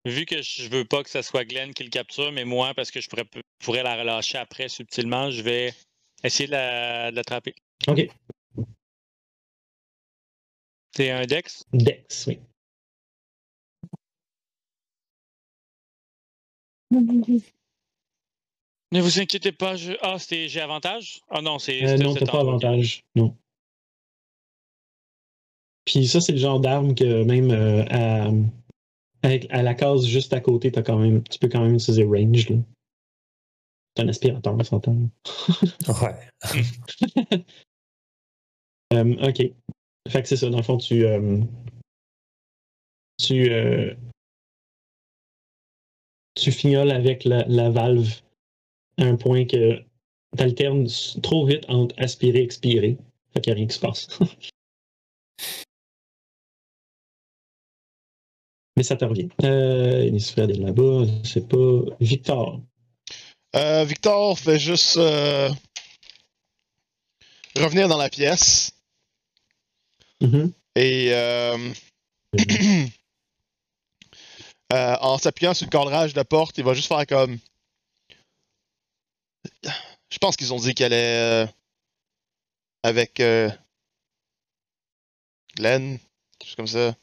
Vu 0.06 0.26
que 0.26 0.42
je 0.42 0.68
veux 0.70 0.84
pas 0.84 1.04
que 1.04 1.10
ça 1.10 1.22
soit 1.22 1.46
Glenn 1.46 1.74
qui 1.74 1.84
le 1.84 1.90
capture, 1.90 2.32
mais 2.32 2.44
moi, 2.44 2.74
parce 2.74 2.90
que 2.90 3.00
je 3.00 3.08
pourrais, 3.08 3.26
pourrais 3.60 3.84
la 3.84 3.96
relâcher 3.96 4.40
après 4.40 4.68
subtilement, 4.68 5.30
je 5.30 5.42
vais 5.44 5.74
essayer 6.24 6.48
de 6.48 6.52
la- 6.54 7.12
de 7.12 7.16
l'attraper. 7.16 7.54
OK. 7.88 8.08
C'est 10.96 11.12
un 11.12 11.26
Dex? 11.26 11.64
Dex, 11.72 12.26
oui. 12.28 12.40
Ne 18.92 19.02
vous 19.02 19.20
inquiétez 19.20 19.52
pas, 19.54 19.76
je... 19.76 19.94
Ah, 20.02 20.20
c'était 20.20 20.50
j'ai 20.50 20.60
avantage? 20.62 21.22
Ah 21.30 21.42
non, 21.42 21.60
c'est. 21.60 21.84
Euh, 21.86 21.98
non, 21.98 22.14
t'as 22.14 22.26
pas 22.26 22.42
avantage. 22.42 23.04
Non. 23.16 23.38
Puis 25.86 26.08
ça, 26.08 26.20
c'est 26.20 26.34
le 26.34 26.38
genre 26.38 26.60
d'arme 26.60 26.94
que 26.94 27.24
même 27.24 27.52
euh, 27.52 27.84
à, 27.90 28.30
avec, 29.24 29.48
à 29.52 29.62
la 29.64 29.74
case 29.76 30.06
juste 30.06 30.34
à 30.34 30.40
côté, 30.42 30.72
t'as 30.72 30.82
quand 30.84 30.98
même, 30.98 31.24
tu 31.24 31.40
peux 31.40 31.48
quand 31.50 31.62
même 31.64 31.76
utiliser 31.76 32.04
range. 32.04 32.50
là. 32.50 32.58
C'est 33.96 34.04
un 34.04 34.08
aspirateur, 34.08 34.56
on 34.58 34.64
s'entend. 34.64 34.98
Ouais. 35.88 36.16
Euh, 38.94 39.16
ok. 39.26 39.38
Fait 40.10 40.22
que 40.22 40.28
c'est 40.28 40.36
ça, 40.36 40.50
dans 40.50 40.58
le 40.58 40.64
fond, 40.64 40.78
tu. 40.78 41.06
euh, 41.06 41.40
tu. 43.18 43.50
euh, 43.50 43.94
tu 46.36 46.52
fignoles 46.52 46.92
avec 46.92 47.24
la, 47.24 47.46
la 47.48 47.70
valve 47.70 48.22
à 48.98 49.06
un 49.06 49.16
point 49.16 49.46
que 49.46 49.78
tu 49.78 49.86
alternes 50.44 50.88
trop 51.24 51.46
vite 51.46 51.64
entre 51.70 51.96
aspirer 51.98 52.40
et 52.40 52.44
expirer. 52.44 52.98
Fait 53.34 53.40
qu'il 53.40 53.52
n'y 53.52 53.56
a 53.56 53.58
rien 53.60 53.68
qui 53.68 53.76
se 53.76 53.80
passe. 53.80 54.08
Mais 58.82 58.86
ça 58.86 58.96
te 58.96 59.06
revient. 59.06 59.30
Euh, 59.44 60.08
Innisfred 60.08 60.50
est 60.50 60.56
là-bas, 60.56 61.06
c'est 61.24 61.48
pas. 61.48 61.84
Victor. 62.00 62.60
Euh, 63.56 63.84
Victor 63.84 64.40
fait 64.40 64.58
juste 64.58 64.98
euh, 64.98 65.52
revenir 67.56 67.88
dans 67.88 68.00
la 68.00 68.10
pièce 68.10 68.72
Mhm. 70.20 70.52
et 70.76 71.12
euh, 71.14 71.70
en 74.72 75.20
s'appuyant 75.20 75.54
sur 75.54 75.68
le 75.68 75.70
cadrage 75.70 76.16
de 76.16 76.24
porte, 76.24 76.58
il 76.58 76.64
va 76.64 76.74
juste 76.74 76.88
faire 76.88 77.06
comme. 77.06 77.38
Je 79.64 80.18
pense 80.20 80.36
qu'ils 80.36 80.56
ont 80.56 80.60
dit 80.60 80.74
qu'elle 80.74 80.94
est 80.94 81.48
avec 82.82 83.22
Glenn, 85.56 86.00
quelque 86.40 86.48
chose 86.48 86.56
comme 86.56 86.66
ça, 86.66 86.96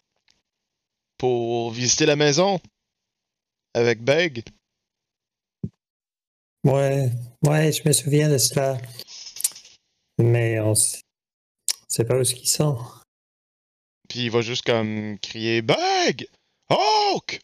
pour 1.18 1.70
visiter 1.70 2.06
la 2.06 2.16
maison 2.16 2.60
avec 3.74 4.02
Beg? 4.02 4.44
Ouais, 6.64 7.10
ouais, 7.44 7.72
je 7.72 7.86
me 7.86 7.92
souviens 7.92 8.28
de 8.28 8.38
cela. 8.38 8.78
Mais 10.18 10.58
on 10.60 10.74
sait 10.74 12.04
pas 12.04 12.16
où 12.16 12.20
est-ce 12.20 12.34
qu'ils 12.34 12.48
sont. 12.48 12.78
Puis 14.08 14.24
il 14.24 14.30
va 14.30 14.40
juste 14.40 14.64
comme 14.64 15.18
crier 15.20 15.62
Beg! 15.62 16.28
Hawk! 16.68 17.40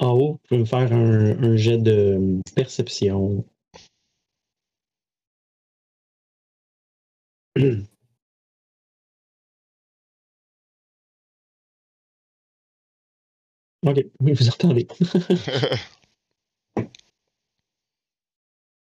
En 0.00 0.10
haut, 0.10 0.32
vous 0.32 0.38
pouvez 0.48 0.60
me 0.60 0.64
faire 0.64 0.92
un, 0.92 1.42
un 1.42 1.56
jet 1.56 1.78
de 1.78 2.40
perception. 2.54 3.44
Ok, 13.84 13.98
oui, 14.20 14.32
vous 14.32 14.48
entendez. 14.48 14.86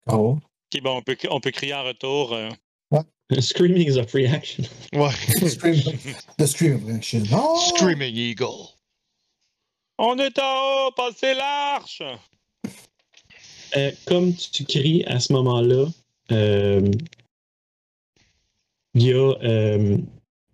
Oh. 0.10 0.38
Ok, 0.74 0.82
bon, 0.82 0.98
on 0.98 1.02
peut, 1.02 1.18
on 1.30 1.41
peut 1.41 1.52
crier 1.52 1.74
en 1.74 1.84
retour. 1.84 2.34
euh, 2.34 2.49
Screaming 3.41 3.86
is 3.90 3.98
a 3.98 4.07
free 4.07 4.26
action. 4.26 4.64
ouais. 4.94 5.10
The 6.38 6.48
Scream 6.48 6.76
of 6.76 6.90
Action. 6.95 7.24
Oh! 7.34 7.60
Screaming 7.76 8.15
Eagle. 8.15 8.69
On 9.99 10.18
est 10.18 10.40
en 10.40 10.88
haut, 10.88 10.91
passez 10.91 11.34
l'arche! 11.34 12.02
Euh, 13.76 13.91
comme 14.06 14.34
tu 14.34 14.64
cries 14.64 15.03
à 15.07 15.19
ce 15.19 15.34
moment-là, 15.34 15.88
euh, 16.32 16.90
il 18.94 19.03
y 19.03 19.11
a 19.11 19.34
euh, 19.44 19.98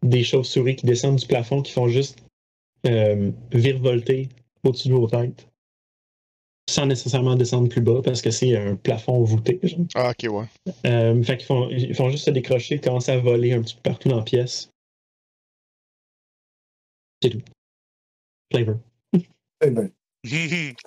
des 0.02 0.24
chauves-souris 0.24 0.78
qui 0.78 0.88
descendent 0.88 1.18
du 1.18 1.28
plafond 1.28 1.62
qui 1.62 1.72
font 1.74 1.90
juste 1.90 2.18
euh, 2.86 3.32
virevolter 3.52 4.30
au-dessus 4.64 4.90
de 4.90 4.94
vos 4.94 5.08
têtes. 5.08 5.48
Sans 6.70 6.86
nécessairement 6.86 7.36
descendre 7.36 7.68
plus 7.68 7.82
bas 7.82 8.02
parce 8.02 8.22
que 8.22 8.32
c'est 8.32 8.56
un 8.56 8.76
plafond 8.76 9.22
voûté. 9.24 9.60
genre. 9.64 9.86
Ah, 9.96 10.12
ok, 10.12 10.32
ouais. 10.32 10.46
Euh, 10.86 11.22
fait 11.22 11.38
qu'ils 11.38 11.46
font, 11.46 11.70
ils 11.70 11.94
font 11.94 12.10
juste 12.10 12.26
se 12.26 12.32
décrocher, 12.32 12.80
commencer 12.80 13.12
à 13.12 13.20
voler 13.20 13.52
un 13.54 13.62
petit 13.62 13.76
peu 13.76 13.82
partout 13.82 14.08
dans 14.10 14.18
la 14.18 14.24
pièce. 14.24 14.70
C'est 17.22 17.30
tout. 17.32 17.42
Flavor. 18.52 18.78
Flavor, 19.62 19.90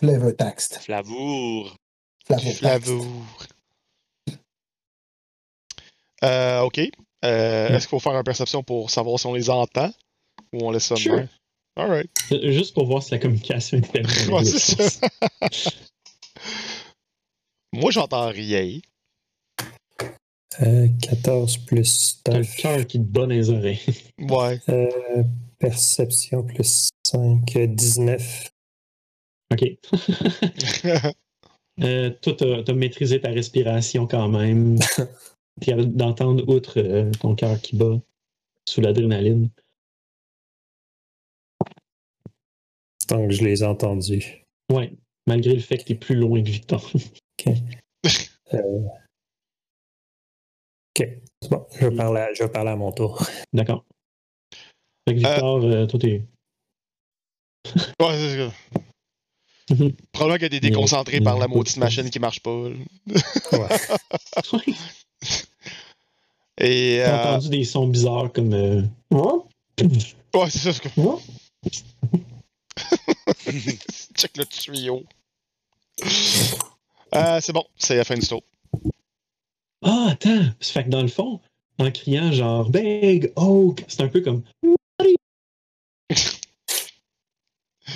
flavor 0.01 0.37
text. 0.37 0.79
Flavour. 0.79 1.77
Flavor 2.27 2.45
text. 2.45 2.59
Flavour. 2.59 3.07
Euh, 6.25 6.61
ok. 6.61 6.79
Euh, 7.25 7.69
Est-ce 7.69 7.87
qu'il 7.87 7.91
faut 7.91 8.01
faire 8.01 8.13
une 8.17 8.25
perception 8.25 8.63
pour 8.63 8.91
savoir 8.91 9.19
si 9.19 9.27
on 9.27 9.35
les 9.35 9.51
entend 9.51 9.91
ou 10.53 10.67
on 10.67 10.71
laisse 10.71 10.87
ça 10.87 10.97
Sure. 10.97 11.25
Juste 12.43 12.75
pour 12.75 12.87
voir 12.87 13.03
si 13.03 13.11
la 13.13 13.19
communication 13.19 13.79
est 13.79 13.87
faite. 13.87 14.07
Ouais, 14.31 14.45
ça. 14.45 15.09
Moi, 17.73 17.91
j'entends 17.91 18.29
rien. 18.29 18.79
Euh, 20.63 20.89
14 21.03 21.59
plus 21.59 22.21
T'as 22.25 22.33
le 22.33 22.39
9. 22.39 22.57
cœur 22.57 22.87
qui 22.87 22.99
te 22.99 23.05
bat 23.05 23.23
dans 23.23 23.27
les 23.29 23.51
oreilles. 23.51 23.81
Ouais. 24.19 24.59
Euh, 24.71 25.23
perception 25.59 26.43
plus 26.45 26.89
5. 27.07 27.57
euh, 27.57 27.67
19. 27.67 28.51
OK. 29.53 29.65
Euh, 31.83 32.09
toi, 32.23 32.33
t'as 32.33 32.73
as 32.73 32.75
maîtrisé 32.75 33.21
ta 33.21 33.29
respiration 33.29 34.07
quand 34.07 34.29
même. 34.31 34.79
T'es 35.61 35.67
capable 35.67 35.95
d'entendre 35.95 36.49
outre 36.49 36.81
euh, 36.81 37.11
ton 37.21 37.35
cœur 37.35 37.61
qui 37.61 37.77
bat 37.77 38.01
sous 38.67 38.81
l'adrénaline. 38.81 39.51
Donc, 43.09 43.31
je 43.31 43.45
les 43.45 43.63
ai 43.63 43.67
entendus. 43.67 44.43
Ouais, 44.73 44.93
malgré 45.27 45.55
le 45.55 45.61
fait 45.61 45.79
que 45.79 45.85
t'es 45.85 45.95
plus 45.95 46.17
loin 46.17 46.43
que 46.43 46.49
Victor. 46.51 46.91
Euh, 48.55 48.59
Ok. 50.99 51.09
C'est 51.43 51.51
bon. 51.51 51.67
Je 51.79 51.87
vais, 51.89 51.97
parler 51.97 52.21
à, 52.21 52.33
je 52.33 52.43
vais 52.45 52.49
parler 52.49 52.71
à 52.71 52.77
mon 52.77 52.93
tour. 52.93 53.23
D'accord. 53.53 53.85
Fait 55.09 55.15
que 55.15 55.19
Victor, 55.19 55.63
euh, 55.65 55.87
toi, 55.87 55.99
t'es. 56.01 56.23
Ouais, 58.01 58.17
c'est 58.17 58.37
ça. 58.49 58.53
Mhm. 59.75 59.93
Probablement 60.13 60.39
que 60.39 60.47
t'es 60.47 60.61
déconcentré 60.61 61.17
Il 61.17 61.25
y 61.25 61.27
a- 61.27 61.31
par 61.31 61.39
la 61.39 61.49
maudite 61.49 61.77
machine 61.79 62.09
qui 62.09 62.21
marche 62.21 62.39
pas. 62.41 62.69
là. 62.69 62.77
Ouais. 63.53 63.69
Et. 66.59 67.01
T'as 67.05 67.11
Euh, 67.11 67.37
entendu 67.37 67.49
des 67.51 67.65
sons 67.65 67.89
bizarres 67.89 68.33
comme. 68.33 68.55
euh, 68.55 68.83
ouais, 69.11 70.51
c'est 70.51 70.59
ça. 70.59 70.73
c'est 70.73 70.83
que- 70.89 71.01
Ouais. 71.01 71.19
Check 74.15 74.37
le 74.37 74.45
tuyau. 74.45 75.05
Euh, 77.15 77.41
c'est 77.41 77.53
bon, 77.53 77.65
c'est 77.77 77.97
la 77.97 78.05
fin 78.05 78.17
du 78.17 78.27
tour. 78.27 78.43
Ah, 79.83 80.09
attends! 80.11 80.45
Ça 80.61 80.73
fait 80.73 80.85
que 80.85 80.91
dans 80.91 81.03
le 81.03 81.09
fond, 81.09 81.41
en 81.79 81.91
criant 81.91 82.33
genre 82.33 82.69
Big 82.71 83.33
Oak, 83.37 83.85
c'est 83.89 84.03
un 84.03 84.09
peu 84.09 84.21
comme 84.21 84.43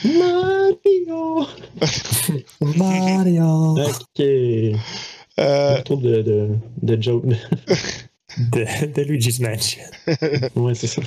Mario! 0.04 1.46
Mario! 2.60 3.76
Ok. 3.90 4.20
Euh, 5.38 5.82
Trop 5.82 5.96
de, 5.96 6.22
de, 6.22 6.50
de 6.82 7.02
jokes. 7.02 7.24
De, 8.38 8.86
de 8.86 9.02
Luigi's 9.02 9.40
Mansion. 9.40 9.82
ouais, 10.54 10.74
c'est 10.74 10.86
ça. 10.86 11.02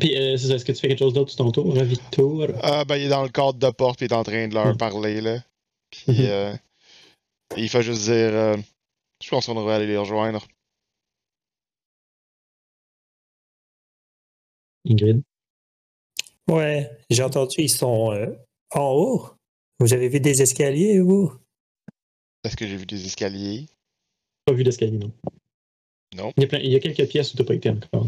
Puis, 0.00 0.16
euh, 0.16 0.36
c'est 0.36 0.48
ça, 0.48 0.54
est-ce 0.54 0.64
que 0.64 0.72
tu 0.72 0.80
fais 0.80 0.88
quelque 0.88 0.98
chose 0.98 1.12
d'autre 1.14 1.30
sur 1.30 1.38
ton 1.44 1.52
tour, 1.52 1.76
hein, 1.78 1.84
Victor? 1.84 2.48
ah, 2.62 2.84
ben, 2.84 2.96
il 2.96 3.04
est 3.04 3.08
dans 3.08 3.22
le 3.22 3.28
cadre 3.28 3.54
de 3.54 3.70
porte, 3.70 3.98
puis 3.98 4.06
il 4.06 4.12
est 4.12 4.16
en 4.16 4.24
train 4.24 4.48
de 4.48 4.54
leur 4.54 4.74
Mm. 4.74 4.76
parler, 4.76 5.20
là. 5.20 5.38
Puis, 5.90 6.04
Mhm. 6.08 6.16
euh, 6.20 6.54
il 7.56 7.68
fait 7.68 7.82
juste 7.82 8.02
dire 8.04 8.12
euh, 8.34 8.56
Je 9.22 9.28
pense 9.30 9.46
qu'on 9.46 9.54
devrait 9.54 9.74
aller 9.76 9.86
les 9.86 9.96
rejoindre. 9.96 10.46
Ingrid? 14.86 15.22
Ouais, 16.48 16.90
j'ai 17.08 17.22
entendu, 17.22 17.54
ils 17.58 17.70
sont 17.70 18.12
euh, 18.12 18.34
en 18.74 18.90
haut. 18.92 19.30
Vous 19.80 19.94
avez 19.94 20.08
vu 20.08 20.20
des 20.20 20.42
escaliers, 20.42 21.00
vous? 21.00 21.32
Est-ce 22.44 22.56
que 22.56 22.66
j'ai 22.66 22.76
vu 22.76 22.84
des 22.86 23.06
escaliers? 23.06 23.66
Pas 24.44 24.52
vu 24.52 24.62
d'escalier, 24.62 24.98
non. 24.98 25.10
Non. 26.14 26.32
Il 26.36 26.42
y, 26.42 26.44
a 26.44 26.48
plein- 26.48 26.58
il 26.60 26.70
y 26.70 26.76
a 26.76 26.80
quelques 26.80 27.08
pièces 27.08 27.32
où 27.32 27.36
t'as 27.38 27.44
pas 27.44 27.54
été 27.54 27.70
encore. 27.70 28.06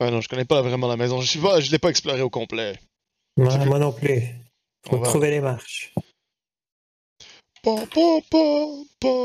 Ouais, 0.00 0.10
non, 0.10 0.20
je 0.20 0.28
connais 0.28 0.44
pas 0.44 0.62
vraiment 0.62 0.86
la 0.86 0.96
maison. 0.96 1.20
Je 1.20 1.38
je 1.60 1.70
l'ai 1.70 1.78
pas 1.78 1.90
exploré 1.90 2.22
au 2.22 2.30
complet. 2.30 2.78
Moi, 3.36 3.56
moi 3.66 3.78
non 3.78 3.92
plus. 3.92 4.22
Faut 4.86 4.96
On 4.96 5.00
va- 5.00 5.08
trouver 5.08 5.30
les 5.30 5.40
marches. 5.40 5.92
Pa. 7.62 7.76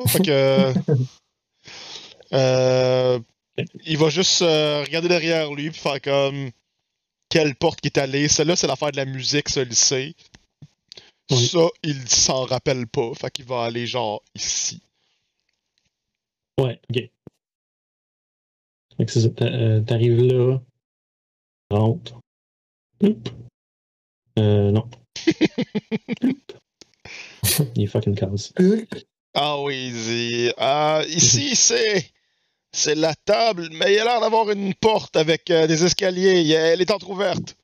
Fait 0.08 0.24
que. 0.24 0.74
euh, 2.34 3.20
il 3.86 3.98
va 3.98 4.10
juste 4.10 4.42
euh, 4.42 4.84
regarder 4.84 5.08
derrière 5.08 5.54
lui 5.54 5.70
puis 5.70 5.80
faire 5.80 6.02
comme. 6.02 6.50
Quelle 7.30 7.56
porte 7.56 7.82
qui 7.82 7.88
est 7.88 7.98
allée. 7.98 8.28
Celle-là, 8.28 8.56
c'est 8.56 8.68
l'affaire 8.68 8.92
de 8.92 8.98
la 8.98 9.06
musique, 9.06 9.50
sait. 9.50 10.14
Oui. 11.32 11.48
Ça, 11.48 11.68
il 11.82 12.08
s'en 12.08 12.46
rappelle 12.46 12.86
pas. 12.86 13.12
Fait 13.16 13.32
qu'il 13.32 13.46
va 13.46 13.64
aller 13.64 13.88
genre 13.88 14.22
ici. 14.36 14.80
Ouais, 16.60 16.80
ok. 16.92 17.10
Fait 18.98 19.06
que 19.06 19.44
euh, 19.44 19.82
T'arrives 19.82 20.22
là, 20.22 20.60
rentre. 21.72 22.20
Oup. 23.02 23.30
Euh, 24.40 24.72
non. 24.72 24.88
Il 27.76 27.84
est 27.84 27.88
fucking 27.88 28.16
casse. 28.16 28.54
Ah 29.36 29.60
oui, 29.62 29.90
il- 29.92 30.54
ah, 30.58 31.02
ici, 31.08 31.56
c'est. 31.56 32.10
C'est 32.76 32.96
la 32.96 33.14
table, 33.26 33.70
mais 33.74 33.94
il 33.94 34.00
a 34.00 34.04
l'air 34.06 34.20
d'avoir 34.20 34.50
une 34.50 34.74
porte 34.74 35.16
avec 35.16 35.52
euh, 35.52 35.68
des 35.68 35.84
escaliers. 35.84 36.50
Elle 36.50 36.82
est 36.82 36.90
entrouverte. 36.90 37.56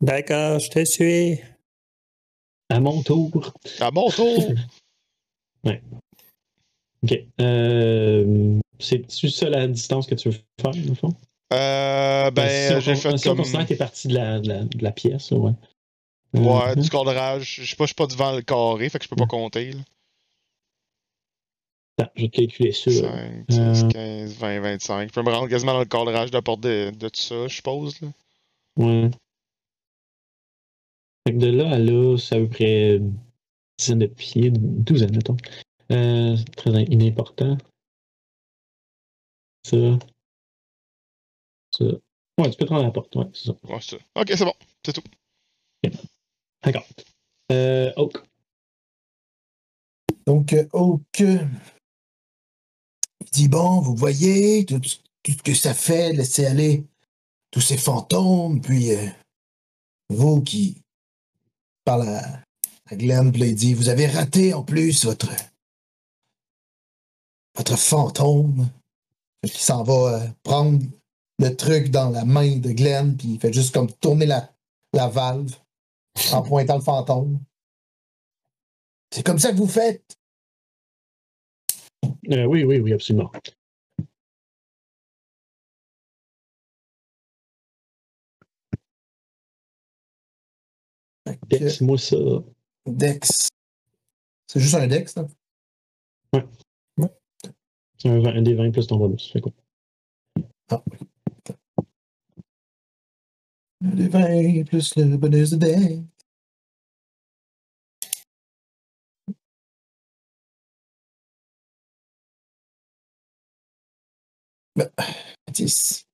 D'accord, 0.00 0.58
je 0.58 0.68
te 0.68 0.84
suis. 0.84 1.38
À 2.68 2.80
mon 2.80 3.02
tour. 3.04 3.52
À 3.78 3.92
mon 3.92 4.10
tour. 4.10 4.52
Ok. 7.02 7.18
Euh, 7.40 8.58
C'est-tu 8.78 9.30
ça 9.30 9.48
la 9.48 9.66
distance 9.66 10.06
que 10.06 10.14
tu 10.14 10.30
veux 10.30 10.38
faire, 10.60 10.90
au 10.90 10.94
fond? 10.94 11.14
Euh, 11.52 12.30
ben, 12.30 12.48
si 12.48 12.74
on, 12.74 12.80
j'ai 12.80 12.94
fait 12.94 13.16
si 13.18 13.28
on 13.28 13.30
comme. 13.32 13.38
considère 13.38 13.62
que 13.62 13.68
t'es 13.68 13.76
parti 13.76 14.08
de 14.08 14.14
la, 14.14 14.38
de 14.40 14.48
la, 14.48 14.64
de 14.64 14.82
la 14.84 14.92
pièce, 14.92 15.30
là, 15.32 15.38
ouais. 15.38 15.52
Ouais, 16.34 16.70
Euh, 16.70 16.74
du 16.76 16.88
cadrage. 16.88 17.56
Je 17.62 17.68
sais 17.70 17.74
pas, 17.76 17.84
je 17.84 17.88
suis 17.88 17.94
pas 17.94 18.06
devant 18.06 18.32
le 18.32 18.42
carré, 18.42 18.88
fait 18.88 18.98
que 18.98 19.04
je 19.04 19.08
peux 19.08 19.16
pas 19.16 19.26
compter. 19.26 19.72
Là. 19.72 19.80
attends, 21.98 22.10
je 22.14 22.22
vais 22.22 22.28
te 22.28 22.36
calculer 22.36 22.72
ça. 22.72 22.90
5, 22.90 23.46
10, 23.48 23.58
Euh. 23.58 23.88
15, 23.88 24.34
20, 24.34 24.60
25. 24.60 25.08
Je 25.08 25.12
peux 25.12 25.22
me 25.22 25.30
rendre 25.30 25.48
quasiment 25.48 25.72
dans 25.72 25.80
le 25.80 25.84
cadrage 25.86 26.30
de 26.30 26.36
la 26.36 26.42
porte 26.42 26.60
de, 26.60 26.90
de 26.90 27.08
tout 27.08 27.20
ça, 27.20 27.48
je 27.48 27.54
suppose. 27.54 28.00
Là. 28.00 28.08
Ouais. 28.76 29.10
Fait 31.26 31.34
que 31.34 31.38
de 31.38 31.48
là 31.48 31.70
à 31.72 31.78
là, 31.78 32.16
c'est 32.16 32.36
à 32.36 32.38
peu 32.38 32.48
près 32.48 32.96
une 32.96 33.14
dizaine 33.78 33.98
de 33.98 34.06
pieds, 34.06 34.50
douzaine, 34.52 35.10
mettons. 35.16 35.36
Euh, 35.90 36.36
c'est 36.36 36.56
très 36.56 36.82
inimportant. 36.84 37.58
Ça. 39.64 39.76
Ça. 41.72 41.84
Ouais, 42.38 42.50
tu 42.50 42.56
peux 42.56 42.64
te 42.64 42.70
rendre 42.70 42.82
à 42.82 42.86
la 42.86 42.90
porte, 42.90 43.14
ouais, 43.16 43.26
c'est 43.32 43.46
ça. 43.46 43.52
Ouais, 43.64 43.78
c'est 43.80 43.98
ça. 43.98 44.04
Ok, 44.14 44.28
c'est 44.28 44.44
bon. 44.44 44.54
C'est 44.84 44.92
tout. 44.92 45.02
D'accord. 46.62 46.86
Euh, 47.52 47.92
Oak. 47.96 48.18
Donc, 50.26 50.52
euh, 50.52 50.68
Oak, 50.72 51.20
il 51.20 51.48
dit 53.32 53.48
Bon, 53.48 53.80
vous 53.80 53.96
voyez 53.96 54.64
tout, 54.64 54.80
tout 54.80 55.32
ce 55.32 55.42
que 55.42 55.54
ça 55.54 55.74
fait, 55.74 56.12
laisser 56.12 56.46
aller 56.46 56.84
tous 57.50 57.60
ces 57.60 57.76
fantômes, 57.76 58.60
puis 58.60 58.92
euh, 58.92 59.08
vous 60.08 60.40
qui 60.42 60.82
parle 61.84 62.08
à, 62.08 62.42
à 62.86 62.96
Glenn, 62.96 63.32
puis 63.32 63.40
là, 63.40 63.46
il 63.48 63.56
dit 63.56 63.74
Vous 63.74 63.88
avez 63.88 64.06
raté 64.06 64.54
en 64.54 64.62
plus 64.62 65.04
votre, 65.04 65.30
votre 67.54 67.76
fantôme. 67.78 68.68
Qu'il 69.42 69.52
s'en 69.52 69.82
va 69.82 69.94
euh, 70.22 70.28
prendre 70.42 70.78
le 71.38 71.56
truc 71.56 71.90
dans 71.90 72.10
la 72.10 72.26
main 72.26 72.58
de 72.58 72.72
Glenn, 72.72 73.16
puis 73.16 73.28
il 73.28 73.40
fait 73.40 73.52
juste 73.54 73.72
comme 73.72 73.90
tourner 73.90 74.26
la, 74.26 74.52
la 74.92 75.08
valve 75.08 75.56
en 76.32 76.42
pointant 76.42 76.76
le 76.76 76.82
fantôme. 76.82 77.40
C'est 79.10 79.24
comme 79.24 79.38
ça 79.38 79.50
que 79.50 79.56
vous 79.56 79.66
faites? 79.66 80.18
Euh, 82.30 82.44
oui, 82.44 82.64
oui, 82.64 82.80
oui, 82.80 82.92
absolument. 82.92 83.28
Que- 83.28 83.50
Dex-moi 91.48 91.98
ça. 91.98 92.16
Dex. 92.86 93.48
C'est 94.46 94.60
juste 94.60 94.74
un 94.74 94.86
Dex, 94.86 95.14
là? 95.16 95.26
Un, 98.04 98.18
20 98.20 98.36
un 98.36 98.42
des 98.42 98.54
20 98.54 98.70
plus 98.72 98.86
ton 98.86 98.96
bonus. 98.98 99.30
Fait 99.32 99.40
quoi? 99.40 99.52
Le 103.80 104.08
20 104.08 104.64
plus 104.64 104.94
le 104.96 105.16
bonus 105.16 105.50
de. 105.52 106.02
Ben, 114.76 114.90
10. 115.52 116.06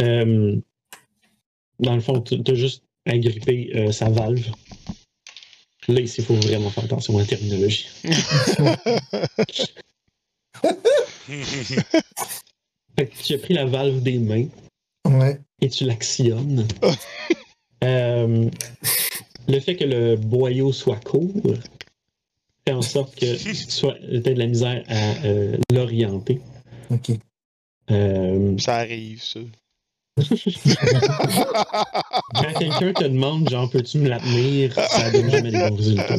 Euh, 0.00 0.60
dans 1.78 1.94
le 1.94 2.00
fond, 2.00 2.20
tu 2.20 2.42
as 2.46 2.54
juste 2.54 2.84
agrippé 3.06 3.70
euh, 3.76 3.92
sa 3.92 4.10
valve. 4.10 4.50
Là, 5.88 6.00
ici, 6.00 6.20
il 6.20 6.24
faut 6.24 6.34
vraiment 6.36 6.70
faire 6.70 6.84
attention 6.84 7.16
à 7.18 7.20
la 7.22 7.26
terminologie. 7.26 7.86
Fait 12.96 13.06
que 13.08 13.16
tu 13.22 13.34
as 13.34 13.38
pris 13.38 13.54
la 13.54 13.64
valve 13.66 14.02
des 14.02 14.18
mains 14.18 14.46
Ouais. 15.06 15.38
et 15.60 15.68
tu 15.68 15.84
l'actionnes. 15.84 16.66
Euh, 17.82 18.48
le 19.48 19.60
fait 19.60 19.76
que 19.76 19.84
le 19.84 20.16
boyau 20.16 20.72
soit 20.72 20.96
court 21.04 21.28
fait 22.66 22.72
en 22.72 22.80
sorte 22.82 23.14
que 23.16 23.36
tu 23.36 23.54
sois- 23.54 23.98
aies 24.10 24.20
de 24.20 24.30
la 24.38 24.46
misère 24.46 24.82
à 24.88 25.26
euh, 25.26 25.58
l'orienter. 25.70 26.40
OK. 26.90 27.10
Euh, 27.90 28.56
Ça 28.58 28.76
arrive, 28.76 29.22
ça. 29.22 29.40
quand 32.34 32.52
quelqu'un 32.58 32.92
te 32.92 33.04
demande, 33.04 33.48
genre, 33.48 33.68
peux-tu 33.70 33.98
me 33.98 34.08
la 34.08 34.18
tenir, 34.18 34.74
ça 34.74 35.10
donne 35.10 35.30
jamais 35.30 35.50
les 35.50 35.58
bons 35.68 35.76
résultats. 35.76 36.16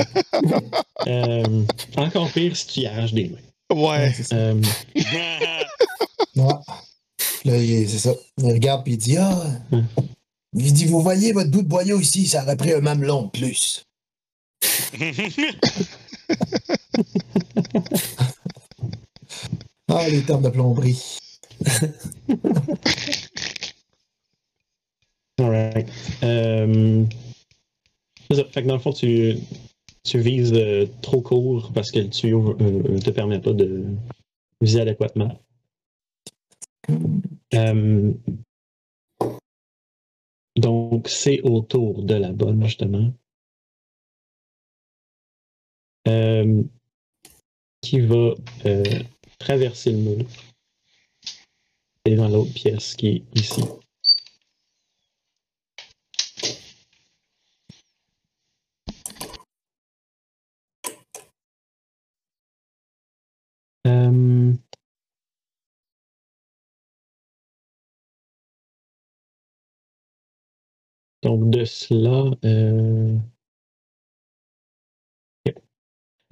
Euh, 1.08 1.64
encore 1.98 2.32
pire 2.32 2.56
si 2.56 2.68
tu 2.68 2.80
y 2.82 2.88
arraches 2.88 3.14
des 3.14 3.30
mains. 3.30 3.38
Ouais. 3.76 4.14
c'est 4.16 4.24
ça. 4.24 4.36
Euh, 4.36 4.62
Ouais. 6.36 6.54
Là, 7.46 7.54
c'est 7.88 7.98
ça. 7.98 8.14
Il 8.40 8.52
regarde 8.52 8.84
puis 8.84 8.94
il 8.94 8.98
dit 8.98 9.18
Ah. 9.18 9.46
Il 10.54 10.74
dit 10.74 10.86
Vous 10.86 11.02
voyez 11.02 11.32
votre 11.32 11.50
bout 11.50 11.62
de 11.62 11.68
boyau 11.68 12.00
ici, 12.00 12.28
ça 12.28 12.44
aurait 12.44 12.58
pris 12.58 12.74
un 12.74 12.82
mamelon 12.82 13.24
de 13.24 13.30
plus. 13.30 13.86
Ah, 19.88 20.10
les 20.10 20.24
termes 20.24 20.42
de 20.42 20.50
plomberie. 20.50 21.20
Alright. 25.40 25.90
Euh, 26.24 27.06
c'est 28.28 28.36
ça. 28.36 28.46
Fait 28.46 28.64
que 28.64 28.68
dans 28.68 28.76
le 28.76 28.80
fond, 28.80 28.94
tu, 28.94 29.36
tu 30.04 30.20
vises 30.20 30.54
euh, 30.54 30.88
trop 31.02 31.22
court 31.22 31.72
parce 31.74 31.92
que 31.92 32.00
le 32.00 32.10
tuyau 32.10 32.56
ne 32.58 33.00
te 33.00 33.10
permet 33.10 33.40
pas 33.40 33.54
de 33.54 33.86
viser 34.62 34.82
adéquatement. 34.82 35.40
Euh, 37.54 38.14
donc, 40.56 41.10
c'est 41.10 41.42
autour 41.42 42.04
de 42.04 42.16
la 42.16 42.32
bonne, 42.32 42.64
justement. 42.64 43.12
Euh, 46.08 46.64
qui 47.82 48.00
va 48.00 48.36
euh, 48.66 48.84
traverser 49.40 49.92
le 49.92 49.98
mur 49.98 50.26
et 52.06 52.16
dans 52.16 52.30
l'autre 52.30 52.54
pièce 52.54 52.96
qui 52.96 53.08
est 53.08 53.24
ici. 53.36 53.64
Euh, 63.86 64.54
Donc, 71.26 71.50
de 71.50 71.66
cela. 71.66 72.32
Euh... 72.46 73.18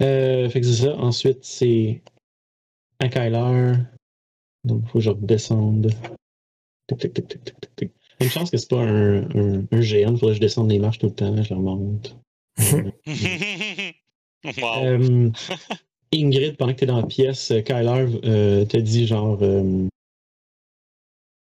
Euh, 0.02 0.48
fait 0.48 0.60
que 0.60 0.66
c'est 0.66 0.84
ça. 0.84 0.96
Ensuite, 0.96 1.44
c'est 1.44 2.00
à 3.00 3.08
Kyler. 3.08 3.72
Donc, 4.62 4.82
il 4.84 4.88
faut 4.88 4.98
que 4.98 5.04
je 5.04 5.10
redescende. 5.10 5.90
Tic, 6.86 6.98
tic, 6.98 7.12
tic, 7.12 7.26
tic, 7.26 7.44
tic, 7.44 7.60
tic, 7.60 7.76
tic. 7.76 7.92
Il 8.20 8.20
y 8.20 8.22
a 8.22 8.26
une 8.26 8.30
chance 8.30 8.52
que 8.52 8.56
c'est 8.56 8.70
pas 8.70 8.84
un, 8.84 9.24
un, 9.36 9.66
un 9.68 9.80
géant. 9.80 10.12
Il 10.12 10.18
faudrait 10.18 10.34
que 10.34 10.36
je 10.36 10.40
descende 10.40 10.70
les 10.70 10.78
marches 10.78 10.98
tout 10.98 11.06
le 11.06 11.14
temps. 11.14 11.42
Je 11.42 11.54
remonte. 11.54 12.16
wow. 14.62 15.32
Ingrid, 16.14 16.56
pendant 16.56 16.72
que 16.72 16.78
tu 16.78 16.84
es 16.84 16.86
dans 16.86 17.00
la 17.00 17.06
pièce, 17.06 17.50
euh, 17.50 17.60
Kyler 17.60 18.06
euh, 18.24 18.64
te 18.64 18.76
dit 18.76 19.06
genre 19.06 19.38
euh, 19.42 19.88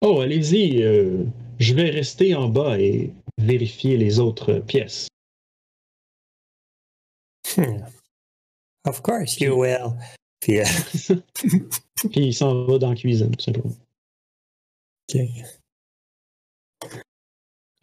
Oh, 0.02 0.22
allez-y, 0.22 0.82
euh, 0.82 1.26
je 1.60 1.74
vais 1.74 1.90
rester 1.90 2.36
en 2.36 2.50
bas 2.50 2.80
et 2.80 3.14
vérifier 3.38 3.98
les 3.98 4.20
autres 4.20 4.60
pièces. 4.60 5.08
Hmm. 7.56 7.84
Of 8.86 9.02
course 9.02 9.40
you 9.40 9.60
will. 9.60 9.94
Puis, 10.40 10.60
Puis 12.12 12.28
il 12.28 12.34
s'en 12.34 12.66
va 12.66 12.78
dans 12.78 12.90
la 12.90 12.96
cuisine, 12.96 13.36
tout 13.36 13.44
simplement. 13.44 13.74
ok. 15.14 15.20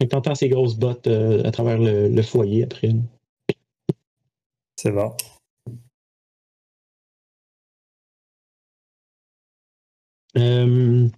T'entends 0.09 0.35
ses 0.35 0.49
grosses 0.49 0.75
bottes 0.75 1.07
à 1.07 1.51
travers 1.51 1.77
le, 1.77 2.07
le 2.09 2.21
foyer 2.23 2.63
après. 2.63 2.91
C'est 4.75 4.91
bon. 4.91 5.15
Euh, 10.37 11.09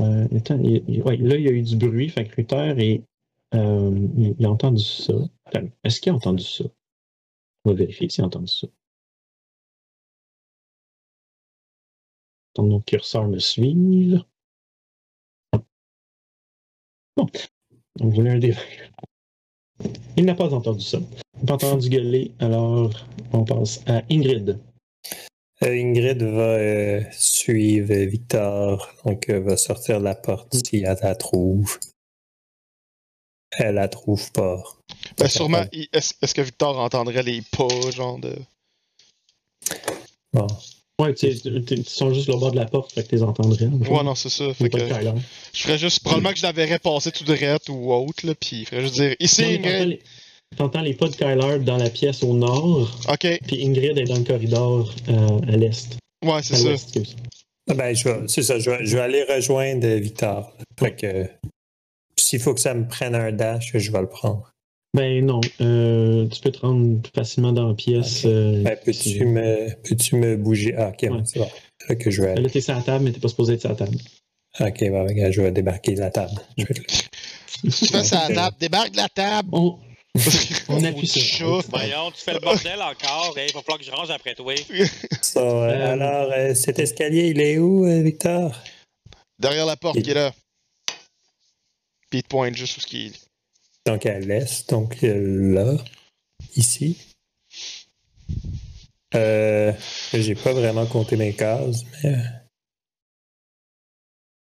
euh, 0.00 0.28
attends, 0.36 0.56
là, 0.56 0.62
il 0.64 1.42
y 1.42 1.48
a 1.48 1.52
eu 1.52 1.62
du 1.62 1.76
bruit. 1.76 2.08
Fait 2.08 2.26
que 2.26 2.40
et, 2.80 3.02
euh, 3.54 4.08
il, 4.38 4.44
a 4.44 4.50
entendu 4.50 4.82
ça. 4.82 5.14
Est-ce 5.84 6.00
qu'il 6.00 6.12
a 6.12 6.14
entendu 6.16 6.42
ça? 6.44 6.64
On 7.64 7.70
va 7.70 7.76
vérifier 7.76 8.08
s'il 8.08 8.24
a 8.24 8.26
entendu 8.26 8.48
ça. 8.48 8.66
Attends, 12.52 12.66
mon 12.66 12.80
curseur 12.80 13.28
me 13.28 13.38
suive. 13.38 14.22
Bon. 17.16 17.26
On 18.00 18.08
voulait 18.08 18.30
un 18.30 18.38
des 18.38 18.54
Il 20.16 20.24
n'a 20.24 20.34
pas 20.34 20.52
entendu 20.52 20.84
ça. 20.84 20.98
Il 21.34 21.40
n'a 21.40 21.56
pas 21.56 21.66
entendu 21.66 21.88
gueuler, 21.88 22.32
alors 22.38 22.92
on 23.32 23.44
passe 23.44 23.82
à 23.86 24.02
Ingrid. 24.10 24.58
Euh, 25.62 25.68
Ingrid 25.70 26.22
va 26.22 26.42
euh, 26.58 27.02
suivre 27.12 27.94
Victor, 27.94 28.92
donc 29.04 29.28
euh, 29.30 29.40
va 29.40 29.56
sortir 29.56 30.00
de 30.00 30.04
la 30.04 30.14
porte 30.14 30.54
si 30.54 30.78
elle 30.78 30.98
la 31.02 31.14
trouve. 31.14 31.78
Elle 33.56 33.76
la 33.76 33.88
trouve 33.88 34.32
pas. 34.32 34.62
Ben, 35.16 35.28
sûrement, 35.28 35.64
est-ce 35.92 36.34
que 36.34 36.40
Victor 36.42 36.76
entendrait 36.78 37.22
les 37.22 37.40
pas, 37.56 37.68
genre 37.92 38.18
de. 38.18 38.34
Bon. 40.32 40.46
Ouais, 41.00 41.12
tu 41.14 41.32
sais, 41.32 41.40
tu- 41.40 41.74
ils 41.74 41.88
sont 41.88 42.12
juste 42.14 42.28
au 42.28 42.38
bord 42.38 42.52
de 42.52 42.56
la 42.56 42.66
porte, 42.66 42.92
fait 42.92 43.02
que 43.04 43.08
tu 43.08 43.14
les 43.16 43.22
entendrais. 43.22 43.66
en 43.66 43.78
fait. 43.80 43.88
Ouais, 43.90 44.02
non, 44.04 44.14
c'est 44.14 44.28
ça. 44.28 44.52
Fait 44.54 44.68
que 44.68 44.78
je 44.78 45.62
ferais 45.62 45.78
juste. 45.78 46.00
Probablement 46.02 46.30
que 46.30 46.38
je 46.38 46.42
la 46.42 46.52
verrais 46.52 46.78
passer 46.78 47.10
tout 47.12 47.24
droit 47.24 47.58
ou 47.68 47.92
autre, 47.92 48.26
là, 48.26 48.34
pis 48.34 48.60
il 48.60 48.66
ferait 48.66 48.80
juste 48.82 48.94
dire 48.94 49.14
Ici, 49.20 49.44
Ingrid. 49.44 50.00
T'entends 50.56 50.82
les 50.82 50.94
pas 50.94 51.08
de 51.08 51.16
Kyler 51.16 51.58
dans 51.64 51.76
la 51.76 51.90
pièce 51.90 52.22
au 52.22 52.32
nord, 52.34 52.98
Ok, 53.08 53.26
puis 53.46 53.66
Ingrid 53.66 53.98
est 53.98 54.04
dans 54.04 54.16
le 54.18 54.24
corridor 54.24 54.94
euh, 55.08 55.40
à 55.52 55.56
l'est. 55.56 55.96
ouais, 56.24 56.42
c'est 56.42 56.56
ça. 56.56 56.70
Ah 57.70 57.74
Ben, 57.74 57.94
je 57.96 58.04
vais, 58.04 58.20
c'est 58.28 58.42
ça, 58.42 58.58
je 58.58 58.70
vais, 58.70 58.84
je 58.84 58.94
vais 58.96 59.02
aller 59.02 59.24
rejoindre 59.24 59.86
Victor. 59.96 60.52
Fait 60.78 60.94
que 60.94 61.26
s'il 62.18 62.38
faut 62.40 62.54
que 62.54 62.60
ça 62.60 62.74
me 62.74 62.86
prenne 62.86 63.14
un 63.14 63.32
dash, 63.32 63.72
je 63.74 63.90
vais 63.90 64.00
le 64.00 64.08
prendre. 64.08 64.50
Ben 64.92 65.24
non, 65.26 65.40
euh, 65.60 66.28
tu 66.28 66.40
peux 66.40 66.52
te 66.52 66.60
rendre 66.60 67.00
facilement 67.14 67.52
dans 67.52 67.68
la 67.68 67.74
pièce. 67.74 68.22
Euh, 68.26 68.62
Ben, 68.62 68.76
si- 68.92 69.14
peux-tu 69.14 69.24
me, 69.26 69.74
peux-tu 69.82 70.16
me 70.16 70.36
bouger? 70.36 70.74
Ah, 70.78 70.90
ok, 70.90 71.10
Ouais. 71.10 71.22
c'est 71.24 71.40
bon. 71.40 71.48
Fait 71.86 71.96
que 71.96 72.10
je 72.10 72.22
vais 72.22 72.34
Là, 72.36 72.48
t'es 72.48 72.60
sur 72.60 72.74
la 72.76 72.82
table, 72.82 73.04
mais 73.04 73.12
t'es 73.12 73.18
pas 73.20 73.28
supposé 73.28 73.54
être 73.54 73.60
sur 73.60 73.70
la 73.70 73.74
table. 73.76 73.96
Ok, 74.60 74.78
ben, 74.80 75.02
regarde, 75.02 75.32
je 75.32 75.40
vais 75.40 75.50
débarquer 75.50 75.94
de 75.94 76.00
la 76.00 76.10
table. 76.10 76.30
Je 76.56 76.64
vais- 76.66 76.74
Tu 77.62 77.70
ça 77.70 78.20
à 78.20 78.28
la 78.28 78.34
table, 78.50 78.56
débarque 78.60 78.92
de 78.92 78.96
la 78.98 79.08
table. 79.08 79.48
On, 79.52 79.78
on 80.68 80.84
appuie 80.84 81.08
du 81.08 81.20
sur. 81.20 81.60
chat. 81.62 81.68
Voyons, 81.70 82.10
tu 82.12 82.22
fais 82.22 82.34
le 82.34 82.40
bordel 82.40 82.80
encore. 82.80 83.34
Il 83.36 83.52
va 83.52 83.62
falloir 83.62 83.78
que 83.78 83.84
je 83.84 83.90
range 83.90 84.10
après 84.10 84.34
toi. 84.34 84.54
So, 85.22 85.40
euh, 85.40 85.68
Euh, 85.70 85.92
alors, 85.92 86.32
euh, 86.32 86.54
cet 86.54 86.78
escalier, 86.78 87.28
il 87.30 87.40
est 87.40 87.58
où, 87.58 87.84
euh, 87.84 88.02
Victor? 88.02 88.54
Derrière 89.38 89.66
la 89.66 89.76
porte 89.76 90.00
qui 90.00 90.10
est 90.10 90.14
là. 90.14 90.32
Puis 92.10 92.20
il 92.20 92.22
te 92.22 92.28
pointe 92.28 92.54
juste 92.54 92.76
où 92.76 92.80
ce 92.80 92.86
qui 92.86 93.06
est. 93.06 93.12
Donc 93.86 94.06
à 94.06 94.18
l'est, 94.20 94.70
donc 94.70 94.96
là, 95.02 95.76
ici. 96.56 96.96
Euh, 99.14 99.72
j'ai 100.12 100.34
pas 100.34 100.52
vraiment 100.52 100.86
compté 100.86 101.16
mes 101.16 101.34
cases, 101.34 101.82
mais 102.02 102.14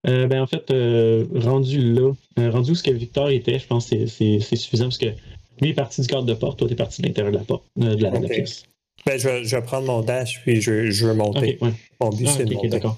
Euh, 0.07 0.25
ben 0.27 0.41
en 0.41 0.47
fait, 0.47 0.71
euh, 0.71 1.27
rendu 1.35 1.93
là, 1.93 2.13
euh, 2.39 2.49
rendu 2.49 2.71
où 2.71 2.75
ce 2.75 2.83
que 2.83 2.91
Victor 2.91 3.29
était, 3.29 3.59
je 3.59 3.67
pense 3.67 3.89
que 3.89 4.05
c'est 4.07 4.39
suffisant 4.39 4.85
parce 4.85 4.97
que 4.99 5.13
lui 5.61 5.69
est 5.69 5.73
parti 5.73 6.01
du 6.01 6.07
cadre 6.07 6.23
de 6.25 6.33
porte, 6.33 6.59
toi 6.59 6.67
t'es 6.67 6.75
parti 6.75 7.01
de 7.01 7.07
l'intérieur 7.07 7.31
de 7.33 7.37
la 7.37 7.43
porte, 7.43 7.63
euh, 7.81 7.95
de, 7.95 8.03
la, 8.03 8.09
de 8.11 8.15
la 8.15 8.21
Ok. 8.21 8.31
pièce. 8.31 8.63
ben, 9.05 9.17
je, 9.19 9.27
vais, 9.27 9.43
je 9.43 9.55
vais 9.55 9.61
prendre 9.61 9.87
mon 9.87 10.01
dash 10.01 10.41
puis 10.41 10.61
je, 10.61 10.89
je 10.91 11.07
veux 11.07 11.13
monter. 11.13 11.57
Ok, 11.61 11.67
ouais. 11.67 11.73
Mon 12.01 12.09
but, 12.09 12.25
Ah, 12.27 12.33
c'est 12.35 12.43
ok, 12.43 12.49
de 12.49 12.53
ok, 12.53 12.57
monter. 12.63 12.69
d'accord. 12.69 12.97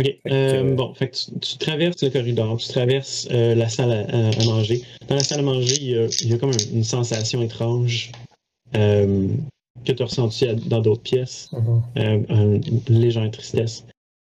Ok, 0.00 0.06
euh, 0.06 0.30
euh, 0.32 0.74
bon, 0.74 0.94
fait 0.94 1.10
que 1.10 1.16
tu, 1.16 1.38
tu 1.38 1.58
traverses 1.58 2.02
le 2.02 2.10
corridor, 2.10 2.56
tu 2.56 2.68
traverses 2.68 3.28
euh, 3.30 3.54
la 3.54 3.68
salle 3.68 3.92
à, 3.92 4.44
manger. 4.44 4.82
Dans 5.08 5.16
la 5.16 5.22
salle 5.24 5.40
à 5.40 5.42
manger, 5.42 5.76
il 5.80 5.90
y 5.90 5.98
a, 5.98 6.06
il 6.22 6.28
y 6.30 6.32
a 6.34 6.38
comme 6.38 6.50
un- 6.50 6.72
une 6.74 6.82
sensation 6.84 7.42
étrange 7.42 8.10
euh, 8.74 9.28
que 9.84 9.92
tu 9.92 10.02
as 10.02 10.06
ressentie 10.06 10.46
dans 10.66 10.80
d'autres 10.80 11.02
pièces. 11.02 11.50
Mhm. 11.52 11.82
un- 11.96 12.54
une 12.88 13.00
légère 13.00 13.30
tristesse. 13.30 13.84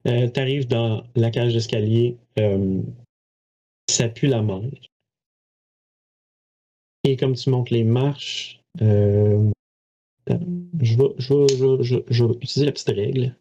tu 0.05 0.10
arrives 0.40 0.66
dans 0.66 1.05
la 1.14 1.31
cage 1.31 1.52
d'escalier, 1.55 2.16
ça 3.89 4.09
pue 4.09 4.27
la 4.27 4.43
mort. 4.43 4.62
Et 7.04 7.16
comme 7.16 7.34
tu 7.34 7.50
montes 7.50 7.70
les 7.70 7.84
marches, 7.84 8.60
je, 8.78 9.50
vais, 10.26 12.34
utiliser 12.34 12.66
la 12.66 12.72
petite 12.72 12.88
règle. 12.88 13.36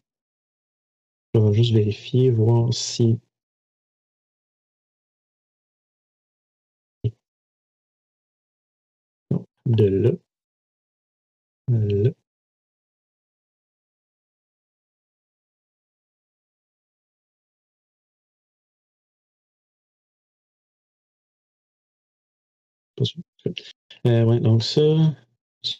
Je 1.34 1.40
vais 1.40 1.54
juste 1.54 1.72
vérifier, 1.72 2.30
voir 2.30 2.72
si. 2.74 3.18
De 9.66 9.88
là. 9.88 10.12
Là. 11.68 12.12
Euh, 24.06 24.24
ouais, 24.24 24.40
donc 24.40 24.62
ça, 24.62 24.82
ça, 25.62 25.74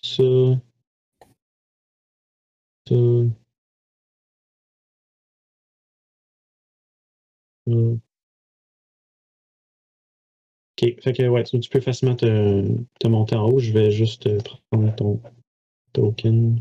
ça, 2.87 2.95
ça. 7.67 7.75
Ok, 10.83 11.01
fait 11.03 11.13
que 11.13 11.29
ouais, 11.29 11.45
tu, 11.45 11.59
peux 11.71 11.81
facilement 11.81 12.17
te, 12.17 12.67
te 12.99 13.09
monter 13.09 13.37
en 13.37 13.49
haut. 13.49 13.59
Je 13.59 13.73
vais 13.73 13.91
juste 13.91 14.29
prendre 14.71 14.95
ton 14.97 15.21
token. 15.93 16.61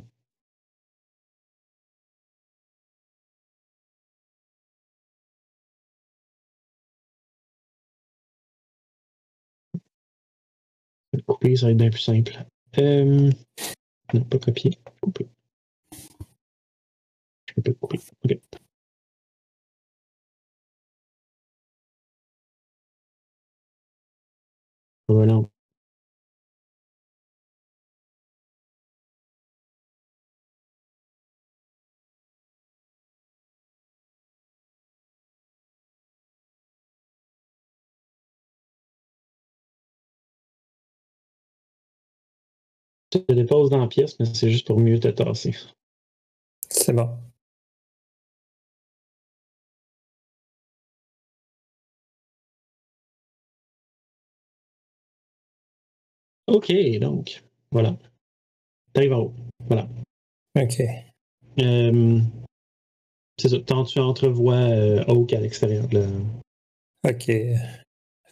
Couper, 11.32 11.56
ça 11.56 11.66
va 11.68 11.72
être 11.72 11.78
bien 11.78 11.90
plus 11.90 12.00
simple. 12.00 12.46
Euh, 12.78 13.32
non, 14.14 14.24
pas 14.26 14.40
copier. 14.40 14.78
Couper. 15.02 15.28
Je 17.48 17.54
peux 17.62 17.74
pas 17.74 17.88
couper. 17.88 18.00
Ok. 18.26 18.40
Voilà. 25.08 25.51
Te 43.20 43.32
dépose 43.34 43.70
dans 43.70 43.80
la 43.80 43.88
pièce, 43.88 44.20
mais 44.20 44.26
c'est 44.26 44.50
juste 44.50 44.68
pour 44.68 44.80
mieux 44.80 45.00
te 45.00 45.08
tasser. 45.10 45.56
C'est 46.70 46.94
bon. 46.94 47.10
Ok, 56.48 56.72
donc, 57.00 57.44
voilà. 57.72 57.98
T'arrives 58.94 59.14
en 59.14 59.20
haut. 59.20 59.34
Voilà. 59.68 59.88
OK. 60.58 60.82
Euh, 61.60 62.20
c'est 63.38 63.50
ça. 63.50 63.60
Tant 63.60 63.84
tu 63.86 64.00
entrevois 64.00 64.56
euh, 64.56 65.04
Oak 65.08 65.34
à 65.34 65.40
l'extérieur 65.40 65.88
de 65.88 66.00
la. 66.00 66.08
OK. 67.10 67.30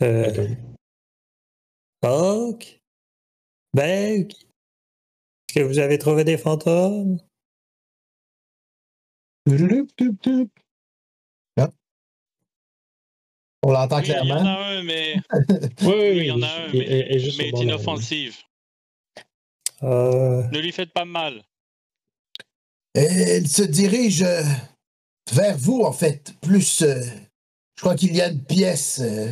Euh, 0.02 0.56
ok. 2.04 2.82
Ben, 3.74 4.28
est-ce 5.50 5.60
que 5.60 5.64
vous 5.66 5.80
avez 5.80 5.98
trouvé 5.98 6.24
des 6.24 6.38
fantômes? 6.38 7.18
Ah. 11.58 11.70
On 13.64 13.72
l'entend 13.72 13.98
Oui, 13.98 14.04
il 14.06 14.10
y 14.12 14.14
en 14.14 14.22
clairement. 14.22 14.46
a 14.46 14.68
un, 14.68 14.84
mais, 14.84 15.16
Oui, 15.82 15.88
oui, 15.88 16.18
il 16.18 16.26
y 16.26 16.32
en 16.32 16.42
a 16.44 16.48
un, 16.48 16.68
mais 16.72 17.20
bord 17.52 17.62
est 17.62 17.64
inoffensive. 17.64 18.38
Euh, 19.82 20.44
Ne 20.50 20.60
lui 20.60 20.72
faites 20.72 20.94
pas 20.94 21.06
mal. 21.06 21.42
Elle 22.94 23.48
se 23.48 23.64
dirige 23.64 24.22
euh, 24.22 24.44
vers 25.32 25.58
vous, 25.58 25.82
en 25.82 25.94
fait. 25.94 26.36
Plus, 26.42 26.84
euh, 26.84 27.02
je 27.76 27.82
crois 27.82 27.96
qu'il 27.96 28.16
y 28.16 28.22
a 28.22 28.30
une 28.30 28.44
pièce 28.44 29.00
euh, 29.00 29.32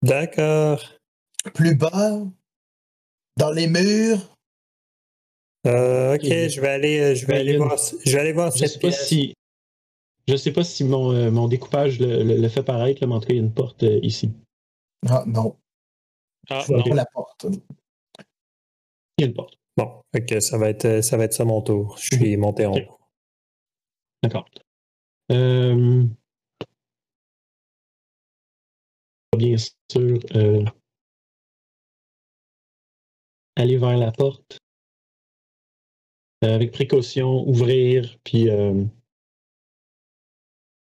D'accord. 0.00 0.82
plus 1.52 1.74
bas, 1.74 2.20
dans 3.36 3.50
les 3.50 3.66
murs. 3.66 4.35
Euh, 5.66 6.14
ok, 6.14 6.22
je 6.24 6.60
vais 6.60 6.68
aller, 6.68 7.00
euh, 7.00 7.14
je 7.14 7.26
vais 7.26 7.38
aller 7.38 7.52
une- 7.52 7.58
voir, 7.58 7.76
je 7.76 8.10
vais 8.12 8.18
aller 8.20 8.32
voir 8.32 8.52
Je 8.52 8.58
sais 8.58 8.68
cette 8.68 8.80
pas 8.82 8.88
pièce. 8.88 9.08
si. 9.08 9.34
Je 10.28 10.36
sais 10.36 10.52
pas 10.52 10.64
si 10.64 10.84
mon, 10.84 11.12
euh, 11.12 11.30
mon 11.30 11.48
découpage 11.48 11.98
le, 12.00 12.22
le- 12.22 12.36
le 12.36 12.48
fait 12.48 12.62
paraître, 12.62 13.00
là, 13.00 13.06
mais 13.06 13.14
en 13.14 13.20
tout 13.20 13.26
cas, 13.28 13.34
il 13.34 13.36
y 13.36 13.40
a 13.40 13.42
une 13.42 13.52
porte 13.54 13.82
euh, 13.82 13.98
ici. 14.02 14.30
Ah, 15.08 15.24
non, 15.26 15.56
Ah, 16.48 16.60
je 16.62 16.66
vois 16.68 16.78
non. 16.78 16.84
pas 16.84 16.94
la 16.94 17.06
porte. 17.06 17.46
Il 19.18 19.22
y 19.22 19.24
a 19.24 19.26
une 19.26 19.34
porte. 19.34 19.54
Bon, 19.76 20.02
ok, 20.16 20.40
ça 20.42 20.58
va 20.58 20.68
être, 20.70 21.02
ça 21.02 21.16
va 21.16 21.24
être 21.24 21.32
ça 21.34 21.44
mon 21.44 21.62
tour. 21.62 21.96
Je 21.98 22.16
suis 22.16 22.36
monté 22.36 22.66
en 22.66 22.74
haut. 22.76 22.98
D'accord. 24.22 24.48
Euh... 25.32 26.04
Bien 29.36 29.56
sûr. 29.58 30.18
euh, 30.34 30.64
aller 33.56 33.76
vers 33.76 33.96
la 33.96 34.12
porte. 34.12 34.58
Euh, 36.44 36.54
avec 36.54 36.70
précaution, 36.70 37.48
ouvrir, 37.48 38.18
puis 38.22 38.50
euh, 38.50 38.84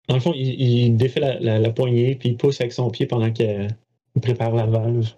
dans 0.08 0.16
le 0.16 0.20
fond, 0.20 0.32
il, 0.34 0.96
défait 0.96 1.20
la, 1.20 1.70
poignée, 1.70 2.16
puis 2.16 2.30
il 2.30 2.36
pousse 2.36 2.60
avec 2.60 2.72
son 2.72 2.90
pied 2.90 3.06
pendant 3.06 3.32
qu'il 3.32 3.68
il 4.14 4.20
prépare 4.20 4.52
la 4.52 4.66
valve. 4.66 5.14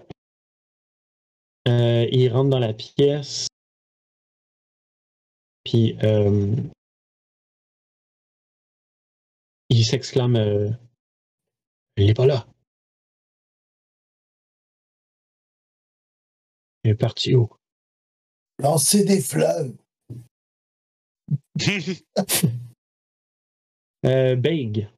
Euh, 1.69 2.07
il 2.13 2.29
rentre 2.31 2.51
dans 2.51 2.59
la 2.59 2.73
pièce, 2.73 3.49
puis 5.65 5.97
euh, 6.05 6.55
il 9.69 9.85
s'exclame 9.85 10.37
euh, 10.37 10.71
Il 11.97 12.09
est 12.09 12.15
pas 12.15 12.27
là. 12.27 12.47
Il 16.85 16.93
est 16.93 16.95
parti 16.95 17.35
où? 17.35 17.49
Lancer 18.61 19.05
des 19.05 19.21
fleurs. 19.21 19.67
Euh, 24.05 24.37
Beg. 24.37 24.89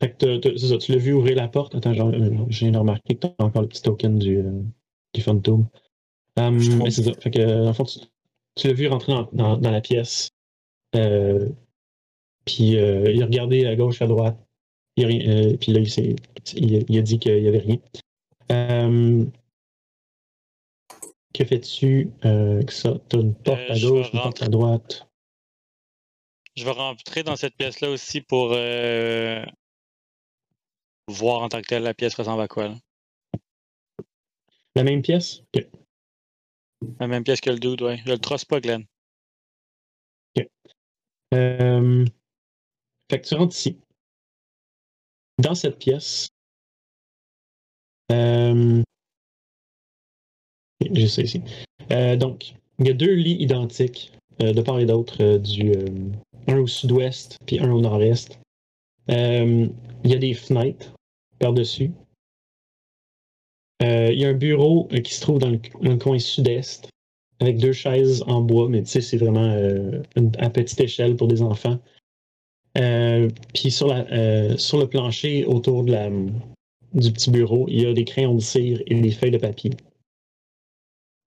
Fait 0.00 0.10
que 0.12 0.16
t'as- 0.16 0.38
t'as- 0.40 0.56
c'est 0.58 0.68
ça, 0.68 0.78
tu 0.78 0.92
l'as 0.92 0.98
vu 0.98 1.12
ouvrir 1.12 1.36
la 1.36 1.46
porte. 1.48 1.74
Attends, 1.74 1.92
euh, 1.92 2.18
de 2.30 2.76
remarquer 2.78 3.14
que 3.14 3.26
tu 3.26 3.32
as 3.38 3.44
encore 3.44 3.62
le 3.62 3.68
petit 3.68 3.82
token 3.82 4.18
du, 4.18 4.38
euh, 4.38 4.62
du 5.14 5.20
fantôme. 5.20 5.68
Um, 6.36 6.56
mais 6.82 6.90
c'est 6.90 7.02
ça. 7.04 7.12
Fait 7.20 7.30
que, 7.30 7.82
tu, 7.84 8.00
tu 8.56 8.66
l'as 8.66 8.72
vu 8.72 8.88
rentrer 8.88 9.12
dans, 9.12 9.28
dans- 9.32 9.56
dans 9.58 9.70
la 9.70 9.80
pièce. 9.80 10.30
Euh, 10.96 11.48
puis 12.44 12.76
euh, 12.76 13.12
il 13.12 13.22
a 13.22 13.26
regardé 13.26 13.66
à 13.66 13.76
gauche, 13.76 14.00
à 14.02 14.06
droite. 14.06 14.38
Il 14.96 15.04
a 15.04 15.08
euh, 15.08 15.56
puis 15.56 15.72
là, 15.72 15.80
il, 15.80 16.16
il, 16.56 16.84
il 16.88 16.98
a 16.98 17.02
dit 17.02 17.18
qu'il 17.18 17.40
n'y 17.40 17.48
avait 17.48 17.58
rien. 17.58 17.76
Euh, 18.50 19.24
que 21.34 21.44
fais-tu 21.44 22.10
avec 22.22 22.70
ça? 22.70 22.98
T'as 23.08 23.20
une 23.20 23.34
porte 23.34 23.60
à 23.68 23.78
gauche, 23.78 24.10
une 24.12 24.20
porte 24.20 24.42
à 24.42 24.48
droite. 24.48 25.07
Je 26.58 26.64
vais 26.64 26.72
rentrer 26.72 27.22
dans 27.22 27.36
cette 27.36 27.54
pièce-là 27.54 27.88
aussi 27.88 28.20
pour 28.20 28.50
euh, 28.52 29.44
voir 31.06 31.42
en 31.42 31.48
tant 31.48 31.60
que 31.60 31.68
tel 31.68 31.84
la 31.84 31.94
pièce 31.94 32.16
ressemble 32.16 32.42
à 32.42 32.48
quoi. 32.48 32.66
là. 32.66 32.74
La 34.74 34.82
même 34.82 35.00
pièce? 35.00 35.44
Ok. 35.54 35.68
La 36.98 37.06
même 37.06 37.22
pièce 37.22 37.40
que 37.40 37.50
le 37.50 37.60
dude, 37.60 37.80
ouais. 37.82 37.98
Je 38.04 38.10
le 38.10 38.18
trosse 38.18 38.44
pas, 38.44 38.60
Glenn. 38.60 38.84
Euh, 41.32 42.04
fait 43.08 43.20
que 43.20 43.28
tu 43.28 43.34
rentres 43.36 43.54
ici. 43.54 43.78
Dans 45.40 45.54
cette 45.54 45.78
pièce. 45.78 46.28
Euh, 48.10 48.82
J'ai 50.80 51.06
ça 51.06 51.22
ici. 51.22 51.40
Euh, 51.92 52.16
donc, 52.16 52.54
il 52.80 52.88
y 52.88 52.90
a 52.90 52.94
deux 52.94 53.14
lits 53.14 53.40
identiques 53.40 54.12
euh, 54.42 54.52
de 54.52 54.60
part 54.60 54.80
et 54.80 54.86
d'autre 54.86 55.36
du 55.36 55.72
un 56.48 56.58
au 56.58 56.66
sud-ouest 56.66 57.38
puis 57.46 57.58
un 57.60 57.70
au 57.70 57.80
nord-est. 57.80 58.38
Euh, 59.10 59.66
il 60.04 60.10
y 60.10 60.14
a 60.14 60.18
des 60.18 60.34
fenêtres 60.34 60.94
par-dessus. 61.38 61.92
Euh, 63.82 64.10
il 64.12 64.18
y 64.18 64.24
a 64.24 64.28
un 64.28 64.34
bureau 64.34 64.88
euh, 64.92 65.00
qui 65.00 65.14
se 65.14 65.20
trouve 65.20 65.38
dans 65.38 65.50
le, 65.50 65.96
coin 65.96 66.18
sud-est 66.18 66.88
avec 67.40 67.58
deux 67.58 67.72
chaises 67.72 68.24
en 68.26 68.42
bois, 68.42 68.68
mais 68.68 68.82
tu 68.82 68.88
sais, 68.88 69.00
c'est 69.00 69.16
vraiment 69.16 69.54
à 70.38 70.50
petite 70.50 70.80
échelle 70.80 71.14
pour 71.14 71.28
des 71.28 71.40
enfants. 71.40 71.78
Puis 72.74 73.70
sur, 73.70 73.88
le 73.94 74.84
plancher 74.86 75.44
autour 75.44 75.84
du 75.84 77.12
petit 77.12 77.30
bureau, 77.30 77.66
il 77.68 77.82
y 77.82 77.86
a 77.86 77.92
des 77.92 78.04
crayons 78.04 78.34
de 78.34 78.40
cire 78.40 78.82
et 78.86 79.00
des 79.00 79.12
feuilles 79.12 79.30
de 79.30 79.38
papier. 79.38 79.70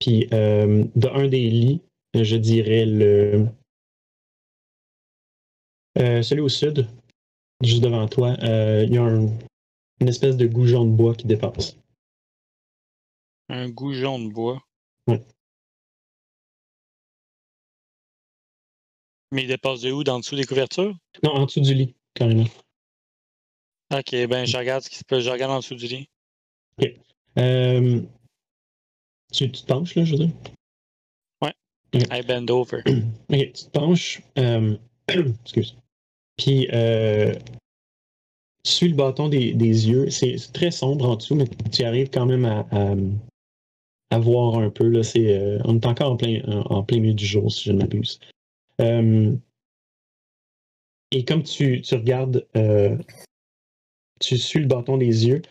Puis 0.01 0.27
euh, 0.33 0.83
de 0.95 1.07
un 1.07 1.27
des 1.27 1.49
lits, 1.49 1.81
je 2.15 2.35
dirais 2.35 2.85
le 2.85 3.45
celui 5.97 6.41
au 6.41 6.49
sud, 6.49 6.87
juste 7.63 7.83
devant 7.83 8.07
toi, 8.07 8.35
euh, 8.43 8.83
il 8.87 8.93
y 8.93 8.97
a 8.97 9.03
un- 9.03 9.29
une 9.99 10.07
espèce 10.07 10.37
de 10.37 10.47
goujon 10.47 10.85
de 10.85 10.91
bois 10.91 11.15
qui 11.15 11.27
dépasse. 11.27 11.75
Un 13.49 13.69
goujon 13.69 14.19
de 14.19 14.29
bois? 14.31 14.61
Ouais. 15.07 15.21
Mais 19.31 19.43
il 19.43 19.47
dépasse 19.47 19.81
de 19.81 19.91
où? 19.91 20.03
Dans 20.03 20.19
dessous 20.19 20.35
des 20.35 20.45
couvertures? 20.45 20.95
Non, 21.23 21.31
en 21.31 21.45
dessous 21.45 21.61
du 21.61 21.73
lit, 21.73 21.95
carrément. 22.13 22.47
Ok, 23.93 24.11
ben 24.11 24.45
je 24.45 24.57
regarde 24.57 24.83
ce 24.83 24.89
qui 24.89 24.97
se 24.97 25.03
peut. 25.03 25.19
Je 25.19 25.29
regarde 25.29 25.51
en 25.51 25.59
dessous 25.59 25.75
du 25.75 25.85
lit. 25.87 26.09
Euh, 27.37 28.01
tu, 29.31 29.51
tu 29.51 29.61
te 29.61 29.65
penches, 29.67 29.95
là, 29.95 30.03
je 30.05 30.11
veux 30.15 30.25
dire? 30.25 30.35
I 31.93 32.21
bend 32.21 32.49
over. 32.49 32.81
Ok, 33.29 33.51
tu 33.53 33.65
te 33.65 33.69
penches. 33.69 34.21
euh, 34.37 34.77
excuse. 35.43 35.75
Puis, 36.41 36.67
euh, 36.73 37.35
le 38.81 38.93
bâton 38.95 39.29
des, 39.29 39.53
des 39.53 39.89
yeux. 39.89 40.09
C'est 40.09 40.37
très 40.53 40.71
sombre 40.71 41.07
en 41.07 41.15
dessous, 41.15 41.35
mais 41.35 41.45
tu 41.71 41.83
arrives 41.83 42.09
quand 42.09 42.25
même 42.25 42.45
à, 42.45 42.67
à, 44.09 44.19
voir 44.19 44.57
un 44.57 44.71
peu. 44.71 44.87
Là, 44.87 45.01
euh, 45.17 45.59
on 45.65 45.75
est 45.75 45.85
encore 45.85 46.13
en 46.13 46.17
plein, 46.17 46.41
en, 46.47 46.81
plein 46.83 46.99
milieu 46.99 47.13
du 47.13 47.25
jour, 47.25 47.51
si 47.51 47.65
je 47.65 47.73
ne 47.73 47.79
m'abuse. 47.79 48.19
Euh, 48.79 49.35
et 51.11 51.25
comme 51.25 51.43
tu, 51.43 51.81
tu 51.81 51.93
regardes, 51.93 52.47
euh, 52.55 52.97
tu 54.19 54.37
suis 54.37 54.61
le 54.61 54.67
bâton 54.67 54.97
des 54.97 55.27
yeux, 55.27 55.43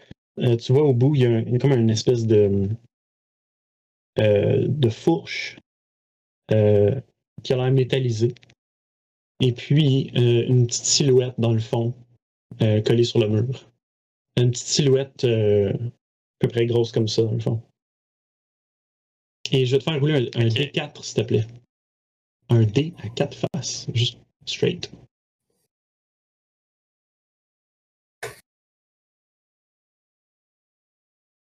tu 0.58 0.72
vois 0.72 0.84
au 0.84 0.94
bout, 0.94 1.14
il 1.14 1.20
y 1.20 1.26
a, 1.26 1.58
comme 1.58 1.72
une 1.72 1.90
espèce 1.90 2.26
de, 2.26 2.68
de 4.16 4.88
fourche 4.88 5.56
qui 6.48 7.52
a 7.52 7.56
l'air 7.56 7.70
métallisée. 7.70 8.34
Et 9.40 9.52
puis, 9.52 10.10
euh, 10.16 10.46
une 10.46 10.66
petite 10.66 10.84
silhouette 10.84 11.34
dans 11.38 11.52
le 11.52 11.60
fond, 11.60 11.94
euh, 12.62 12.82
collée 12.82 13.04
sur 13.04 13.18
le 13.20 13.28
mur. 13.28 13.70
Une 14.36 14.50
petite 14.50 14.66
silhouette 14.66 15.24
euh, 15.24 15.72
à 15.72 15.78
peu 16.40 16.48
près 16.48 16.66
grosse 16.66 16.92
comme 16.92 17.08
ça, 17.08 17.22
dans 17.22 17.32
le 17.32 17.40
fond. 17.40 17.62
Et 19.50 19.66
je 19.66 19.72
vais 19.72 19.78
te 19.78 19.84
faire 19.84 19.98
rouler 19.98 20.30
un, 20.34 20.40
un 20.40 20.46
Ok. 20.46 20.52
D4, 20.52 21.02
s'il 21.04 21.22
te 21.22 21.26
plaît. 21.26 21.46
Un 22.50 22.64
D 22.64 22.92
à 22.98 23.08
quatre 23.08 23.36
faces, 23.54 23.86
juste 23.94 24.18
straight. 24.46 24.90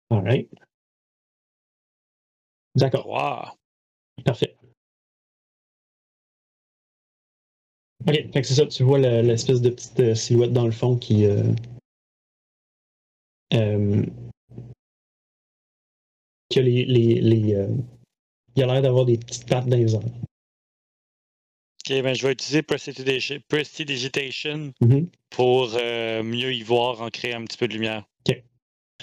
Alright. 0.10 0.50
D'accord. 2.76 3.08
Wow. 3.08 3.58
Parfait. 4.26 4.56
Ok, 8.08 8.16
fait 8.34 8.42
que 8.42 8.48
c'est 8.48 8.56
ça, 8.56 8.66
tu 8.66 8.84
vois 8.84 9.00
le- 9.00 9.22
l'espèce 9.22 9.62
de 9.62 9.70
petite 9.70 10.00
euh, 10.00 10.16
silhouette 10.16 10.54
dans 10.54 10.66
le 10.66 10.72
fond 10.72 10.98
qui. 10.98 11.26
euh, 11.26 11.44
euh, 13.54 14.04
qui 16.50 16.60
a 16.60 16.62
les. 16.62 16.86
les, 16.86 17.22
les, 17.22 17.54
euh, 17.56 17.68
il 18.56 18.64
a 18.64 18.68
l'air 18.68 18.82
d'avoir 18.82 19.06
des 19.06 19.18
petites 19.18 19.48
pattes 19.48 19.68
dans 19.68 19.78
les 19.78 19.94
airs. 19.94 20.02
Ok, 20.02 22.02
ben 22.04 22.14
je 22.16 22.26
vais 22.26 22.34
utiliser 22.34 22.62
Prestidigita- 22.62 23.40
Prestidigitation 23.48 24.72
Mhm. 24.82 25.10
pour 25.30 25.74
euh, 25.76 26.24
mieux 26.24 26.54
y 26.54 26.64
voir 26.64 27.02
en 27.02 27.10
créant 27.10 27.42
un 27.42 27.46
petit 27.46 27.58
peu 27.58 27.68
de 27.68 27.74
lumière. 27.74 28.06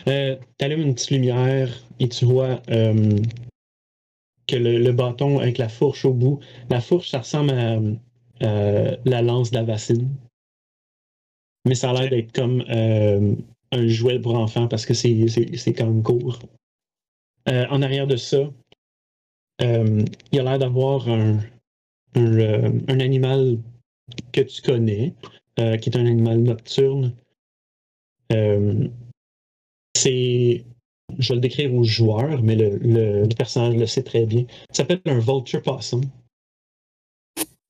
Euh, 0.09 0.37
T'allumes 0.59 0.81
une 0.83 0.95
petite 0.95 1.13
lumière 1.13 1.85
et 2.01 2.09
tu 2.09 2.25
vois 2.25 2.57
que 2.67 4.57
le, 4.57 4.79
le 4.79 4.93
bâton 4.93 5.39
avec 5.39 5.57
la 5.57 5.69
fourche 5.69 6.05
au 6.05 6.13
bout, 6.13 6.41
la 6.69 6.81
fourche, 6.81 7.11
ça 7.11 7.21
ressemble 7.21 7.51
à 7.53 7.79
euh, 8.45 8.97
la 9.05 9.23
lance 9.23 9.51
d'Avacine. 9.51 10.09
Mais 11.67 11.75
ça 11.75 11.91
a 11.91 11.95
l'air 11.95 12.11
d'être 12.11 12.33
comme 12.33 12.63
euh, 12.69 13.35
un 13.73 13.89
jouet 13.89 14.19
pour 14.21 14.35
enfants 14.35 14.69
parce 14.69 14.85
que 14.87 14.95
c'est 14.95 15.29
c'est- 15.29 15.57
c'est 15.57 15.73
quand 15.73 15.87
même 15.87 16.03
court. 16.03 16.39
Euh, 17.49 17.67
en 17.71 17.83
arrière 17.83 18.07
de 18.07 18.17
ça, 18.17 18.51
il 19.61 20.41
a 20.41 20.43
l'air 20.43 20.59
d'avoir 20.59 21.09
un, 21.09 21.39
animal 22.89 23.59
que 24.33 24.43
tu 24.43 24.63
connais, 24.63 25.15
qui 25.57 25.89
est 25.91 25.97
un 25.97 26.07
animal 26.07 26.39
nocturne. 26.41 27.15
C'est. 29.97 30.65
Je 31.19 31.29
vais 31.29 31.35
le 31.35 31.41
décrire 31.41 31.73
aux 31.75 31.85
joueurs, 31.85 32.43
mais 32.43 32.57
le 32.57 33.29
personnage 33.37 33.77
le 33.77 33.87
sait 33.87 34.03
très 34.03 34.27
bien. 34.27 34.45
Ça 34.71 34.79
s'appelle 34.83 35.01
un 35.07 35.19
vulture 35.19 35.63
possum. 35.63 36.03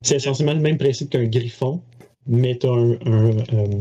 C'est 0.04 0.16
essentiellement 0.16 0.54
le 0.54 0.60
même 0.60 0.78
principe 0.78 1.10
qu'un 1.10 1.24
griffon, 1.24 1.82
mais 2.26 2.58
tu 2.58 2.66
as 2.66 2.70
un, 2.72 2.92
un, 3.06 3.38
euh, 3.54 3.80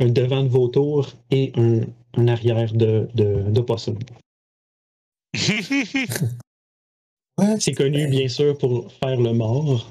un 0.00 0.06
devant 0.06 0.44
de 0.44 0.48
vautour 0.48 1.10
et 1.30 1.52
un, 1.56 1.80
un 2.16 2.28
arrière 2.28 2.72
de, 2.72 3.08
de, 3.14 3.50
de 3.50 3.60
possum. 3.60 3.98
C'est 7.58 7.72
connu, 7.72 8.06
bien 8.06 8.28
sûr, 8.28 8.56
pour 8.56 8.92
faire 8.92 9.20
le 9.20 9.32
mort 9.32 9.90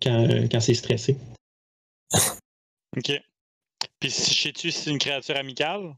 quand, 0.00 0.26
quand 0.50 0.60
c'est 0.60 0.72
stressé. 0.72 1.18
ok. 2.96 3.22
Puis 4.00 4.10
si 4.10 4.34
sais-tu 4.34 4.70
si 4.70 4.80
c'est 4.80 4.90
une 4.90 4.98
créature 4.98 5.36
amicale? 5.36 5.94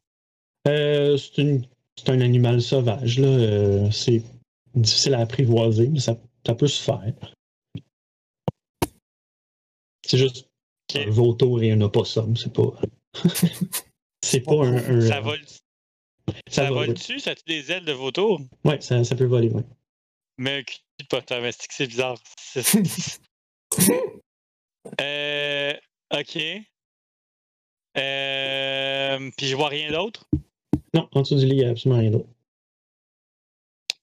Euh, 0.67 1.17
c'est 1.17 1.43
une 1.43 1.65
c'est 1.97 2.11
un 2.11 2.21
animal 2.21 2.61
sauvage. 2.61 3.21
Là. 3.21 3.29
euh, 3.29 3.91
c'est 3.93 4.23
difficile 4.75 5.15
à 5.15 5.21
apprivoiser, 5.21 5.89
mais 5.89 6.01
ça, 6.01 6.17
ça 6.45 6.55
peut 6.57 6.67
se 6.67 6.83
faire. 6.83 7.15
C'est 10.07 10.19
juste 10.19 10.49
Ok. 10.95 11.01
un 11.07 11.11
vautour 11.11 11.63
et 11.63 11.73
un 11.73 11.81
opossum. 11.81 12.37
C'est 12.37 12.53
pas. 12.53 12.73
c'est 14.23 14.41
pas 14.41 14.65
un. 14.65 14.75
un- 14.77 15.01
Ça 15.09 15.21
vole, 15.21 15.41
ça 16.49 16.65
va, 16.65 16.71
vole 16.71 16.95
dessus, 16.95 17.21
ça 17.21 17.31
a 17.33 17.35
des 17.47 17.71
ailes 17.73 17.85
de 17.85 17.93
vautour? 17.93 18.41
Ouais, 18.65 18.81
ça, 18.81 19.03
ça 19.05 19.15
peut 19.17 19.25
voler, 19.25 19.49
ouais. 19.51 19.63
Mais 20.39 20.59
un 20.59 20.63
cul 20.63 20.79
de 21.01 21.07
potin, 21.07 21.41
mais 21.41 21.51
c'est 21.53 21.87
bizarre. 21.87 22.17
Euh, 25.01 25.73
ok. 26.13 26.39
Euh, 27.97 29.31
puis 29.37 29.47
je 29.47 29.57
vois 29.57 29.69
rien 29.69 29.91
d'autre? 29.91 30.29
Non, 30.93 31.09
en 31.13 31.23
dessous 31.23 31.37
du 31.37 31.47
lit, 31.47 31.53
il 31.53 31.59
n'y 31.59 31.65
a 31.65 31.71
absolument 31.71 32.01
rien 32.01 32.11
d'autre. 32.11 32.29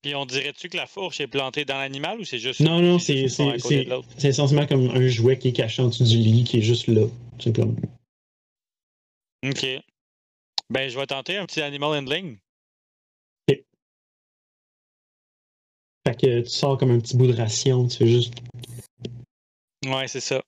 Puis 0.01 0.15
on 0.15 0.25
dirait-tu 0.25 0.69
que 0.69 0.77
la 0.77 0.87
fourche 0.87 1.21
est 1.21 1.27
plantée 1.27 1.63
dans 1.63 1.77
l'animal 1.77 2.19
ou 2.19 2.23
c'est 2.23 2.39
juste. 2.39 2.59
Non, 2.59 2.81
non, 2.81 2.97
c'est 2.97 3.23
essentiellement 3.23 4.65
comme 4.65 4.89
un 4.89 5.07
jouet 5.07 5.37
qui 5.37 5.49
est 5.49 5.53
caché 5.53 5.81
en 5.81 5.89
dessous 5.89 6.03
du 6.03 6.17
lit, 6.17 6.43
qui 6.43 6.57
est 6.57 6.63
juste 6.63 6.87
là, 6.87 7.05
tout 7.37 7.43
simplement. 7.43 7.75
Ok. 9.45 9.65
Ben, 10.69 10.89
je 10.89 10.97
vais 10.97 11.05
tenter 11.05 11.37
un 11.37 11.45
petit 11.45 11.61
animal 11.61 11.99
handling. 11.99 12.37
Fait 16.07 16.15
que 16.15 16.41
tu 16.41 16.49
sors 16.49 16.77
comme 16.79 16.91
un 16.91 16.99
petit 16.99 17.15
bout 17.15 17.27
de 17.27 17.33
ration, 17.33 17.87
tu 17.87 17.97
fais 17.97 18.07
juste. 18.07 18.33
Ouais, 19.85 20.07
c'est 20.07 20.19
ça. 20.19 20.41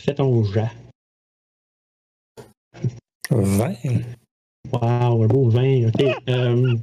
Fais 0.00 0.14
ton 0.14 0.44
jet. 0.44 0.70
20. 3.30 3.74
Wow, 4.72 5.24
un 5.24 5.26
beau 5.26 5.48
vin, 5.48 5.88
ok. 5.88 6.02
Euh, 6.28 6.76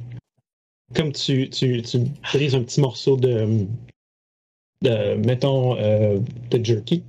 comme 0.96 1.12
tu, 1.12 1.50
tu, 1.50 1.82
tu 1.82 2.00
brises 2.34 2.56
un 2.56 2.64
petit 2.64 2.82
morceau 2.82 3.18
de, 3.18 3.66
de 4.82 5.16
mettons, 5.16 5.78
euh, 5.78 6.20
de 6.52 6.64
jerky, 6.64 7.04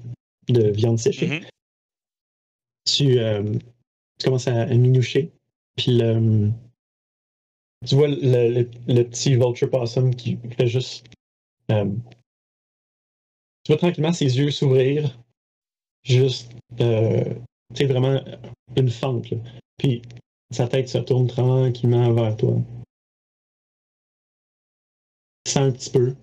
de 0.49 0.71
viande 0.71 0.99
séchée, 0.99 1.27
Mhm. 1.29 1.47
tu, 2.85 3.19
euh, 3.19 3.43
tu 4.19 4.25
commences 4.25 4.49
à, 4.49 4.63
à 4.63 4.67
minoucher, 4.75 5.33
puis 5.77 5.97
le, 5.99 6.51
tu 7.87 7.95
vois 7.95 8.09
le, 8.09 8.17
le- 8.51 8.71
le 8.87 9.03
petit 9.05 9.35
vulture 9.35 9.71
possum 9.71 10.15
qui 10.15 10.39
fait 10.57 10.67
juste. 10.69 11.07
euh, 11.71 11.87
tu 13.65 13.73
vois 13.73 13.79
tranquillement 13.79 14.13
ses 14.13 14.37
yeux 14.39 14.51
s'ouvrir, 14.51 15.19
juste, 16.03 16.53
tu 16.77 16.85
sais, 17.75 17.87
vraiment 17.87 18.23
une 18.77 18.91
fente, 18.91 19.31
là. 19.31 19.39
Puis 19.79 20.03
sa 20.51 20.69
tête 20.69 20.89
se 20.89 20.99
tourne 20.99 21.27
tranquillement 21.27 22.13
vers 22.13 22.37
toi. 22.37 22.57
Sent 25.47 25.61
un 25.61 25.73
petit 25.73 25.91
peu. 25.91 26.15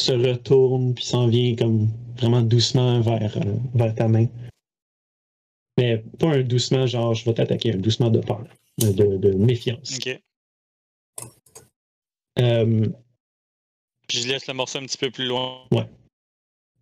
Se 0.00 0.12
retourne, 0.12 0.94
puis 0.94 1.04
s'en 1.04 1.26
vient 1.28 1.54
comme 1.56 1.88
vraiment 2.16 2.42
doucement 2.42 3.00
vers, 3.00 3.36
euh, 3.38 3.56
vers 3.74 3.94
ta 3.94 4.08
main. 4.08 4.26
Mais 5.78 5.98
pas 6.18 6.34
un 6.34 6.42
doucement 6.42 6.86
genre 6.86 7.14
je 7.14 7.24
vais 7.24 7.34
t'attaquer, 7.34 7.74
un 7.74 7.78
doucement 7.78 8.10
de 8.10 8.20
peur, 8.20 8.46
euh, 8.82 8.92
de, 8.92 9.16
de 9.16 9.30
méfiance. 9.32 9.96
Ok. 9.96 10.20
Euh, 12.38 12.86
Puis 14.08 14.18
je 14.22 14.28
laisse 14.28 14.46
le 14.46 14.54
morceau 14.54 14.78
un 14.78 14.86
petit 14.86 14.98
peu 14.98 15.10
plus 15.10 15.26
loin. 15.26 15.66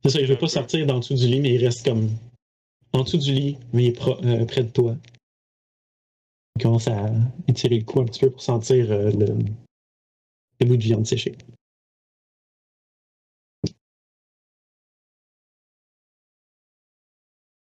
c'est 0.02 0.10
ça, 0.10 0.20
il 0.20 0.26
veut 0.26 0.34
pas 0.34 0.40
peu. 0.42 0.48
sortir 0.48 0.86
d'en 0.86 0.98
dessous 0.98 1.14
du 1.14 1.26
lit, 1.26 1.40
mais 1.40 1.55
il 1.55 1.64
reste 1.64 1.84
comme 1.84 2.10
en 2.92 3.02
dessous 3.02 3.18
du 3.18 3.32
lit, 3.32 3.59
mais 3.72 3.84
il 3.84 3.88
est 3.88 3.92
pro- 3.92 4.22
euh, 4.24 4.44
près 4.44 4.62
de 4.64 4.70
toi. 4.70 4.96
Il 6.56 6.62
commence 6.62 6.86
à 6.88 7.10
étirer 7.48 7.78
le 7.78 7.84
cou 7.84 8.01
un 8.01 8.05
petit 8.05 8.20
peu 8.20 8.30
pour 8.30 8.42
sentir 8.42 8.86
le, 8.88 9.34
le 10.65 10.70
bout 10.70 10.77
de 10.77 10.82
viande 10.82 11.07
séchée. 11.07 11.35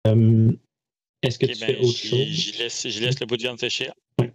Euh, 0.08 0.52
Est-ce 1.24 1.38
que 1.40 1.46
tu 1.46 1.60
ben, 1.60 1.66
fais 1.68 1.78
autre 1.80 1.98
chose? 1.98 2.20
J'y 2.28 2.58
laisse, 2.58 3.20
le 3.20 3.26
bout 3.26 3.38
de 3.38 3.42
viande 3.44 3.60
séchée. 3.60 3.90
Ouais. 4.20 4.32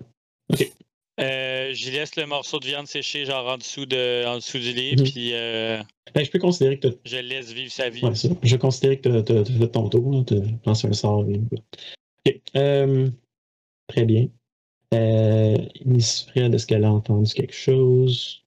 Ok. 0.53 0.73
Euh, 1.19 1.73
j'y 1.73 1.91
laisse 1.93 2.15
le 2.17 2.27
morceau 2.27 2.59
de 2.61 2.67
viande 2.67 2.87
séchée, 2.87 3.25
genre 3.25 3.47
en 3.47 3.57
dessous, 3.57 3.87
de, 3.87 4.27
en 4.27 4.37
dessous 4.37 4.59
du 4.59 4.73
lit, 4.73 4.97
Mhm. 4.97 5.05
puis 5.05 5.31
euh, 5.33 5.83
Ben, 6.15 6.25
je 6.25 6.31
peux 6.31 6.39
considérer 6.39 6.79
que 6.79 6.89
tu 6.89 6.99
je 7.07 7.17
laisse 7.17 7.53
vivre 7.53 7.73
sa 7.73 7.89
vie. 7.89 8.05
Ouais, 8.05 8.15
ça. 8.15 8.29
Je 8.43 8.57
considère 8.57 9.01
que 9.01 9.21
tu 9.23 9.33
as, 9.33 9.45
fait 9.45 9.69
ton 9.69 9.89
tour, 9.89 10.25
t'as 10.27 10.37
lancé 10.67 10.89
un 10.89 10.93
sort. 10.93 11.25
et- 11.29 11.41
Ok. 12.27 12.41
Euh, 12.57 13.09
très 13.89 14.05
bien. 14.05 14.29
Euh, 14.95 15.57
Miss 15.85 16.27
Fred, 16.29 16.55
est-ce 16.55 16.67
qu'elle 16.67 16.85
a 16.85 16.93
entendu 16.93 17.33
quelque 17.33 17.55
chose? 17.55 18.45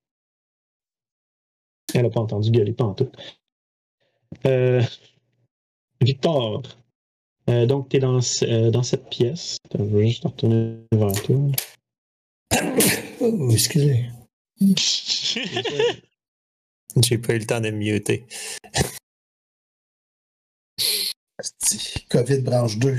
Elle 1.94 2.03
n'a 2.03 2.10
pas 2.10 2.22
entendu 2.22 2.52
gueuler, 2.52 2.72
pas 2.74 2.86
en 2.86 2.94
tout. 2.94 3.10
Euh, 4.45 4.82
Victor, 6.02 6.61
euh, 7.49 7.66
donc 7.66 7.90
tu 7.90 7.98
es 7.98 7.99
dans, 7.99 8.20
euh, 8.44 8.72
dans 8.72 8.84
cette 8.84 9.10
pièce. 9.10 9.57
Je 9.78 9.84
vais 9.84 10.07
juste 10.07 10.24
retourner 10.24 10.78
vers 10.94 11.11
toi. 11.24 11.36
Oh, 13.22 13.49
excusez. 13.52 14.06
J'ai 14.61 15.44
pas 17.18 17.36
eu 17.36 17.40
le 17.40 17.45
temps 17.45 17.60
de 17.60 17.70
me 17.70 17.78
muter. 17.78 18.26
COVID 22.10 22.41
branche 22.41 22.78
2. 22.78 22.98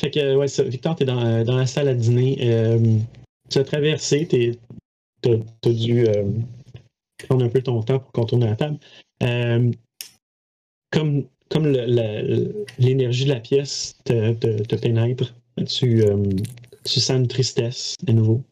Fait 0.00 0.10
que, 0.10 0.34
ouais, 0.36 0.48
ça, 0.48 0.64
Victor, 0.64 0.96
t'es 0.96 1.04
dans, 1.04 1.44
dans 1.44 1.56
la 1.56 1.68
salle 1.68 1.86
à 1.86 1.94
dîner. 1.94 2.36
Euh, 2.40 2.98
tu 3.48 3.58
as 3.58 3.64
traversé, 3.64 4.26
t'es- 4.26 4.58
t'as 5.28 5.70
as 5.70 5.72
dû 5.72 6.06
euh, 6.06 6.30
prendre 7.26 7.44
un 7.44 7.48
peu 7.48 7.62
ton 7.62 7.82
temps 7.82 7.98
pour 7.98 8.12
contourner 8.12 8.46
la 8.46 8.56
table. 8.56 8.78
Euh, 9.22 9.70
comme 10.90 11.26
comme 11.50 11.66
l'énergie 12.78 13.24
de 13.26 13.30
la 13.30 13.40
pièce 13.40 13.98
te, 14.04 14.32
te- 14.32 14.62
te 14.62 14.76
pénètre, 14.76 15.34
tu, 15.68 16.02
euh, 16.02 16.16
tu 16.84 17.00
sens 17.00 17.18
une 17.18 17.28
tristesse 17.28 17.96
à 18.08 18.12
nouveau. 18.12 18.42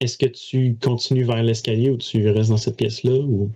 Est-ce 0.00 0.16
que 0.18 0.26
tu 0.26 0.76
continues 0.80 1.24
vers 1.24 1.42
l'escalier 1.42 1.90
ou 1.90 1.96
tu 1.96 2.28
restes 2.30 2.50
dans 2.50 2.56
cette 2.56 2.76
pièce-là? 2.76 3.12
Ou... 3.12 3.50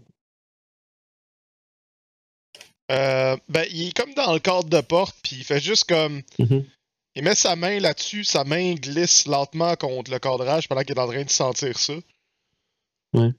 Euh, 2.90 3.36
ben, 3.48 3.64
il 3.70 3.88
est 3.88 3.96
comme 3.96 4.14
dans 4.14 4.32
le 4.32 4.40
cadre 4.40 4.68
de 4.68 4.80
porte, 4.80 5.16
puis 5.22 5.36
il 5.36 5.44
fait 5.44 5.60
juste 5.60 5.84
comme. 5.84 6.22
Mhm. 6.38 6.64
Il 7.16 7.22
met 7.22 7.34
sa 7.34 7.54
main 7.54 7.78
là-dessus, 7.78 8.24
sa 8.24 8.44
main 8.44 8.74
glisse 8.74 9.26
lentement 9.26 9.76
contre 9.76 10.10
le 10.10 10.18
cadrage 10.18 10.68
pendant 10.68 10.82
qu'il 10.82 10.96
est 10.96 11.00
en 11.00 11.06
train 11.06 11.22
de 11.22 11.30
sentir 11.30 11.78
ça. 11.78 11.94
Ouais. 13.12 13.30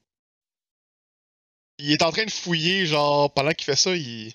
Il 1.80 1.92
est 1.92 2.02
en 2.02 2.12
train 2.12 2.24
de 2.24 2.32
fouiller, 2.32 2.86
genre, 2.86 3.34
pendant 3.34 3.52
qu'il 3.52 3.66
fait 3.66 3.76
ça, 3.76 3.94
il, 3.94 4.34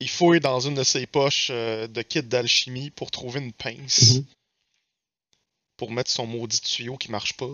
il 0.00 0.08
fouille 0.08 0.40
dans 0.40 0.58
une 0.58 0.74
de 0.74 0.82
ses 0.82 1.06
poches 1.06 1.48
euh, 1.50 1.86
de 1.86 2.02
kit 2.02 2.22
d'alchimie 2.22 2.90
pour 2.90 3.12
trouver 3.12 3.40
une 3.40 3.52
pince. 3.52 4.14
Mhm. 4.14 4.26
Pour 5.76 5.92
mettre 5.92 6.10
son 6.10 6.26
maudit 6.26 6.60
tuyau 6.60 6.96
qui 6.96 7.10
marche 7.10 7.34
pas. 7.34 7.46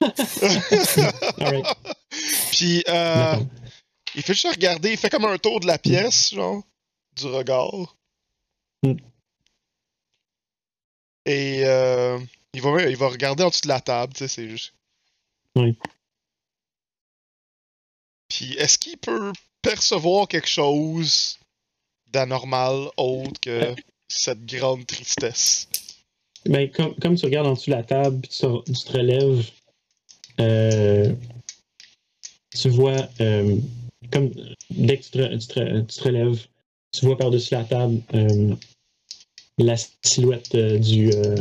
Alright. 1.38 1.66
Puis, 2.52 2.84
euh, 2.88 3.36
il 4.14 4.22
fait 4.22 4.34
juste 4.34 4.54
regarder, 4.54 4.92
il 4.92 4.96
fait 4.96 5.10
comme 5.10 5.24
un 5.24 5.38
tour 5.38 5.58
de 5.58 5.66
la 5.66 5.78
pièce, 5.78 6.32
genre, 6.34 6.62
du 7.16 7.26
regard. 7.26 7.96
Mm. 8.84 8.94
Et 11.26 11.62
euh, 11.64 12.18
il, 12.54 12.60
va, 12.62 12.82
il 12.82 12.96
va 12.96 13.08
regarder 13.08 13.44
en 13.44 13.48
dessous 13.48 13.62
de 13.62 13.68
la 13.68 13.80
table, 13.80 14.12
tu 14.12 14.18
sais, 14.20 14.28
c'est 14.28 14.48
juste. 14.48 14.72
Oui. 15.56 15.76
Puis, 18.28 18.54
est-ce 18.54 18.78
qu'il 18.78 18.96
peut 18.98 19.32
percevoir 19.60 20.26
quelque 20.26 20.48
chose 20.48 21.38
d'anormal 22.08 22.88
autre 22.96 23.40
que 23.40 23.74
cette 24.08 24.44
grande 24.46 24.86
tristesse? 24.86 25.68
Ben, 26.46 26.68
comme, 26.70 26.94
comme 26.96 27.14
tu 27.14 27.24
regardes 27.26 27.46
en 27.46 27.52
dessous 27.54 27.70
de 27.70 27.76
la 27.76 27.84
table, 27.84 28.20
puis 28.20 28.30
tu, 28.30 28.40
te- 28.40 28.72
tu 28.72 28.84
te 28.84 28.92
relèves, 28.92 29.50
euh, 30.40 31.14
tu 32.58 32.68
vois, 32.68 33.08
euh, 33.20 33.58
comme 34.12 34.30
dès 34.70 34.98
que 34.98 35.04
tu 35.04 35.10
te, 35.12 35.36
tu 35.36 35.46
te- 35.46 35.80
tu 35.82 35.98
te 35.98 36.02
relèves, 36.04 36.46
tu 36.90 37.06
vois 37.06 37.16
par-dessus 37.16 37.54
la 37.54 37.64
table 37.64 38.00
euh, 38.14 38.56
la 39.58 39.76
silhouette 39.76 40.54
euh, 40.54 40.78
du, 40.78 41.12
euh, 41.12 41.36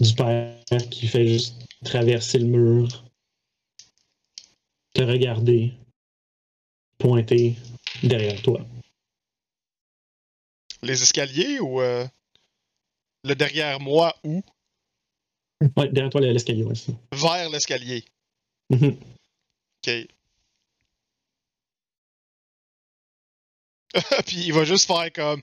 du 0.00 0.14
père 0.14 0.56
qui 0.90 1.06
fait 1.06 1.26
juste 1.26 1.54
traverser 1.84 2.38
le 2.38 2.46
mur, 2.46 3.04
te 4.94 5.02
regarder, 5.02 5.72
pointer 6.98 7.56
derrière 8.02 8.40
toi. 8.42 8.60
Les 10.82 11.02
escaliers 11.02 11.60
ou 11.60 11.80
euh, 11.80 12.06
le 13.24 13.34
derrière 13.34 13.80
moi 13.80 14.14
ou? 14.24 14.42
Ouais, 15.76 15.88
derrière 15.88 16.10
toi, 16.10 16.22
l'escalier, 16.22 16.64
ouais, 16.64 16.74
ça. 16.74 16.92
vers 17.12 17.50
l'escalier? 17.50 18.04
Mhm. 18.70 18.96
Ok. 19.86 20.06
Puis 24.26 24.46
il 24.46 24.52
va 24.52 24.64
juste 24.64 24.86
faire 24.86 25.12
comme. 25.12 25.42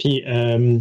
Puis, 0.00 0.24
euh, 0.26 0.80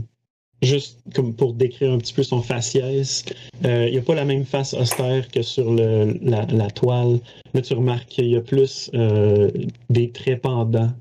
juste 0.62 1.00
comme 1.14 1.36
pour 1.36 1.54
décrire 1.54 1.92
un 1.92 1.98
petit 1.98 2.14
peu 2.14 2.24
son 2.24 2.42
faciès, 2.42 3.26
euh, 3.66 3.88
il 3.88 3.92
n'y 3.92 3.98
a 3.98 4.02
pas 4.02 4.16
la 4.16 4.24
même 4.24 4.46
face 4.46 4.74
austère 4.74 5.28
que 5.28 5.42
sur 5.42 5.74
le, 5.74 6.18
la, 6.22 6.46
la 6.46 6.72
toile. 6.72 7.20
Là, 7.54 7.62
tu 7.62 7.74
remarques 7.74 8.08
qu'il 8.08 8.28
y 8.28 8.38
a 8.38 8.42
plus 8.42 8.90
euh, 8.94 9.52
des 9.90 10.10
traits 10.12 10.42
pendants. 10.42 10.94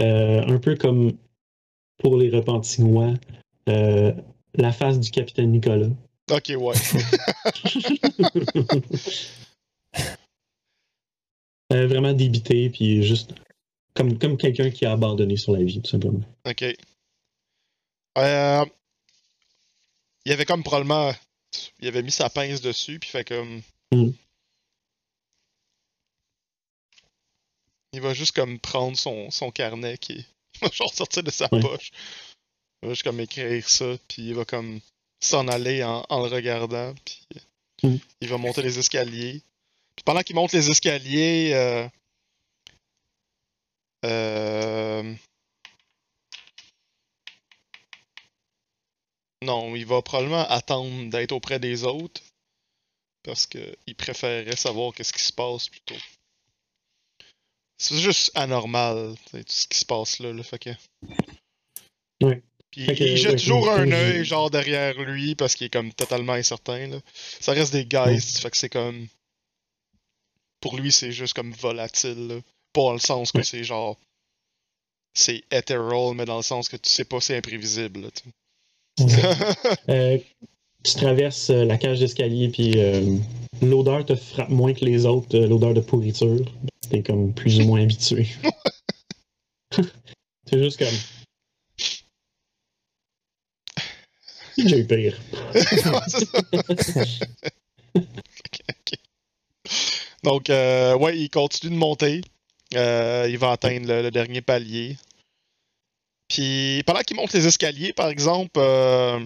Un 0.00 0.58
peu 0.58 0.76
comme 0.76 1.12
pour 1.98 2.16
les 2.16 2.28
repentinois, 2.30 3.14
la 3.66 4.72
face 4.72 5.00
du 5.00 5.10
capitaine 5.10 5.50
Nicolas. 5.50 5.88
Ok, 6.30 6.52
ouais. 6.58 6.74
Vraiment 11.86 12.12
débité, 12.12 12.70
puis 12.70 13.02
juste 13.02 13.34
comme, 13.94 14.18
comme 14.18 14.36
quelqu'un 14.36 14.70
qui 14.70 14.84
a 14.84 14.92
abandonné 14.92 15.36
sur 15.36 15.52
la 15.52 15.62
vie, 15.62 15.80
tout 15.80 15.90
simplement. 15.90 16.20
Ok. 16.46 16.76
Euh, 18.18 18.64
il 20.24 20.32
avait 20.32 20.44
comme 20.44 20.62
probablement. 20.62 21.12
Il 21.80 21.88
avait 21.88 22.02
mis 22.02 22.10
sa 22.10 22.30
pince 22.30 22.60
dessus, 22.60 22.98
puis 22.98 23.10
fait 23.10 23.24
comme. 23.26 23.62
Mm. 23.92 24.10
Il 27.92 28.00
va 28.00 28.12
juste 28.12 28.34
comme 28.34 28.58
prendre 28.58 28.96
son, 28.96 29.30
son 29.30 29.50
carnet 29.50 29.98
qui 29.98 30.12
est. 30.12 30.26
Il 30.62 30.68
va 30.68 30.70
genre 30.72 30.94
sortir 30.94 31.22
de 31.22 31.30
sa 31.30 31.48
poche. 31.48 31.90
Il 32.82 32.88
va 32.88 32.94
juste 32.94 33.02
comme 33.02 33.20
écrire 33.20 33.68
ça, 33.68 33.96
puis 34.08 34.28
il 34.28 34.34
va 34.34 34.44
comme 34.44 34.80
s'en 35.20 35.48
aller 35.48 35.82
en, 35.82 36.04
en 36.08 36.22
le 36.22 36.28
regardant, 36.28 36.94
puis 37.04 37.26
Mm. 37.84 37.96
il 38.20 38.28
va 38.28 38.38
monter 38.38 38.62
les 38.62 38.78
escaliers. 38.78 39.42
Puis 39.94 40.04
pendant 40.04 40.22
qu'il 40.22 40.34
monte 40.36 40.52
les 40.52 40.70
escaliers, 40.70 41.52
euh, 41.54 41.88
euh, 44.06 45.14
Non, 49.44 49.76
il 49.76 49.84
va 49.84 50.00
probablement 50.00 50.48
attendre 50.48 51.10
d'être 51.10 51.32
auprès 51.32 51.58
des 51.58 51.84
autres 51.84 52.22
parce 53.22 53.46
qu'il 53.46 53.94
préférerait 53.96 54.56
savoir 54.56 54.94
qu'est-ce 54.94 55.12
qui 55.12 55.22
se 55.22 55.32
passe 55.32 55.68
plutôt. 55.68 56.00
C'est 57.78 57.98
juste 57.98 58.30
anormal, 58.34 59.14
tout 59.30 59.44
ce 59.46 59.66
qui 59.66 59.78
se 59.78 59.84
passe 59.84 60.18
là, 60.20 60.32
là 60.32 60.42
fait 60.42 60.58
que... 60.58 60.70
Ouais. 62.22 62.42
Puis 62.70 62.86
Fait 62.86 62.94
que, 62.94 63.04
il 63.04 63.16
jette 63.16 63.32
ouais, 63.32 63.38
toujours 63.38 63.70
un 63.70 63.90
œil 63.92 64.24
genre 64.24 64.50
derrière 64.50 64.98
lui 65.00 65.34
parce 65.34 65.54
qu'il 65.54 65.66
est 65.66 65.70
comme 65.70 65.92
totalement 65.92 66.32
incertain 66.32 66.86
là. 66.86 67.00
Ça 67.40 67.52
reste 67.52 67.72
des 67.72 67.84
guys, 67.84 68.38
fait 68.40 68.50
que 68.50 68.56
c'est 68.56 68.70
comme... 68.70 69.08
Pour 70.60 70.76
lui 70.78 70.90
c'est 70.90 71.12
juste 71.12 71.34
comme 71.34 71.52
volatile 71.52 72.28
là. 72.28 72.40
Pas 72.72 72.80
dans 72.80 72.92
le 72.94 72.98
sens 72.98 73.32
que 73.32 73.42
c'est 73.42 73.64
genre... 73.64 73.98
C'est 75.12 75.44
mais 75.52 76.24
dans 76.24 76.38
le 76.38 76.42
sens 76.42 76.68
que 76.68 76.76
tu 76.76 76.88
sais 76.88 77.04
pas 77.04 77.20
c'est 77.20 77.36
imprévisible 77.36 78.00
là. 78.00 78.08
Euh, 79.88 80.18
tu 80.82 80.94
traverses 80.94 81.50
euh, 81.50 81.64
la 81.64 81.78
cage 81.78 82.00
d'escalier, 82.00 82.48
puis 82.48 82.74
euh, 82.76 83.16
l'odeur 83.62 84.04
te 84.04 84.14
frappe 84.14 84.50
moins 84.50 84.72
que 84.72 84.84
les 84.84 85.06
autres, 85.06 85.36
l'odeur 85.38 85.74
de 85.74 85.80
pourriture. 85.80 86.44
T'es 86.90 87.02
comme 87.02 87.32
plus 87.32 87.60
ou 87.60 87.64
moins 87.64 87.82
habitué. 87.82 88.28
C'est 90.46 90.62
juste 90.62 90.78
comme. 90.78 90.94
J'ai 94.58 94.78
eu 94.78 94.86
pire. 94.86 95.18
Donc, 100.22 100.48
euh, 100.50 100.96
ouais, 100.96 101.18
il 101.18 101.28
continue 101.28 101.74
de 101.74 101.78
monter. 101.78 102.20
Euh, 102.74 103.26
il 103.28 103.38
va 103.38 103.52
atteindre 103.52 103.86
le, 103.88 104.02
le 104.02 104.10
dernier 104.10 104.40
palier. 104.40 104.96
Puis, 106.28 106.82
pendant 106.86 107.00
qu'il 107.00 107.16
monte 107.16 107.32
les 107.32 107.46
escaliers, 107.46 107.92
par 107.92 108.08
exemple, 108.08 108.58
euh, 108.58 109.24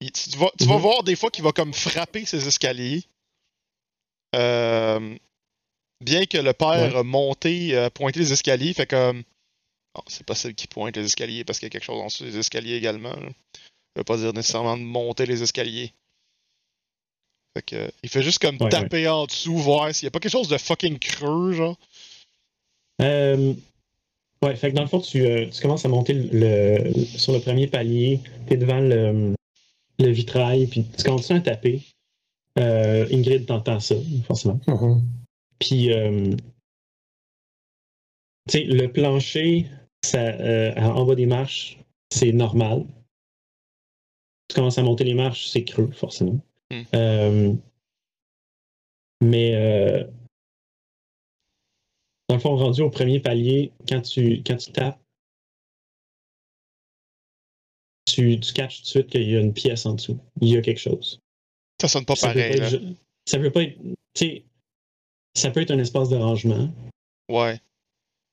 il- 0.00 0.12
tu, 0.12 0.30
vas, 0.38 0.50
tu 0.58 0.64
vas 0.66 0.76
Mhm. 0.76 0.80
voir 0.80 1.02
des 1.02 1.16
fois 1.16 1.30
qu'il 1.30 1.44
va 1.44 1.52
comme 1.52 1.74
frapper 1.74 2.24
ses 2.24 2.46
escaliers. 2.46 3.02
Euh, 4.34 5.16
bien 6.00 6.24
que 6.26 6.38
le 6.38 6.52
père 6.52 6.92
Ouais. 6.94 6.98
a 6.98 7.02
monté, 7.02 7.76
euh, 7.76 7.90
pointé 7.90 8.20
les 8.20 8.32
escaliers, 8.32 8.72
fait 8.74 8.86
comme. 8.86 9.22
Bon, 9.94 10.02
c'est 10.06 10.24
possible 10.24 10.54
qu'il 10.54 10.68
pointe 10.70 10.96
les 10.96 11.04
escaliers 11.04 11.44
parce 11.44 11.58
qu'il 11.58 11.66
y 11.66 11.70
a 11.70 11.70
quelque 11.70 11.84
chose 11.84 12.00
en 12.00 12.06
dessous 12.06 12.24
des 12.24 12.38
escaliers 12.38 12.76
également. 12.76 13.14
là. 13.14 13.28
Ça 13.28 13.98
veut 14.00 14.04
pas 14.04 14.16
dire 14.16 14.32
nécessairement 14.32 14.78
de 14.78 14.82
monter 14.82 15.26
les 15.26 15.42
escaliers. 15.42 15.92
Fait 17.54 17.62
que, 17.62 17.92
il 18.02 18.08
fait 18.08 18.22
juste 18.22 18.38
comme 18.38 18.56
Ouais, 18.56 18.70
taper 18.70 19.06
en 19.08 19.26
dessous, 19.26 19.58
voir 19.58 19.94
s'il 19.94 20.04
y 20.04 20.08
a 20.08 20.10
pas 20.10 20.18
quelque 20.18 20.32
chose 20.32 20.48
de 20.48 20.56
fucking 20.56 20.98
creux, 20.98 21.52
genre. 21.52 21.76
Euh, 23.02 23.52
ouais, 24.42 24.56
fait 24.56 24.70
que 24.70 24.76
dans 24.76 24.82
le 24.82 24.88
fond, 24.88 25.00
tu, 25.00 25.24
euh, 25.24 25.46
tu 25.50 25.60
commences 25.62 25.84
à 25.84 25.88
monter 25.88 26.14
le, 26.14 26.90
le- 26.90 27.04
sur 27.04 27.32
le 27.32 27.40
premier 27.40 27.66
palier, 27.66 28.20
t'es 28.46 28.56
devant 28.56 28.80
le, 28.80 29.34
le 29.98 30.08
vitrail, 30.10 30.66
puis 30.66 30.84
tu 30.96 31.04
continues 31.04 31.38
à 31.38 31.42
taper. 31.42 31.80
Euh, 32.58 33.06
Ingrid 33.10 33.46
t'entend 33.46 33.80
ça, 33.80 33.94
forcément. 34.26 34.60
Mhm. 34.66 35.02
Puis, 35.58 35.92
euh, 35.92 36.30
tu 38.48 38.58
sais, 38.58 38.64
le 38.64 38.90
plancher, 38.92 39.66
ça, 40.04 40.18
euh, 40.20 40.74
en 40.76 41.04
bas 41.06 41.14
des 41.14 41.26
marches, 41.26 41.78
c'est 42.12 42.32
normal. 42.32 42.84
Tu 44.48 44.56
commences 44.56 44.76
à 44.78 44.82
monter 44.82 45.04
les 45.04 45.14
marches, 45.14 45.46
c'est 45.46 45.64
creux, 45.64 45.90
forcément. 45.92 46.38
Hmm. 46.70 46.82
Euh, 46.94 47.52
mais, 49.22 49.54
euh, 49.54 50.04
dans 52.32 52.36
le 52.36 52.40
fond, 52.40 52.56
rendu 52.56 52.80
au 52.80 52.88
premier 52.88 53.20
palier, 53.20 53.72
quand 53.86 54.00
tu, 54.00 54.42
quand 54.42 54.56
tu 54.56 54.72
tapes, 54.72 54.98
tu, 58.06 58.40
tu 58.40 58.52
catches 58.54 58.78
tout 58.78 58.82
de 58.84 58.88
suite 58.88 59.06
qu'il 59.08 59.30
y 59.30 59.36
a 59.36 59.40
une 59.40 59.52
pièce 59.52 59.84
en 59.84 59.92
dessous. 59.94 60.18
Il 60.40 60.48
y 60.48 60.56
a 60.56 60.62
quelque 60.62 60.80
chose. 60.80 61.20
Ça 61.78 61.88
sonne 61.88 62.06
pas 62.06 62.16
Ça 62.16 62.28
peut 62.28 62.38
pareil, 62.40 62.52
pas 62.52 62.58
là. 62.58 62.66
être 62.68 62.70
ju- 62.80 62.94
ça 63.26 63.38
peut 63.38 63.50
pas 63.50 63.62
être. 63.64 63.78
Tu 64.14 64.24
sais, 64.26 64.44
ça 65.34 65.50
peut 65.50 65.60
être 65.60 65.72
un 65.72 65.78
espace 65.78 66.08
de 66.08 66.16
rangement, 66.16 66.70
Ouais. 67.30 67.60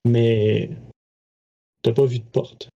mais 0.06 0.70
t'as 1.82 1.92
pas 1.92 2.06
vu 2.06 2.20
de 2.20 2.26
porte. 2.26 2.70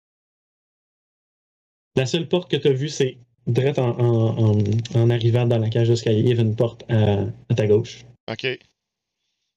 La 1.96 2.06
seule 2.06 2.28
porte 2.28 2.50
que 2.50 2.56
t'as 2.56 2.72
vue, 2.72 2.88
c'est 2.88 3.18
direct 3.46 3.78
en, 3.78 3.90
en, 3.98 4.52
en, 4.54 4.58
en 4.94 5.10
arrivant 5.10 5.46
dans 5.46 5.58
la 5.58 5.68
cage 5.68 5.88
d'escalier, 5.88 6.20
il 6.20 6.28
y 6.28 6.32
avait 6.32 6.42
une 6.42 6.56
porte 6.56 6.84
à, 6.90 7.24
à 7.50 7.54
ta 7.54 7.66
gauche. 7.66 8.06
Ok. 8.30 8.46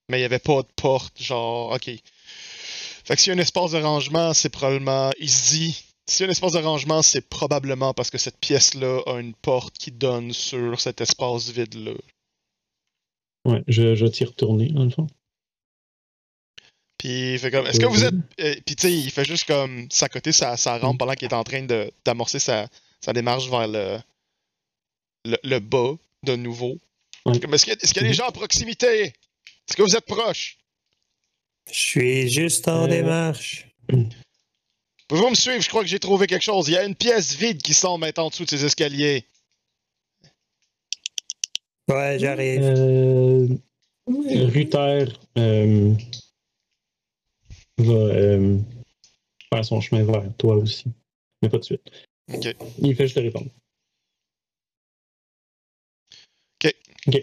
Mais 0.10 0.20
il 0.20 0.22
y 0.22 0.26
avait 0.26 0.40
pas 0.40 0.62
de 0.62 0.68
porte, 0.76 1.22
genre, 1.22 1.72
ok. 1.72 1.86
Fait 3.06 3.16
que 3.16 3.22
s'il 3.22 3.32
y 3.34 3.36
a 3.36 3.40
un 3.40 3.42
espace 3.42 3.72
de 3.72 3.82
rangement, 3.82 4.34
c'est 4.34 4.50
probablement. 4.50 5.12
Il 5.20 5.30
se 5.30 5.54
dit. 5.54 5.84
S'il 6.06 6.24
y 6.24 6.26
a 6.26 6.28
un 6.28 6.32
espace 6.32 6.52
de 6.52 6.60
rangement, 6.60 7.02
c'est 7.02 7.22
probablement 7.30 7.94
parce 7.94 8.10
que 8.12 8.18
cette 8.18 8.38
pièce-là 8.38 9.02
a 9.06 9.20
une 9.22 9.34
porte 9.34 9.78
qui 9.78 9.90
donne 9.92 10.34
sur 10.34 10.82
cet 10.82 11.00
espace 11.00 11.50
vide-là. 11.50 11.94
Ouais, 13.46 13.64
je, 13.70 13.96
je 13.96 14.06
t'y 14.08 14.26
retourner, 14.26 14.68
dans 14.70 14.84
le 14.84 14.90
fond. 14.90 15.08
Puis 16.98 17.34
il 17.34 17.40
fait 17.40 17.52
comme. 17.52 17.66
Est-ce 17.68 17.80
que 17.80 17.86
vous 17.86 18.04
êtes. 18.04 18.14
euh, 18.42 18.56
puis 18.66 18.76
tu 18.76 18.82
sais, 18.88 18.94
il 18.94 19.12
fait 19.12 19.26
juste 19.26 19.46
comme 19.46 19.90
s'accoter 19.92 20.32
sa, 20.32 20.58
sa 20.58 20.78
rampe 20.78 20.98
pendant 21.00 21.14
qu'il 21.14 21.28
est 21.30 21.34
en 21.34 21.44
train 21.44 21.66
d'amorcer 22.06 22.40
sa, 22.40 22.68
sa 23.02 23.14
démarche 23.14 23.50
vers 23.50 23.68
le, 23.68 23.98
le, 25.26 25.38
le 25.44 25.60
bas 25.60 25.94
de 26.24 26.36
nouveau. 26.36 26.80
Ouais. 27.26 27.34
Est-ce 27.38 27.66
qu'il 27.66 27.74
y, 27.74 27.78
a- 27.78 27.80
est-ce 27.82 27.94
qu'il 27.94 28.02
y 28.02 28.06
a 28.06 28.08
des 28.10 28.14
gens 28.14 28.28
à 28.28 28.32
proximité? 28.32 29.14
Est-ce 29.70 29.78
que 29.78 29.84
vous 29.84 29.96
êtes 29.96 30.06
proches? 30.06 30.58
Je 31.72 31.80
suis 31.80 32.30
juste 32.30 32.68
en 32.68 32.84
Euh, 32.84 32.88
démarche. 32.88 33.68
Pouvez-vous 35.08 35.30
me 35.30 35.36
suivre? 35.36 35.62
Je 35.62 35.70
crois 35.70 35.82
que 35.82 35.88
j'ai 35.88 36.00
trouvé 36.00 36.28
quelque 36.28 36.44
chose. 36.44 36.68
Il 36.68 36.74
y 36.74 36.78
a 36.78 36.84
une 36.84 36.96
pièce 36.96 37.36
vide 37.36 37.62
qui 37.62 37.74
semble 37.74 38.06
être 38.06 38.20
en 38.20 38.30
dessous 38.30 38.46
de 38.46 38.50
ces 38.50 38.66
escaliers. 38.66 39.26
Ouais, 41.88 42.18
j'arrive. 42.20 42.62
Euh, 42.64 43.48
Ruther 44.08 45.06
euh, 45.38 45.94
va 47.78 47.94
euh, 47.94 48.58
faire 49.54 49.66
son 49.66 49.80
chemin 49.82 50.04
vers 50.04 50.24
toi 50.38 50.56
aussi. 50.56 50.86
Mais 51.42 51.50
pas 51.50 51.58
de 51.60 51.64
suite. 51.64 51.82
Ok. 52.34 52.56
Il 52.80 52.96
fait 52.96 53.04
juste 53.04 53.16
te 53.16 53.22
répondre. 53.22 53.50
Ok. 56.64 56.74
Ok. 57.08 57.22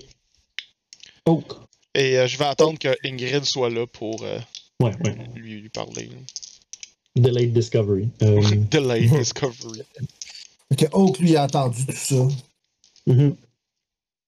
Oak. 1.27 1.70
Et 1.95 2.19
euh, 2.19 2.27
je 2.27 2.39
vais 2.39 2.45
attendre 2.45 2.79
que 2.79 2.89
Ingrid 3.05 3.45
soit 3.45 3.71
là 3.71 3.87
pour 3.87 4.23
euh, 4.23 4.39
Ouais, 4.81 4.93
ouais. 5.05 5.17
lui, 5.35 5.61
lui 5.61 5.69
parler. 5.69 6.11
Delayed 7.17 7.53
Discovery. 7.53 8.09
Euh, 8.23 8.41
Delay 8.71 9.07
Discovery. 9.09 9.83
Que 10.77 10.85
Oak, 10.93 11.19
lui, 11.19 11.37
a 11.37 11.45
entendu 11.45 11.85
tout 11.87 11.93
ça. 11.97 12.29
mhm. 13.07 13.37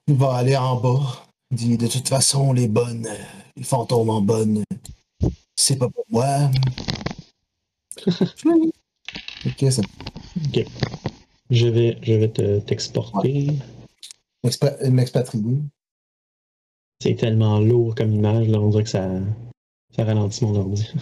Il 0.08 0.14
va 0.16 0.34
aller 0.34 0.56
en 0.56 0.76
bas. 0.80 1.26
Il 1.52 1.56
dit 1.56 1.76
de 1.78 1.86
toute 1.86 2.08
façon, 2.08 2.52
les 2.52 2.66
bonnes, 2.66 3.08
les 3.56 3.62
fantômes 3.62 4.10
en 4.10 4.20
bonne, 4.20 4.64
c'est 5.56 5.76
pas 5.76 5.88
pour 5.88 6.04
moi. 6.10 6.50
ok, 9.46 9.70
ça 9.72 9.82
Je 11.50 11.66
vais, 11.68 11.98
je 12.02 12.12
vais 12.14 12.28
te, 12.30 12.58
t'exporter. 12.60 13.48
m'expa- 14.42 14.88
m'expatrier. 14.90 15.58
C'est 17.02 17.16
tellement 17.16 17.58
lourd 17.58 17.96
comme 17.96 18.12
image, 18.14 18.46
là. 18.46 18.60
On 18.60 18.68
dirait 18.70 18.84
que 18.84 18.88
ça, 18.88 19.10
Ça 19.96 20.04
ralentit 20.04 20.44
mon 20.44 20.56
ordi. 20.56 20.86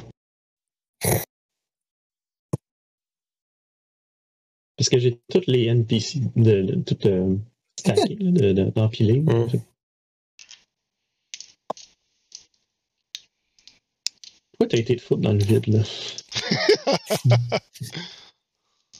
Parce 4.76 4.88
que 4.88 4.98
j'ai 4.98 5.20
toutes 5.30 5.46
les 5.46 5.64
NPC 5.66 6.20
de, 6.36 6.62
de 6.62 6.82
toutes 6.82 7.06
euh, 7.06 7.36
stackées, 7.78 8.16
de, 8.16 8.52
de, 8.52 8.64
d'empilées. 8.70 9.22
Mm. 9.26 9.46
Pourquoi 14.52 14.68
t'as 14.68 14.78
été 14.78 14.94
de 14.96 15.00
foot 15.00 15.20
dans 15.20 15.32
le 15.32 15.42
vide, 15.42 15.66
là? 15.66 15.82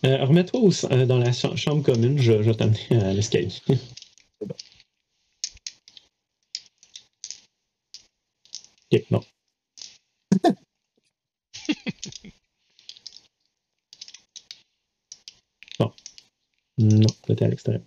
Euh, 0.04 0.24
Remets-toi 0.24 0.60
au- 0.60 0.70
euh, 0.92 1.06
dans 1.06 1.18
la 1.18 1.32
cha- 1.32 1.54
chambre 1.56 1.82
commune, 1.82 2.18
je, 2.18 2.32
je 2.42 2.50
vais 2.50 2.54
t'amener 2.54 2.78
à 3.02 3.12
l'escalier. 3.12 3.48
Ok, 3.68 3.76
non. 4.48 4.54
bon. 15.78 15.92
Non, 16.78 17.06
t'étais 17.26 17.44
à 17.44 17.48
l'extérieur. 17.48 17.82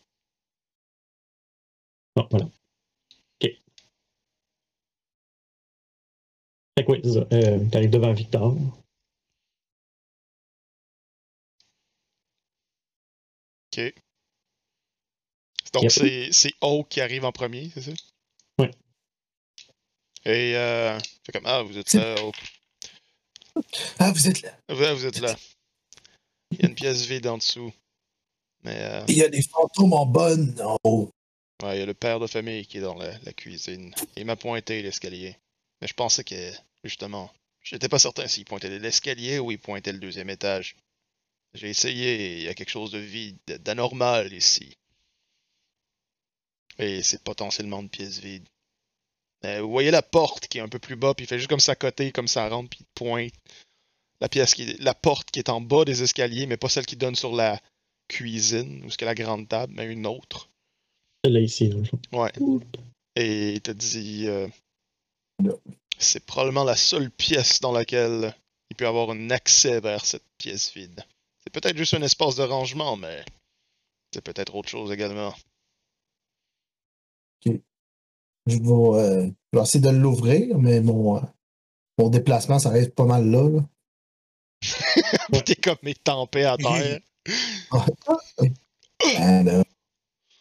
Bon, 2.15 2.27
voilà. 2.31 2.45
Ok. 2.45 3.49
Fait 6.77 6.85
que 6.85 6.91
oui, 6.91 7.01
c'est 7.03 7.13
ça. 7.13 7.27
Euh, 7.33 7.69
T'arrives 7.69 7.89
devant 7.89 8.13
Victor. 8.13 8.55
Ok. 13.71 13.93
Donc 15.73 15.83
Yep. 15.83 15.91
c'est 15.91 16.31
c'est 16.31 16.53
Oak 16.61 16.87
qui 16.89 17.01
arrive 17.01 17.25
en 17.25 17.31
premier, 17.31 17.69
c'est 17.73 17.81
ça? 17.81 17.91
Et 20.25 20.55
euh, 20.55 20.97
fait 21.25 21.31
comme 21.31 21.45
ah 21.45 21.61
vous 21.63 21.77
êtes 21.77 21.93
là, 21.93 22.15
Oak. 22.23 22.35
Ah, 23.99 24.11
vous 24.11 24.27
êtes 24.27 24.41
là. 24.41 24.51
Ouais, 24.69 24.93
vous 24.93 25.05
êtes 25.05 25.19
là. 25.19 25.35
Il 26.51 26.61
y 26.61 26.65
a 26.65 26.69
une 26.69 26.75
pièce 26.75 27.05
vide 27.05 27.27
en 27.27 27.37
dessous. 27.37 27.73
Mais 28.63 28.77
euh, 28.77 29.03
Il 29.07 29.17
y 29.17 29.23
a 29.23 29.29
des 29.29 29.41
fantômes 29.41 29.93
en 29.93 30.05
bonne 30.05 30.59
en 30.61 30.77
haut. 30.83 31.09
ouais, 31.63 31.77
il 31.77 31.79
y 31.79 31.83
a 31.83 31.85
le 31.85 31.93
père 31.93 32.19
de 32.19 32.27
famille 32.27 32.65
qui 32.65 32.77
est 32.77 32.81
dans 32.81 32.95
la, 32.95 33.17
la 33.19 33.33
cuisine. 33.33 33.93
Il 34.15 34.25
m'a 34.25 34.35
pointé 34.35 34.81
l'escalier. 34.81 35.37
Mais 35.81 35.87
je 35.87 35.93
pensais 35.93 36.23
que 36.23 36.51
justement, 36.83 37.31
j'étais 37.61 37.89
pas 37.89 37.99
certain 37.99 38.27
s'il 38.27 38.45
pointait 38.45 38.79
l'escalier 38.79 39.39
ou 39.39 39.51
il 39.51 39.59
pointait 39.59 39.91
le 39.91 39.99
deuxième 39.99 40.29
étage. 40.29 40.75
J'ai 41.53 41.69
essayé, 41.69 42.37
il 42.37 42.43
y 42.43 42.47
a 42.47 42.53
quelque 42.53 42.69
chose 42.69 42.91
de 42.91 42.99
vide, 42.99 43.37
d'anormal 43.45 44.33
ici. 44.33 44.75
Et 46.77 47.01
c'est 47.03 47.23
potentiellement 47.23 47.81
une 47.81 47.89
pièce 47.89 48.19
vide. 48.19 48.47
Euh, 49.45 49.61
vous 49.61 49.69
voyez 49.71 49.91
la 49.91 50.01
porte 50.01 50.47
qui 50.47 50.57
est 50.57 50.61
un 50.61 50.69
peu 50.69 50.79
plus 50.79 50.95
bas, 50.95 51.13
puis 51.13 51.25
il 51.25 51.27
fait 51.27 51.37
juste 51.37 51.49
comme 51.49 51.59
ça 51.59 51.73
à 51.73 51.75
côté, 51.75 52.11
comme 52.11 52.27
ça 52.27 52.47
rentre, 52.47 52.69
puis 52.69 52.79
il 52.81 52.85
pointe. 52.95 53.33
La 54.21 54.29
pièce 54.29 54.53
qui 54.53 54.63
est- 54.63 54.79
la 54.81 54.93
porte 54.93 55.31
qui 55.31 55.39
est 55.39 55.49
en 55.49 55.59
bas 55.59 55.83
des 55.83 56.01
escaliers, 56.01 56.45
mais 56.45 56.55
pas 56.57 56.69
celle 56.69 56.85
qui 56.85 56.95
donne 56.95 57.15
sur 57.15 57.35
la 57.35 57.59
cuisine, 58.07 58.83
ou 58.85 58.89
ce 58.89 58.97
que 58.97 59.05
la 59.05 59.15
grande 59.15 59.47
table, 59.49 59.73
mais 59.75 59.85
une 59.85 60.07
autre. 60.07 60.49
Là, 61.25 61.39
ici, 61.39 61.71
Ouais. 62.11 62.31
Et 63.15 63.53
il 63.53 63.61
te 63.61 63.71
dit 63.71 64.27
euh, 64.27 64.47
c'est 65.97 66.25
probablement 66.25 66.63
la 66.63 66.75
seule 66.75 67.11
pièce 67.11 67.59
dans 67.59 67.71
laquelle 67.71 68.35
il 68.69 68.75
peut 68.75 68.87
avoir 68.87 69.11
un 69.11 69.29
accès 69.29 69.79
vers 69.79 70.05
cette 70.05 70.25
pièce 70.37 70.73
vide. 70.73 71.03
C'est 71.43 71.51
peut-être 71.51 71.77
juste 71.77 71.93
un 71.93 72.01
espace 72.01 72.35
de 72.35 72.43
rangement, 72.43 72.95
mais 72.95 73.23
c'est 74.13 74.23
peut-être 74.23 74.55
autre 74.55 74.69
chose 74.69 74.91
également. 74.91 75.33
Je 78.47 78.57
vais, 78.57 78.99
euh, 78.99 79.29
je 79.53 79.57
vais 79.57 79.63
essayer 79.63 79.83
de 79.83 79.89
l'ouvrir, 79.89 80.57
mais 80.57 80.81
mon, 80.81 81.17
euh, 81.17 81.21
mon 81.97 82.09
déplacement, 82.09 82.59
ça 82.59 82.69
reste 82.69 82.93
pas 82.93 83.05
mal 83.05 83.29
là. 83.29 83.49
là. 83.49 83.63
T'es 85.45 85.55
comme 85.55 85.77
étampé 85.83 86.45
à 86.45 86.57
terre. 86.57 86.99
Ah. 87.71 87.85
Euh, 89.19 89.63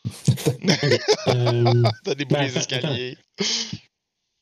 T'as 2.05 2.15
des 2.15 2.25
bouts 2.25 2.35
Ben, 2.35 2.43
les 2.43 2.59
escaliers. 2.59 3.19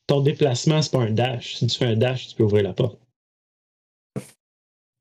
ton 0.06 0.20
déplacement, 0.20 0.80
c'est 0.82 0.90
pas 0.92 1.02
un 1.02 1.10
dash. 1.10 1.56
Si 1.56 1.66
tu 1.66 1.78
fais 1.78 1.86
un 1.86 1.96
dash, 1.96 2.28
tu 2.28 2.36
peux 2.36 2.44
ouvrir 2.44 2.64
la 2.64 2.72
porte. 2.72 2.98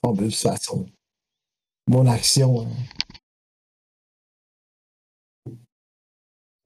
Bon, 0.03 0.14
ben, 0.14 0.26
de 0.26 0.30
toute 0.31 0.40
façon, 0.40 0.86
mon 1.88 2.06
action. 2.07 2.68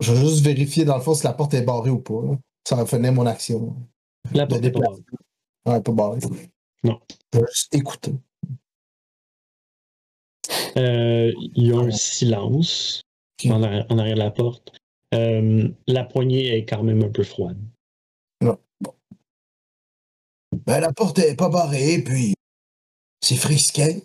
Je 0.03 0.11
vais 0.11 0.19
juste 0.19 0.43
vérifier 0.43 0.83
dans 0.83 0.97
le 0.97 1.01
fond 1.01 1.13
si 1.13 1.23
la 1.23 1.31
porte 1.31 1.53
est 1.53 1.61
barrée 1.61 1.89
ou 1.89 1.99
pas. 1.99 2.21
là. 2.21 2.37
Ça 2.67 2.85
finir 2.85 3.13
mon 3.13 3.25
action. 3.25 3.73
La 4.33 4.45
porte 4.45 4.63
est 4.63 4.71
pas 4.71 4.79
déplacement. 4.79 5.05
Ouais, 5.65 5.81
pas 5.81 5.91
barrée. 5.93 6.19
Non. 6.83 6.99
Je 7.33 7.39
vais 7.39 7.45
juste 7.49 7.73
écouter. 7.73 8.13
Euh, 10.75 11.31
il 11.55 11.67
y 11.67 11.71
a 11.71 11.79
un 11.79 11.91
silence 11.91 13.03
en, 13.45 13.63
arrière, 13.63 13.85
en 13.89 13.97
arrière 13.97 14.15
de 14.15 14.19
la 14.19 14.31
porte. 14.31 14.73
Euh, 15.13 15.69
la 15.87 16.03
poignée 16.03 16.57
est 16.57 16.65
quand 16.65 16.83
même 16.83 17.01
un 17.03 17.09
peu 17.09 17.23
froide. 17.23 17.57
Ben, 20.65 20.79
la 20.79 20.91
porte 20.93 21.19
est 21.19 21.35
pas 21.35 21.49
barrée, 21.49 22.03
puis 22.03 22.35
c'est 23.21 23.37
frisquet. 23.37 24.03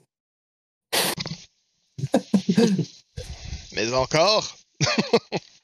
Mais 3.74 3.92
encore, 3.92 4.56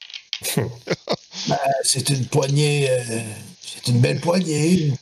Ben, 1.47 1.57
c'est 1.83 2.09
une 2.09 2.25
poignée. 2.25 2.89
euh, 2.89 3.21
c'est 3.61 3.87
une 3.91 3.99
belle 3.99 4.19
poignée. 4.19 4.93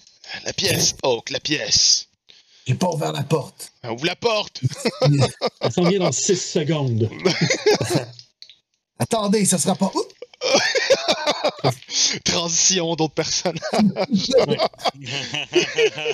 la 0.45 0.53
pièce, 0.53 0.95
Oak, 1.03 1.30
la 1.30 1.40
pièce. 1.40 2.07
J'ai 2.65 2.76
pas 2.76 2.88
ouvert 2.90 3.11
la 3.11 3.24
porte. 3.24 3.72
Ouvre 3.84 4.06
la 4.06 4.15
porte! 4.15 4.61
Ça 5.61 5.70
s'en 5.70 5.84
vient 5.84 5.99
dans 5.99 6.11
6 6.14 6.38
secondes. 6.38 7.10
Attendez, 8.99 9.44
ça 9.44 9.57
sera 9.57 9.76
pas. 9.76 9.91
Oups! 9.94 10.14
Transition 12.24 12.95
d'autres 12.95 13.14
personnes. 13.14 13.60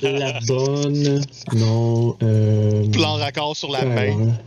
La 0.01 0.39
bonne. 0.47 1.23
Non. 1.53 2.17
Euh, 2.23 2.87
Plan 2.91 3.15
raccord 3.15 3.55
sur 3.55 3.71
la 3.71 3.85
ouais, 3.85 4.15
main. 4.15 4.37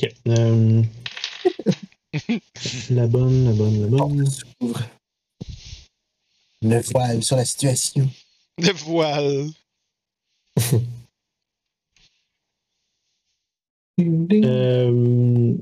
Ok. 0.00 0.14
euh, 0.28 0.82
la 2.90 3.06
bonne, 3.06 3.44
la 3.44 3.52
bonne, 3.52 3.80
la 3.80 3.86
bonne. 3.86 4.28
Ouvre. 4.60 4.82
Le 6.62 6.80
voile 6.92 7.22
sur 7.22 7.36
la 7.36 7.44
situation. 7.44 8.08
Le 8.58 8.72
voile. 8.72 9.50
Euh, 14.00 15.56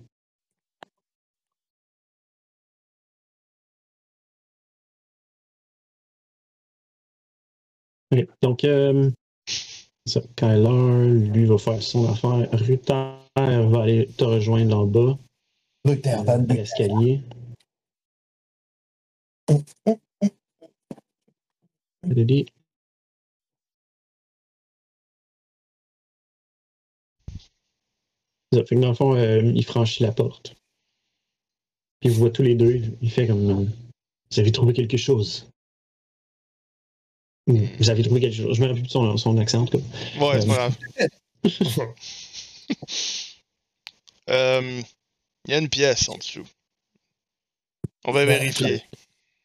Donc, 8.43 8.65
euh, 8.65 9.11
ça, 10.07 10.21
Kyler, 10.37 11.31
lui, 11.33 11.47
va 11.47 11.59
faire 11.59 11.83
son 11.83 12.11
affaire. 12.11 12.49
Ruther 12.53 13.26
va 13.37 13.83
aller 13.83 14.09
te 14.17 14.25
rejoindre 14.25 14.79
en 14.79 14.87
bas, 14.87 15.19
Beek. 15.85 16.07
l'escalier. 16.49 17.21
Fait 28.65 28.75
que 28.75 28.81
dans 28.81 28.89
le 28.89 28.95
fond, 28.95 29.15
euh, 29.15 29.43
il 29.55 29.65
franchit 29.65 30.03
la 30.03 30.13
porte. 30.13 30.57
Puis 32.01 32.09
vous 32.09 32.21
voit 32.21 32.31
tous 32.31 32.43
les 32.43 32.55
deux, 32.55 32.81
il 33.03 33.11
fait 33.11 33.27
comme 33.27 33.51
euh, 33.51 33.67
Vous 34.31 34.41
avez 34.41 34.53
trouvé 34.53 34.73
quelque 34.73 34.97
chose. 34.97 35.51
Ou, 37.49 37.59
Vous 37.79 37.91
avez 37.91 38.03
trouvé 38.03 38.21
quelque 38.21 38.35
chose. 38.35 38.57
Je 38.57 38.63
me 38.63 38.67
rappelle 38.67 38.83
plus 38.83 38.89
de 38.89 38.93
son, 38.93 39.17
son 39.19 39.37
accent, 39.39 39.63
en 39.63 39.67
tout 39.67 39.79
cas. 39.79 39.85
Ouais, 40.25 40.41
c'est 40.41 40.47
pas 40.47 40.55
grave. 40.55 40.77
Euh, 44.31 44.83
Il 45.47 45.51
y 45.51 45.55
a 45.55 45.59
une 45.59 45.69
pièce 45.69 46.09
en 46.09 46.17
dessous. 46.19 46.47
On 48.05 48.13
va 48.13 48.25
vérifier. 48.25 48.83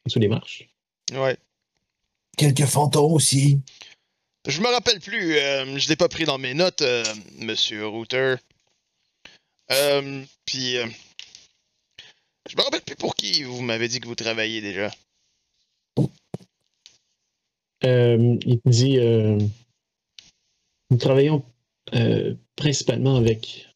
Sous 0.08 0.20
les 0.20 0.28
marches. 0.28 0.68
Ouais. 1.12 1.38
Quelques 2.38 2.66
fantômes 2.66 3.14
aussi. 3.14 3.60
Je 4.48 4.60
me 4.62 4.68
rappelle 4.68 5.00
plus. 5.00 5.36
euh, 5.36 5.78
je 5.78 5.88
l'ai 5.90 5.96
pas 5.96 6.10
pris 6.10 6.26
dans 6.26 6.38
mes 6.40 6.54
notes, 6.56 6.82
euh, 6.82 7.04
Monsieur 7.38 7.86
Router. 7.88 8.36
Euh, 9.72 10.26
puis, 10.46 10.78
euh, 10.78 10.88
je 12.50 12.56
me 12.58 12.62
rappelle 12.64 12.82
plus 12.82 12.96
pour 12.96 13.16
qui 13.16 13.44
vous 13.44 13.62
m'avez 13.62 13.88
dit 13.88 14.00
que 14.00 14.08
vous 14.08 14.16
travaillez 14.16 14.62
déjà. 14.62 14.90
Euh, 17.84 18.38
il 18.46 18.60
te 18.62 18.70
dit 18.70 18.98
euh, 19.00 19.38
Nous 20.90 20.98
travaillons 20.98 21.44
euh, 21.94 22.36
principalement 22.56 23.16
avec 23.18 23.68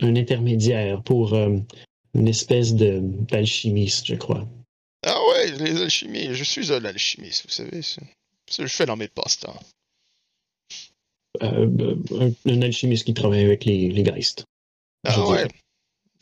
un 0.00 0.16
intermédiaire 0.16 1.02
pour 1.02 1.34
euh, 1.34 1.56
une 2.14 2.28
espèce 2.28 2.74
de 2.74 3.00
d'alchimiste, 3.02 4.06
je 4.06 4.14
crois. 4.14 4.46
Ah 5.04 5.18
ouais. 5.30 5.52
les 5.58 5.82
alchimies. 5.82 6.34
Je 6.34 6.44
suis 6.44 6.72
un 6.72 6.84
alchimiste, 6.84 7.44
vous 7.44 7.50
savez. 7.52 7.82
C'est 7.82 8.00
ce 8.50 8.62
que 8.62 8.66
je 8.66 8.74
fais 8.74 8.86
dans 8.86 8.96
mes 8.96 9.08
passe-temps. 9.08 9.58
Euh, 11.42 11.96
un, 12.20 12.30
un 12.50 12.62
alchimiste 12.62 13.04
qui 13.04 13.14
travaille 13.14 13.44
avec 13.44 13.64
les, 13.64 13.88
les 13.90 14.02
Geist. 14.02 14.44
Je 15.04 15.10
Ah 15.12 15.28
ouais. 15.28 15.48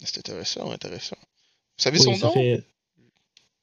C'est 0.04 0.18
intéressant, 0.18 0.70
intéressant. 0.70 1.16
Vous 1.20 1.82
savez 1.84 1.98
Oui, 1.98 2.04
son 2.18 2.26
nom? 2.26 2.32
fait- 2.32 2.64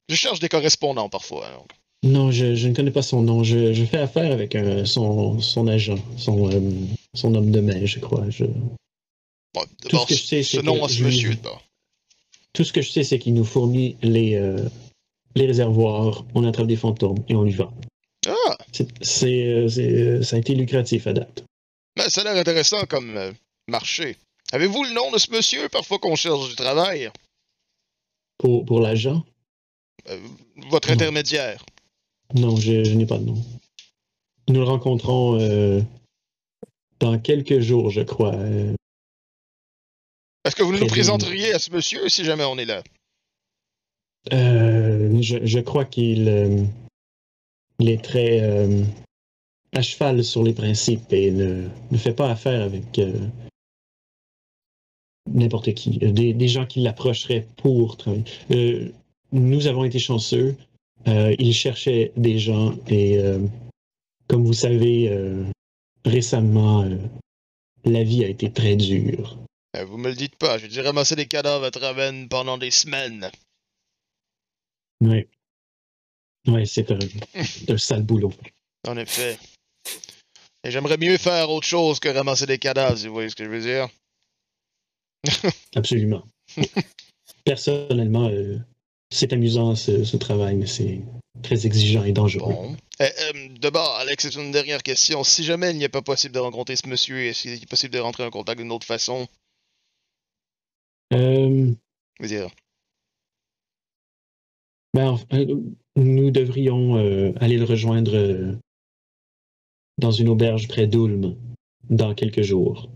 Je 0.07 0.15
cherche 0.15 0.39
des 0.39 0.49
correspondants 0.49 1.09
parfois. 1.09 1.49
donc. 1.51 1.71
Non, 2.03 2.31
je, 2.31 2.55
je 2.55 2.67
ne 2.69 2.73
connais 2.75 2.91
pas 2.91 3.01
son 3.01 3.21
nom. 3.23 3.43
Je, 3.43 3.73
je 3.73 3.83
fais 3.83 3.97
affaire 3.97 4.31
avec 4.31 4.55
un- 4.55 4.85
son, 4.85 5.41
son 5.41 5.67
agent, 5.67 5.97
son, 6.17 6.49
euh, 6.49 6.61
son 7.13 7.35
homme 7.35 7.51
de 7.51 7.59
main, 7.59 7.85
je 7.85 7.99
crois. 7.99 8.29
Je- 8.29 8.45
Bon, 9.53 9.63
d'abord, 9.83 10.05
que 10.07 10.15
je 10.15 10.23
sais, 10.23 10.43
ce 10.43 10.57
c'est 10.57 10.63
nom 10.63 10.79
que 10.79 10.85
à 10.85 10.87
ce 10.89 10.93
je- 10.95 11.03
monsieur, 11.05 11.35
d'abord. 11.35 11.63
Tout 12.53 12.63
ce 12.63 12.73
que 12.73 12.81
je 12.81 12.89
sais, 12.91 13.03
c'est 13.03 13.19
qu'il 13.19 13.33
nous 13.33 13.45
fournit 13.45 13.95
les, 14.01 14.35
euh, 14.35 14.67
les 15.35 15.45
réservoirs, 15.47 16.25
on 16.35 16.43
attrape 16.45 16.67
des 16.67 16.75
fantômes 16.75 17.23
et 17.27 17.35
on 17.35 17.43
lui 17.43 17.53
vend. 17.53 17.73
Ah! 18.27 18.57
C'est- 18.71 18.87
c'est, 19.03 19.43
euh, 19.45 19.67
euh, 19.77 20.21
ça 20.23 20.35
a 20.35 20.39
été 20.39 20.53
lucratif 20.55 21.07
à 21.07 21.13
date. 21.13 21.43
Ben, 21.95 22.09
ça 22.09 22.21
a 22.21 22.23
l'air 22.25 22.37
intéressant 22.37 22.85
comme 22.85 23.15
euh, 23.17 23.31
marché. 23.67 24.17
Avez-vous 24.51 24.83
le 24.83 24.93
nom 24.93 25.11
de 25.11 25.17
ce 25.17 25.31
monsieur, 25.31 25.69
parfois 25.69 25.99
qu'on 25.99 26.15
cherche 26.15 26.49
du 26.49 26.55
travail? 26.55 27.09
Pour, 28.37 28.65
pour 28.65 28.79
l'agent, 28.79 29.23
Euh, 30.07 30.17
votre 30.69 30.87
Non. 30.87 30.93
intermédiaire. 30.95 31.63
non, 32.33 32.55
je, 32.55 32.83
je 32.83 32.93
n'ai 32.93 33.05
pas 33.05 33.17
de 33.17 33.25
nom. 33.25 33.43
Nous 34.47 34.55
le 34.55 34.63
rencontrons 34.63 35.37
dans 36.99 37.19
quelques 37.19 37.59
jours, 37.59 37.89
je 37.91 38.01
crois. 38.01 38.33
Euh, 38.35 38.73
Est-ce 40.45 40.55
que 40.55 40.63
vous 40.63 40.77
nous 40.77 40.87
présenteriez 40.87 41.53
à 41.53 41.59
ce 41.59 41.71
monsieur 41.71 42.07
si 42.09 42.23
jamais 42.23 42.45
on 42.45 42.57
est 42.57 42.65
là? 42.65 42.81
Euh, 44.33 45.21
je, 45.21 45.37
je 45.43 45.59
crois 45.59 45.85
qu'il 45.85 46.27
euh, 46.27 46.63
il 47.79 47.89
est 47.89 48.03
très 48.03 48.41
euh, 48.41 48.83
à 49.73 49.81
cheval 49.81 50.23
sur 50.23 50.43
les 50.43 50.53
principes 50.53 51.11
et 51.11 51.31
ne, 51.31 51.67
ne 51.91 51.97
fait 51.97 52.13
pas 52.13 52.29
affaire 52.29 52.61
avec 52.61 52.99
n'importe 55.31 55.73
qui. 55.73 55.97
Des, 55.99 56.33
des 56.33 56.47
gens 56.47 56.65
qui 56.65 56.81
l'approcheraient 56.81 57.47
pour 57.57 57.97
travailler. 57.97 58.93
Nous 59.31 59.67
avons 59.67 59.83
été 59.83 59.99
chanceux. 59.99 60.55
Il 61.05 61.53
cherchait 61.53 62.11
des 62.17 62.39
gens 62.39 62.75
et 62.89 63.19
comme 64.27 64.43
vous 64.43 64.53
savez, 64.53 65.09
récemment, 66.03 66.85
la 67.85 68.03
vie 68.03 68.25
a 68.25 68.27
été 68.27 68.51
très 68.51 68.75
dure. 68.75 69.37
Euh, 69.75 69.85
vous 69.85 69.97
me 69.97 70.09
le 70.09 70.15
dites 70.15 70.35
pas, 70.35 70.57
j'ai 70.57 70.67
dû 70.67 70.79
ramasser 70.81 71.15
des 71.15 71.27
cadavres 71.27 71.65
à 71.65 71.71
Traven 71.71 72.27
pendant 72.27 72.57
des 72.57 72.71
semaines. 72.71 73.29
Oui. 75.01 75.27
Oui, 76.47 76.67
c'est 76.67 76.91
un, 76.91 76.99
un 77.67 77.77
sale 77.77 78.03
boulot. 78.03 78.33
En 78.87 78.97
effet. 78.97 79.37
Et 80.63 80.71
j'aimerais 80.71 80.97
mieux 80.97 81.17
faire 81.17 81.49
autre 81.49 81.67
chose 81.67 81.99
que 81.99 82.09
ramasser 82.09 82.45
des 82.45 82.57
cadavres, 82.57 82.97
si 82.97 83.07
vous 83.07 83.13
voyez 83.13 83.29
ce 83.29 83.35
que 83.35 83.45
je 83.45 83.49
veux 83.49 83.61
dire. 83.61 83.87
Absolument. 85.75 86.23
Personnellement, 87.43 88.29
euh, 88.29 88.57
c'est 89.11 89.33
amusant 89.33 89.75
ce, 89.75 90.03
ce 90.03 90.17
travail, 90.17 90.55
mais 90.55 90.67
c'est 90.67 91.01
très 91.43 91.65
exigeant 91.65 92.03
et 92.03 92.11
dangereux. 92.11 92.53
Bon. 92.53 92.77
Euh, 93.01 93.09
euh, 93.19 93.47
D'abord, 93.59 93.95
Alex, 93.97 94.29
c'est 94.29 94.35
une 94.39 94.51
dernière 94.51 94.83
question. 94.83 95.23
Si 95.23 95.43
jamais 95.43 95.71
il 95.71 95.77
n'est 95.77 95.89
pas 95.89 96.01
possible 96.01 96.33
de 96.33 96.39
rencontrer 96.39 96.75
ce 96.75 96.87
monsieur, 96.87 97.25
est-ce 97.25 97.43
qu'il 97.43 97.53
est 97.53 97.69
possible 97.69 97.93
de 97.93 97.99
rentrer 97.99 98.23
en 98.23 98.29
contact 98.29 98.59
d'une 98.59 98.71
autre 98.71 98.87
façon? 98.87 99.27
Euh, 101.13 101.71
dire, 102.21 102.49
ben, 104.93 105.17
nous 105.95 106.31
devrions 106.31 106.97
euh, 106.97 107.31
aller 107.37 107.57
le 107.57 107.65
rejoindre 107.65 108.13
euh, 108.15 108.53
dans 109.97 110.11
une 110.11 110.29
auberge 110.29 110.67
près 110.67 110.87
d'Ulm 110.87 111.35
dans 111.89 112.13
quelques 112.13 112.41
jours. 112.43 112.89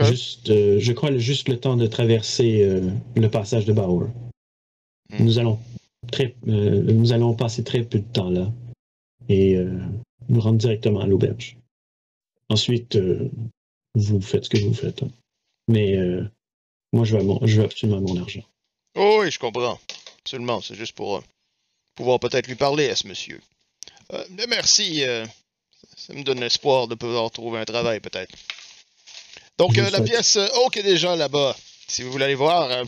Juste, 0.00 0.50
euh, 0.50 0.78
je 0.78 0.92
crois, 0.92 1.16
juste 1.18 1.48
le 1.48 1.58
temps 1.60 1.76
de 1.76 1.86
traverser 1.86 2.80
le 3.14 3.28
passage 3.28 3.66
de 3.66 3.72
Bauer. 3.72 4.08
Hmm. 5.10 5.24
Nous 5.24 5.38
allons 5.38 5.58
très, 6.10 6.34
euh, 6.48 6.82
nous 6.92 7.12
allons 7.12 7.34
passer 7.34 7.62
très 7.64 7.82
peu 7.84 7.98
de 7.98 8.12
temps 8.12 8.30
là 8.30 8.52
et 9.28 9.56
euh, 9.56 9.78
nous 10.28 10.40
rendre 10.40 10.58
directement 10.58 11.00
à 11.00 11.06
l'auberge. 11.06 11.58
Ensuite, 12.48 12.96
euh, 12.96 13.28
vous 13.94 14.20
faites 14.20 14.44
ce 14.44 14.50
que 14.50 14.58
vous 14.58 14.74
faites. 14.74 15.02
hein. 15.02 15.10
Mais 15.68 15.96
euh, 15.96 16.24
moi, 16.92 17.04
je 17.04 17.16
veux, 17.16 17.22
mon- 17.22 17.40
je 17.46 17.58
veux 17.60 17.64
absolument 17.64 18.00
mon 18.00 18.20
argent. 18.20 18.42
Oh 18.94 19.18
oui, 19.22 19.30
je 19.30 19.38
comprends. 19.38 19.78
Absolument, 20.20 20.60
c'est 20.60 20.74
juste 20.74 20.92
pour 20.94 21.16
euh, 21.16 21.20
pouvoir 21.94 22.18
peut-être 22.20 22.46
lui 22.48 22.54
parler 22.56 22.88
à 22.88 22.96
ce 22.96 23.06
monsieur. 23.06 23.40
Euh, 24.12 24.24
mais 24.30 24.46
merci, 24.48 25.04
euh, 25.04 25.26
ça 25.96 26.12
me 26.14 26.22
donne 26.22 26.40
l'espoir 26.40 26.88
de 26.88 26.94
pouvoir 26.94 27.30
trouver 27.30 27.58
un 27.60 27.64
travail 27.64 28.00
peut-être. 28.00 28.32
Donc 29.58 29.78
euh, 29.78 29.90
la 29.90 30.00
pièce 30.02 30.36
euh, 30.36 30.46
Oak 30.64 30.76
est 30.76 30.82
déjà 30.82 31.16
là-bas. 31.16 31.56
Si 31.88 32.02
vous 32.02 32.10
voulez 32.12 32.24
aller 32.24 32.34
voir, 32.34 32.70
euh, 32.70 32.84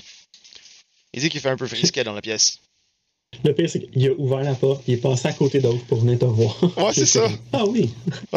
il 1.13 1.21
dit 1.21 1.29
qu'il 1.31 1.41
fait 1.41 1.49
un 1.51 1.57
peu 1.57 1.67
frisquet 1.67 2.05
dans 2.05 2.13
la 2.15 2.21
pièce. 2.23 2.59
Le 3.45 3.55
pire, 3.55 3.69
c'est 3.69 3.81
qu'il 3.91 4.09
a 4.09 4.13
ouvert 4.13 4.41
la 4.43 4.55
porte, 4.55 4.83
il 4.89 4.95
est 4.95 4.97
passé 4.99 5.29
à 5.29 5.33
côté 5.35 5.61
d'autres 5.61 5.85
pour 5.87 6.01
venir 6.01 6.19
te 6.19 6.25
voir. 6.25 6.57
Ouais, 6.79 6.95
c'est 6.95 7.07
ça. 7.19 7.29
Ah 7.53 7.67
oui! 7.67 7.91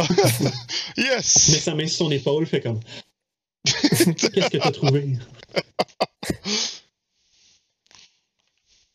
Mais 0.98 1.04
yes! 1.04 1.60
sa 1.62 1.74
main 1.76 1.88
sur 1.88 1.98
son 2.06 2.12
épaule 2.12 2.46
fait 2.46 2.62
comme. 2.62 2.80
Qu'est-ce 3.66 4.50
que 4.50 4.58
t'as 4.58 4.72
trouvé? 4.72 5.08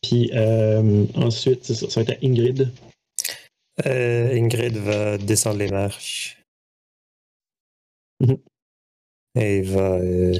Puis 0.03 0.31
euh, 0.35 1.07
ensuite, 1.17 1.65
ça, 1.65 1.75
ça 1.75 1.87
va 2.01 2.03
être 2.03 2.23
à 2.23 2.27
Ingrid. 2.27 2.73
Euh, 3.85 4.35
Ingrid 4.35 4.77
va 4.77 5.19
descendre 5.19 5.59
les 5.59 5.69
marches. 5.69 6.43
Mhm. 8.21 8.39
Et 9.35 9.61
va, 9.63 9.97
euh, 9.97 10.39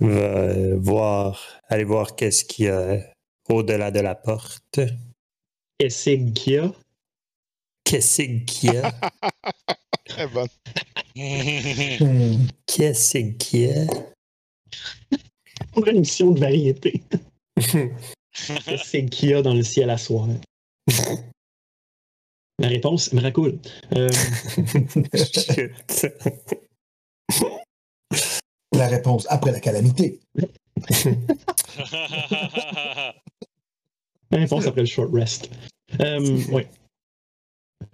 va 0.00 0.76
voir, 0.76 1.60
aller 1.68 1.84
voir 1.84 2.16
qu'est-ce 2.16 2.44
qu'il 2.44 2.64
y 2.64 2.68
a 2.68 2.98
au-delà 3.48 3.90
de 3.90 4.00
la 4.00 4.14
porte. 4.14 4.80
Qu'est-ce 5.78 6.10
qu'il 6.32 6.54
y 6.54 6.58
a? 6.58 6.72
Qu'est-ce 7.84 8.22
qu'il 8.22 8.74
y 8.74 8.76
a? 8.78 8.92
Très 10.06 10.26
bonne. 10.26 10.48
Qu'est-ce 12.66 13.18
qu'il 13.36 13.60
y 13.60 13.70
a? 13.70 14.15
A 15.76 15.90
une 15.90 15.96
émission 15.98 16.30
de 16.30 16.40
variété. 16.40 17.02
Qu'est-ce 17.56 18.96
qu'il 19.06 19.30
y 19.30 19.34
a 19.34 19.42
dans 19.42 19.54
le 19.54 19.62
ciel 19.62 19.90
à 19.90 19.98
soir? 19.98 20.26
La 22.58 22.68
réponse 22.68 23.12
me 23.12 23.20
racoule. 23.20 23.58
Euh. 23.94 24.08
La 28.72 28.88
réponse 28.88 29.26
après 29.28 29.52
la 29.52 29.60
calamité. 29.60 30.20
la 34.30 34.38
réponse 34.38 34.66
après 34.66 34.80
le 34.80 34.86
short 34.86 35.12
rest. 35.12 35.50
Euh, 36.00 36.40
oui. 36.50 36.62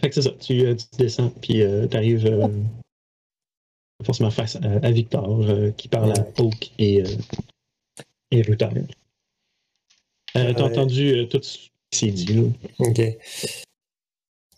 Fait 0.01 0.09
que 0.09 0.15
c'est 0.15 0.23
ça. 0.23 0.31
Tu, 0.41 0.65
euh, 0.65 0.75
tu 0.75 0.87
descends, 0.99 1.31
puis 1.31 1.63
tu 1.91 1.97
arrives 1.97 2.27
forcément 4.05 4.31
face 4.31 4.57
à, 4.57 4.87
à 4.87 4.91
Victor, 4.91 5.41
euh, 5.43 5.71
qui 5.73 5.89
parle 5.89 6.13
à 6.13 6.27
Oak 6.41 6.73
et, 6.79 7.03
euh, 7.03 7.07
et 8.33 8.43
Ruther. 8.43 8.67
Euh, 10.37 10.53
T'as 10.55 10.55
Ouais. 10.55 10.63
entendu 10.63 11.13
euh, 11.15 11.27
tout 11.27 11.43
ce 11.43 11.59
qui 11.91 11.99
s'est 11.99 12.11
dit, 12.11 12.35
là. 12.35 12.43
OK. 12.79 13.01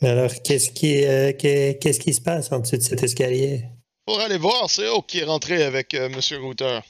Alors, 0.02 0.30
qu'est-ce 0.42 0.70
qui, 0.70 1.04
euh, 1.04 1.32
qu'est- 1.32 1.78
qu'est-ce 1.80 2.00
qui 2.00 2.12
se 2.14 2.20
passe 2.20 2.52
en 2.52 2.60
dessous 2.60 2.76
de 2.76 2.82
cet 2.82 3.02
escalier? 3.02 3.64
Pour 4.06 4.20
aller 4.20 4.36
voir, 4.38 4.68
c'est 4.70 4.88
Oak 4.88 5.06
qui 5.06 5.18
est 5.20 5.24
rentré 5.24 5.62
avec 5.62 5.94
euh, 5.94 6.08
Monsieur 6.10 6.38
Router. 6.40 6.80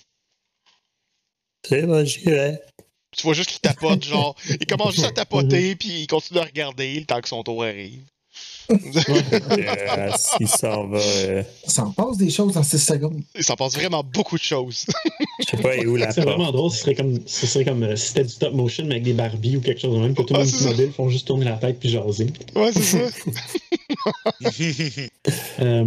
C'est 1.67 1.87
bon, 1.87 2.05
j'y 2.05 2.25
vais. 2.25 2.61
Tu 3.17 3.23
vois 3.23 3.35
juste 3.35 3.51
qu'il 3.51 3.61
tapote, 3.61 4.03
genre, 4.05 4.35
il 4.49 4.67
commence 4.67 4.95
juste 4.95 5.07
à 5.07 5.13
tapoter, 5.25 5.77
puis 5.77 6.03
il 6.03 6.07
continue 6.09 6.41
à 6.41 6.45
regarder 6.45 6.99
le 6.99 7.07
temps 7.07 7.21
que 7.21 7.29
son 7.29 7.43
tour 7.45 7.63
arrive. 7.65 8.05
Euh, 8.71 10.11
S'il 10.17 10.49
s'en 10.49 10.87
va, 10.89 10.99
euh, 10.99 11.43
Ça 11.67 11.85
en 11.85 11.91
passe 11.91 12.17
des 12.17 12.31
choses 12.31 12.55
dans 12.55 12.63
6 12.63 12.79
secondes. 12.79 13.21
Il 13.37 13.45
s'en 13.45 13.57
passe 13.57 13.75
vraiment 13.75 14.03
beaucoup 14.03 14.37
de 14.37 14.43
choses. 14.43 14.87
je 15.41 15.51
sais 15.57 15.63
pas 15.63 15.77
où 15.87 15.97
la 15.97 16.11
C'est 16.13 16.23
vraiment 16.23 16.45
porte. 16.45 16.57
drôle, 16.57 16.71
ce 16.71 16.79
serait 16.79 16.95
comme, 16.95 17.19
ce 17.27 17.47
serait 17.47 17.65
comme 17.65 17.83
euh, 17.83 17.97
si 17.97 18.09
c'était 18.09 18.23
du 18.25 18.31
stop 18.31 18.55
motion, 18.55 18.85
mais 18.87 18.93
avec 18.93 19.03
des 19.05 19.13
Barbies 19.13 19.57
ou 19.57 19.61
quelque 19.61 19.81
chose 19.81 19.95
de 19.95 20.01
même, 20.01 20.15
que 20.15 20.23
tout 20.23 20.35
le 20.35 20.41
Ah, 20.41 20.45
monde 20.45 20.63
mobile 20.63 20.93
font 20.97 21.09
juste 21.09 21.27
tourner 21.27 21.45
la 21.45 21.57
tête 21.57 21.79
puis 21.79 21.89
jaser. 21.91 22.27
ouais, 22.55 22.71
c'est 22.73 22.83
ça. 22.83 22.99
Euh, 25.61 25.85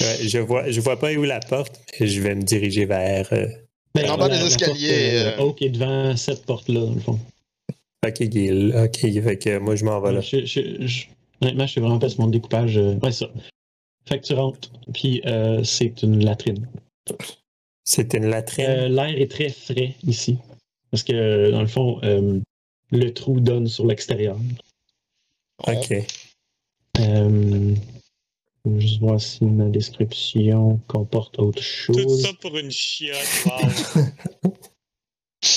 Ouais, 0.00 0.18
je 0.28 0.38
vois, 0.38 0.70
je 0.70 0.80
vois 0.80 0.98
pas 0.98 1.12
où 1.12 1.22
la 1.22 1.40
porte, 1.40 1.80
et 1.98 2.06
je 2.06 2.20
vais 2.20 2.34
me 2.34 2.42
diriger 2.42 2.84
vers. 2.84 3.28
euh, 3.32 3.46
ben, 3.94 4.10
En 4.10 4.18
bas 4.18 4.28
des 4.28 4.36
la 4.38 4.46
escaliers, 4.46 5.32
porte, 5.36 5.62
est 5.62 5.68
devant 5.70 6.16
cette 6.16 6.44
porte-là, 6.44 6.80
dans 6.80 6.94
le 6.94 7.00
fond. 7.00 7.18
Ok, 8.06 8.30
Gil. 8.30 8.74
Ok, 8.76 8.98
fait 9.00 9.38
que 9.38 9.58
moi 9.58 9.76
je 9.76 9.84
m'en 9.84 10.00
vais 10.00 10.12
là. 10.12 10.20
Je- 10.20 10.44
je- 10.44 10.86
je- 10.86 11.04
honnêtement, 11.44 11.66
je 11.66 11.72
suis 11.72 11.80
vraiment 11.80 11.98
pas 11.98 12.08
sur 12.08 12.20
mon 12.20 12.26
découpage. 12.28 12.76
euh, 12.78 12.94
ouais, 13.02 13.12
ça. 13.12 13.30
Fait 14.06 14.18
que 14.20 14.26
tu 14.26 14.34
rentres, 14.34 14.70
puis 14.92 15.22
euh, 15.26 15.62
c'est 15.64 16.02
une 16.02 16.24
latrine. 16.24 16.68
C'est 17.84 18.12
une 18.14 18.26
latrine? 18.26 18.66
Euh, 18.68 18.88
L'air 18.88 19.18
est 19.20 19.30
très 19.30 19.48
frais 19.48 19.94
ici. 20.06 20.36
Parce 20.90 21.02
que, 21.02 21.50
dans 21.50 21.60
le 21.62 21.66
fond, 21.66 22.00
euh, 22.04 22.38
le 22.90 23.14
trou 23.14 23.40
donne 23.40 23.66
sur 23.66 23.86
l'extérieur. 23.86 24.36
Ok. 25.66 25.92
Euh, 27.00 27.74
je 28.64 28.70
vais 28.70 28.80
juste 28.80 29.00
voir 29.00 29.20
si 29.20 29.44
ma 29.44 29.68
description 29.68 30.78
comporte 30.86 31.38
autre 31.38 31.58
Tout 31.58 31.62
chose. 31.62 32.22
ça 32.22 32.30
pour 32.40 32.56
une 32.56 32.70
chiotte. 32.70 33.18
Wow. 33.46 34.02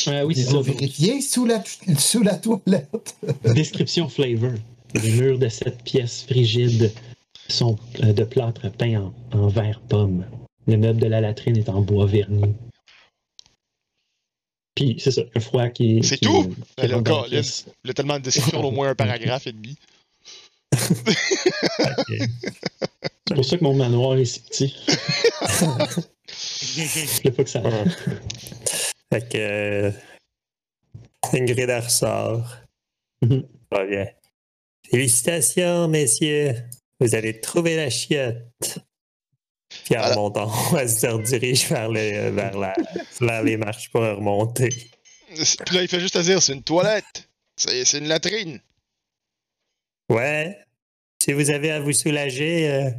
Euh, 0.09 0.23
oui, 0.23 0.35
c'est 0.35 0.43
ça. 0.43 0.55
ont 0.57 0.61
vérifié 0.61 1.21
sous 1.21 1.45
la, 1.45 1.63
sous 1.97 2.21
la 2.21 2.35
toilette. 2.35 3.15
Description 3.55 4.09
flavor. 4.09 4.51
Les 4.93 5.11
murs 5.13 5.39
de 5.39 5.49
cette 5.49 5.83
pièce 5.83 6.23
frigide 6.23 6.91
sont 7.49 7.77
euh, 8.03 8.13
de 8.13 8.23
plâtre 8.23 8.69
peint 8.71 9.01
en, 9.01 9.13
en 9.37 9.47
vert 9.47 9.79
pomme. 9.81 10.25
Le 10.67 10.77
meuble 10.77 10.99
de 10.99 11.07
la 11.07 11.21
latrine 11.21 11.57
est 11.57 11.69
en 11.69 11.81
bois 11.81 12.05
verni. 12.05 12.53
Puis, 14.75 14.95
c'est 14.99 15.11
ça, 15.11 15.21
un 15.35 15.39
froid 15.39 15.69
qui. 15.69 16.03
C'est 16.03 16.17
tout? 16.17 16.49
qui 16.49 16.55
Ben 16.77 16.87
là, 17.03 17.23
pièce. 17.27 17.65
Il 17.83 17.87
y 17.87 17.91
a 17.91 17.93
tellement 17.93 18.19
de 18.19 18.23
descriptions, 18.23 18.63
au 18.63 18.71
moins 18.71 18.89
un 18.89 18.95
paragraphe 18.95 19.47
et 19.47 19.51
demi. 19.53 19.77
C'est 23.27 23.33
pour 23.35 23.43
ça 23.45 23.57
que 23.57 23.63
mon 23.63 23.73
manoir 23.73 24.17
est 24.17 24.25
si 24.25 24.39
petit. 24.41 24.75
Je 26.29 27.29
pas 27.29 27.43
que 27.43 27.49
ça. 27.49 27.61
Ouais. 27.61 27.83
Fait 29.11 29.29
que. 29.29 29.37
euh, 29.37 29.91
Ingrid 31.33 31.69
elle 31.69 31.83
ressort. 31.83 32.57
Mhm. 33.21 33.43
Bien. 33.71 34.07
Félicitations, 34.89 35.87
messieurs. 35.87 36.55
Vous 36.99 37.13
avez 37.15 37.39
trouvé 37.39 37.75
la 37.75 37.89
chiotte. 37.89 38.35
Puis 39.85 39.95
en 39.95 39.99
Voilà. 39.99 40.15
remontant, 40.15 40.51
elle 40.77 40.89
se 40.99 41.07
redirige 41.07 41.67
vers, 41.67 41.89
le, 41.89 42.29
vers, 42.31 42.57
la, 42.57 42.73
vers 43.19 43.43
les 43.43 43.57
marches 43.57 43.89
pour 43.91 44.01
remonter. 44.01 44.69
Puis 44.69 45.75
là, 45.75 45.81
il 45.81 45.87
fait 45.87 45.99
juste 45.99 46.15
à 46.15 46.23
dire 46.23 46.41
c'est 46.41 46.53
une 46.53 46.63
toilette. 46.63 47.29
C'est 47.57 47.83
c'est 47.85 47.97
une 47.99 48.07
latrine. 48.07 48.61
Ouais. 50.09 50.57
Si 51.21 51.33
vous 51.33 51.49
avez 51.49 51.71
à 51.71 51.79
vous 51.81 51.91
soulager, 51.91 52.69
euh, 52.71 52.89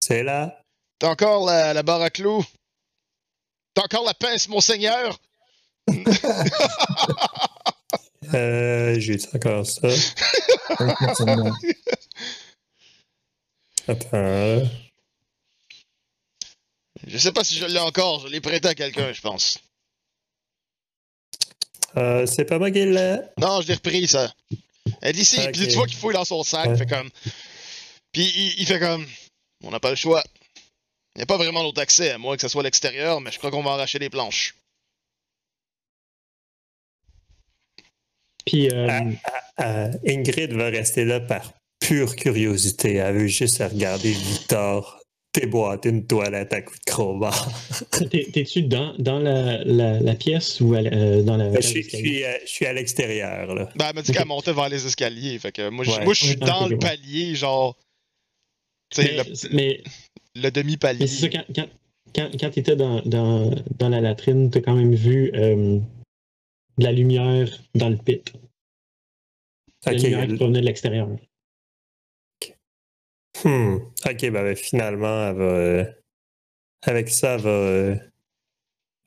c'est 0.00 0.22
là. 0.22 0.62
T'as 0.98 1.10
encore 1.10 1.44
la, 1.46 1.74
la 1.74 1.82
barre 1.82 2.00
à 2.02 2.08
clous? 2.10 2.44
T'as 3.74 3.82
encore 3.82 4.04
la 4.06 4.14
pince, 4.14 4.48
monseigneur. 4.48 5.18
Euh, 8.32 8.98
J'ai 8.98 9.18
encore 9.34 9.66
ça. 9.66 9.88
Attends. 13.88 14.68
Je 17.06 17.18
sais 17.18 17.32
pas 17.32 17.44
si 17.44 17.56
je 17.56 17.66
l'ai 17.66 17.78
encore. 17.80 18.20
Je 18.26 18.28
l'ai 18.28 18.40
prêté 18.40 18.68
à 18.68 18.74
quelqu'un, 18.74 19.12
je 19.12 19.20
pense. 19.20 19.58
Euh, 21.96 22.26
c'est 22.26 22.44
pas 22.44 22.58
moi 22.58 22.70
qui 22.70 22.84
l'ai. 22.86 23.18
Non, 23.38 23.60
je 23.60 23.68
l'ai 23.68 23.74
repris, 23.74 24.06
ça. 24.08 24.32
Elle 25.02 25.14
dit 25.14 25.20
ici, 25.22 25.38
Ok. 25.40 25.52
puis 25.52 25.68
tu 25.68 25.74
vois 25.74 25.86
qu'il 25.86 25.96
fouille 25.96 26.14
dans 26.14 26.24
son 26.24 26.42
sac, 26.42 26.66
Ouais. 26.66 26.76
fait 26.76 26.86
comme. 26.86 27.10
Puis 28.12 28.24
il, 28.24 28.60
il 28.60 28.66
fait 28.66 28.80
comme. 28.80 29.06
On 29.62 29.70
n'a 29.70 29.80
pas 29.80 29.90
le 29.90 29.96
choix. 29.96 30.22
Il 31.14 31.18
n'y 31.18 31.22
a 31.22 31.26
pas 31.26 31.36
vraiment 31.36 31.62
d'autre 31.62 31.80
accès, 31.80 32.10
à 32.10 32.18
moins 32.18 32.36
que 32.36 32.42
ce 32.42 32.48
soit 32.48 32.62
l'extérieur, 32.62 33.20
mais 33.20 33.30
je 33.30 33.38
crois 33.38 33.50
qu'on 33.50 33.62
va 33.62 33.72
arracher 33.72 33.98
les 33.98 34.10
planches. 34.10 34.54
Puis, 38.46 38.68
euh, 38.70 38.86
Ah. 38.90 39.02
Euh, 39.60 39.92
Ingrid 40.06 40.52
va 40.52 40.66
rester 40.66 41.04
là 41.04 41.20
par 41.20 41.52
pure 41.78 42.16
curiosité. 42.16 42.94
Elle 42.94 43.14
veut 43.14 43.26
juste 43.28 43.62
regarder 43.62 44.10
Victor 44.10 45.00
déboîter 45.32 45.88
une 45.88 46.06
toilette 46.06 46.52
à 46.52 46.62
coups 46.62 46.78
de 46.80 46.84
crowbar. 46.90 47.48
t'es- 48.10 48.28
t'es-tu 48.32 48.62
dans, 48.62 48.94
dans 48.98 49.18
la, 49.18 49.62
la, 49.64 49.98
la 50.00 50.14
pièce 50.14 50.60
ou 50.60 50.74
à 50.74 50.78
euh, 50.78 51.22
dans 51.22 51.36
la. 51.36 51.52
je, 51.54 51.60
suis, 51.66 51.82
je 51.82 51.88
suis, 51.96 52.24
euh, 52.24 52.32
je 52.44 52.50
suis 52.50 52.66
à 52.66 52.72
l'extérieur. 52.72 53.54
là. 53.54 53.68
Ben, 53.76 53.86
elle 53.88 53.94
m'a 53.96 54.02
dit 54.02 54.12
qu'elle 54.12 54.26
montait 54.26 54.52
vers 54.52 54.68
les 54.68 54.86
escaliers, 54.86 55.38
fait 55.38 55.50
que 55.52 55.68
moi, 55.70 55.84
je, 55.84 55.90
moi, 56.02 56.14
je 56.14 56.24
suis 56.24 56.36
Ah, 56.40 56.46
dans 56.46 56.66
le 56.68 56.74
ouais. 56.74 56.78
palier, 56.80 57.34
genre. 57.34 57.76
Tu 58.90 59.02
sais, 59.02 59.10
Mais, 59.10 59.16
le, 59.16 59.54
mais, 59.56 59.82
le 60.36 60.50
demi-palier. 60.50 60.98
mais 61.00 61.06
c'est 61.08 61.20
ça, 61.22 61.28
quand, 61.28 61.44
quand, 61.54 61.66
quand, 62.14 62.30
quand 62.40 62.50
tu 62.50 62.60
étais 62.60 62.76
dans, 62.76 63.00
dans, 63.02 63.50
dans 63.78 63.88
la 63.88 64.00
latrine, 64.00 64.50
tu 64.50 64.58
as 64.58 64.60
quand 64.60 64.74
même 64.74 64.94
vu 64.94 65.32
euh, 65.34 65.78
de 66.78 66.84
la 66.84 66.92
lumière 66.92 67.48
dans 67.74 67.88
le 67.88 67.96
pit. 67.96 68.32
La 69.86 69.92
lumière 69.92 70.26
qui 70.26 70.34
provenait 70.34 70.60
de 70.60 70.66
l'extérieur. 70.66 71.08
Hmm. 73.44 73.76
Ok, 74.06 74.20
ben, 74.20 74.32
ben, 74.32 74.56
finalement, 74.56 75.28
elle 75.28 75.36
va, 75.36 75.44
euh, 75.44 75.84
avec 76.82 77.08
ça, 77.08 77.34
elle 77.34 77.40
va, 77.40 77.50
euh, 77.50 77.96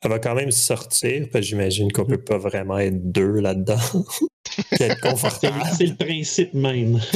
elle 0.02 0.10
va 0.10 0.18
quand 0.18 0.34
même 0.34 0.50
sortir, 0.50 1.28
parce 1.32 1.44
que 1.44 1.48
j'imagine 1.48 1.90
qu'on 1.90 2.04
peut 2.04 2.22
pas 2.22 2.38
vraiment 2.38 2.78
être 2.78 3.10
deux 3.10 3.40
là-dedans. 3.40 3.78
Être 4.72 4.94
C'est 4.94 5.00
confortable. 5.00 5.60
c'est 5.76 5.86
le 5.86 5.94
principe 5.94 6.54
même. 6.54 6.98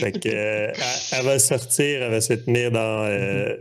Fait 0.00 0.12
que, 0.12 0.28
euh, 0.28 0.72
elle, 0.72 1.18
elle 1.18 1.24
va 1.24 1.38
sortir, 1.38 2.02
elle 2.02 2.10
va 2.10 2.20
se 2.20 2.34
tenir 2.34 2.70
dans, 2.70 3.04
euh, 3.04 3.56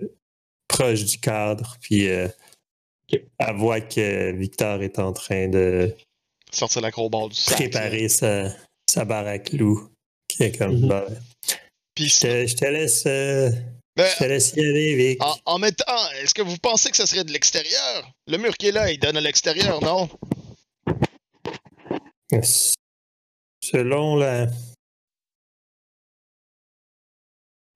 proche 0.67 1.03
du 1.03 1.19
cadre, 1.19 1.77
puis 1.81 2.07
euh. 2.07 2.27
Elle 3.11 3.55
voit 3.55 3.81
que 3.81 4.31
Victor 4.31 4.81
est 4.83 4.99
en 4.99 5.13
train 5.13 5.47
de 5.47 5.95
Sortir 6.51 6.81
l'acrobat 6.81 7.27
du 7.27 7.35
sac. 7.35 7.55
préparer 7.57 8.09
sa, 8.09 8.49
sa 8.89 9.05
barre 9.05 9.27
à 9.27 9.39
clous. 9.39 9.89
Qui 10.27 10.43
est 10.43 10.57
comme, 10.57 10.87
Puis, 11.95 12.07
je, 12.09 12.19
te, 12.19 12.47
je 12.47 12.55
te 12.55 12.65
laisse, 12.65 13.03
euh, 13.07 13.49
ben, 13.95 14.07
je 14.11 14.17
te 14.17 14.23
laisse 14.25 14.53
y 14.55 14.59
aller, 14.59 14.95
Vic. 14.95 15.23
en, 15.23 15.35
en 15.45 15.59
même 15.59 15.73
temps, 15.73 16.09
est-ce 16.21 16.33
que 16.33 16.41
vous 16.43 16.57
pensez 16.57 16.91
que 16.91 16.97
ça 16.97 17.07
serait 17.07 17.23
de 17.23 17.31
l'extérieur? 17.31 18.11
Le 18.27 18.37
mur 18.37 18.55
qui 18.57 18.67
est 18.67 18.71
là, 18.71 18.91
il 18.91 18.99
donne 18.99 19.17
à 19.17 19.21
l'extérieur, 19.21 19.81
non? 19.83 20.07
Selon 23.63 24.15
la. 24.15 24.45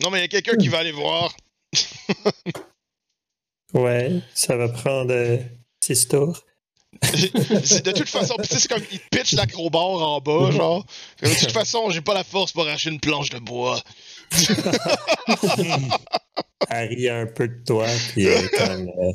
Non, 0.02 0.10
mais 0.12 0.20
il 0.20 0.22
y 0.22 0.26
a 0.26 0.28
quelqu'un 0.28 0.58
qui 0.58 0.68
va 0.68 0.80
aller 0.80 0.92
voir. 0.92 1.36
Ouais, 3.74 4.22
ça 4.34 4.56
va 4.56 4.70
prendre 4.70 5.14
euh, 5.14 5.38
six 5.84 6.08
tours. 6.08 6.44
De 7.02 7.92
toute 7.92 8.10
façon, 8.10 8.36
c'est 8.44 8.68
comme 8.68 8.84
il 8.92 9.00
pitch 9.12 9.34
l'acrobat 9.34 9.80
en 9.80 10.22
bas, 10.22 10.52
genre. 10.52 10.86
De 11.22 11.30
toute 11.30 11.52
façon, 11.52 11.90
j'ai 11.90 12.02
pas 12.02 12.14
la 12.14 12.24
force 12.24 12.52
pour 12.52 12.68
arracher 12.68 12.92
une 12.92 13.00
planche 13.00 13.30
de 13.32 13.40
bois. 13.40 13.82
Elle 16.70 16.88
rit 16.90 17.10
un 17.10 17.26
peu 17.26 17.48
de 17.48 17.64
toi, 17.66 17.88
puis 18.12 18.28
euh, 18.28 18.48
comme, 18.58 18.90
euh, 18.90 19.12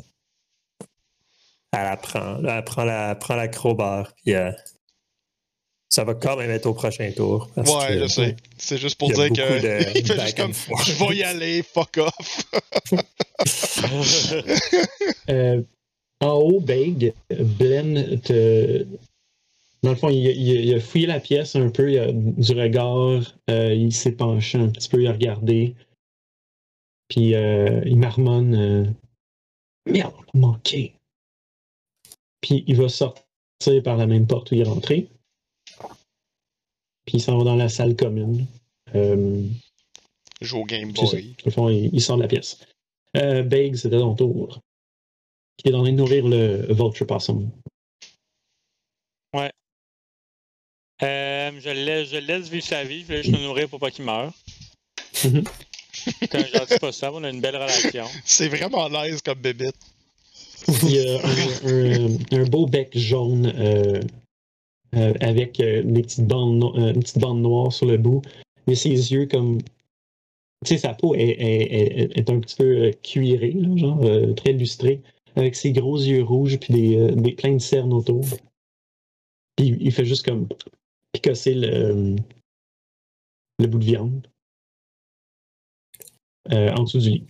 elle 1.71 1.87
apprend, 1.87 2.43
elle 2.43 2.63
prend 2.63 2.83
la, 2.83 3.15
prend 3.15 3.35
puis 4.23 4.35
euh, 4.35 4.51
ça 5.89 6.03
va 6.03 6.13
quand 6.13 6.37
même 6.37 6.51
être 6.51 6.67
au 6.67 6.73
prochain 6.73 7.11
tour. 7.15 7.49
parce 7.55 7.69
Ouais, 7.69 7.87
que 7.87 7.99
je 8.01 8.07
sais. 8.07 8.35
C'est 8.57 8.77
juste 8.77 8.97
pour 8.97 9.09
a 9.09 9.13
dire 9.13 9.29
que. 9.29 9.61
de 9.61 9.79
il 9.97 10.05
fait 10.05 10.19
juste 10.19 10.37
comme. 10.37 10.53
Je 10.53 10.91
vais 10.93 11.15
y 11.15 11.23
aller, 11.23 11.63
fuck 11.63 11.97
off. 11.97 12.45
Euh, 15.29 15.61
en 16.21 16.31
haut, 16.33 16.59
Beg, 16.59 17.13
Blen 17.29 18.19
te. 18.21 18.85
Dans 19.83 19.91
le 19.91 19.95
fond, 19.95 20.09
il, 20.09 20.27
a- 20.27 20.31
il 20.31 20.57
a- 20.57 20.61
il 20.61 20.73
a 20.73 20.79
fouillé 20.81 21.05
la 21.07 21.19
pièce 21.21 21.55
un 21.55 21.69
peu, 21.69 21.91
il 21.91 21.99
a 21.99 22.11
du 22.11 22.51
regard, 22.53 23.21
euh, 23.49 23.73
il 23.73 23.93
s'est 23.93 24.11
penché 24.11 24.57
un 24.57 24.67
petit 24.69 24.89
peu, 24.89 25.01
il 25.01 25.07
a 25.07 25.13
regardé. 25.13 25.75
Puis 27.07 27.33
euh, 27.35 27.81
il 27.85 27.95
marmonne 27.97 28.93
Merde, 29.85 30.13
on 30.33 30.39
a 30.39 30.41
manqué. 30.47 30.93
Puis 32.41 32.63
il 32.67 32.75
va 32.75 32.89
sortir 32.89 33.23
par 33.83 33.95
la 33.97 34.05
même 34.07 34.27
porte 34.27 34.51
où 34.51 34.55
il 34.55 34.61
est 34.61 34.65
rentré. 34.65 35.07
Puis 37.05 37.17
il 37.17 37.21
s'en 37.21 37.37
va 37.37 37.43
dans 37.45 37.55
la 37.55 37.69
salle 37.69 37.95
commune. 37.95 38.45
Euh, 38.95 39.43
Joue 40.41 40.59
au 40.59 40.65
Game 40.65 40.93
ça. 40.95 41.03
Boy. 41.03 41.35
Au 41.45 41.49
fond, 41.51 41.69
il, 41.69 41.89
il 41.93 42.01
sort 42.01 42.17
de 42.17 42.21
la 42.23 42.27
pièce. 42.27 42.59
Euh, 43.17 43.43
Beg, 43.43 43.75
c'était 43.75 43.97
ton 43.99 44.15
tour. 44.15 44.59
Qui 45.57 45.69
est 45.69 45.73
en 45.73 45.81
train 45.83 45.91
de 45.91 45.97
nourrir 45.97 46.27
le 46.27 46.71
Vulture 46.73 47.07
Possum. 47.07 47.49
Euh, 51.01 51.51
je, 51.61 51.69
le 51.69 51.85
laisse, 51.85 52.09
je 52.09 52.17
le 52.17 52.25
laisse 52.25 52.49
vivre 52.49 52.65
sa 52.65 52.83
vie, 52.83 53.01
je 53.03 53.05
vais 53.05 53.23
juste 53.23 53.33
le 53.33 53.41
nourrir 53.41 53.69
pour 53.69 53.79
pas 53.79 53.89
qu'il 53.89 54.03
meure. 54.03 54.33
Mhm. 55.23 55.43
C'est 55.93 56.35
un 56.35 56.45
gentil 56.45 56.77
possum, 56.79 57.11
on 57.13 57.23
a 57.23 57.29
une 57.29 57.39
belle 57.39 57.55
relation. 57.55 58.05
C'est 58.25 58.49
vraiment 58.49 58.87
l'aise 58.89 59.21
comme 59.21 59.39
bébête. 59.39 59.75
Il 60.83 60.91
y 60.91 60.99
a 60.99 61.21
un, 61.25 62.09
un- 62.11 62.41
un 62.41 62.43
beau 62.49 62.65
bec 62.65 62.89
jaune 62.97 63.45
euh, 63.55 64.01
euh, 64.95 65.13
avec 65.21 65.59
euh, 65.61 65.83
des 65.83 66.01
petites 66.01 66.27
bandes 66.27 66.57
no- 66.59 66.75
euh, 66.77 66.93
une 66.93 66.99
petite 67.01 67.19
bande 67.19 67.41
noire 67.41 67.71
sur 67.71 67.85
le 67.85 67.97
bout. 67.97 68.21
Mais 68.67 68.75
ses 68.75 68.89
yeux 69.13 69.25
comme. 69.25 69.59
Tu 70.65 70.73
sais, 70.73 70.77
sa 70.77 70.93
peau 70.93 71.15
est, 71.15 71.21
est- 71.21 72.17
est- 72.19 72.29
un 72.29 72.39
petit 72.39 72.55
peu 72.57 72.87
euh, 72.87 72.91
cuirée, 72.91 73.55
genre 73.77 74.03
euh, 74.03 74.33
très 74.33 74.51
lustrée, 74.51 75.01
avec 75.35 75.55
ses 75.55 75.71
gros 75.71 75.97
yeux 75.97 76.23
rouges 76.23 76.59
puis 76.59 76.73
des, 76.73 76.97
euh, 76.97 77.11
des 77.11 77.31
plein 77.33 77.53
de 77.53 77.59
cernes 77.59 77.93
autour. 77.93 78.25
Puis 79.55 79.77
il 79.79 79.91
fait 79.91 80.05
juste 80.05 80.25
comme 80.25 80.47
picosser 81.13 81.53
le, 81.53 82.15
le 83.59 83.67
bout 83.67 83.79
de 83.79 83.85
viande 83.85 84.27
en 86.51 86.83
dessous 86.83 86.99
du 86.99 87.09
lit. 87.09 87.27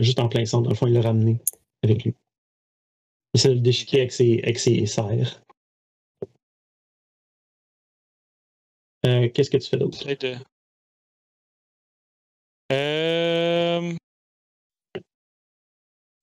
Juste 0.00 0.18
en 0.20 0.28
plein 0.28 0.44
centre, 0.44 0.64
dans 0.64 0.70
le 0.70 0.76
fond, 0.76 0.86
il 0.86 0.94
l'a 0.94 1.02
ramené 1.02 1.38
avec 1.82 2.04
lui. 2.04 2.14
Il 3.34 3.38
essaie 3.38 3.54
de 3.54 3.54
le 3.54 3.98
avec 3.98 4.12
ses, 4.12 4.40
avec 4.42 4.58
ses 4.58 4.86
serres. 4.86 5.42
Qu'est-ce 9.02 9.50
que 9.50 9.56
tu 9.58 9.68
fais 9.68 9.76
d'autre? 9.76 9.98
Euh, 12.72 13.96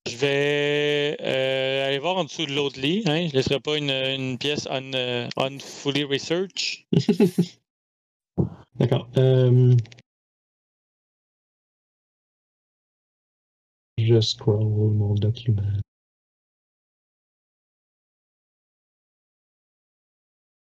Je 0.05 0.17
vais 0.17 1.17
euh, 1.21 1.87
aller 1.87 1.97
voir 1.99 2.17
en 2.17 2.25
dessous 2.25 2.45
de 2.45 2.53
l'autre 2.53 2.79
lit. 2.79 3.03
Hein? 3.05 3.27
Je 3.29 3.33
laisserai 3.33 3.59
pas 3.61 3.77
une, 3.77 4.37
pièce 4.37 4.67
un, 4.69 4.93
euh, 4.93 5.29
unfully 5.37 6.03
research. 6.03 6.85
D'accord. 8.75 9.09
Euh, 9.17 9.75
Je 13.97 14.19
scroll 14.19 14.65
mon 14.65 15.15
document. 15.15 15.61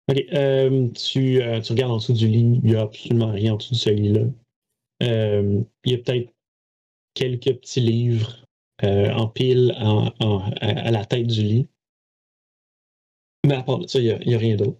Ok, 0.07 0.17
tu, 0.95 1.39
tu 1.63 1.71
regardes 1.71 1.91
en 1.91 1.97
dessous 1.97 2.13
du 2.13 2.27
lit, 2.27 2.59
il 2.63 2.69
n'y 2.69 2.75
a 2.75 2.81
absolument 2.81 3.31
rien 3.31 3.53
en 3.53 3.57
dessous 3.57 3.73
de 3.73 3.79
ce 3.79 3.89
lit-là. 3.89 4.27
Euh, 5.01 5.61
il 5.83 5.91
y 5.91 5.95
a 5.95 5.97
peut-être 5.97 6.31
quelques 7.13 7.59
petits 7.59 7.81
livres 7.81 8.45
euh, 8.83 9.11
en 9.11 9.27
pile 9.27 9.73
en- 9.77 10.11
en- 10.19 10.39
à, 10.61 10.67
à 10.87 10.91
la 10.91 11.05
tête 11.05 11.27
du 11.27 11.41
lit. 11.41 11.67
Mais 13.45 13.55
à 13.55 13.63
part 13.63 13.79
ça, 13.89 13.99
il 13.99 14.17
n'y 14.25 14.35
a, 14.35 14.37
rien 14.37 14.55
d'autre. 14.55 14.77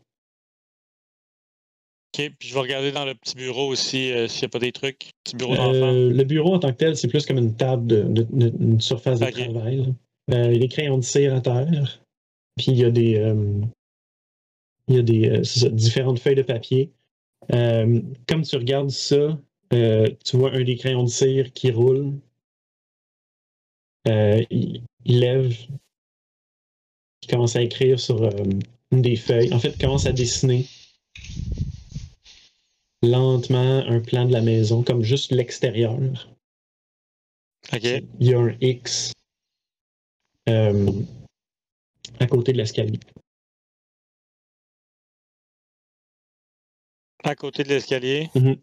Ok, 2.14 2.31
puis 2.38 2.49
je 2.49 2.53
vais 2.53 2.60
regarder 2.60 2.91
dans 2.91 3.06
le 3.06 3.15
petit 3.15 3.35
bureau 3.35 3.68
aussi 3.69 4.11
euh, 4.11 4.27
s'il 4.27 4.41
n'y 4.43 4.45
a 4.45 4.49
pas 4.49 4.60
des 4.60 4.72
trucs. 4.72 5.11
Petit 5.23 5.35
bureau 5.35 5.56
d'enfant. 5.56 5.93
Euh, 5.93 6.10
le 6.11 6.23
bureau 6.23 6.53
en 6.56 6.60
tant 6.60 6.72
que 6.72 6.77
tel, 6.77 6.95
c'est 6.98 7.07
plus 7.07 7.26
comme 7.26 7.38
une 7.38 7.56
table 7.56 7.88
de, 7.88 8.03
de- 8.03 8.27
de- 8.31 8.64
une 8.64 8.81
surface 8.81 9.19
de 9.19 9.26
travail. 9.30 9.93
Euh, 10.31 10.48
il 10.48 10.53
y 10.53 10.56
a 10.56 10.60
des 10.60 10.68
crayons 10.68 10.98
de 10.98 11.03
cire 11.03 11.34
à 11.34 11.41
terre. 11.41 12.03
Puis 12.57 12.68
il 12.73 12.77
y 12.77 12.85
a 12.85 12.91
des, 12.91 13.34
il 14.88 14.95
y 14.95 14.99
a 14.99 15.02
des 15.02 15.43
ça, 15.43 15.69
différentes 15.69 16.19
feuilles 16.19 16.35
de 16.35 16.41
papier. 16.43 16.91
Comme 17.49 18.43
tu 18.43 18.56
regardes 18.57 18.89
ça, 18.91 19.39
euh, 19.73 20.07
tu 20.23 20.38
vois 20.38 20.52
un 20.52 20.64
des 20.64 20.76
crayons 20.76 21.03
de 21.03 21.10
cire 21.10 21.52
qui 21.53 21.72
roule. 21.72 22.19
Euh, 24.07 24.43
il, 24.49 24.84
il 25.06 25.19
lève. 25.19 25.53
Il 27.23 27.30
commence 27.30 27.56
à 27.56 27.61
écrire 27.61 27.99
sur 27.99 28.23
euh, 28.23 28.31
une 28.91 29.02
des 29.02 29.15
feuilles. 29.15 29.53
En 29.53 29.60
fait, 29.60 29.69
il 29.69 29.77
commence 29.77 30.06
à 30.06 30.11
dessiner 30.11 30.65
lentement 33.03 33.80
un 33.88 33.99
plan 33.99 34.26
de 34.26 34.34
la 34.34 34.41
maison, 34.41 34.84
comme 34.84 35.03
juste 35.03 35.31
l'extérieur. 35.31 35.98
ok. 37.73 37.84
Il 38.19 38.27
y 38.27 38.34
a 38.34 38.39
un 38.39 38.56
X 38.61 39.14
à 42.19 42.27
côté 42.27 42.52
de 42.52 42.57
l'escalier. 42.57 42.99
À 47.23 47.35
côté 47.35 47.64
de 47.64 47.69
l'escalier. 47.69 48.30
Mhm. 48.35 48.57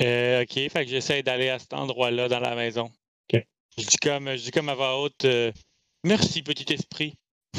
Euh, 0.00 0.42
ok, 0.42 0.52
fait 0.52 0.84
que 0.84 0.90
j'essaie 0.90 1.22
d'aller 1.22 1.48
à 1.48 1.58
cet 1.58 1.72
endroit-là 1.74 2.28
dans 2.28 2.40
la 2.40 2.54
maison. 2.54 2.92
Je 3.32 3.86
dis 3.86 3.96
comme, 3.98 4.28
je 4.36 4.42
dis 4.42 4.50
comme 4.50 4.68
à 4.68 4.74
voix 4.74 5.00
haute 5.00 5.24
euh, 5.24 5.52
Merci, 6.04 6.42
petit 6.42 6.72
esprit. 6.72 7.14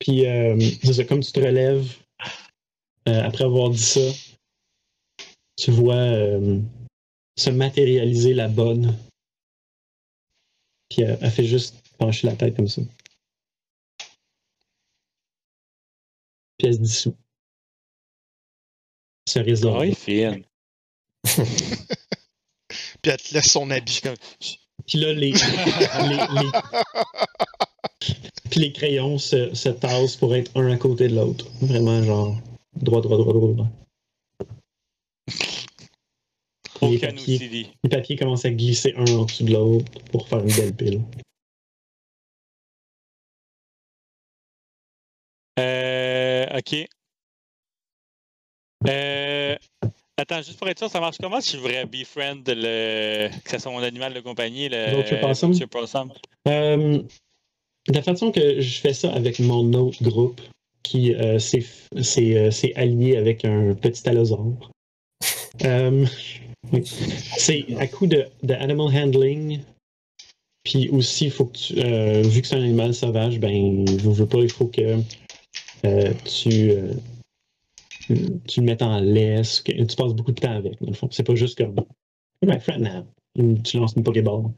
Puis, 0.00 0.26
euh, 0.26 0.58
ça, 0.92 1.04
comme 1.04 1.20
tu 1.20 1.30
te 1.32 1.38
relèves, 1.40 1.96
après 3.06 3.44
avoir 3.44 3.70
dit 3.70 3.78
ça, 3.78 4.00
tu 5.56 5.70
vois 5.70 5.94
se 7.36 7.50
matérialiser 7.50 8.34
la 8.34 8.48
bonne. 8.48 8.98
Puis, 10.88 11.02
elle, 11.02 11.18
elle 11.20 11.30
fait 11.30 11.44
juste 11.44 11.76
pencher 11.96 12.26
la 12.26 12.34
tête 12.36 12.56
comme 12.56 12.68
ça. 12.68 12.82
Puis, 16.58 16.68
elle 16.68 16.74
se 16.74 16.80
dissout. 16.80 17.16
Cerise 19.28 19.60
Ah, 19.60 19.68
dorée. 19.68 19.88
il 19.88 19.94
fine. 19.94 20.42
Puis 23.02 23.10
elle 23.10 23.16
te 23.16 23.34
laisse 23.34 23.50
son 23.50 23.70
habit. 23.70 24.00
Puis 24.86 24.98
là, 24.98 25.12
les, 25.12 25.32
les- 25.32 26.42
les- 26.42 26.50
Puis 28.50 28.60
les 28.60 28.72
crayons 28.72 29.18
se, 29.18 29.54
se 29.54 29.68
tassent 29.68 30.16
pour 30.16 30.34
être 30.34 30.50
un 30.56 30.70
à 30.72 30.76
côté 30.76 31.08
de 31.08 31.14
l'autre. 31.16 31.46
Vraiment, 31.60 32.02
genre, 32.02 32.36
droit, 32.74 33.00
droit, 33.02 33.18
droit, 33.18 33.32
droit, 33.34 33.52
droit. 33.52 33.68
Les 36.80 36.96
Aucun 36.96 37.08
papiers, 37.08 37.38
les 37.82 37.90
papiers 37.90 38.16
commencent 38.16 38.44
à 38.44 38.50
glisser 38.50 38.94
un 38.96 39.04
en 39.16 39.24
dessous 39.24 39.44
de 39.44 39.52
l'autre 39.52 39.90
pour 40.12 40.28
faire 40.28 40.38
une 40.38 40.54
belle 40.54 40.74
pile. 40.74 41.02
Euh, 45.58 46.46
ok. 46.58 46.86
Euh, 48.86 49.56
attends, 50.16 50.42
juste 50.42 50.58
pour 50.58 50.68
être 50.68 50.78
sûr, 50.78 50.88
ça 50.90 51.00
marche 51.00 51.16
comment 51.20 51.40
si 51.40 51.56
je 51.56 51.58
voudrais 51.58 51.84
befriend 51.86 52.42
le, 52.46 53.28
que 53.42 53.50
ce 53.50 53.58
soit 53.58 53.72
mon 53.72 53.82
animal 53.82 54.14
de 54.14 54.20
compagnie, 54.20 54.68
le 54.68 54.94
Vulture 54.96 55.20
Possum? 55.20 55.50
Vulture 55.50 55.68
Possum? 55.68 56.12
Euh, 56.46 57.02
de 57.88 57.94
la 57.94 58.02
façon 58.02 58.30
que 58.30 58.60
je 58.60 58.80
fais 58.80 58.94
ça 58.94 59.12
avec 59.12 59.40
mon 59.40 59.72
autre 59.72 60.02
groupe, 60.02 60.40
qui 60.82 61.14
euh, 61.14 61.38
s'est 61.38 61.64
s'est, 62.00 62.36
euh, 62.36 62.50
s'est 62.50 62.72
allié 62.76 63.16
avec 63.16 63.44
un 63.44 63.74
petit 63.74 64.08
allosaure. 64.08 64.70
C'est 67.36 67.66
à 67.78 67.86
coup 67.86 68.06
de, 68.06 68.26
de 68.42 68.54
animal 68.54 68.94
handling. 68.94 69.60
Puis 70.64 70.90
aussi, 70.90 71.30
faut 71.30 71.46
que 71.46 71.56
tu, 71.56 71.74
euh, 71.78 72.20
vu 72.22 72.42
que 72.42 72.46
c'est 72.46 72.56
un 72.56 72.62
animal 72.62 72.92
sauvage, 72.92 73.38
ben, 73.38 73.86
je 73.88 74.08
veux 74.08 74.26
pas, 74.26 74.38
il 74.38 74.52
faut 74.52 74.66
que 74.66 74.98
euh, 75.86 76.12
tu, 76.26 76.70
euh, 76.70 76.92
tu 78.46 78.60
le 78.60 78.66
mettes 78.66 78.82
en 78.82 79.00
laisse, 79.00 79.60
que 79.60 79.72
tu 79.72 79.96
passes 79.96 80.14
beaucoup 80.14 80.32
de 80.32 80.40
temps 80.40 80.52
avec, 80.52 80.80
dans 80.80 80.88
le 80.88 80.94
fond. 80.94 81.08
C'est 81.10 81.24
pas 81.24 81.34
juste 81.34 81.58
comme, 81.58 81.76
hey, 82.42 82.48
my 82.48 82.60
friend 82.60 82.82
now. 82.82 83.06
Tu 83.62 83.76
lances 83.78 83.94
une 83.96 84.02
Pokéball. 84.02 84.50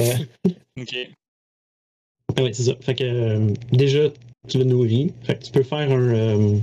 Euh, 0.00 0.14
Ok. 0.80 0.96
ah 2.36 2.42
ouais, 2.42 2.52
c'est 2.52 2.64
ça. 2.64 2.76
Fait 2.80 2.94
que 2.94 3.04
euh, 3.04 3.54
déjà, 3.72 4.08
tu 4.48 4.58
le 4.58 4.64
nourris. 4.64 5.12
Fait 5.22 5.38
que 5.38 5.44
tu 5.44 5.52
peux 5.52 5.62
faire 5.62 5.90
un. 5.90 6.14
euh, 6.14 6.58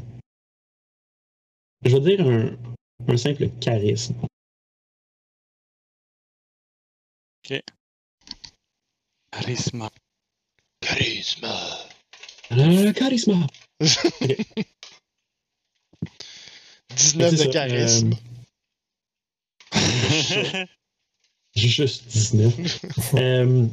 je 1.85 1.97
vais 1.97 2.15
dire 2.15 2.27
un, 2.27 2.57
un 3.07 3.17
simple 3.17 3.49
charisme. 3.59 4.15
Charisme. 9.31 9.89
Charisme. 10.81 11.47
Euh, 12.51 12.91
charisme! 12.93 13.47
19 16.95 17.29
C'est 17.29 17.35
de 17.35 17.37
ça, 17.37 17.47
charisme. 17.67 18.13
euh, 19.75 20.65
juste 21.55 22.07
19. 22.07 22.85
euh, 23.15 23.67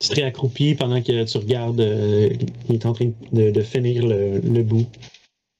tu 0.00 0.08
te 0.08 0.14
réaccroupis 0.14 0.74
pendant 0.74 1.00
que 1.02 1.24
tu 1.24 1.38
regardes. 1.38 1.80
euh, 1.80 2.30
il 2.68 2.74
est 2.74 2.86
en 2.86 2.92
train 2.92 3.12
de, 3.32 3.50
de 3.50 3.62
finir 3.62 4.06
le, 4.06 4.38
le 4.40 4.62
bout. 4.62 4.86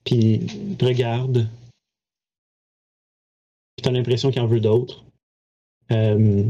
Puis 0.04 0.40
il 0.44 0.76
te 0.76 0.84
regarde. 0.84 1.48
Tu 3.82 3.88
as 3.88 3.92
l'impression 3.92 4.30
qu'il 4.30 4.42
en 4.42 4.46
veut 4.46 4.60
d'autres. 4.60 5.04
Euh, 5.92 6.44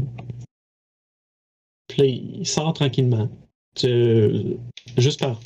puis 1.87 2.01
là, 2.01 2.05
il 2.07 2.47
sort 2.47 2.73
tranquillement. 2.73 3.29
Tu- 3.75 4.57
juste 4.97 5.19
par 5.19 5.39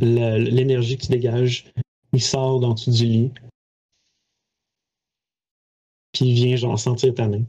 l'énergie 0.00 0.96
que 0.96 1.02
tu 1.06 1.08
dégages, 1.12 1.66
il 2.12 2.22
sort 2.22 2.60
d'en 2.60 2.74
dessous 2.74 2.90
du 2.92 3.04
lit. 3.06 3.30
Puis 6.18 6.26
il 6.30 6.34
vient 6.34 6.56
genre 6.56 6.76
sentir 6.80 7.14
ta 7.14 7.28
main. 7.28 7.44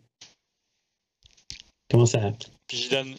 Comment 1.90 2.06
ça. 2.06 2.32
Puis 2.68 2.78
je 2.84 2.90
donne. 2.92 3.16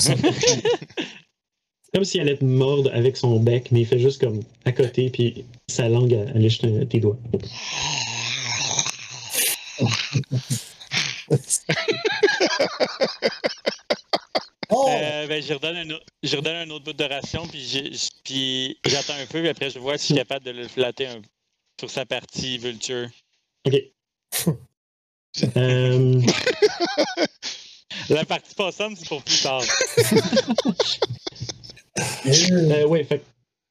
C'est 0.00 0.16
comme 1.94 2.04
s'il 2.06 2.22
allait 2.22 2.38
te 2.38 2.44
mordre 2.44 2.90
avec 2.94 3.18
son 3.18 3.38
bec, 3.40 3.70
mais 3.70 3.80
il 3.82 3.86
fait 3.86 3.98
juste 3.98 4.22
comme 4.22 4.40
à 4.64 4.72
côté, 4.72 5.10
puis 5.10 5.44
sa 5.68 5.90
langue 5.90 6.12
elle 6.12 6.40
lèche 6.40 6.60
tes 6.60 6.88
tes 6.88 7.00
doigts. 7.00 7.18
Oh! 9.80 9.86
Euh, 14.88 15.26
ben, 15.26 15.42
je 15.42 15.52
redonne 15.52 15.76
un, 15.92 15.98
je 16.22 16.34
redonne 16.36 16.56
un 16.56 16.70
autre 16.70 16.86
bout 16.86 16.92
de 16.94 17.04
ration, 17.04 17.46
puis 17.46 17.60
j'ai- 17.60 17.92
j- 17.92 18.08
puis 18.24 18.78
j'attends 18.86 19.12
un 19.14 19.26
peu, 19.26 19.40
puis 19.40 19.48
après 19.50 19.68
je 19.68 19.78
vois 19.78 19.98
si 19.98 20.04
je 20.04 20.06
suis 20.06 20.14
capable 20.14 20.46
de 20.46 20.50
le 20.50 20.66
flatter 20.66 21.06
un- 21.08 21.20
sur 21.78 21.90
sa 21.90 22.06
partie 22.06 22.56
vulture. 22.56 23.06
Ok. 23.66 23.74
Euh, 25.56 26.20
La 28.10 28.24
partie 28.26 28.54
possum, 28.54 28.94
c'est 28.96 29.08
pour 29.08 29.22
plus 29.22 29.40
tard. 29.42 29.62
euh, 32.52 32.86
ouais, 32.86 33.04
fait 33.04 33.22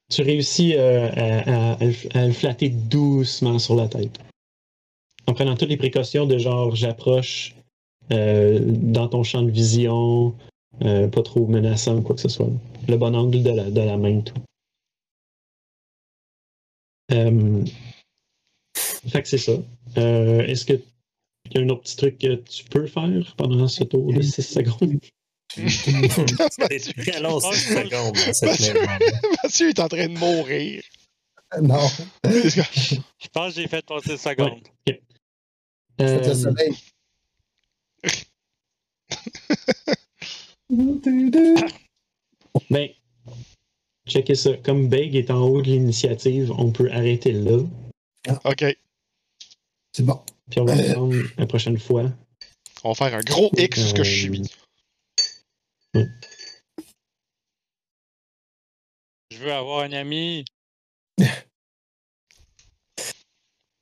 tu 0.10 0.24
réussis 0.24 0.74
euh, 0.76 1.08
à, 1.16 1.78
le- 2.26 2.34
flatter 2.34 2.70
doucement 2.70 3.60
sur 3.60 3.76
la 3.76 3.88
tête. 3.88 4.18
En 5.28 5.34
prenant 5.34 5.56
toutes 5.56 5.70
les 5.70 5.78
précautions 5.78 6.26
de 6.26 6.38
genre 6.38 6.76
j'approche 6.76 7.56
euh, 8.12 8.60
dans 8.62 9.08
ton 9.08 9.24
champ 9.24 9.42
de 9.44 9.52
vision, 9.52 10.36
pas 10.80 11.22
trop 11.24 11.46
menaçant 11.48 11.98
ou 11.98 12.02
quoi 12.02 12.16
que 12.16 12.22
ce 12.22 12.30
soit. 12.30 12.50
le 12.88 12.98
bon 12.98 13.16
angle 13.16 13.44
de 13.44 13.52
la, 13.52 13.70
de 13.70 13.82
la 13.82 13.98
main. 13.98 14.22
Tout. 14.22 14.34
Fait 19.08 19.22
que 19.22 19.28
c'est 19.28 19.38
ça. 19.38 19.54
Euh, 19.98 20.42
Est-ce 20.46 20.66
que 20.66 20.74
il 21.50 21.58
y 21.58 21.58
a 21.58 21.66
un 21.66 21.70
autre 21.70 21.82
petit 21.82 21.96
truc 21.98 22.18
que 22.20 22.36
tu 22.36 22.64
peux 22.66 22.88
faire 22.88 23.34
pendant 23.36 23.68
ce 23.68 23.84
tour 23.84 24.14
de 24.14 24.22
6 24.22 24.42
secondes? 24.42 25.00
C'est 25.50 26.94
très 26.96 27.20
long, 27.20 27.40
6 27.42 27.60
je- 27.60 27.74
secondes 27.76 28.16
Mathieu-. 28.16 28.74
Mathieu 29.44 29.70
est 29.70 29.80
en 29.80 29.88
train 29.90 30.08
de 30.08 30.18
mourir. 30.18 30.82
Non. 31.62 31.88
Je 32.24 33.28
pense 33.34 33.54
que 33.56 33.62
j'ai 33.62 33.68
fait 33.68 33.86
passer 33.86 34.16
secondes. 34.18 34.66
Faites 34.88 35.02
Euh, 36.00 36.28
le 36.30 36.34
soleil. 36.36 36.74
ben, 42.70 42.90
checkez 44.08 44.36
ça. 44.36 44.52
Comme 44.64 44.88
Beg 44.90 45.16
est 45.16 45.32
en 45.32 45.42
haut 45.42 45.62
de 45.62 45.68
l'initiative, 45.68 46.52
on 46.58 46.72
peut 46.72 46.90
arrêter 46.92 47.32
là. 47.34 47.60
Ok. 48.46 48.64
C'est 49.94 50.04
bon. 50.06 50.22
Puis 50.50 50.60
on 50.60 50.66
va 50.66 50.74
Euh. 50.76 51.24
la 51.38 51.46
prochaine 51.48 51.78
fois. 51.80 52.12
On 52.84 52.92
va 52.92 52.96
faire 52.96 53.18
un 53.18 53.22
gros 53.22 53.52
X 53.58 53.80
sur 53.80 53.90
ce 53.90 53.94
que 53.94 54.04
je 54.04 54.12
Euh, 54.12 54.22
subis. 54.24 54.50
Je 59.32 59.38
veux 59.38 59.52
avoir 59.54 59.84
un 59.84 59.92
ami. 59.94 60.46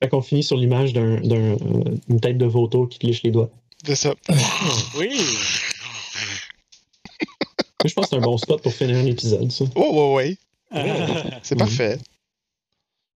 Fait 0.02 0.08
qu'on 0.10 0.22
finit 0.22 0.44
sur 0.44 0.56
l'image 0.58 0.94
d'un, 0.94 1.20
d'un, 1.22 1.58
euh, 1.58 2.20
tête 2.22 2.38
de 2.38 2.46
vautour 2.46 2.88
qui 2.88 3.00
te 3.00 3.06
liche 3.08 3.24
les 3.24 3.32
doigts. 3.32 3.50
C'est 3.86 3.96
ça. 3.96 4.14
Oui. 4.98 5.10
Moi, 7.82 7.88
je 7.88 7.94
pense 7.94 8.06
que 8.06 8.10
c'est 8.10 8.16
un 8.18 8.22
bon 8.22 8.38
spot 8.38 8.62
pour 8.62 8.74
finir 8.74 8.98
un 8.98 9.06
épisode, 9.06 9.50
ça. 9.52 9.64
Oh, 9.76 10.14
ouais, 10.16 10.16
ouais. 10.16 10.38
Euh, 10.74 11.24
C'est 11.44 11.56
parfait. 11.58 11.98